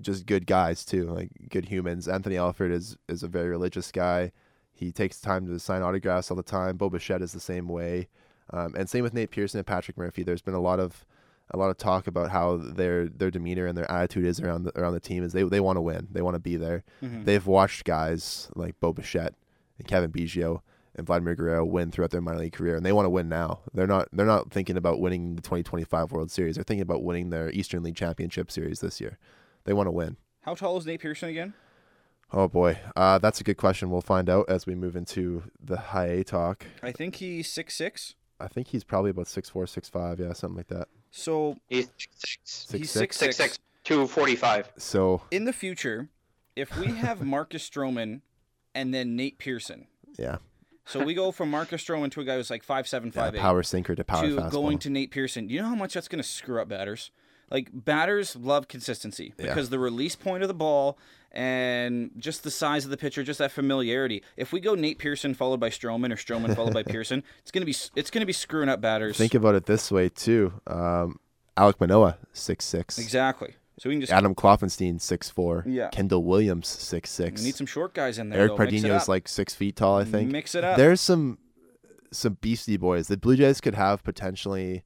just 0.00 0.24
good 0.26 0.46
guys 0.46 0.84
too, 0.84 1.04
like 1.04 1.30
good 1.50 1.66
humans. 1.66 2.08
Anthony 2.08 2.36
Alford 2.36 2.72
is 2.72 2.96
is 3.08 3.22
a 3.22 3.28
very 3.28 3.48
religious 3.50 3.92
guy. 3.92 4.32
He 4.72 4.90
takes 4.90 5.20
time 5.20 5.46
to 5.46 5.58
sign 5.60 5.82
autographs 5.82 6.30
all 6.30 6.36
the 6.36 6.42
time. 6.42 6.76
Bo 6.76 6.88
Bichette 6.88 7.22
is 7.22 7.32
the 7.32 7.40
same 7.40 7.68
way, 7.68 8.08
um, 8.50 8.74
and 8.74 8.88
same 8.88 9.02
with 9.04 9.12
Nate 9.14 9.30
Pearson 9.30 9.58
and 9.58 9.66
Patrick 9.66 9.96
Murphy. 9.98 10.22
There's 10.22 10.42
been 10.42 10.54
a 10.54 10.60
lot 10.60 10.80
of 10.80 11.04
a 11.50 11.58
lot 11.58 11.68
of 11.68 11.76
talk 11.76 12.06
about 12.06 12.30
how 12.30 12.56
their 12.56 13.06
their 13.06 13.30
demeanor 13.30 13.66
and 13.66 13.76
their 13.76 13.90
attitude 13.90 14.24
is 14.24 14.40
around 14.40 14.62
the, 14.64 14.78
around 14.80 14.94
the 14.94 15.00
team 15.00 15.22
is 15.22 15.34
they 15.34 15.42
they 15.42 15.60
want 15.60 15.76
to 15.76 15.82
win. 15.82 16.08
They 16.10 16.22
want 16.22 16.36
to 16.36 16.40
be 16.40 16.56
there. 16.56 16.84
Mhm. 17.02 17.26
They've 17.26 17.46
watched 17.46 17.84
guys 17.84 18.50
like 18.56 18.80
Bo 18.80 18.94
Bichette 18.94 19.34
and 19.78 19.86
Cavan 19.86 20.10
Biggio 20.10 20.62
and 20.94 21.06
Vladimir 21.06 21.34
Guerrero 21.34 21.64
win 21.64 21.90
throughout 21.90 22.10
their 22.10 22.20
minor 22.20 22.38
league 22.38 22.52
career, 22.52 22.76
and 22.76 22.84
they 22.84 22.92
want 22.92 23.06
to 23.06 23.10
win 23.10 23.28
now. 23.28 23.60
They're 23.72 23.86
not 23.86 24.08
they're 24.12 24.26
not 24.26 24.50
thinking 24.50 24.76
about 24.76 25.00
winning 25.00 25.36
the 25.36 25.42
2025 25.42 26.12
World 26.12 26.30
Series. 26.30 26.56
They're 26.56 26.64
thinking 26.64 26.82
about 26.82 27.02
winning 27.02 27.30
their 27.30 27.50
Eastern 27.50 27.82
League 27.82 27.96
Championship 27.96 28.50
Series 28.50 28.80
this 28.80 29.00
year. 29.00 29.18
They 29.64 29.72
want 29.72 29.86
to 29.86 29.92
win. 29.92 30.16
How 30.42 30.54
tall 30.54 30.76
is 30.76 30.86
Nate 30.86 31.00
Pearson 31.00 31.28
again? 31.28 31.54
Oh 32.32 32.48
boy, 32.48 32.78
uh, 32.96 33.18
that's 33.18 33.40
a 33.40 33.44
good 33.44 33.58
question. 33.58 33.90
We'll 33.90 34.00
find 34.00 34.28
out 34.30 34.46
as 34.48 34.66
we 34.66 34.74
move 34.74 34.96
into 34.96 35.44
the 35.62 35.76
high 35.76 36.06
A 36.06 36.24
talk. 36.24 36.64
I 36.82 36.90
think 36.92 37.16
he's 37.16 37.50
six 37.52 37.74
six. 37.76 38.14
I 38.40 38.48
think 38.48 38.68
he's 38.68 38.84
probably 38.84 39.10
about 39.10 39.28
six 39.28 39.48
four, 39.50 39.66
six 39.66 39.88
five, 39.88 40.18
yeah, 40.18 40.32
something 40.32 40.56
like 40.56 40.68
that. 40.68 40.88
So 41.10 41.58
He's 41.68 41.88
six 41.96 42.38
Six 42.44 42.72
he's 42.72 42.90
six. 42.90 43.16
six 43.16 43.36
six 43.36 43.36
six 43.36 43.58
two 43.84 44.06
forty 44.06 44.34
five. 44.34 44.72
So 44.78 45.22
In 45.30 45.44
the 45.44 45.52
future, 45.52 46.08
if 46.56 46.76
we 46.78 46.86
have 46.86 47.20
Marcus 47.24 47.68
Stroman 47.68 48.22
and 48.74 48.92
then 48.94 49.14
Nate 49.14 49.38
Pearson, 49.38 49.86
yeah, 50.18 50.38
so 50.84 51.04
we 51.04 51.14
go 51.14 51.30
from 51.32 51.50
Marcus 51.50 51.82
Stroman 51.84 52.10
to 52.12 52.20
a 52.20 52.24
guy 52.24 52.36
who's 52.36 52.50
like 52.50 52.62
five 52.64 52.88
seven 52.88 53.10
yeah 53.14 53.22
five 53.22 53.34
eight 53.34 53.40
power 53.40 53.62
sinker 53.62 53.94
to 53.94 54.04
power 54.04 54.22
to 54.26 54.36
fastball. 54.36 54.50
going 54.50 54.78
to 54.78 54.90
Nate 54.90 55.10
Pearson. 55.10 55.46
Do 55.46 55.54
you 55.54 55.60
know 55.62 55.68
how 55.68 55.74
much 55.74 55.94
that's 55.94 56.08
going 56.08 56.22
to 56.22 56.28
screw 56.28 56.60
up 56.60 56.68
batters? 56.68 57.10
Like 57.50 57.68
batters 57.72 58.34
love 58.34 58.66
consistency 58.68 59.34
Yeah. 59.38 59.48
because 59.48 59.68
the 59.70 59.78
release 59.78 60.16
point 60.16 60.42
of 60.42 60.48
the 60.48 60.54
ball 60.54 60.98
and 61.30 62.10
just 62.16 62.42
the 62.44 62.50
size 62.50 62.84
of 62.84 62.90
the 62.90 62.96
pitcher, 62.96 63.22
just 63.22 63.38
that 63.38 63.52
familiarity. 63.52 64.22
If 64.36 64.52
we 64.52 64.60
go 64.60 64.74
Nate 64.74 64.98
Pearson 64.98 65.34
followed 65.34 65.60
by 65.60 65.68
Stroman 65.70 66.12
or 66.12 66.16
Stroman 66.16 66.54
followed 66.56 66.74
by 66.74 66.82
Pearson, 66.86 67.22
it's 67.40 67.50
gonna 67.50 67.66
be 67.66 67.74
it's 67.94 68.10
gonna 68.10 68.26
be 68.26 68.32
screwing 68.32 68.68
up 68.68 68.80
batters. 68.80 69.16
Think 69.18 69.34
about 69.34 69.54
it 69.54 69.66
this 69.66 69.90
way 69.90 70.08
too. 70.08 70.52
Um, 70.66 71.18
Alek 71.56 71.78
Manoah 71.80 72.16
six 72.32 72.64
six. 72.64 72.98
exactly. 72.98 73.54
So 73.82 73.88
we 73.88 73.96
can 73.96 74.02
just 74.02 74.12
Adam 74.12 74.32
Kloffenstein 74.32 75.00
six 75.00 75.28
four. 75.28 75.64
Yeah. 75.66 75.88
Kendall 75.88 76.22
Williams 76.22 76.68
six 76.68 77.10
six. 77.10 77.40
we 77.40 77.48
need 77.48 77.56
some 77.56 77.66
short 77.66 77.94
guys 77.94 78.16
in 78.16 78.28
there. 78.28 78.38
Eric 78.38 78.50
though. 78.50 78.58
Mix 78.58 78.72
it 78.74 78.82
Pardinho's 78.82 79.02
up. 79.02 79.08
like 79.08 79.26
six 79.26 79.56
feet 79.56 79.74
tall, 79.74 79.98
I 79.98 80.04
think. 80.04 80.30
Mix 80.30 80.54
it 80.54 80.62
up. 80.62 80.76
There's 80.76 81.00
some 81.00 81.38
some 82.12 82.38
beastie 82.40 82.76
boys. 82.76 83.08
The 83.08 83.16
Blue 83.16 83.34
Jays 83.34 83.60
could 83.60 83.74
have 83.74 84.04
potentially 84.04 84.84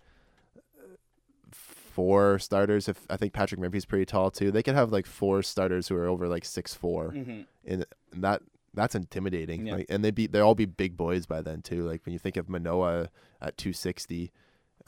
four 1.53 2.39
starters. 2.39 2.89
If 2.89 3.05
I 3.11 3.19
think 3.19 3.35
Patrick 3.35 3.61
Murphy's 3.61 3.85
pretty 3.85 4.07
tall 4.07 4.31
too, 4.31 4.51
they 4.51 4.63
could 4.63 4.75
have 4.75 4.93
like 4.93 5.05
four 5.05 5.43
starters 5.43 5.89
who 5.89 5.97
are 5.97 6.07
over 6.07 6.27
like 6.27 6.47
six 6.47 6.73
four, 6.73 7.11
mm-hmm. 7.11 7.43
and 7.67 7.85
that 8.15 8.41
that's 8.73 8.95
intimidating. 8.95 9.67
Yeah. 9.67 9.75
Like, 9.75 9.87
and 9.91 10.03
they'd 10.03 10.15
be 10.15 10.27
they'll 10.27 10.47
all 10.47 10.55
be 10.55 10.65
big 10.65 10.97
boys 10.97 11.27
by 11.27 11.43
then 11.43 11.61
too. 11.61 11.83
Like 11.83 12.01
when 12.07 12.15
you 12.15 12.19
think 12.19 12.39
of 12.39 12.49
Manoah 12.49 13.11
at 13.43 13.59
two 13.59 13.75
sixty, 13.75 14.33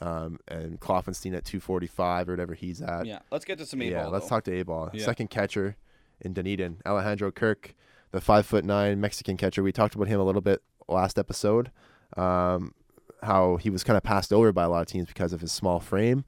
um, 0.01 0.39
and 0.47 0.79
Kloffenstein 0.79 1.35
at 1.35 1.45
two 1.45 1.59
forty 1.59 1.87
five 1.87 2.29
or 2.29 2.33
whatever 2.33 2.53
he's 2.53 2.81
at. 2.81 3.05
Yeah. 3.05 3.19
Let's 3.31 3.45
get 3.45 3.57
to 3.59 3.65
some 3.65 3.81
eight 3.81 3.91
Yeah, 3.91 4.07
let's 4.07 4.25
though. 4.25 4.37
talk 4.37 4.43
to 4.45 4.53
A 4.59 4.63
ball. 4.63 4.89
Yeah. 4.93 5.03
Second 5.05 5.29
catcher 5.29 5.75
in 6.21 6.33
Dunedin, 6.33 6.77
Alejandro 6.85 7.31
Kirk, 7.31 7.75
the 8.11 8.21
five 8.21 8.45
foot 8.45 8.65
nine 8.65 8.99
Mexican 9.01 9.37
catcher. 9.37 9.61
We 9.63 9.71
talked 9.71 9.95
about 9.95 10.07
him 10.07 10.19
a 10.19 10.23
little 10.23 10.41
bit 10.41 10.61
last 10.87 11.17
episode. 11.19 11.71
Um, 12.17 12.73
how 13.21 13.57
he 13.57 13.69
was 13.69 13.83
kind 13.83 13.97
of 13.97 14.03
passed 14.03 14.31
over 14.31 14.51
by 14.53 14.63
a 14.63 14.69
lot 14.69 14.81
of 14.81 14.87
teams 14.87 15.07
because 15.07 15.33
of 15.33 15.41
his 15.41 15.51
small 15.51 15.79
frame, 15.81 16.23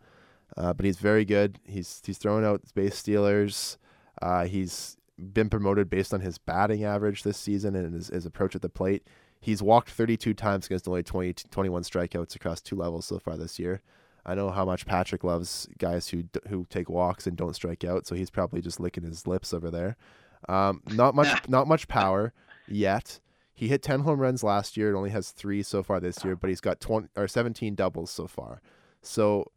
uh, 0.58 0.74
but 0.74 0.86
he's 0.86 0.98
very 0.98 1.24
good. 1.26 1.58
He's 1.66 2.02
he's 2.06 2.18
throwing 2.18 2.44
out 2.46 2.62
base 2.76 2.96
stealers. 2.98 3.78
Uh, 4.22 4.46
he's 4.46 4.98
been 5.18 5.50
promoted 5.50 5.90
based 5.90 6.14
on 6.14 6.20
his 6.22 6.38
batting 6.38 6.84
average 6.84 7.24
this 7.24 7.38
season 7.38 7.76
and 7.76 7.94
his, 7.94 8.08
his 8.08 8.26
approach 8.26 8.56
at 8.56 8.62
the 8.62 8.70
plate. 8.70 9.08
He's 9.42 9.62
walked 9.62 9.90
32 9.90 10.36
times 10.36 10.68
against 10.68 10.88
only 10.88 11.04
20, 11.04 11.34
21 11.50 11.84
strikeouts 11.84 12.36
across 12.36 12.62
two 12.62 12.76
levels 12.76 13.06
so 13.06 13.18
far 13.18 13.36
this 13.38 13.58
year. 13.58 13.82
I 14.24 14.36
know 14.36 14.52
how 14.52 14.66
much 14.66 14.86
Patrick 14.86 15.24
loves 15.24 15.68
guys 15.80 16.10
who 16.10 16.26
who 16.48 16.68
take 16.70 16.90
walks 16.90 17.26
and 17.26 17.36
don't 17.36 17.56
strike 17.56 17.84
out, 17.84 18.06
so 18.06 18.14
he's 18.14 18.30
probably 18.30 18.62
just 18.62 18.80
licking 18.80 19.04
his 19.04 19.26
lips 19.26 19.52
over 19.52 19.72
there. 19.72 19.98
Um, 20.48 20.84
not 20.92 21.16
much, 21.16 21.28
not 21.50 21.68
much 21.68 21.88
power 21.88 22.34
yet. 22.68 23.20
He 23.54 23.68
hit 23.68 23.82
10 23.82 24.02
home 24.02 24.20
runs 24.20 24.44
last 24.44 24.78
year 24.78 24.90
and 24.90 24.98
only 24.98 25.10
has 25.10 25.32
three 25.32 25.64
so 25.64 25.82
far 25.84 26.00
this 26.00 26.24
year, 26.24 26.36
but 26.36 26.50
he's 26.50 26.62
got 26.62 26.80
20 26.80 27.10
or 27.16 27.28
17 27.28 27.76
doubles 27.76 28.12
so 28.12 28.28
far. 28.28 28.62
So 29.02 29.52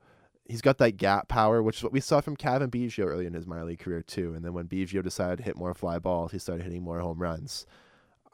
he's 0.46 0.62
got 0.62 0.78
that 0.78 0.96
gap 0.96 1.28
power, 1.28 1.62
which 1.62 1.78
is 1.78 1.82
what 1.82 1.92
we 1.92 2.00
saw 2.00 2.20
from 2.20 2.36
Cavan 2.36 2.70
Biggio 2.70 3.06
early 3.06 3.26
in 3.26 3.34
his 3.34 3.46
minor 3.46 3.64
league 3.64 3.78
career 3.78 4.02
too. 4.02 4.34
And 4.34 4.44
then 4.44 4.52
when 4.54 4.66
Biggio 4.66 5.02
decided 5.02 5.38
to 5.38 5.44
hit 5.44 5.56
more 5.56 5.74
fly 5.74 5.98
balls, 5.98 6.32
he 6.32 6.38
started 6.38 6.64
hitting 6.64 6.82
more 6.82 7.00
home 7.00 7.18
runs. 7.20 7.66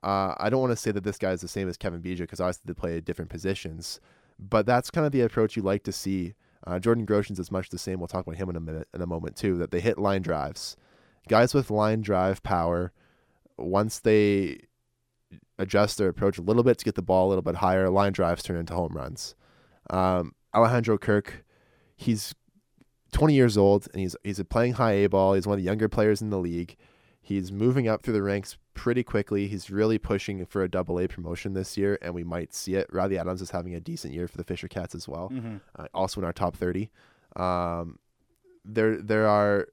Uh, 0.02 0.34
I 0.38 0.48
don't 0.48 0.60
want 0.60 0.72
to 0.72 0.76
say 0.76 0.90
that 0.92 1.04
this 1.04 1.18
guy 1.18 1.32
is 1.32 1.40
the 1.40 1.48
same 1.48 1.68
as 1.68 1.76
Cavan 1.76 2.00
Biggio 2.00 2.20
because 2.20 2.40
obviously 2.40 2.62
they 2.66 2.74
play 2.74 3.00
different 3.00 3.30
positions, 3.30 4.00
but 4.38 4.66
that's 4.66 4.90
kind 4.90 5.06
of 5.06 5.12
the 5.12 5.20
approach 5.20 5.56
you 5.56 5.62
like 5.62 5.82
to 5.84 5.92
see. 5.92 6.34
Uh, 6.66 6.78
Jordan 6.78 7.06
Groshans 7.06 7.38
is 7.38 7.50
much 7.50 7.70
the 7.70 7.78
same. 7.78 7.98
We'll 7.98 8.08
talk 8.08 8.26
about 8.26 8.36
him 8.36 8.50
in 8.50 8.56
a 8.56 8.60
minute, 8.60 8.88
in 8.94 9.02
a 9.02 9.06
moment 9.06 9.36
too. 9.36 9.58
That 9.58 9.70
they 9.70 9.80
hit 9.80 9.98
line 9.98 10.22
drives, 10.22 10.76
guys 11.28 11.54
with 11.54 11.70
line 11.70 12.00
drive 12.00 12.42
power. 12.42 12.92
Once 13.58 13.98
they 13.98 14.60
adjust 15.58 15.98
their 15.98 16.08
approach 16.08 16.38
a 16.38 16.42
little 16.42 16.62
bit 16.62 16.78
to 16.78 16.84
get 16.84 16.94
the 16.94 17.02
ball 17.02 17.28
a 17.28 17.30
little 17.30 17.42
bit 17.42 17.56
higher, 17.56 17.90
line 17.90 18.12
drives 18.12 18.42
turn 18.42 18.56
into 18.56 18.74
home 18.74 18.94
runs. 18.94 19.34
Um, 19.90 20.34
Alejandro 20.54 20.98
Kirk, 20.98 21.44
he's 21.96 22.34
20 23.12 23.34
years 23.34 23.56
old 23.56 23.88
and 23.92 24.00
he's 24.00 24.16
he's 24.24 24.42
playing 24.44 24.74
high 24.74 24.92
A 24.92 25.08
ball. 25.08 25.34
He's 25.34 25.46
one 25.46 25.54
of 25.54 25.58
the 25.58 25.64
younger 25.64 25.88
players 25.88 26.22
in 26.22 26.30
the 26.30 26.38
league. 26.38 26.76
He's 27.20 27.52
moving 27.52 27.88
up 27.88 28.02
through 28.02 28.14
the 28.14 28.22
ranks 28.22 28.56
pretty 28.80 29.02
quickly. 29.02 29.46
He's 29.46 29.70
really 29.70 29.98
pushing 29.98 30.46
for 30.46 30.62
a 30.62 30.68
double 30.68 30.98
A 30.98 31.06
promotion 31.06 31.52
this 31.52 31.76
year, 31.76 31.98
and 32.00 32.14
we 32.14 32.24
might 32.24 32.54
see 32.54 32.76
it. 32.76 32.86
Riley 32.90 33.18
Adams 33.18 33.42
is 33.42 33.50
having 33.50 33.74
a 33.74 33.80
decent 33.80 34.14
year 34.14 34.26
for 34.26 34.38
the 34.38 34.42
Fisher 34.44 34.68
Cats 34.68 34.94
as 34.94 35.06
well, 35.06 35.28
hmm 35.28 35.56
uh, 35.76 35.84
also 35.92 36.18
in 36.22 36.24
our 36.24 36.32
top 36.32 36.56
30. 36.56 36.88
Um, 37.36 37.98
there 38.64 38.96
there 38.96 39.26
are 39.26 39.68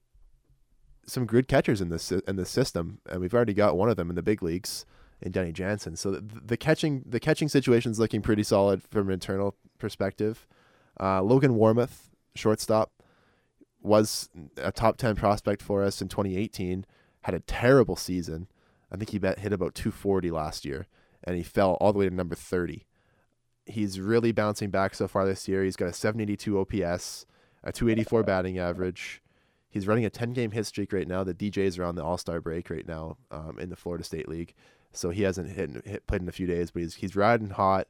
some 1.05 1.26
good 1.26 1.47
catchers 1.47 1.80
in 1.80 1.88
this 1.88 2.12
in 2.12 2.36
this 2.36 2.49
system, 2.49 2.99
and 3.10 3.22
we've 3.22 3.34
already 3.34 3.53
got 3.53 3.78
one 3.78 3.88
of 3.88 3.95
them 3.95 4.10
in 4.10 4.18
the 4.18 4.22
big 4.22 4.43
leagues 4.43 4.86
in 5.22 5.32
Denny 5.32 5.53
Jansen. 5.53 5.95
So 5.95 6.12
the, 6.12 6.22
the 6.43 6.58
catching 6.58 7.03
the 7.05 7.22
catching 7.22 7.47
situation 7.47 7.93
is 7.93 7.99
looking 7.99 8.22
pretty 8.22 8.43
solid 8.43 8.84
from 8.84 9.08
an 9.08 9.14
internal 9.14 9.55
perspective. 9.80 10.45
Uh, 10.99 11.22
Logan 11.22 11.55
Warmoth, 11.55 12.10
shortstop, 12.36 12.91
was 13.82 14.30
a 14.58 14.74
top 14.74 14.97
10 14.97 15.16
prospect 15.16 15.62
for 15.62 15.82
us 15.82 16.01
in 16.01 16.10
2018. 16.10 16.86
Had 17.22 17.36
a 17.36 17.39
terrible 17.39 17.95
season. 17.95 18.47
I 18.91 18.97
think 18.97 19.09
he 19.09 19.19
bet, 19.19 19.39
hit 19.39 19.53
about 19.53 19.75
240 19.75 20.31
last 20.31 20.65
year, 20.65 20.88
and 21.23 21.35
he 21.35 21.43
fell 21.43 21.73
all 21.75 21.93
the 21.93 21.99
way 21.99 22.09
to 22.09 22.15
number 22.15 22.35
30. 22.35 22.85
He's 23.65 23.99
really 23.99 24.31
bouncing 24.31 24.69
back 24.69 24.95
so 24.95 25.07
far 25.07 25.25
this 25.25 25.47
year. 25.47 25.63
He's 25.63 25.75
got 25.75 25.89
a 25.89 25.93
782 25.93 26.59
OPS, 26.59 27.25
a 27.63 27.71
284 27.71 28.23
batting 28.23 28.57
average. 28.57 29.21
He's 29.69 29.88
running 29.88 30.05
a 30.05 30.09
10 30.09 30.31
game 30.31 30.51
hit 30.51 30.65
streak 30.65 30.93
right 30.93 31.07
now. 31.07 31.23
The 31.23 31.33
D-Jays 31.33 31.77
are 31.77 31.83
on 31.83 31.95
the 31.95 32.03
All 32.03 32.17
Star 32.17 32.39
break 32.39 32.69
right 32.69 32.88
now 32.88 33.17
um, 33.29 33.57
in 33.59 33.69
the 33.69 33.75
Florida 33.75 34.03
State 34.03 34.29
League, 34.29 34.53
so 34.93 35.09
he 35.09 35.23
hasn't 35.23 35.51
hit, 35.51 35.85
hit 35.85 36.07
played 36.07 36.21
in 36.21 36.29
a 36.29 36.31
few 36.33 36.47
days. 36.47 36.71
But 36.71 36.83
he's 36.83 36.95
he's 36.95 37.15
riding 37.15 37.49
hot. 37.49 37.88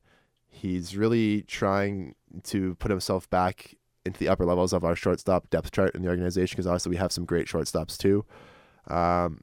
He's 0.49 0.97
really 0.97 1.43
trying 1.43 2.15
to 2.43 2.75
put 2.75 2.89
himself 2.89 3.29
back 3.29 3.75
into 4.05 4.19
the 4.19 4.29
upper 4.29 4.45
levels 4.45 4.73
of 4.73 4.83
our 4.83 4.95
shortstop 4.95 5.49
depth 5.49 5.71
chart 5.71 5.93
in 5.93 6.01
the 6.01 6.09
organization 6.09 6.55
because 6.55 6.65
obviously 6.65 6.91
we 6.91 6.95
have 6.97 7.11
some 7.11 7.25
great 7.25 7.47
shortstops 7.47 7.97
too. 7.97 8.25
Um, 8.87 9.41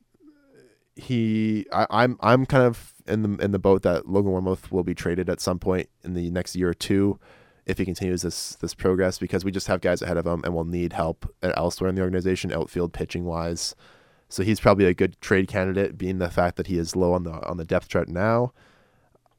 he, 0.97 1.66
I, 1.72 1.86
I'm, 1.90 2.16
I'm 2.20 2.47
kind 2.47 2.64
of 2.64 2.92
in 3.07 3.22
the 3.22 3.45
in 3.45 3.51
the 3.51 3.59
boat 3.59 3.82
that 3.82 4.09
Logan 4.09 4.32
Warmoth 4.32 4.70
will 4.70 4.84
be 4.84 4.95
traded 4.95 5.28
at 5.28 5.40
some 5.40 5.59
point 5.59 5.88
in 6.03 6.14
the 6.14 6.30
next 6.30 6.57
year 6.57 6.70
or 6.70 6.74
two 6.74 7.18
if 7.66 7.78
he 7.78 7.84
continues 7.84 8.22
this 8.22 8.55
this 8.57 8.74
progress 8.74 9.18
because 9.18 9.45
we 9.45 9.51
just 9.51 9.66
have 9.66 9.80
guys 9.80 10.03
ahead 10.03 10.16
of 10.16 10.26
him 10.26 10.42
and 10.45 10.55
we'll 10.55 10.64
need 10.64 10.92
help 10.92 11.32
elsewhere 11.42 11.88
in 11.88 11.97
the 11.97 12.03
organization, 12.03 12.53
outfield 12.53 12.92
pitching 12.92 13.24
wise. 13.24 13.74
So 14.28 14.42
he's 14.42 14.61
probably 14.61 14.86
a 14.86 14.95
good 14.95 15.20
trade 15.20 15.49
candidate, 15.49 15.97
being 15.99 16.18
the 16.18 16.30
fact 16.30 16.57
that 16.57 16.66
he 16.66 16.78
is 16.78 16.97
low 16.97 17.12
on 17.12 17.24
the 17.24 17.32
on 17.47 17.57
the 17.57 17.64
depth 17.64 17.88
chart 17.88 18.09
now. 18.09 18.53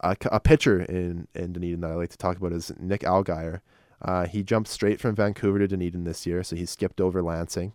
A, 0.02 0.16
a 0.32 0.40
pitcher 0.40 0.82
in 0.82 1.28
in 1.34 1.54
Dunedin 1.54 1.82
that 1.82 1.92
I 1.92 1.96
like 1.96 2.10
to 2.10 2.18
talk 2.18 2.38
about 2.38 2.54
is 2.54 2.72
Nick 2.80 3.02
Allgeyer. 3.02 3.62
Uh, 4.02 4.26
he 4.26 4.44
jumped 4.44 4.70
straight 4.70 5.00
from 5.00 5.16
Vancouver 5.16 5.60
to 5.60 5.68
Dunedin 5.68 6.04
this 6.04 6.26
year, 6.26 6.44
so 6.44 6.56
he 6.56 6.66
skipped 6.66 7.02
over 7.02 7.24
Lansing, 7.24 7.74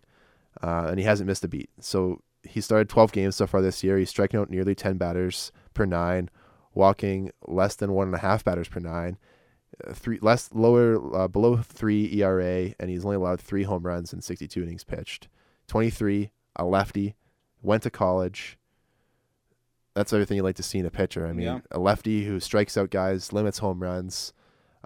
uh, 0.61 0.87
and 0.89 0.99
he 0.99 1.05
hasn't 1.05 1.27
missed 1.27 1.43
a 1.43 1.47
beat. 1.47 1.69
So 1.79 2.21
he 2.43 2.59
started 2.61 2.89
12 2.89 3.11
games 3.11 3.35
so 3.35 3.45
far 3.47 3.61
this 3.61 3.83
year. 3.83 3.97
He's 3.97 4.09
striking 4.09 4.39
out 4.39 4.49
nearly 4.49 4.73
10 4.75 4.97
batters 4.97 5.51
per 5.73 5.85
nine, 5.85 6.29
walking 6.73 7.31
less 7.47 7.75
than 7.75 7.91
one 7.93 8.07
and 8.07 8.15
a 8.15 8.19
half 8.19 8.43
batters 8.43 8.67
per 8.67 8.79
nine, 8.79 9.17
uh, 9.87 9.93
three 9.93 10.19
less 10.21 10.49
lower 10.53 11.15
uh, 11.15 11.27
below 11.27 11.57
three 11.57 12.11
ERA, 12.21 12.73
and 12.79 12.89
he's 12.89 13.05
only 13.05 13.17
allowed 13.17 13.39
three 13.41 13.63
home 13.63 13.83
runs 13.85 14.11
in 14.13 14.21
62 14.21 14.61
innings 14.63 14.83
pitched. 14.83 15.27
23, 15.67 16.31
a 16.55 16.65
lefty, 16.65 17.15
went 17.61 17.83
to 17.83 17.89
college. 17.89 18.57
That's 19.93 20.13
everything 20.13 20.37
you 20.37 20.43
like 20.43 20.55
to 20.55 20.63
see 20.63 20.79
in 20.79 20.85
a 20.85 20.91
pitcher. 20.91 21.27
I 21.27 21.33
mean, 21.33 21.45
Yeah. 21.45 21.59
a 21.69 21.79
lefty 21.79 22.25
who 22.25 22.39
strikes 22.39 22.77
out 22.77 22.89
guys, 22.89 23.33
limits 23.33 23.57
home 23.59 23.81
runs. 23.81 24.33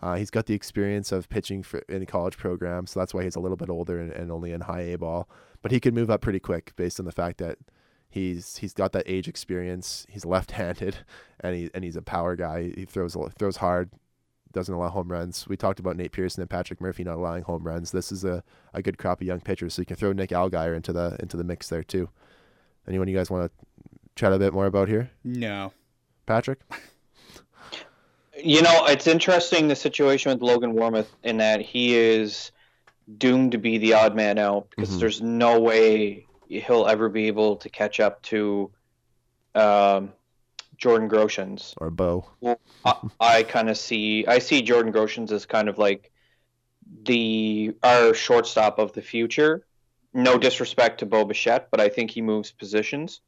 Uh, 0.01 0.16
he's 0.16 0.32
got 0.32 0.45
the 0.45 0.53
experience 0.53 1.12
of 1.12 1.30
pitching 1.30 1.64
for 1.64 1.80
in 1.88 2.01
a 2.01 2.06
college 2.06 2.38
program, 2.38 2.86
so 2.86 2.99
that's 2.99 3.14
why 3.14 3.24
he's 3.24 3.36
a 3.36 3.39
little 3.39 3.56
bit 3.56 3.70
older 3.70 3.97
and, 3.99 4.12
and 4.12 4.32
only 4.32 4.51
in 4.51 4.62
high 4.62 4.82
A 4.82 4.97
ball. 4.97 5.30
But 5.66 5.72
he 5.72 5.80
could 5.80 5.95
move 5.95 6.11
up 6.11 6.22
pretty 6.22 6.39
quick 6.39 6.74
based 6.76 6.99
on 6.99 7.07
the 7.07 7.11
fact 7.11 7.39
that 7.39 7.57
He's 8.16 8.55
he's 8.55 8.74
got 8.74 8.93
that 8.93 9.03
age 9.07 9.28
experience. 9.28 10.05
He's 10.07 10.24
left-handed, 10.24 10.95
and 11.41 11.53
he 11.53 11.70
and 11.74 11.84
he's 11.84 11.97
a 11.97 12.01
power 12.01 12.38
guy. 12.38 12.72
He 12.74 12.86
throws 12.86 13.18
throws 13.38 13.57
hard, 13.57 13.89
doesn't 14.53 14.74
allow 14.74 14.88
home 14.88 15.11
runs. 15.11 15.49
We 15.49 15.57
talked 15.57 15.82
about 15.82 15.97
Nate 15.97 16.13
Pearson 16.13 16.39
and 16.39 16.49
Patrick 16.49 16.80
Murphy 16.80 17.03
not 17.03 17.18
allowing 17.18 17.43
home 17.43 17.63
runs. 17.63 17.91
This 17.91 18.13
is 18.13 18.24
a, 18.24 18.41
a 18.74 18.82
good 18.82 18.97
crop 18.97 19.20
of 19.20 19.28
young 19.28 19.41
pitchers, 19.41 19.74
so 19.74 19.82
you 19.82 19.86
can 19.86 19.97
throw 19.97 20.13
Nick 20.13 20.30
Allgeyer 20.30 20.78
into 20.78 20.93
the 20.93 21.18
into 21.20 21.36
the 21.36 21.43
mix 21.43 21.68
there 21.68 21.84
too. 21.84 22.07
Anyone 22.88 23.09
you 23.09 23.18
guys 23.18 23.30
want 23.30 23.51
to 23.51 23.66
chat 24.16 24.32
a 24.32 24.39
bit 24.39 24.53
more 24.53 24.68
about 24.68 24.88
here? 24.88 25.11
No, 25.26 25.74
Patrick. 26.26 26.59
You 28.38 28.61
know, 28.61 28.86
it's 28.88 29.07
interesting 29.07 29.70
the 29.70 29.78
situation 29.78 30.30
with 30.30 30.41
Logan 30.41 30.74
Warmoth 30.74 31.07
in 31.24 31.38
that 31.38 31.61
he 31.61 31.95
is 31.95 32.51
doomed 33.18 33.51
to 33.51 33.58
be 33.58 33.78
the 33.78 33.93
odd 33.93 34.16
man 34.16 34.38
out 34.38 34.70
because 34.70 34.95
Mhm. 34.95 34.99
there's 34.99 35.22
no 35.22 35.60
way 35.60 36.26
he'll 36.47 36.88
ever 36.88 37.10
be 37.10 37.28
able 37.28 37.58
to 37.58 37.70
catch 37.70 37.99
up 37.99 38.22
to 38.24 38.72
um, 39.53 40.12
Jordan 40.78 41.10
Groshans. 41.10 41.74
or 41.78 41.89
Bo. 41.89 42.26
I, 42.84 42.95
I 43.20 43.43
kind 43.43 43.70
of 43.70 43.78
see 43.78 44.26
I 44.28 44.39
see 44.39 44.62
Jordan 44.62 44.91
Groshans 44.91 45.32
as 45.32 45.45
kind 45.45 45.70
of 45.70 45.78
like 45.78 46.12
the 47.03 47.74
our 47.82 48.14
shortstop 48.14 48.80
of 48.80 48.91
the 48.93 49.01
future. 49.01 49.66
No 50.14 50.38
disrespect 50.38 50.99
to 50.99 51.06
Bo 51.06 51.26
Bichette, 51.26 51.70
but 51.72 51.80
I 51.80 51.89
think 51.89 52.12
he 52.12 52.22
moves 52.22 52.51
positions. 52.51 53.22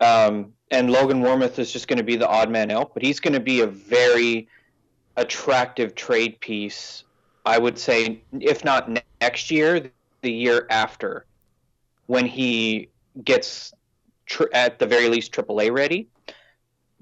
Um, 0.00 0.52
and 0.70 0.90
Logan 0.90 1.22
Warmoth 1.22 1.58
is 1.58 1.72
just 1.72 1.88
going 1.88 1.98
to 1.98 2.04
be 2.04 2.16
the 2.16 2.28
odd 2.28 2.50
man 2.50 2.70
out, 2.70 2.94
but 2.94 3.02
he's 3.02 3.18
going 3.20 3.34
to 3.34 3.40
be 3.40 3.60
a 3.60 3.66
very 3.66 4.48
attractive 5.16 5.94
trade 5.94 6.40
piece. 6.40 7.04
I 7.48 7.58
would 7.58 7.78
say, 7.78 8.20
if 8.40 8.62
not 8.64 8.90
ne- 8.90 9.02
next 9.22 9.50
year, 9.50 9.90
the 10.20 10.30
year 10.32 10.66
after, 10.68 11.24
when 12.06 12.26
he 12.26 12.88
gets 13.24 13.72
tr- 14.26 14.52
at 14.52 14.78
the 14.78 14.86
very 14.86 15.08
least 15.08 15.32
AAA 15.32 15.72
ready 15.72 16.08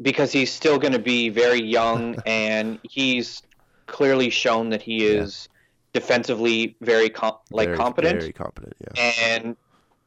because 0.03 0.31
he's 0.31 0.53
still 0.53 0.79
going 0.79 0.93
to 0.93 0.99
be 1.01 1.29
very 1.31 1.61
young 1.63 2.17
and 2.27 2.79
he's 2.83 3.43
clearly 3.87 4.31
shown 4.31 4.69
that 4.71 4.83
he 4.83 5.05
Yeah. 5.05 5.23
is 5.23 5.49
defensively 5.93 6.77
very 6.81 7.09
com- 7.09 7.39
like 7.51 7.69
Very- 7.69 7.79
competent 7.79 8.21
Very 8.21 8.33
competent. 8.33 8.75
Yeah. 8.95 9.13
and 9.21 9.57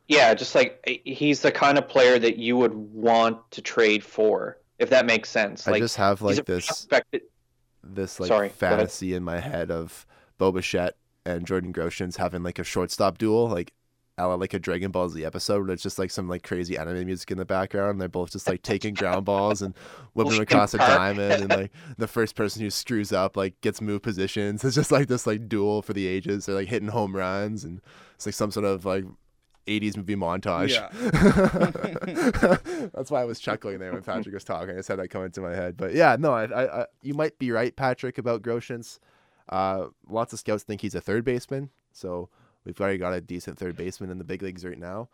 yeah 0.07 0.33
just 0.35 0.53
like 0.55 0.79
he's 1.05 1.41
the 1.41 1.51
kind 1.51 1.77
of 1.77 1.87
player 1.89 2.19
that 2.19 2.37
you 2.37 2.55
would 2.57 2.73
want 2.73 3.37
to 3.51 3.61
trade 3.61 4.03
for 4.03 4.57
if 4.77 4.89
that 4.91 5.05
makes 5.07 5.29
sense 5.29 5.67
I 5.67 5.71
like 5.71 5.81
just 5.81 5.97
have 5.97 6.21
like 6.21 6.45
this 6.45 6.65
prospect 6.67 7.11
that- 7.11 7.23
this 7.83 8.19
like 8.19 8.27
Sorry, 8.27 8.49
fantasy 8.49 9.13
in 9.15 9.23
my 9.23 9.39
head 9.39 9.71
of 9.71 10.05
Bo 10.39 10.51
Bichette 10.51 10.95
and 11.25 11.45
Jordan 11.45 11.71
Groshans 11.71 12.17
having 12.17 12.41
like 12.41 12.57
a 12.57 12.63
shortstop 12.63 13.19
duel, 13.19 13.47
like 13.47 13.73
a 14.17 14.27
like 14.27 14.53
a 14.53 14.59
Dragon 14.59 14.89
Ball 14.89 15.09
Z 15.09 15.23
episode 15.23 15.65
where 15.65 15.73
it's 15.73 15.83
just 15.83 15.99
like 15.99 16.09
some 16.11 16.27
like 16.27 16.43
crazy 16.43 16.77
anime 16.77 17.05
music 17.05 17.29
in 17.29 17.37
the 17.37 17.45
background. 17.45 17.91
And 17.91 18.01
they're 18.01 18.09
both 18.09 18.31
just 18.31 18.47
like 18.47 18.63
taking 18.63 18.93
ground 18.95 19.25
balls 19.25 19.61
and 19.61 19.75
whipping 20.13 20.33
them 20.33 20.41
across 20.41 20.73
a 20.73 20.77
diamond, 20.77 21.43
and 21.43 21.49
like 21.61 21.71
the 21.97 22.07
first 22.07 22.35
person 22.35 22.61
who 22.61 22.71
screws 22.71 23.11
up 23.13 23.37
like 23.37 23.59
gets 23.61 23.79
moved 23.81 24.03
positions. 24.03 24.63
It's 24.69 24.75
just 24.75 24.91
like 24.91 25.07
this 25.07 25.27
like 25.27 25.47
duel 25.47 25.81
for 25.81 25.93
the 25.93 26.07
ages. 26.07 26.45
They're 26.45 26.55
like 26.55 26.67
hitting 26.69 26.89
home 26.89 27.15
runs, 27.15 27.63
and 27.63 27.81
it's 28.15 28.25
like 28.25 28.35
some 28.35 28.51
sort 28.51 28.65
of 28.65 28.85
like 28.85 29.05
80s 29.67 29.97
movie 29.97 30.15
montage. 30.15 30.69
Yeah. 30.69 30.89
That's 32.93 33.11
why 33.11 33.21
I 33.21 33.25
was 33.25 33.39
chuckling 33.39 33.79
there 33.79 33.91
when 33.93 34.03
Patrick 34.03 34.33
was 34.33 34.43
talking. 34.43 34.71
I 34.71 34.77
just 34.77 34.87
had 34.87 34.99
that 34.99 35.09
come 35.09 35.23
into 35.23 35.41
my 35.41 35.53
head. 35.53 35.75
But 35.77 35.93
yeah, 35.93 36.15
no, 36.19 36.33
I, 36.33 36.45
I, 36.45 36.81
I 36.81 36.85
you 37.01 37.13
might 37.13 37.37
be 37.39 37.51
right, 37.51 37.75
Patrick, 37.75 38.17
about 38.17 38.41
Groshans. 38.41 38.99
Uh, 39.49 39.87
lots 40.07 40.31
of 40.33 40.39
scouts 40.39 40.63
think 40.63 40.81
he's 40.81 40.95
a 40.95 41.01
third 41.01 41.25
baseman, 41.25 41.69
so 41.91 42.29
we've 42.65 42.79
already 42.79 42.97
got 42.97 43.13
a 43.13 43.21
decent 43.21 43.57
third 43.57 43.75
baseman 43.75 44.09
in 44.11 44.17
the 44.17 44.23
big 44.23 44.41
leagues 44.41 44.63
right 44.63 44.77
now. 44.77 45.09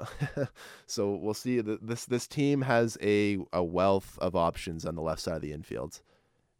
so 0.86 1.14
we'll 1.14 1.34
see. 1.34 1.62
Th- 1.62 1.78
This 1.82 2.04
this 2.06 2.26
team 2.26 2.62
has 2.62 2.96
a 3.02 3.38
a 3.52 3.62
wealth 3.62 4.18
of 4.20 4.34
options 4.34 4.84
on 4.84 4.94
the 4.94 5.02
left 5.02 5.20
side 5.20 5.36
of 5.36 5.42
the 5.42 5.52
infield 5.52 6.00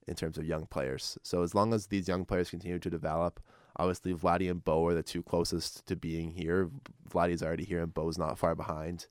in 0.06 0.14
terms 0.14 0.36
of 0.38 0.46
young 0.46 0.66
players. 0.66 1.18
So 1.22 1.42
as 1.42 1.54
long 1.54 1.72
as 1.72 1.86
these 1.86 2.08
young 2.08 2.24
players 2.26 2.50
continue 2.50 2.78
to 2.78 2.90
develop, 2.90 3.40
obviously 3.76 4.12
Vladdy 4.14 4.50
and 4.50 4.62
Bo 4.62 4.86
are 4.86 4.94
the 4.94 5.02
two 5.02 5.22
closest 5.22 5.86
to 5.86 5.96
being 5.96 6.32
here. 6.32 6.70
Vladdy's 7.10 7.42
already 7.42 7.64
here, 7.64 7.82
and 7.82 7.92
Bo's 7.94 8.18
not 8.18 8.38
far 8.38 8.54
behind. 8.54 9.06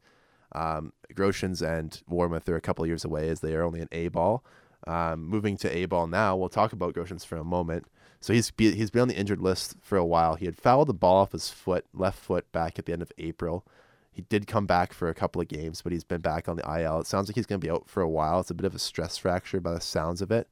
Um, 0.53 0.93
Groshans 1.15 1.65
and 1.67 1.99
Warmoth 2.09 2.47
are 2.47 2.55
a 2.55 2.61
couple 2.61 2.85
years 2.85 3.03
away 3.03 3.27
as 3.29 3.39
they 3.39 3.55
are 3.55 3.63
only 3.63 3.81
an 3.81 3.89
A 3.91 4.09
ball. 4.09 4.43
Um, 4.85 5.25
moving 5.27 5.57
to 5.57 5.75
A 5.75 5.85
ball 5.85 6.05
now, 6.07 6.35
we'll 6.35 6.49
talk 6.49 6.73
about 6.73 6.93
Groshans 6.93 7.25
for 7.25 7.37
a 7.37 7.43
moment. 7.43 7.87
So 8.23 8.31
he's 8.31 8.51
be, 8.51 8.71
he's 8.73 8.89
been 8.89 9.01
on 9.01 9.07
the 9.09 9.17
injured 9.17 9.41
list 9.41 9.75
for 9.81 9.97
a 9.97 10.05
while. 10.05 10.35
He 10.35 10.45
had 10.45 10.55
fouled 10.55 10.87
the 10.87 10.93
ball 10.93 11.17
off 11.17 11.33
his 11.33 11.49
foot, 11.49 11.85
left 11.93 12.17
foot, 12.17 12.49
back 12.53 12.79
at 12.79 12.85
the 12.85 12.93
end 12.93 13.01
of 13.01 13.11
April. 13.17 13.65
He 14.13 14.21
did 14.21 14.47
come 14.47 14.65
back 14.65 14.93
for 14.93 15.09
a 15.09 15.13
couple 15.13 15.41
of 15.41 15.49
games, 15.49 15.81
but 15.81 15.91
he's 15.91 16.05
been 16.05 16.21
back 16.21 16.47
on 16.47 16.55
the 16.55 16.63
IL. 16.63 17.01
It 17.01 17.07
sounds 17.07 17.27
like 17.27 17.35
he's 17.35 17.45
going 17.45 17.59
to 17.59 17.67
be 17.67 17.69
out 17.69 17.89
for 17.89 18.01
a 18.01 18.07
while. 18.07 18.39
It's 18.39 18.49
a 18.49 18.53
bit 18.53 18.65
of 18.65 18.73
a 18.73 18.79
stress 18.79 19.17
fracture 19.17 19.59
by 19.59 19.73
the 19.73 19.81
sounds 19.81 20.21
of 20.21 20.31
it 20.31 20.47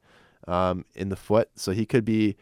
um, 0.46 0.84
in 0.94 1.08
the 1.08 1.16
foot, 1.16 1.48
so 1.56 1.72
he 1.72 1.86
could 1.86 2.04
be 2.04 2.36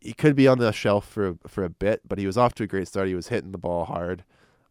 he 0.00 0.12
could 0.12 0.34
be 0.34 0.48
on 0.48 0.58
the 0.58 0.72
shelf 0.72 1.06
for 1.06 1.36
for 1.46 1.62
a 1.62 1.70
bit. 1.70 2.00
But 2.08 2.18
he 2.18 2.26
was 2.26 2.36
off 2.36 2.54
to 2.54 2.64
a 2.64 2.66
great 2.66 2.88
start. 2.88 3.06
He 3.06 3.14
was 3.14 3.28
hitting 3.28 3.52
the 3.52 3.58
ball 3.58 3.84
hard. 3.84 4.24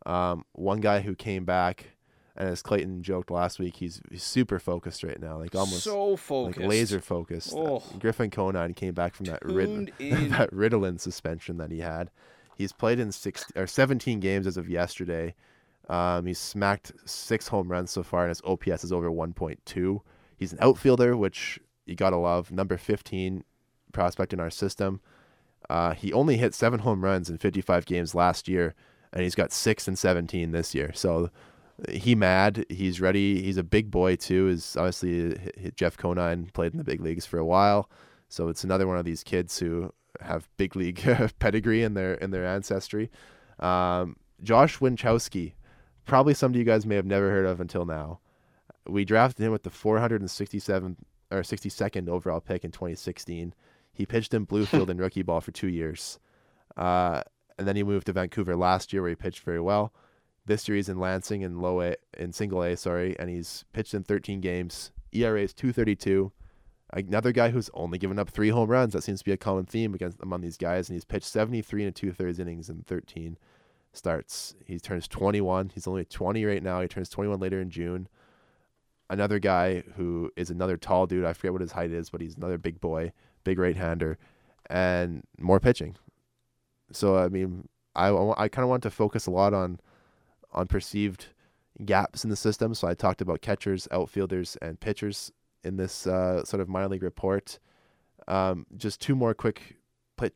Um, 0.06 0.44
one 0.52 0.82
guy 0.82 1.00
who 1.00 1.16
came 1.16 1.46
back, 1.46 1.92
as 2.40 2.62
Clayton 2.62 3.04
joked 3.04 3.30
last 3.30 3.60
week, 3.60 3.76
he's, 3.76 4.02
he's 4.10 4.24
super 4.24 4.60
focused 4.60 5.04
right 5.04 5.20
now, 5.20 5.38
like 5.38 5.54
almost 5.54 5.84
so 5.84 6.16
focused, 6.16 6.60
like 6.60 6.70
laser 6.70 7.02
focused. 7.02 7.54
Oh. 7.54 7.84
Griffin 8.00 8.30
Conine 8.30 8.74
came 8.74 8.94
back 8.94 9.14
from 9.14 9.26
that, 9.26 9.44
rid- 9.44 9.92
that 10.00 10.50
Ritalin 10.52 11.00
suspension 11.00 11.58
that 11.58 11.70
he 11.70 11.80
had. 11.80 12.10
He's 12.56 12.72
played 12.72 13.00
in 13.00 13.12
six 13.12 13.46
or 13.56 13.68
17 13.68 14.20
games 14.20 14.48
as 14.48 14.58
of 14.58 14.70
yesterday. 14.70 15.36
Um, 15.90 16.26
he's 16.26 16.40
smacked 16.40 16.94
six 17.06 17.50
home 17.50 17.70
runs 17.70 17.92
so 17.92 18.04
far, 18.04 18.24
and 18.24 18.30
his 18.30 18.42
OPS 18.46 18.84
is 18.84 18.92
over 18.92 19.10
1.2. 19.10 20.00
He's 20.38 20.54
an 20.54 20.60
outfielder, 20.62 21.18
which 21.18 21.60
you 21.86 21.96
gotta 21.96 22.18
love. 22.18 22.52
Number 22.52 22.78
15 22.78 23.44
prospect 23.92 24.32
in 24.34 24.40
our 24.40 24.50
system. 24.50 25.02
Uh, 25.70 25.94
he 25.94 26.14
only 26.14 26.38
hit 26.38 26.54
seven 26.54 26.80
home 26.80 27.04
runs 27.04 27.30
in 27.30 27.38
55 27.38 27.86
games 27.86 28.16
last 28.16 28.48
year, 28.48 28.76
and 29.12 29.24
he's 29.24 29.36
got 29.36 29.52
six 29.52 29.88
and 29.88 29.98
17 29.98 30.52
this 30.52 30.74
year. 30.74 30.92
So 30.94 31.32
he 31.88 32.16
mad. 32.16 32.66
He's 32.70 33.00
ready. 33.00 33.42
He's 33.42 33.58
a 33.58 33.64
big 33.64 33.92
boy 33.92 34.16
too. 34.16 34.48
Is 34.50 34.76
obviously 34.76 35.34
h- 35.34 35.52
h- 35.58 35.76
Jeff 35.76 35.98
Conine 35.98 36.50
played 36.54 36.74
in 36.74 36.78
the 36.78 36.84
big 36.84 37.02
leagues 37.02 37.26
for 37.26 37.38
a 37.38 37.46
while, 37.46 37.90
so 38.28 38.48
it's 38.48 38.64
another 38.64 38.88
one 38.88 38.98
of 38.98 39.06
these 39.06 39.24
kids 39.24 39.60
who 39.60 39.94
have 40.22 40.50
big 40.58 40.76
league 40.76 41.02
pedigree 41.40 41.84
in 41.84 41.94
their 41.94 42.16
in 42.16 42.32
their 42.32 42.46
ancestry. 42.46 43.10
Um, 43.60 44.18
Josh 44.42 44.80
Winckowski, 44.80 45.54
probably 46.06 46.34
some 46.34 46.52
of 46.52 46.56
you 46.56 46.64
guys 46.64 46.86
may 46.86 46.96
have 46.96 47.06
never 47.06 47.30
heard 47.30 47.46
of 47.46 47.60
until 47.62 47.86
now. 47.86 48.20
We 48.88 49.06
drafted 49.06 49.46
him 49.46 49.52
with 49.52 49.64
the 49.64 49.70
467 49.70 50.98
or 51.32 51.42
62nd 51.42 52.08
overall 52.10 52.40
pick 52.40 52.64
in 52.64 52.72
2016. 52.72 53.54
He 53.94 54.06
pitched 54.06 54.34
in 54.34 54.48
Bluefield 54.48 54.90
and 54.90 55.00
rookie 55.00 55.22
ball 55.22 55.42
for 55.42 55.52
two 55.52 55.68
years. 55.68 56.20
Uh, 56.78 57.22
and 57.58 57.68
then 57.68 57.76
he 57.76 57.84
moved 57.84 58.06
to 58.08 58.14
Vancouver 58.14 58.56
last 58.56 58.94
year 58.94 59.02
where 59.02 59.10
he 59.10 59.16
pitched 59.16 59.44
very 59.44 59.60
well. 59.60 59.94
This 60.50 60.68
year 60.68 60.78
he's 60.78 60.90
in 60.90 61.00
Lansing 61.00 61.44
in 61.44 61.62
low 61.62 61.80
A, 61.80 61.96
in 62.18 62.34
single 62.34 62.64
A, 62.64 62.76
sorry, 62.76 63.16
and 63.20 63.30
he's 63.30 63.66
pitched 63.72 63.94
in 63.94 64.04
13 64.04 64.42
games. 64.42 64.90
ERA 65.12 65.44
is 65.44 65.54
232. 65.54 66.32
Another 66.92 67.32
guy 67.32 67.52
who's 67.52 67.70
only 67.76 68.00
given 68.00 68.18
up 68.18 68.32
three 68.32 68.50
home 68.50 68.68
runs. 68.68 68.94
That 68.94 69.04
seems 69.04 69.20
to 69.20 69.26
be 69.26 69.32
a 69.32 69.38
common 69.38 69.68
theme 69.68 69.94
against 69.94 70.18
among 70.24 70.42
these 70.42 70.58
guys. 70.58 70.90
And 70.90 70.96
he's 70.96 71.06
pitched 71.06 71.28
73 71.28 71.86
and 71.86 71.96
two 71.96 72.12
thirds 72.12 72.40
innings 72.40 72.68
in 72.68 72.82
13 72.82 73.38
starts. 73.94 74.56
He 74.66 74.80
turns 74.80 75.08
21. 75.08 75.70
He's 75.76 75.86
only 75.86 76.04
20 76.04 76.44
right 76.44 76.64
now. 76.64 76.82
He 76.82 76.88
turns 76.88 77.10
21 77.10 77.40
later 77.40 77.62
in 77.62 77.70
June. 77.70 78.08
Another 79.08 79.38
guy 79.38 79.84
who 79.98 80.32
is 80.36 80.50
another 80.50 80.78
tall 80.78 81.06
dude. 81.06 81.26
I 81.26 81.34
forget 81.34 81.52
what 81.52 81.62
his 81.62 81.74
height 81.74 81.92
is, 81.92 82.10
but 82.10 82.22
he's 82.22 82.38
another 82.38 82.58
big 82.58 82.82
boy, 82.82 83.12
big 83.44 83.60
right 83.60 83.78
hander, 83.78 84.18
and 84.68 85.22
more 85.38 85.60
pitching. 85.60 85.96
So 86.92 87.18
I 87.18 87.30
mean, 87.30 87.68
I 87.96 88.10
I 88.36 88.48
kind 88.48 88.64
of 88.64 88.70
want 88.70 88.82
to 88.82 88.90
focus 88.90 89.28
a 89.28 89.32
lot 89.32 89.54
on 89.54 89.80
on 90.52 90.68
perceived 90.68 91.28
gaps 91.86 92.24
in 92.24 92.30
the 92.30 92.36
system. 92.36 92.74
So 92.74 92.88
I 92.88 92.94
talked 92.94 93.22
about 93.22 93.42
catchers, 93.42 93.88
outfielders, 93.92 94.58
and 94.62 94.80
pitchers 94.80 95.32
in 95.64 95.78
this 95.78 96.08
uh, 96.08 96.44
sort 96.44 96.62
of 96.62 96.70
minor 96.70 96.90
league 96.90 97.04
report. 97.04 97.60
Um, 98.28 98.66
just 98.78 99.02
two 99.02 99.16
more 99.16 99.34
quick 99.34 99.78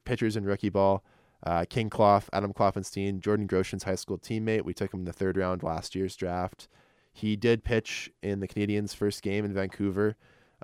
pitchers 0.05 0.35
in 0.35 0.45
rookie 0.45 0.69
ball. 0.69 1.03
Uh, 1.45 1.65
King 1.69 1.89
Kloff, 1.89 2.29
Adam 2.31 2.53
Kloffenstein, 2.53 3.19
Jordan 3.19 3.47
Groshans' 3.47 3.83
high 3.83 3.95
school 3.95 4.17
teammate. 4.17 4.63
We 4.63 4.73
took 4.73 4.93
him 4.93 5.01
in 5.01 5.05
the 5.05 5.13
third 5.13 5.35
round 5.35 5.61
last 5.61 5.93
year's 5.93 6.15
draft. 6.15 6.69
He 7.11 7.35
did 7.35 7.63
pitch 7.63 8.09
in 8.21 8.39
the 8.39 8.47
Canadians' 8.47 8.93
first 8.93 9.21
game 9.21 9.43
in 9.43 9.53
Vancouver 9.53 10.15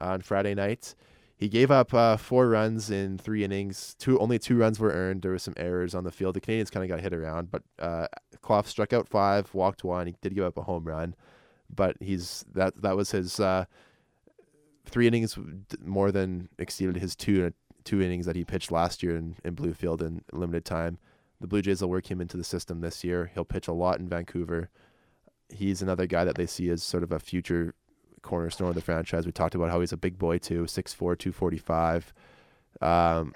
uh, 0.01 0.05
on 0.05 0.21
Friday 0.21 0.55
night. 0.55 0.95
He 1.39 1.47
gave 1.47 1.71
up 1.71 1.93
uh, 1.93 2.17
four 2.17 2.49
runs 2.49 2.91
in 2.91 3.17
three 3.17 3.45
innings. 3.45 3.95
Two 3.97 4.19
only 4.19 4.37
two 4.37 4.57
runs 4.57 4.77
were 4.77 4.91
earned. 4.91 5.21
There 5.21 5.31
were 5.31 5.39
some 5.39 5.53
errors 5.55 5.95
on 5.95 6.03
the 6.03 6.11
field. 6.11 6.35
The 6.35 6.41
Canadians 6.41 6.69
kind 6.69 6.83
of 6.83 6.89
got 6.89 6.99
hit 6.99 7.13
around, 7.13 7.49
but 7.49 7.63
uh, 7.79 8.07
Kloff 8.43 8.65
struck 8.65 8.91
out 8.91 9.07
five, 9.07 9.53
walked 9.53 9.85
one. 9.85 10.07
He 10.07 10.15
did 10.19 10.35
give 10.35 10.43
up 10.43 10.57
a 10.57 10.63
home 10.63 10.83
run, 10.83 11.15
but 11.73 11.95
he's 12.01 12.43
that 12.53 12.81
that 12.81 12.97
was 12.97 13.11
his 13.11 13.39
uh, 13.39 13.63
three 14.85 15.07
innings 15.07 15.37
more 15.81 16.11
than 16.11 16.49
exceeded 16.57 16.97
his 16.97 17.15
two 17.15 17.53
two 17.85 18.01
innings 18.01 18.25
that 18.25 18.35
he 18.35 18.43
pitched 18.43 18.69
last 18.69 19.01
year 19.01 19.15
in, 19.15 19.37
in 19.45 19.55
Bluefield 19.55 20.01
in 20.01 20.21
limited 20.33 20.65
time. 20.65 20.97
The 21.39 21.47
Blue 21.47 21.61
Jays 21.61 21.81
will 21.81 21.89
work 21.89 22.11
him 22.11 22.19
into 22.19 22.35
the 22.35 22.43
system 22.43 22.81
this 22.81 23.01
year. 23.05 23.31
He'll 23.33 23.45
pitch 23.45 23.69
a 23.69 23.73
lot 23.73 23.99
in 24.01 24.09
Vancouver. 24.09 24.69
he's 25.47 25.81
another 25.81 26.05
guy 26.05 26.25
that 26.25 26.35
they 26.35 26.45
see 26.45 26.69
as 26.69 26.83
sort 26.83 27.01
of 27.01 27.13
a 27.13 27.19
future 27.19 27.75
cornerstone 28.19 28.69
of 28.69 28.75
the 28.75 28.81
franchise. 28.81 29.25
We 29.25 29.31
talked 29.31 29.55
about 29.55 29.69
how 29.69 29.79
he's 29.79 29.91
a 29.93 29.97
big 29.97 30.17
boy 30.17 30.37
too, 30.37 30.63
6'4", 30.63 31.17
245. 31.17 32.13
Um, 32.81 33.33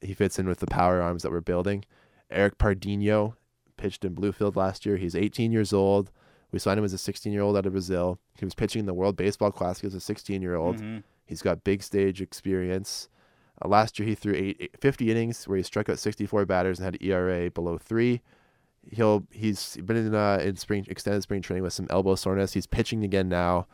he 0.00 0.14
fits 0.14 0.38
in 0.38 0.46
with 0.46 0.60
the 0.60 0.66
power 0.66 1.00
arms 1.00 1.22
that 1.22 1.32
we're 1.32 1.40
building. 1.40 1.84
Eric 2.30 2.58
Pardinho 2.58 3.34
pitched 3.76 4.04
in 4.04 4.14
Bluefield 4.14 4.56
last 4.56 4.86
year. 4.86 4.96
He's 4.96 5.14
18 5.14 5.52
years 5.52 5.72
old. 5.72 6.10
We 6.52 6.58
signed 6.58 6.78
him 6.78 6.84
as 6.84 6.92
a 6.92 6.98
16 6.98 7.32
year 7.32 7.42
old 7.42 7.56
out 7.56 7.66
of 7.66 7.72
Brazil. 7.72 8.18
He 8.38 8.44
was 8.44 8.54
pitching 8.54 8.80
in 8.80 8.86
the 8.86 8.94
World 8.94 9.16
Baseball 9.16 9.50
Classic 9.52 9.84
as 9.84 9.94
a 9.94 10.00
16 10.00 10.42
year 10.42 10.54
old. 10.54 10.80
Mhm. 10.80 11.02
He's 11.24 11.42
got 11.42 11.64
big 11.64 11.82
stage 11.82 12.22
experience. 12.22 13.08
Uh, 13.62 13.68
last 13.68 13.98
year, 13.98 14.08
he 14.08 14.14
threw 14.14 14.34
eight, 14.34 14.56
eight- 14.60 14.76
50 14.80 15.10
innings 15.10 15.48
where 15.48 15.56
he 15.56 15.62
struck 15.62 15.88
out 15.88 15.98
64 15.98 16.46
batters 16.46 16.78
and 16.78 16.84
had 16.84 16.94
an 16.94 17.02
ERA 17.06 17.50
below 17.50 17.78
three. 17.78 18.20
He'll 18.92 19.26
he's 19.32 19.76
been 19.78 19.96
in 19.96 20.14
uh, 20.14 20.38
in 20.40 20.54
spring 20.56 20.86
extended 20.88 21.20
spring 21.22 21.42
training 21.42 21.64
with 21.64 21.72
some 21.72 21.88
elbow 21.90 22.14
soreness. 22.14 22.52
He's 22.52 22.66
pitching 22.68 23.02
again 23.02 23.28
now. 23.28 23.66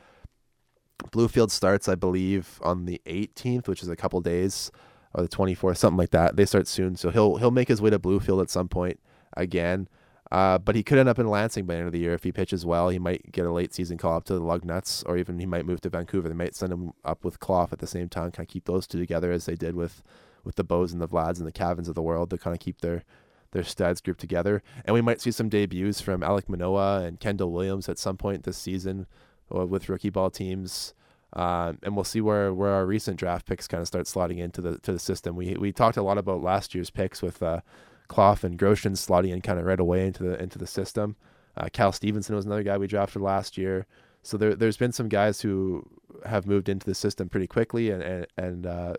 Bluefield 1.10 1.50
starts, 1.50 1.88
I 1.88 1.94
believe, 1.94 2.60
on 2.62 2.84
the 2.84 3.00
18th, 3.06 3.68
which 3.68 3.82
is 3.82 3.88
a 3.88 3.96
couple 3.96 4.20
days, 4.20 4.70
or 5.14 5.22
the 5.22 5.28
24th, 5.28 5.76
something 5.76 5.98
like 5.98 6.10
that. 6.10 6.36
They 6.36 6.44
start 6.44 6.66
soon, 6.66 6.96
so 6.96 7.10
he'll 7.10 7.36
he'll 7.36 7.50
make 7.50 7.68
his 7.68 7.82
way 7.82 7.90
to 7.90 7.98
Bluefield 7.98 8.42
at 8.42 8.50
some 8.50 8.68
point 8.68 9.00
again. 9.36 9.88
Uh, 10.30 10.56
but 10.56 10.74
he 10.74 10.82
could 10.82 10.96
end 10.96 11.10
up 11.10 11.18
in 11.18 11.28
Lansing 11.28 11.66
by 11.66 11.74
the 11.74 11.78
end 11.78 11.86
of 11.88 11.92
the 11.92 11.98
year 11.98 12.14
if 12.14 12.24
he 12.24 12.32
pitches 12.32 12.64
well. 12.64 12.88
He 12.88 12.98
might 12.98 13.32
get 13.32 13.44
a 13.44 13.52
late 13.52 13.74
season 13.74 13.98
call 13.98 14.16
up 14.16 14.24
to 14.24 14.34
the 14.34 14.40
Lugnuts, 14.40 15.04
or 15.06 15.18
even 15.18 15.38
he 15.38 15.44
might 15.44 15.66
move 15.66 15.82
to 15.82 15.90
Vancouver. 15.90 16.28
They 16.28 16.34
might 16.34 16.54
send 16.54 16.72
him 16.72 16.92
up 17.04 17.22
with 17.22 17.38
Kloff 17.38 17.70
at 17.70 17.80
the 17.80 17.86
same 17.86 18.08
time, 18.08 18.30
kind 18.30 18.46
of 18.46 18.52
keep 18.52 18.64
those 18.64 18.86
two 18.86 18.98
together 18.98 19.30
as 19.30 19.44
they 19.44 19.56
did 19.56 19.74
with 19.76 20.02
with 20.42 20.56
the 20.56 20.64
Bows 20.64 20.92
and 20.92 21.00
the 21.00 21.08
Vlads 21.08 21.38
and 21.38 21.46
the 21.46 21.52
Cavans 21.52 21.86
of 21.86 21.94
the 21.94 22.02
world 22.02 22.30
to 22.30 22.38
kind 22.38 22.54
of 22.54 22.60
keep 22.60 22.80
their 22.80 23.04
their 23.52 23.62
studs 23.62 24.00
group 24.00 24.16
together. 24.16 24.62
And 24.86 24.94
we 24.94 25.02
might 25.02 25.20
see 25.20 25.30
some 25.30 25.50
debuts 25.50 26.00
from 26.00 26.22
Alek 26.22 26.48
Manoah 26.48 27.02
and 27.02 27.20
Kendall 27.20 27.52
Williams 27.52 27.88
at 27.88 27.98
some 27.98 28.16
point 28.16 28.44
this 28.44 28.56
season 28.56 29.06
with 29.52 29.88
rookie 29.88 30.10
ball 30.10 30.30
teams. 30.30 30.94
Um, 31.34 31.78
and 31.82 31.94
we'll 31.94 32.04
see 32.04 32.20
where, 32.20 32.52
where 32.52 32.72
our 32.72 32.84
recent 32.84 33.18
draft 33.18 33.46
picks 33.46 33.66
kind 33.66 33.80
of 33.80 33.86
start 33.86 34.04
slotting 34.04 34.38
into 34.38 34.60
the 34.60 34.78
to 34.80 34.92
the 34.92 34.98
system. 34.98 35.34
We 35.34 35.54
we 35.54 35.72
talked 35.72 35.96
a 35.96 36.02
lot 36.02 36.18
about 36.18 36.42
last 36.42 36.74
year's 36.74 36.90
picks 36.90 37.22
with 37.22 37.42
uh, 37.42 37.60
Kloff 38.08 38.44
and 38.44 38.58
Groshans 38.58 38.98
slotting 39.06 39.32
in 39.32 39.40
kind 39.40 39.58
of 39.58 39.64
right 39.64 39.80
away 39.80 40.06
into 40.06 40.22
the 40.22 40.42
into 40.42 40.58
the 40.58 40.66
system. 40.66 41.16
Uh, 41.56 41.68
Cal 41.72 41.92
Stevenson 41.92 42.36
was 42.36 42.44
another 42.44 42.62
guy 42.62 42.76
we 42.76 42.86
drafted 42.86 43.22
last 43.22 43.56
year. 43.56 43.86
So 44.22 44.36
there 44.36 44.54
there's 44.54 44.76
been 44.76 44.92
some 44.92 45.08
guys 45.08 45.40
who 45.40 45.86
have 46.26 46.46
moved 46.46 46.68
into 46.68 46.84
the 46.86 46.94
system 46.94 47.28
pretty 47.30 47.46
quickly 47.46 47.90
and 47.90 48.02
and, 48.02 48.26
and 48.36 48.66
uh, 48.66 48.94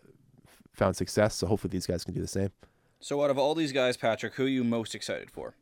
found 0.74 0.96
success. 0.96 1.36
So 1.36 1.46
hopefully 1.46 1.70
these 1.70 1.86
guys 1.86 2.04
can 2.04 2.16
do 2.16 2.22
the 2.22 2.28
same. 2.28 2.50
So 3.00 3.22
out 3.24 3.30
of 3.30 3.38
all 3.38 3.54
these 3.54 3.72
guys, 3.72 3.96
Patrick, 3.96 4.34
who 4.36 4.46
are 4.46 4.50
you 4.50 4.64
most 4.64 4.96
excited 4.96 5.30
for? 5.30 5.56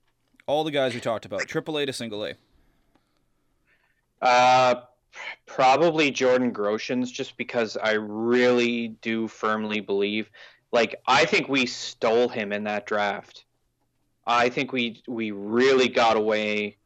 All 0.47 0.63
the 0.63 0.71
guys 0.71 0.93
we 0.93 1.01
talked 1.01 1.25
about, 1.25 1.41
triple 1.47 1.77
A 1.77 1.85
to 1.85 1.93
single 1.93 2.25
A. 2.25 2.35
Uh, 4.21 4.75
probably 5.45 6.11
Jordan 6.11 6.53
Groshans, 6.53 7.11
just 7.11 7.37
because 7.37 7.77
I 7.77 7.93
really 7.93 8.89
do 9.01 9.27
firmly 9.27 9.79
believe. 9.79 10.29
Like, 10.71 11.01
I 11.07 11.25
think 11.25 11.49
we 11.49 11.65
stole 11.65 12.29
him 12.29 12.53
in 12.53 12.63
that 12.65 12.85
draft. 12.85 13.45
I 14.25 14.49
think 14.49 14.71
we 14.71 15.01
we 15.07 15.31
really 15.31 15.89
got 15.89 16.15
away 16.15 16.77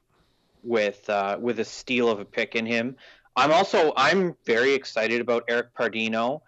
with 0.63 1.07
uh, 1.09 1.37
with 1.39 1.59
a 1.59 1.65
steal 1.65 2.09
of 2.09 2.19
a 2.19 2.25
pick 2.25 2.55
in 2.55 2.65
him. 2.65 2.95
I'm 3.35 3.51
also 3.51 3.93
I'm 3.95 4.35
very 4.45 4.73
excited 4.73 5.21
about 5.21 5.43
Eric 5.47 5.73
Pardinho, 5.75 6.41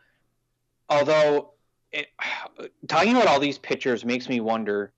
although 0.89 1.53
it, 1.91 2.07
talking 2.87 3.15
about 3.15 3.27
all 3.27 3.39
these 3.39 3.57
pitchers 3.57 4.05
makes 4.05 4.29
me 4.29 4.39
wonder. 4.39 4.91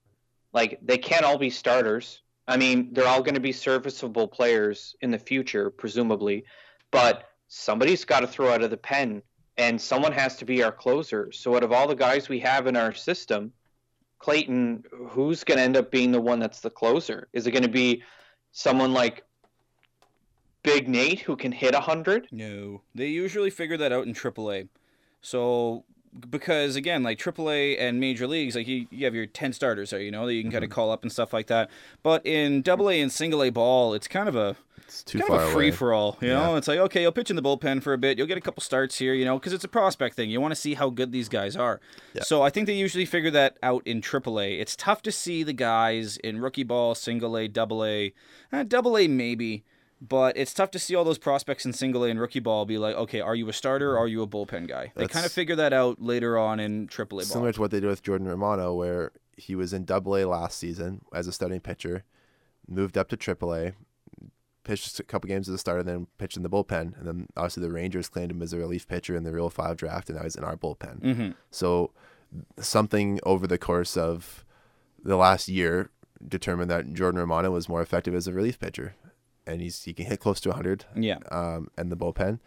Like, 0.52 0.80
they 0.82 0.98
can't 0.98 1.24
all 1.24 1.38
be 1.38 1.50
starters. 1.50 2.22
I 2.50 2.56
mean, 2.56 2.92
they're 2.92 3.06
all 3.06 3.22
going 3.22 3.36
to 3.36 3.40
be 3.40 3.52
serviceable 3.52 4.26
players 4.26 4.96
in 5.02 5.12
the 5.12 5.18
future, 5.18 5.70
presumably, 5.70 6.44
but 6.90 7.30
somebody's 7.46 8.04
got 8.04 8.20
to 8.20 8.26
throw 8.26 8.50
out 8.52 8.62
of 8.62 8.70
the 8.70 8.76
pen, 8.76 9.22
and 9.56 9.80
someone 9.80 10.10
has 10.10 10.34
to 10.38 10.44
be 10.44 10.64
our 10.64 10.72
closer. 10.72 11.30
So, 11.30 11.54
out 11.54 11.62
of 11.62 11.70
all 11.70 11.86
the 11.86 11.94
guys 11.94 12.28
we 12.28 12.40
have 12.40 12.66
in 12.66 12.76
our 12.76 12.92
system, 12.92 13.52
Clayton, 14.18 14.82
who's 15.10 15.44
going 15.44 15.58
to 15.58 15.64
end 15.64 15.76
up 15.76 15.92
being 15.92 16.10
the 16.10 16.20
one 16.20 16.40
that's 16.40 16.58
the 16.58 16.70
closer? 16.70 17.28
Is 17.32 17.46
it 17.46 17.52
going 17.52 17.62
to 17.62 17.68
be 17.68 18.02
someone 18.50 18.92
like 18.92 19.22
Big 20.64 20.88
Nate 20.88 21.20
who 21.20 21.36
can 21.36 21.52
hit 21.52 21.72
100? 21.72 22.30
No, 22.32 22.82
they 22.96 23.06
usually 23.06 23.50
figure 23.50 23.76
that 23.76 23.92
out 23.92 24.08
in 24.08 24.12
AAA. 24.12 24.68
So 25.22 25.84
because 26.28 26.76
again, 26.76 27.02
like 27.02 27.18
AAA 27.18 27.80
and 27.80 28.00
major 28.00 28.26
leagues, 28.26 28.56
like 28.56 28.66
you, 28.66 28.86
you 28.90 29.04
have 29.04 29.14
your 29.14 29.26
ten 29.26 29.52
starters 29.52 29.90
there, 29.90 30.00
you 30.00 30.10
know, 30.10 30.26
that 30.26 30.34
you 30.34 30.42
can 30.42 30.50
kind 30.50 30.64
of 30.64 30.70
call 30.70 30.90
up 30.90 31.02
and 31.02 31.12
stuff 31.12 31.32
like 31.32 31.46
that. 31.46 31.70
But 32.02 32.24
in 32.26 32.62
Double 32.62 32.90
A 32.90 33.00
and 33.00 33.12
Single 33.12 33.42
A 33.42 33.50
ball, 33.50 33.94
it's 33.94 34.08
kind 34.08 34.28
of 34.28 34.34
a 34.34 34.56
It's 34.86 35.04
too 35.04 35.18
kind 35.18 35.28
far 35.28 35.42
of 35.42 35.50
a 35.50 35.52
free 35.52 35.70
for 35.70 35.92
all. 35.92 36.18
You 36.20 36.28
know, 36.28 36.56
it's 36.56 36.66
like 36.66 36.78
okay, 36.80 37.02
you'll 37.02 37.12
pitch 37.12 37.30
in 37.30 37.36
the 37.36 37.42
bullpen 37.42 37.82
for 37.82 37.92
a 37.92 37.98
bit, 37.98 38.18
you'll 38.18 38.26
get 38.26 38.38
a 38.38 38.40
couple 38.40 38.62
starts 38.62 38.98
here, 38.98 39.14
you 39.14 39.24
know, 39.24 39.38
because 39.38 39.52
it's 39.52 39.64
a 39.64 39.68
prospect 39.68 40.16
thing. 40.16 40.30
You 40.30 40.40
want 40.40 40.52
to 40.52 40.60
see 40.60 40.74
how 40.74 40.90
good 40.90 41.12
these 41.12 41.28
guys 41.28 41.54
are. 41.56 41.80
Yeah. 42.14 42.22
So 42.22 42.42
I 42.42 42.50
think 42.50 42.66
they 42.66 42.74
usually 42.74 43.06
figure 43.06 43.30
that 43.30 43.56
out 43.62 43.86
in 43.86 44.00
AAA. 44.00 44.60
It's 44.60 44.74
tough 44.74 45.02
to 45.02 45.12
see 45.12 45.42
the 45.44 45.52
guys 45.52 46.16
in 46.18 46.40
rookie 46.40 46.64
ball, 46.64 46.94
Single 46.94 47.36
A, 47.36 47.46
Double 47.46 47.84
A, 47.84 48.12
eh, 48.52 48.64
Double 48.64 48.98
A 48.98 49.06
maybe. 49.06 49.64
But 50.00 50.36
it's 50.36 50.54
tough 50.54 50.70
to 50.70 50.78
see 50.78 50.94
all 50.94 51.04
those 51.04 51.18
prospects 51.18 51.66
in 51.66 51.74
single 51.74 52.04
A 52.04 52.08
and 52.10 52.18
rookie 52.18 52.40
ball 52.40 52.64
be 52.64 52.78
like, 52.78 52.96
okay, 52.96 53.20
are 53.20 53.34
you 53.34 53.48
a 53.50 53.52
starter 53.52 53.92
or 53.92 53.98
are 53.98 54.08
you 54.08 54.22
a 54.22 54.26
bullpen 54.26 54.66
guy? 54.66 54.92
They 54.96 55.06
kind 55.06 55.26
of 55.26 55.32
figure 55.32 55.56
that 55.56 55.74
out 55.74 56.00
later 56.00 56.38
on 56.38 56.58
in 56.58 56.88
AAA 56.88 57.08
ball. 57.10 57.20
Similar 57.22 57.52
to 57.52 57.60
what 57.60 57.70
they 57.70 57.80
did 57.80 57.86
with 57.88 58.02
Jordan 58.02 58.26
Romano, 58.26 58.72
where 58.74 59.12
he 59.36 59.54
was 59.54 59.74
in 59.74 59.84
Double 59.84 60.16
A 60.16 60.24
last 60.24 60.56
season 60.58 61.02
as 61.12 61.26
a 61.26 61.32
starting 61.32 61.60
pitcher, 61.60 62.04
moved 62.66 62.96
up 62.96 63.08
to 63.10 63.16
Triple 63.16 63.54
A, 63.54 63.72
pitched 64.64 64.98
a 65.00 65.02
couple 65.02 65.28
games 65.28 65.48
as 65.50 65.54
a 65.54 65.58
starter, 65.58 65.82
then 65.82 66.06
pitched 66.16 66.36
in 66.36 66.42
the 66.42 66.50
bullpen, 66.50 66.96
and 66.98 67.06
then 67.06 67.26
obviously 67.36 67.62
the 67.62 67.70
Rangers 67.72 68.08
claimed 68.08 68.30
him 68.30 68.40
as 68.40 68.52
a 68.54 68.58
relief 68.58 68.88
pitcher 68.88 69.14
in 69.16 69.24
the 69.24 69.32
Rule 69.32 69.50
Five 69.50 69.76
draft, 69.76 70.08
and 70.08 70.16
now 70.16 70.24
he's 70.24 70.36
in 70.36 70.44
our 70.44 70.56
bullpen. 70.56 71.02
hmm 71.02 71.30
So 71.50 71.92
something 72.58 73.20
over 73.24 73.46
the 73.46 73.58
course 73.58 73.96
of 73.96 74.44
the 75.02 75.16
last 75.16 75.48
year 75.48 75.90
determined 76.26 76.70
that 76.70 76.92
Jordan 76.92 77.20
Romano 77.20 77.50
was 77.50 77.68
more 77.68 77.82
effective 77.82 78.14
as 78.14 78.26
a 78.26 78.32
relief 78.32 78.58
pitcher, 78.58 78.94
and 79.46 79.60
he's 79.60 79.82
he 79.84 79.92
can 79.92 80.06
hit 80.06 80.20
close 80.20 80.40
to 80.40 80.48
100 80.50 80.84
Yeah. 80.96 81.18
um, 81.30 81.68
and 81.76 81.90
the 81.90 81.96
bullpen. 81.96 82.38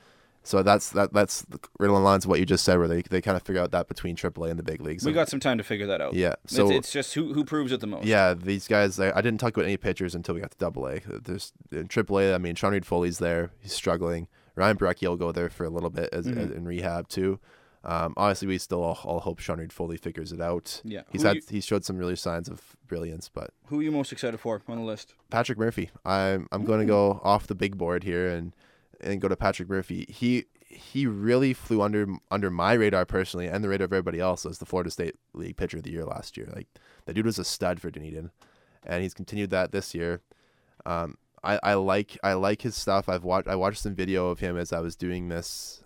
So 0.46 0.62
that's 0.62 0.90
that 0.90 1.14
that's 1.14 1.46
right 1.80 1.90
along 1.90 2.02
the 2.04 2.06
lines 2.10 2.26
of 2.26 2.30
what 2.30 2.38
you 2.40 2.46
just 2.46 2.66
said, 2.66 2.78
where 2.78 2.88
they, 2.90 3.02
they 3.02 3.22
kind 3.22 3.38
of 3.38 3.44
figure 3.44 3.62
out 3.62 3.72
that 3.72 3.88
between 3.88 4.18
AAA 4.18 4.50
and 4.50 4.60
the 4.60 4.64
big 4.64 4.82
leagues. 4.82 5.06
We 5.06 5.14
got 5.14 5.30
some 5.30 5.40
time 5.40 5.58
to 5.58 5.64
figure 5.64 5.88
that 5.88 6.02
out. 6.02 6.16
yeah. 6.16 6.34
It's- 6.44 6.54
So 6.58 6.70
it's, 6.70 6.92
just 6.92 7.14
who 7.14 7.34
who 7.34 7.46
proves 7.46 7.72
it 7.72 7.80
the 7.80 7.88
most. 7.88 8.06
yeah, 8.06 8.34
these 8.34 8.68
guys. 8.68 9.00
I, 9.00 9.18
I 9.18 9.22
didn't 9.22 9.40
talk 9.40 9.56
about 9.56 9.64
any 9.66 9.78
pitchers 9.78 10.16
until 10.16 10.36
we 10.36 10.42
got 10.42 10.52
to 10.52 10.58
Double 10.58 10.86
A. 10.88 11.00
There's 11.00 11.54
in 11.72 11.88
Triple 11.88 12.20
A. 12.20 12.34
I 12.36 12.38
mean, 12.40 12.56
Sean 12.56 12.74
Reid-Foley's 12.74 13.20
there. 13.20 13.52
He's 13.62 13.72
struggling. 13.74 14.28
Ryan 14.56 14.76
Borucki 14.78 15.08
will 15.08 15.16
go 15.16 15.32
there 15.32 15.50
for 15.50 15.64
a 15.64 15.70
little 15.70 15.90
bit 15.90 16.10
as, 16.12 16.28
Mhm. 16.28 16.38
as 16.38 16.52
in 16.52 16.66
rehab 16.66 17.08
too. 17.08 17.40
Um, 17.86 18.14
honestly, 18.16 18.48
we 18.48 18.58
still 18.60 18.82
all, 18.82 18.98
all 19.04 19.20
hope 19.20 19.40
Sean 19.40 19.60
Reid-Foley 19.60 19.98
figures 19.98 20.32
it 20.32 20.40
out. 20.40 20.82
Yeah. 20.86 21.02
He's 21.12 21.22
Who 21.24 21.28
had 21.28 21.36
you- 21.38 21.42
he's 21.50 21.66
showed 21.66 21.84
some 21.84 21.98
really 21.98 22.16
signs 22.16 22.48
of 22.48 22.62
brilliance, 22.88 23.30
but 23.30 23.52
Who 23.68 23.80
are 23.80 23.84
you 23.84 23.92
most 23.92 24.12
excited 24.14 24.40
for 24.40 24.62
on 24.68 24.78
the 24.78 24.84
list? 24.84 25.14
Patrick 25.30 25.58
Murphy. 25.58 25.90
I'm 26.06 26.48
I'm 26.52 26.64
going 26.64 26.80
to 26.80 26.86
go 26.86 27.20
off 27.24 27.48
the 27.48 27.56
big 27.56 27.78
board 27.78 28.04
here 28.04 28.30
and 28.30 28.56
and 29.02 29.20
go 29.20 29.28
to 29.28 29.36
Patrick 29.36 29.68
Murphy. 29.70 30.06
He 30.08 30.46
he 30.68 31.06
really 31.06 31.54
flew 31.54 31.82
under 31.82 32.08
under 32.32 32.50
my 32.50 32.74
radar 32.74 33.06
personally 33.06 33.48
and 33.48 33.64
the 33.64 33.70
radar 33.70 33.86
of 33.86 33.94
everybody 33.94 34.20
else 34.20 34.46
as 34.46 34.60
the 34.60 34.66
Florida 34.66 34.90
State 34.90 35.16
League 35.34 35.58
Pitcher 35.58 35.78
of 35.78 35.84
the 35.84 35.92
Year 35.92 36.06
last 36.06 36.38
year. 36.38 36.50
Like 36.56 36.68
the 37.06 37.14
dude 37.14 37.26
was 37.26 37.38
a 37.38 37.44
stud 37.44 37.82
for 37.82 37.92
Dunedin, 37.92 38.32
and 38.86 39.04
he's 39.04 39.14
continued 39.14 39.50
that 39.50 39.72
this 39.74 39.94
year. 39.94 40.22
Um, 40.86 41.18
I, 41.44 41.60
I 41.62 41.74
like 41.74 42.18
I 42.24 42.34
like 42.34 42.62
his 42.62 42.76
stuff. 42.78 43.10
I've 43.10 43.26
watched 43.26 43.50
I 43.50 43.56
watched 43.56 43.82
some 43.82 43.94
video 43.94 44.30
of 44.30 44.40
him 44.40 44.58
as 44.58 44.72
I 44.72 44.80
was 44.80 44.96
doing 44.96 45.28
this 45.28 45.84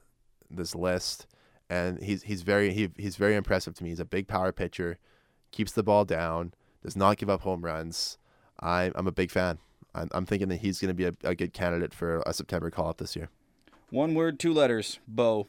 this 0.52 0.76
list, 0.76 1.26
and 1.70 2.02
he's 2.02 2.24
he's 2.24 2.42
very 2.42 2.74
he, 2.74 2.90
he's 2.98 3.16
very 3.16 3.36
impressive 3.36 3.74
to 3.76 3.84
me. 3.84 3.90
He's 3.90 4.00
a 4.00 4.06
big 4.06 4.28
power 4.28 4.52
pitcher, 4.52 4.98
keeps 5.52 5.72
the 5.72 5.84
ball 5.84 6.06
down, 6.06 6.54
does 6.84 6.96
not 6.96 7.18
give 7.18 7.30
up 7.30 7.42
home 7.42 7.64
runs. 7.64 8.18
I, 8.60 8.92
I'm 8.96 9.08
a 9.08 9.12
big 9.12 9.32
fan. 9.32 9.60
I'm, 9.94 10.10
I'm 10.12 10.26
thinking 10.26 10.50
that 10.50 10.58
he's 10.58 10.80
going 10.80 10.90
to 10.90 10.94
be 10.94 11.06
a, 11.06 11.14
a 11.24 11.36
good 11.36 11.54
candidate 11.54 11.94
for 11.94 12.24
a 12.26 12.34
September 12.34 12.70
call 12.70 12.90
up 12.90 12.98
this 12.98 13.16
year. 13.16 13.30
One 13.90 14.16
word, 14.16 14.40
two 14.40 14.54
letters. 14.54 15.00
Bo. 15.08 15.48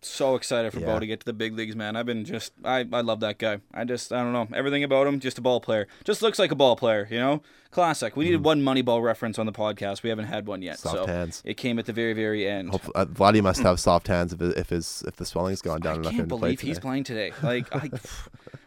So 0.00 0.34
excited 0.34 0.72
for 0.72 0.80
Bo 0.80 0.98
to 0.98 1.06
get 1.06 1.20
to 1.20 1.26
the 1.26 1.32
big 1.32 1.54
leagues, 1.54 1.76
man. 1.76 1.96
I've 1.96 2.06
been 2.06 2.24
just 2.24 2.52
I, 2.64 2.86
I 2.92 3.00
love 3.00 3.20
that 3.20 3.38
guy. 3.38 3.60
I 3.72 3.84
just 3.84 4.12
I 4.12 4.22
don't 4.22 4.32
know. 4.32 4.48
Everything 4.56 4.84
about 4.84 5.06
him, 5.06 5.20
just 5.20 5.38
a 5.38 5.40
ball 5.40 5.60
player. 5.60 5.86
Just 6.04 6.22
looks 6.22 6.38
like 6.38 6.50
a 6.50 6.54
ball 6.54 6.76
player, 6.76 7.06
you 7.10 7.18
know? 7.18 7.42
Classic. 7.70 8.16
We 8.16 8.24
needed 8.24 8.42
one 8.42 8.62
Moneyball 8.62 9.00
reference 9.02 9.38
on 9.38 9.46
the 9.46 9.52
podcast. 9.52 10.02
We 10.02 10.10
haven't 10.10 10.24
had 10.24 10.46
one 10.46 10.60
yet. 10.60 10.80
Soft 10.80 10.96
so 10.96 11.06
hands. 11.06 11.40
it 11.44 11.56
came 11.56 11.78
at 11.78 11.86
the 11.86 11.92
very, 11.92 12.14
very 12.14 12.48
end. 12.48 12.70
Hopefully, 12.70 12.94
uh, 12.96 13.04
Vladdy 13.04 13.40
must 13.40 13.60
have 13.62 13.78
soft 13.78 14.08
hands 14.08 14.32
if, 14.32 14.40
if 14.40 14.70
his 14.70 15.04
if 15.06 15.16
the 15.16 15.24
swelling's 15.24 15.62
gone 15.62 15.80
down 15.80 15.92
I 15.92 15.96
enough 16.00 16.12
for 16.12 16.16
can't 16.18 16.28
believe 16.28 16.60
he's 16.60 16.80
playing 16.80 17.04
today. 17.04 17.32
Like, 17.42 17.74
I, 17.74 17.90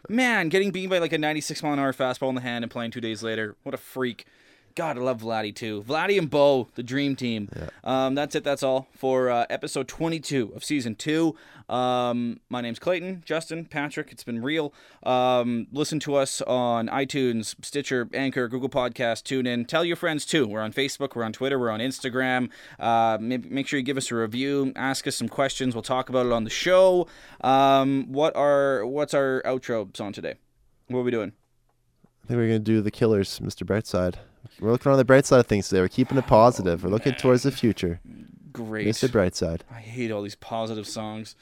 man, 0.08 0.48
getting 0.48 0.70
beat 0.70 0.88
by 0.88 0.98
like 0.98 1.12
a 1.12 1.18
96 1.18 1.62
mile 1.62 1.74
an 1.74 1.78
hour 1.78 1.92
fastball 1.92 2.28
in 2.28 2.34
the 2.34 2.40
hand 2.40 2.64
and 2.64 2.70
playing 2.70 2.90
two 2.90 3.00
days 3.00 3.22
later. 3.22 3.56
What 3.62 3.74
a 3.74 3.78
freak. 3.78 4.26
God, 4.76 4.98
I 4.98 5.00
love 5.02 5.20
Vladdy 5.22 5.54
too. 5.54 5.84
Vladdy 5.86 6.18
and 6.18 6.28
Bo, 6.28 6.66
the 6.74 6.82
dream 6.82 7.14
team. 7.14 7.48
Yeah. 7.54 7.68
Um, 7.84 8.16
that's 8.16 8.34
it. 8.34 8.42
That's 8.42 8.64
all 8.64 8.88
for 8.92 9.30
uh, 9.30 9.46
episode 9.48 9.86
22 9.86 10.52
of 10.56 10.64
season 10.64 10.96
two. 10.96 11.36
Um, 11.68 12.40
my 12.50 12.60
name's 12.60 12.80
Clayton, 12.80 13.22
Justin, 13.24 13.66
Patrick. 13.66 14.10
It's 14.10 14.24
been 14.24 14.42
real. 14.42 14.74
Um, 15.04 15.68
listen 15.70 16.00
to 16.00 16.16
us 16.16 16.42
on 16.42 16.88
iTunes, 16.88 17.54
Stitcher, 17.64 18.08
Anchor, 18.12 18.48
Google 18.48 18.68
Podcast, 18.68 19.22
TuneIn. 19.22 19.68
Tell 19.68 19.84
your 19.84 19.94
friends 19.94 20.26
too. 20.26 20.48
We're 20.48 20.60
on 20.60 20.72
Facebook, 20.72 21.14
we're 21.14 21.22
on 21.22 21.32
Twitter, 21.32 21.56
we're 21.56 21.70
on 21.70 21.78
Instagram. 21.80 22.50
Uh, 22.80 23.16
maybe, 23.20 23.48
make 23.48 23.68
sure 23.68 23.78
you 23.78 23.84
give 23.84 23.96
us 23.96 24.10
a 24.10 24.16
review, 24.16 24.72
ask 24.74 25.06
us 25.06 25.14
some 25.14 25.28
questions. 25.28 25.76
We'll 25.76 25.82
talk 25.82 26.08
about 26.08 26.26
it 26.26 26.32
on 26.32 26.42
the 26.42 26.50
show. 26.50 27.06
Um, 27.42 28.12
what 28.12 28.34
are 28.34 28.84
what's 28.84 29.14
our 29.14 29.40
outro 29.46 29.96
song 29.96 30.12
today? 30.12 30.34
What 30.88 30.98
are 30.98 31.04
we 31.04 31.12
doing? 31.12 31.32
I 32.24 32.26
think 32.26 32.38
we're 32.38 32.48
gonna 32.48 32.58
do 32.58 32.80
the 32.80 32.90
Killers, 32.90 33.38
Mr. 33.38 33.64
Brightside. 33.64 34.16
We're 34.60 34.70
looking 34.72 34.92
on 34.92 34.98
the 34.98 35.04
bright 35.04 35.26
side 35.26 35.40
of 35.40 35.46
things 35.46 35.68
today. 35.68 35.80
We're 35.80 35.88
keeping 35.88 36.16
it 36.18 36.26
positive. 36.26 36.84
We're 36.84 36.90
looking 36.90 37.14
towards 37.14 37.42
the 37.42 37.50
future. 37.52 38.00
Great. 38.52 38.86
Mr. 38.86 39.08
Brightside. 39.08 39.60
I 39.70 39.80
hate 39.80 40.10
all 40.12 40.22
these 40.22 40.36
positive 40.36 40.86
songs. 40.86 41.34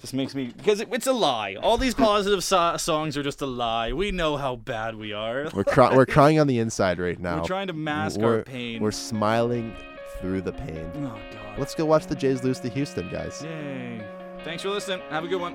This 0.00 0.12
makes 0.12 0.34
me 0.34 0.52
because 0.54 0.80
it, 0.80 0.88
it's 0.92 1.06
a 1.06 1.12
lie. 1.12 1.54
All 1.54 1.78
these 1.78 1.94
positive 1.94 2.44
so- 2.44 2.76
songs 2.76 3.16
are 3.16 3.22
just 3.22 3.40
a 3.40 3.46
lie. 3.46 3.92
We 3.92 4.10
know 4.10 4.36
how 4.36 4.56
bad 4.56 4.96
we 4.96 5.12
are. 5.14 5.48
We're 5.54 5.64
cry- 5.64 5.94
we're 5.96 6.04
crying 6.16 6.38
on 6.38 6.46
the 6.48 6.58
inside 6.58 6.98
right 6.98 7.18
now. 7.18 7.40
We're 7.40 7.46
trying 7.46 7.68
to 7.68 7.72
mask 7.72 8.18
We're- 8.20 8.38
our 8.38 8.42
pain. 8.42 8.82
We're 8.82 8.90
smiling 8.90 9.74
through 10.20 10.42
the 10.42 10.52
pain. 10.52 10.90
oh 10.96 11.18
god. 11.32 11.58
Let's 11.58 11.74
go 11.74 11.86
watch 11.86 12.06
the 12.06 12.14
Jays 12.14 12.42
lose 12.44 12.60
to 12.60 12.68
Houston, 12.68 13.08
guys. 13.10 13.42
Yay. 13.42 14.02
Thanks 14.44 14.62
for 14.62 14.68
listening. 14.70 15.00
Have 15.08 15.24
a 15.24 15.28
good 15.28 15.40
one. 15.40 15.54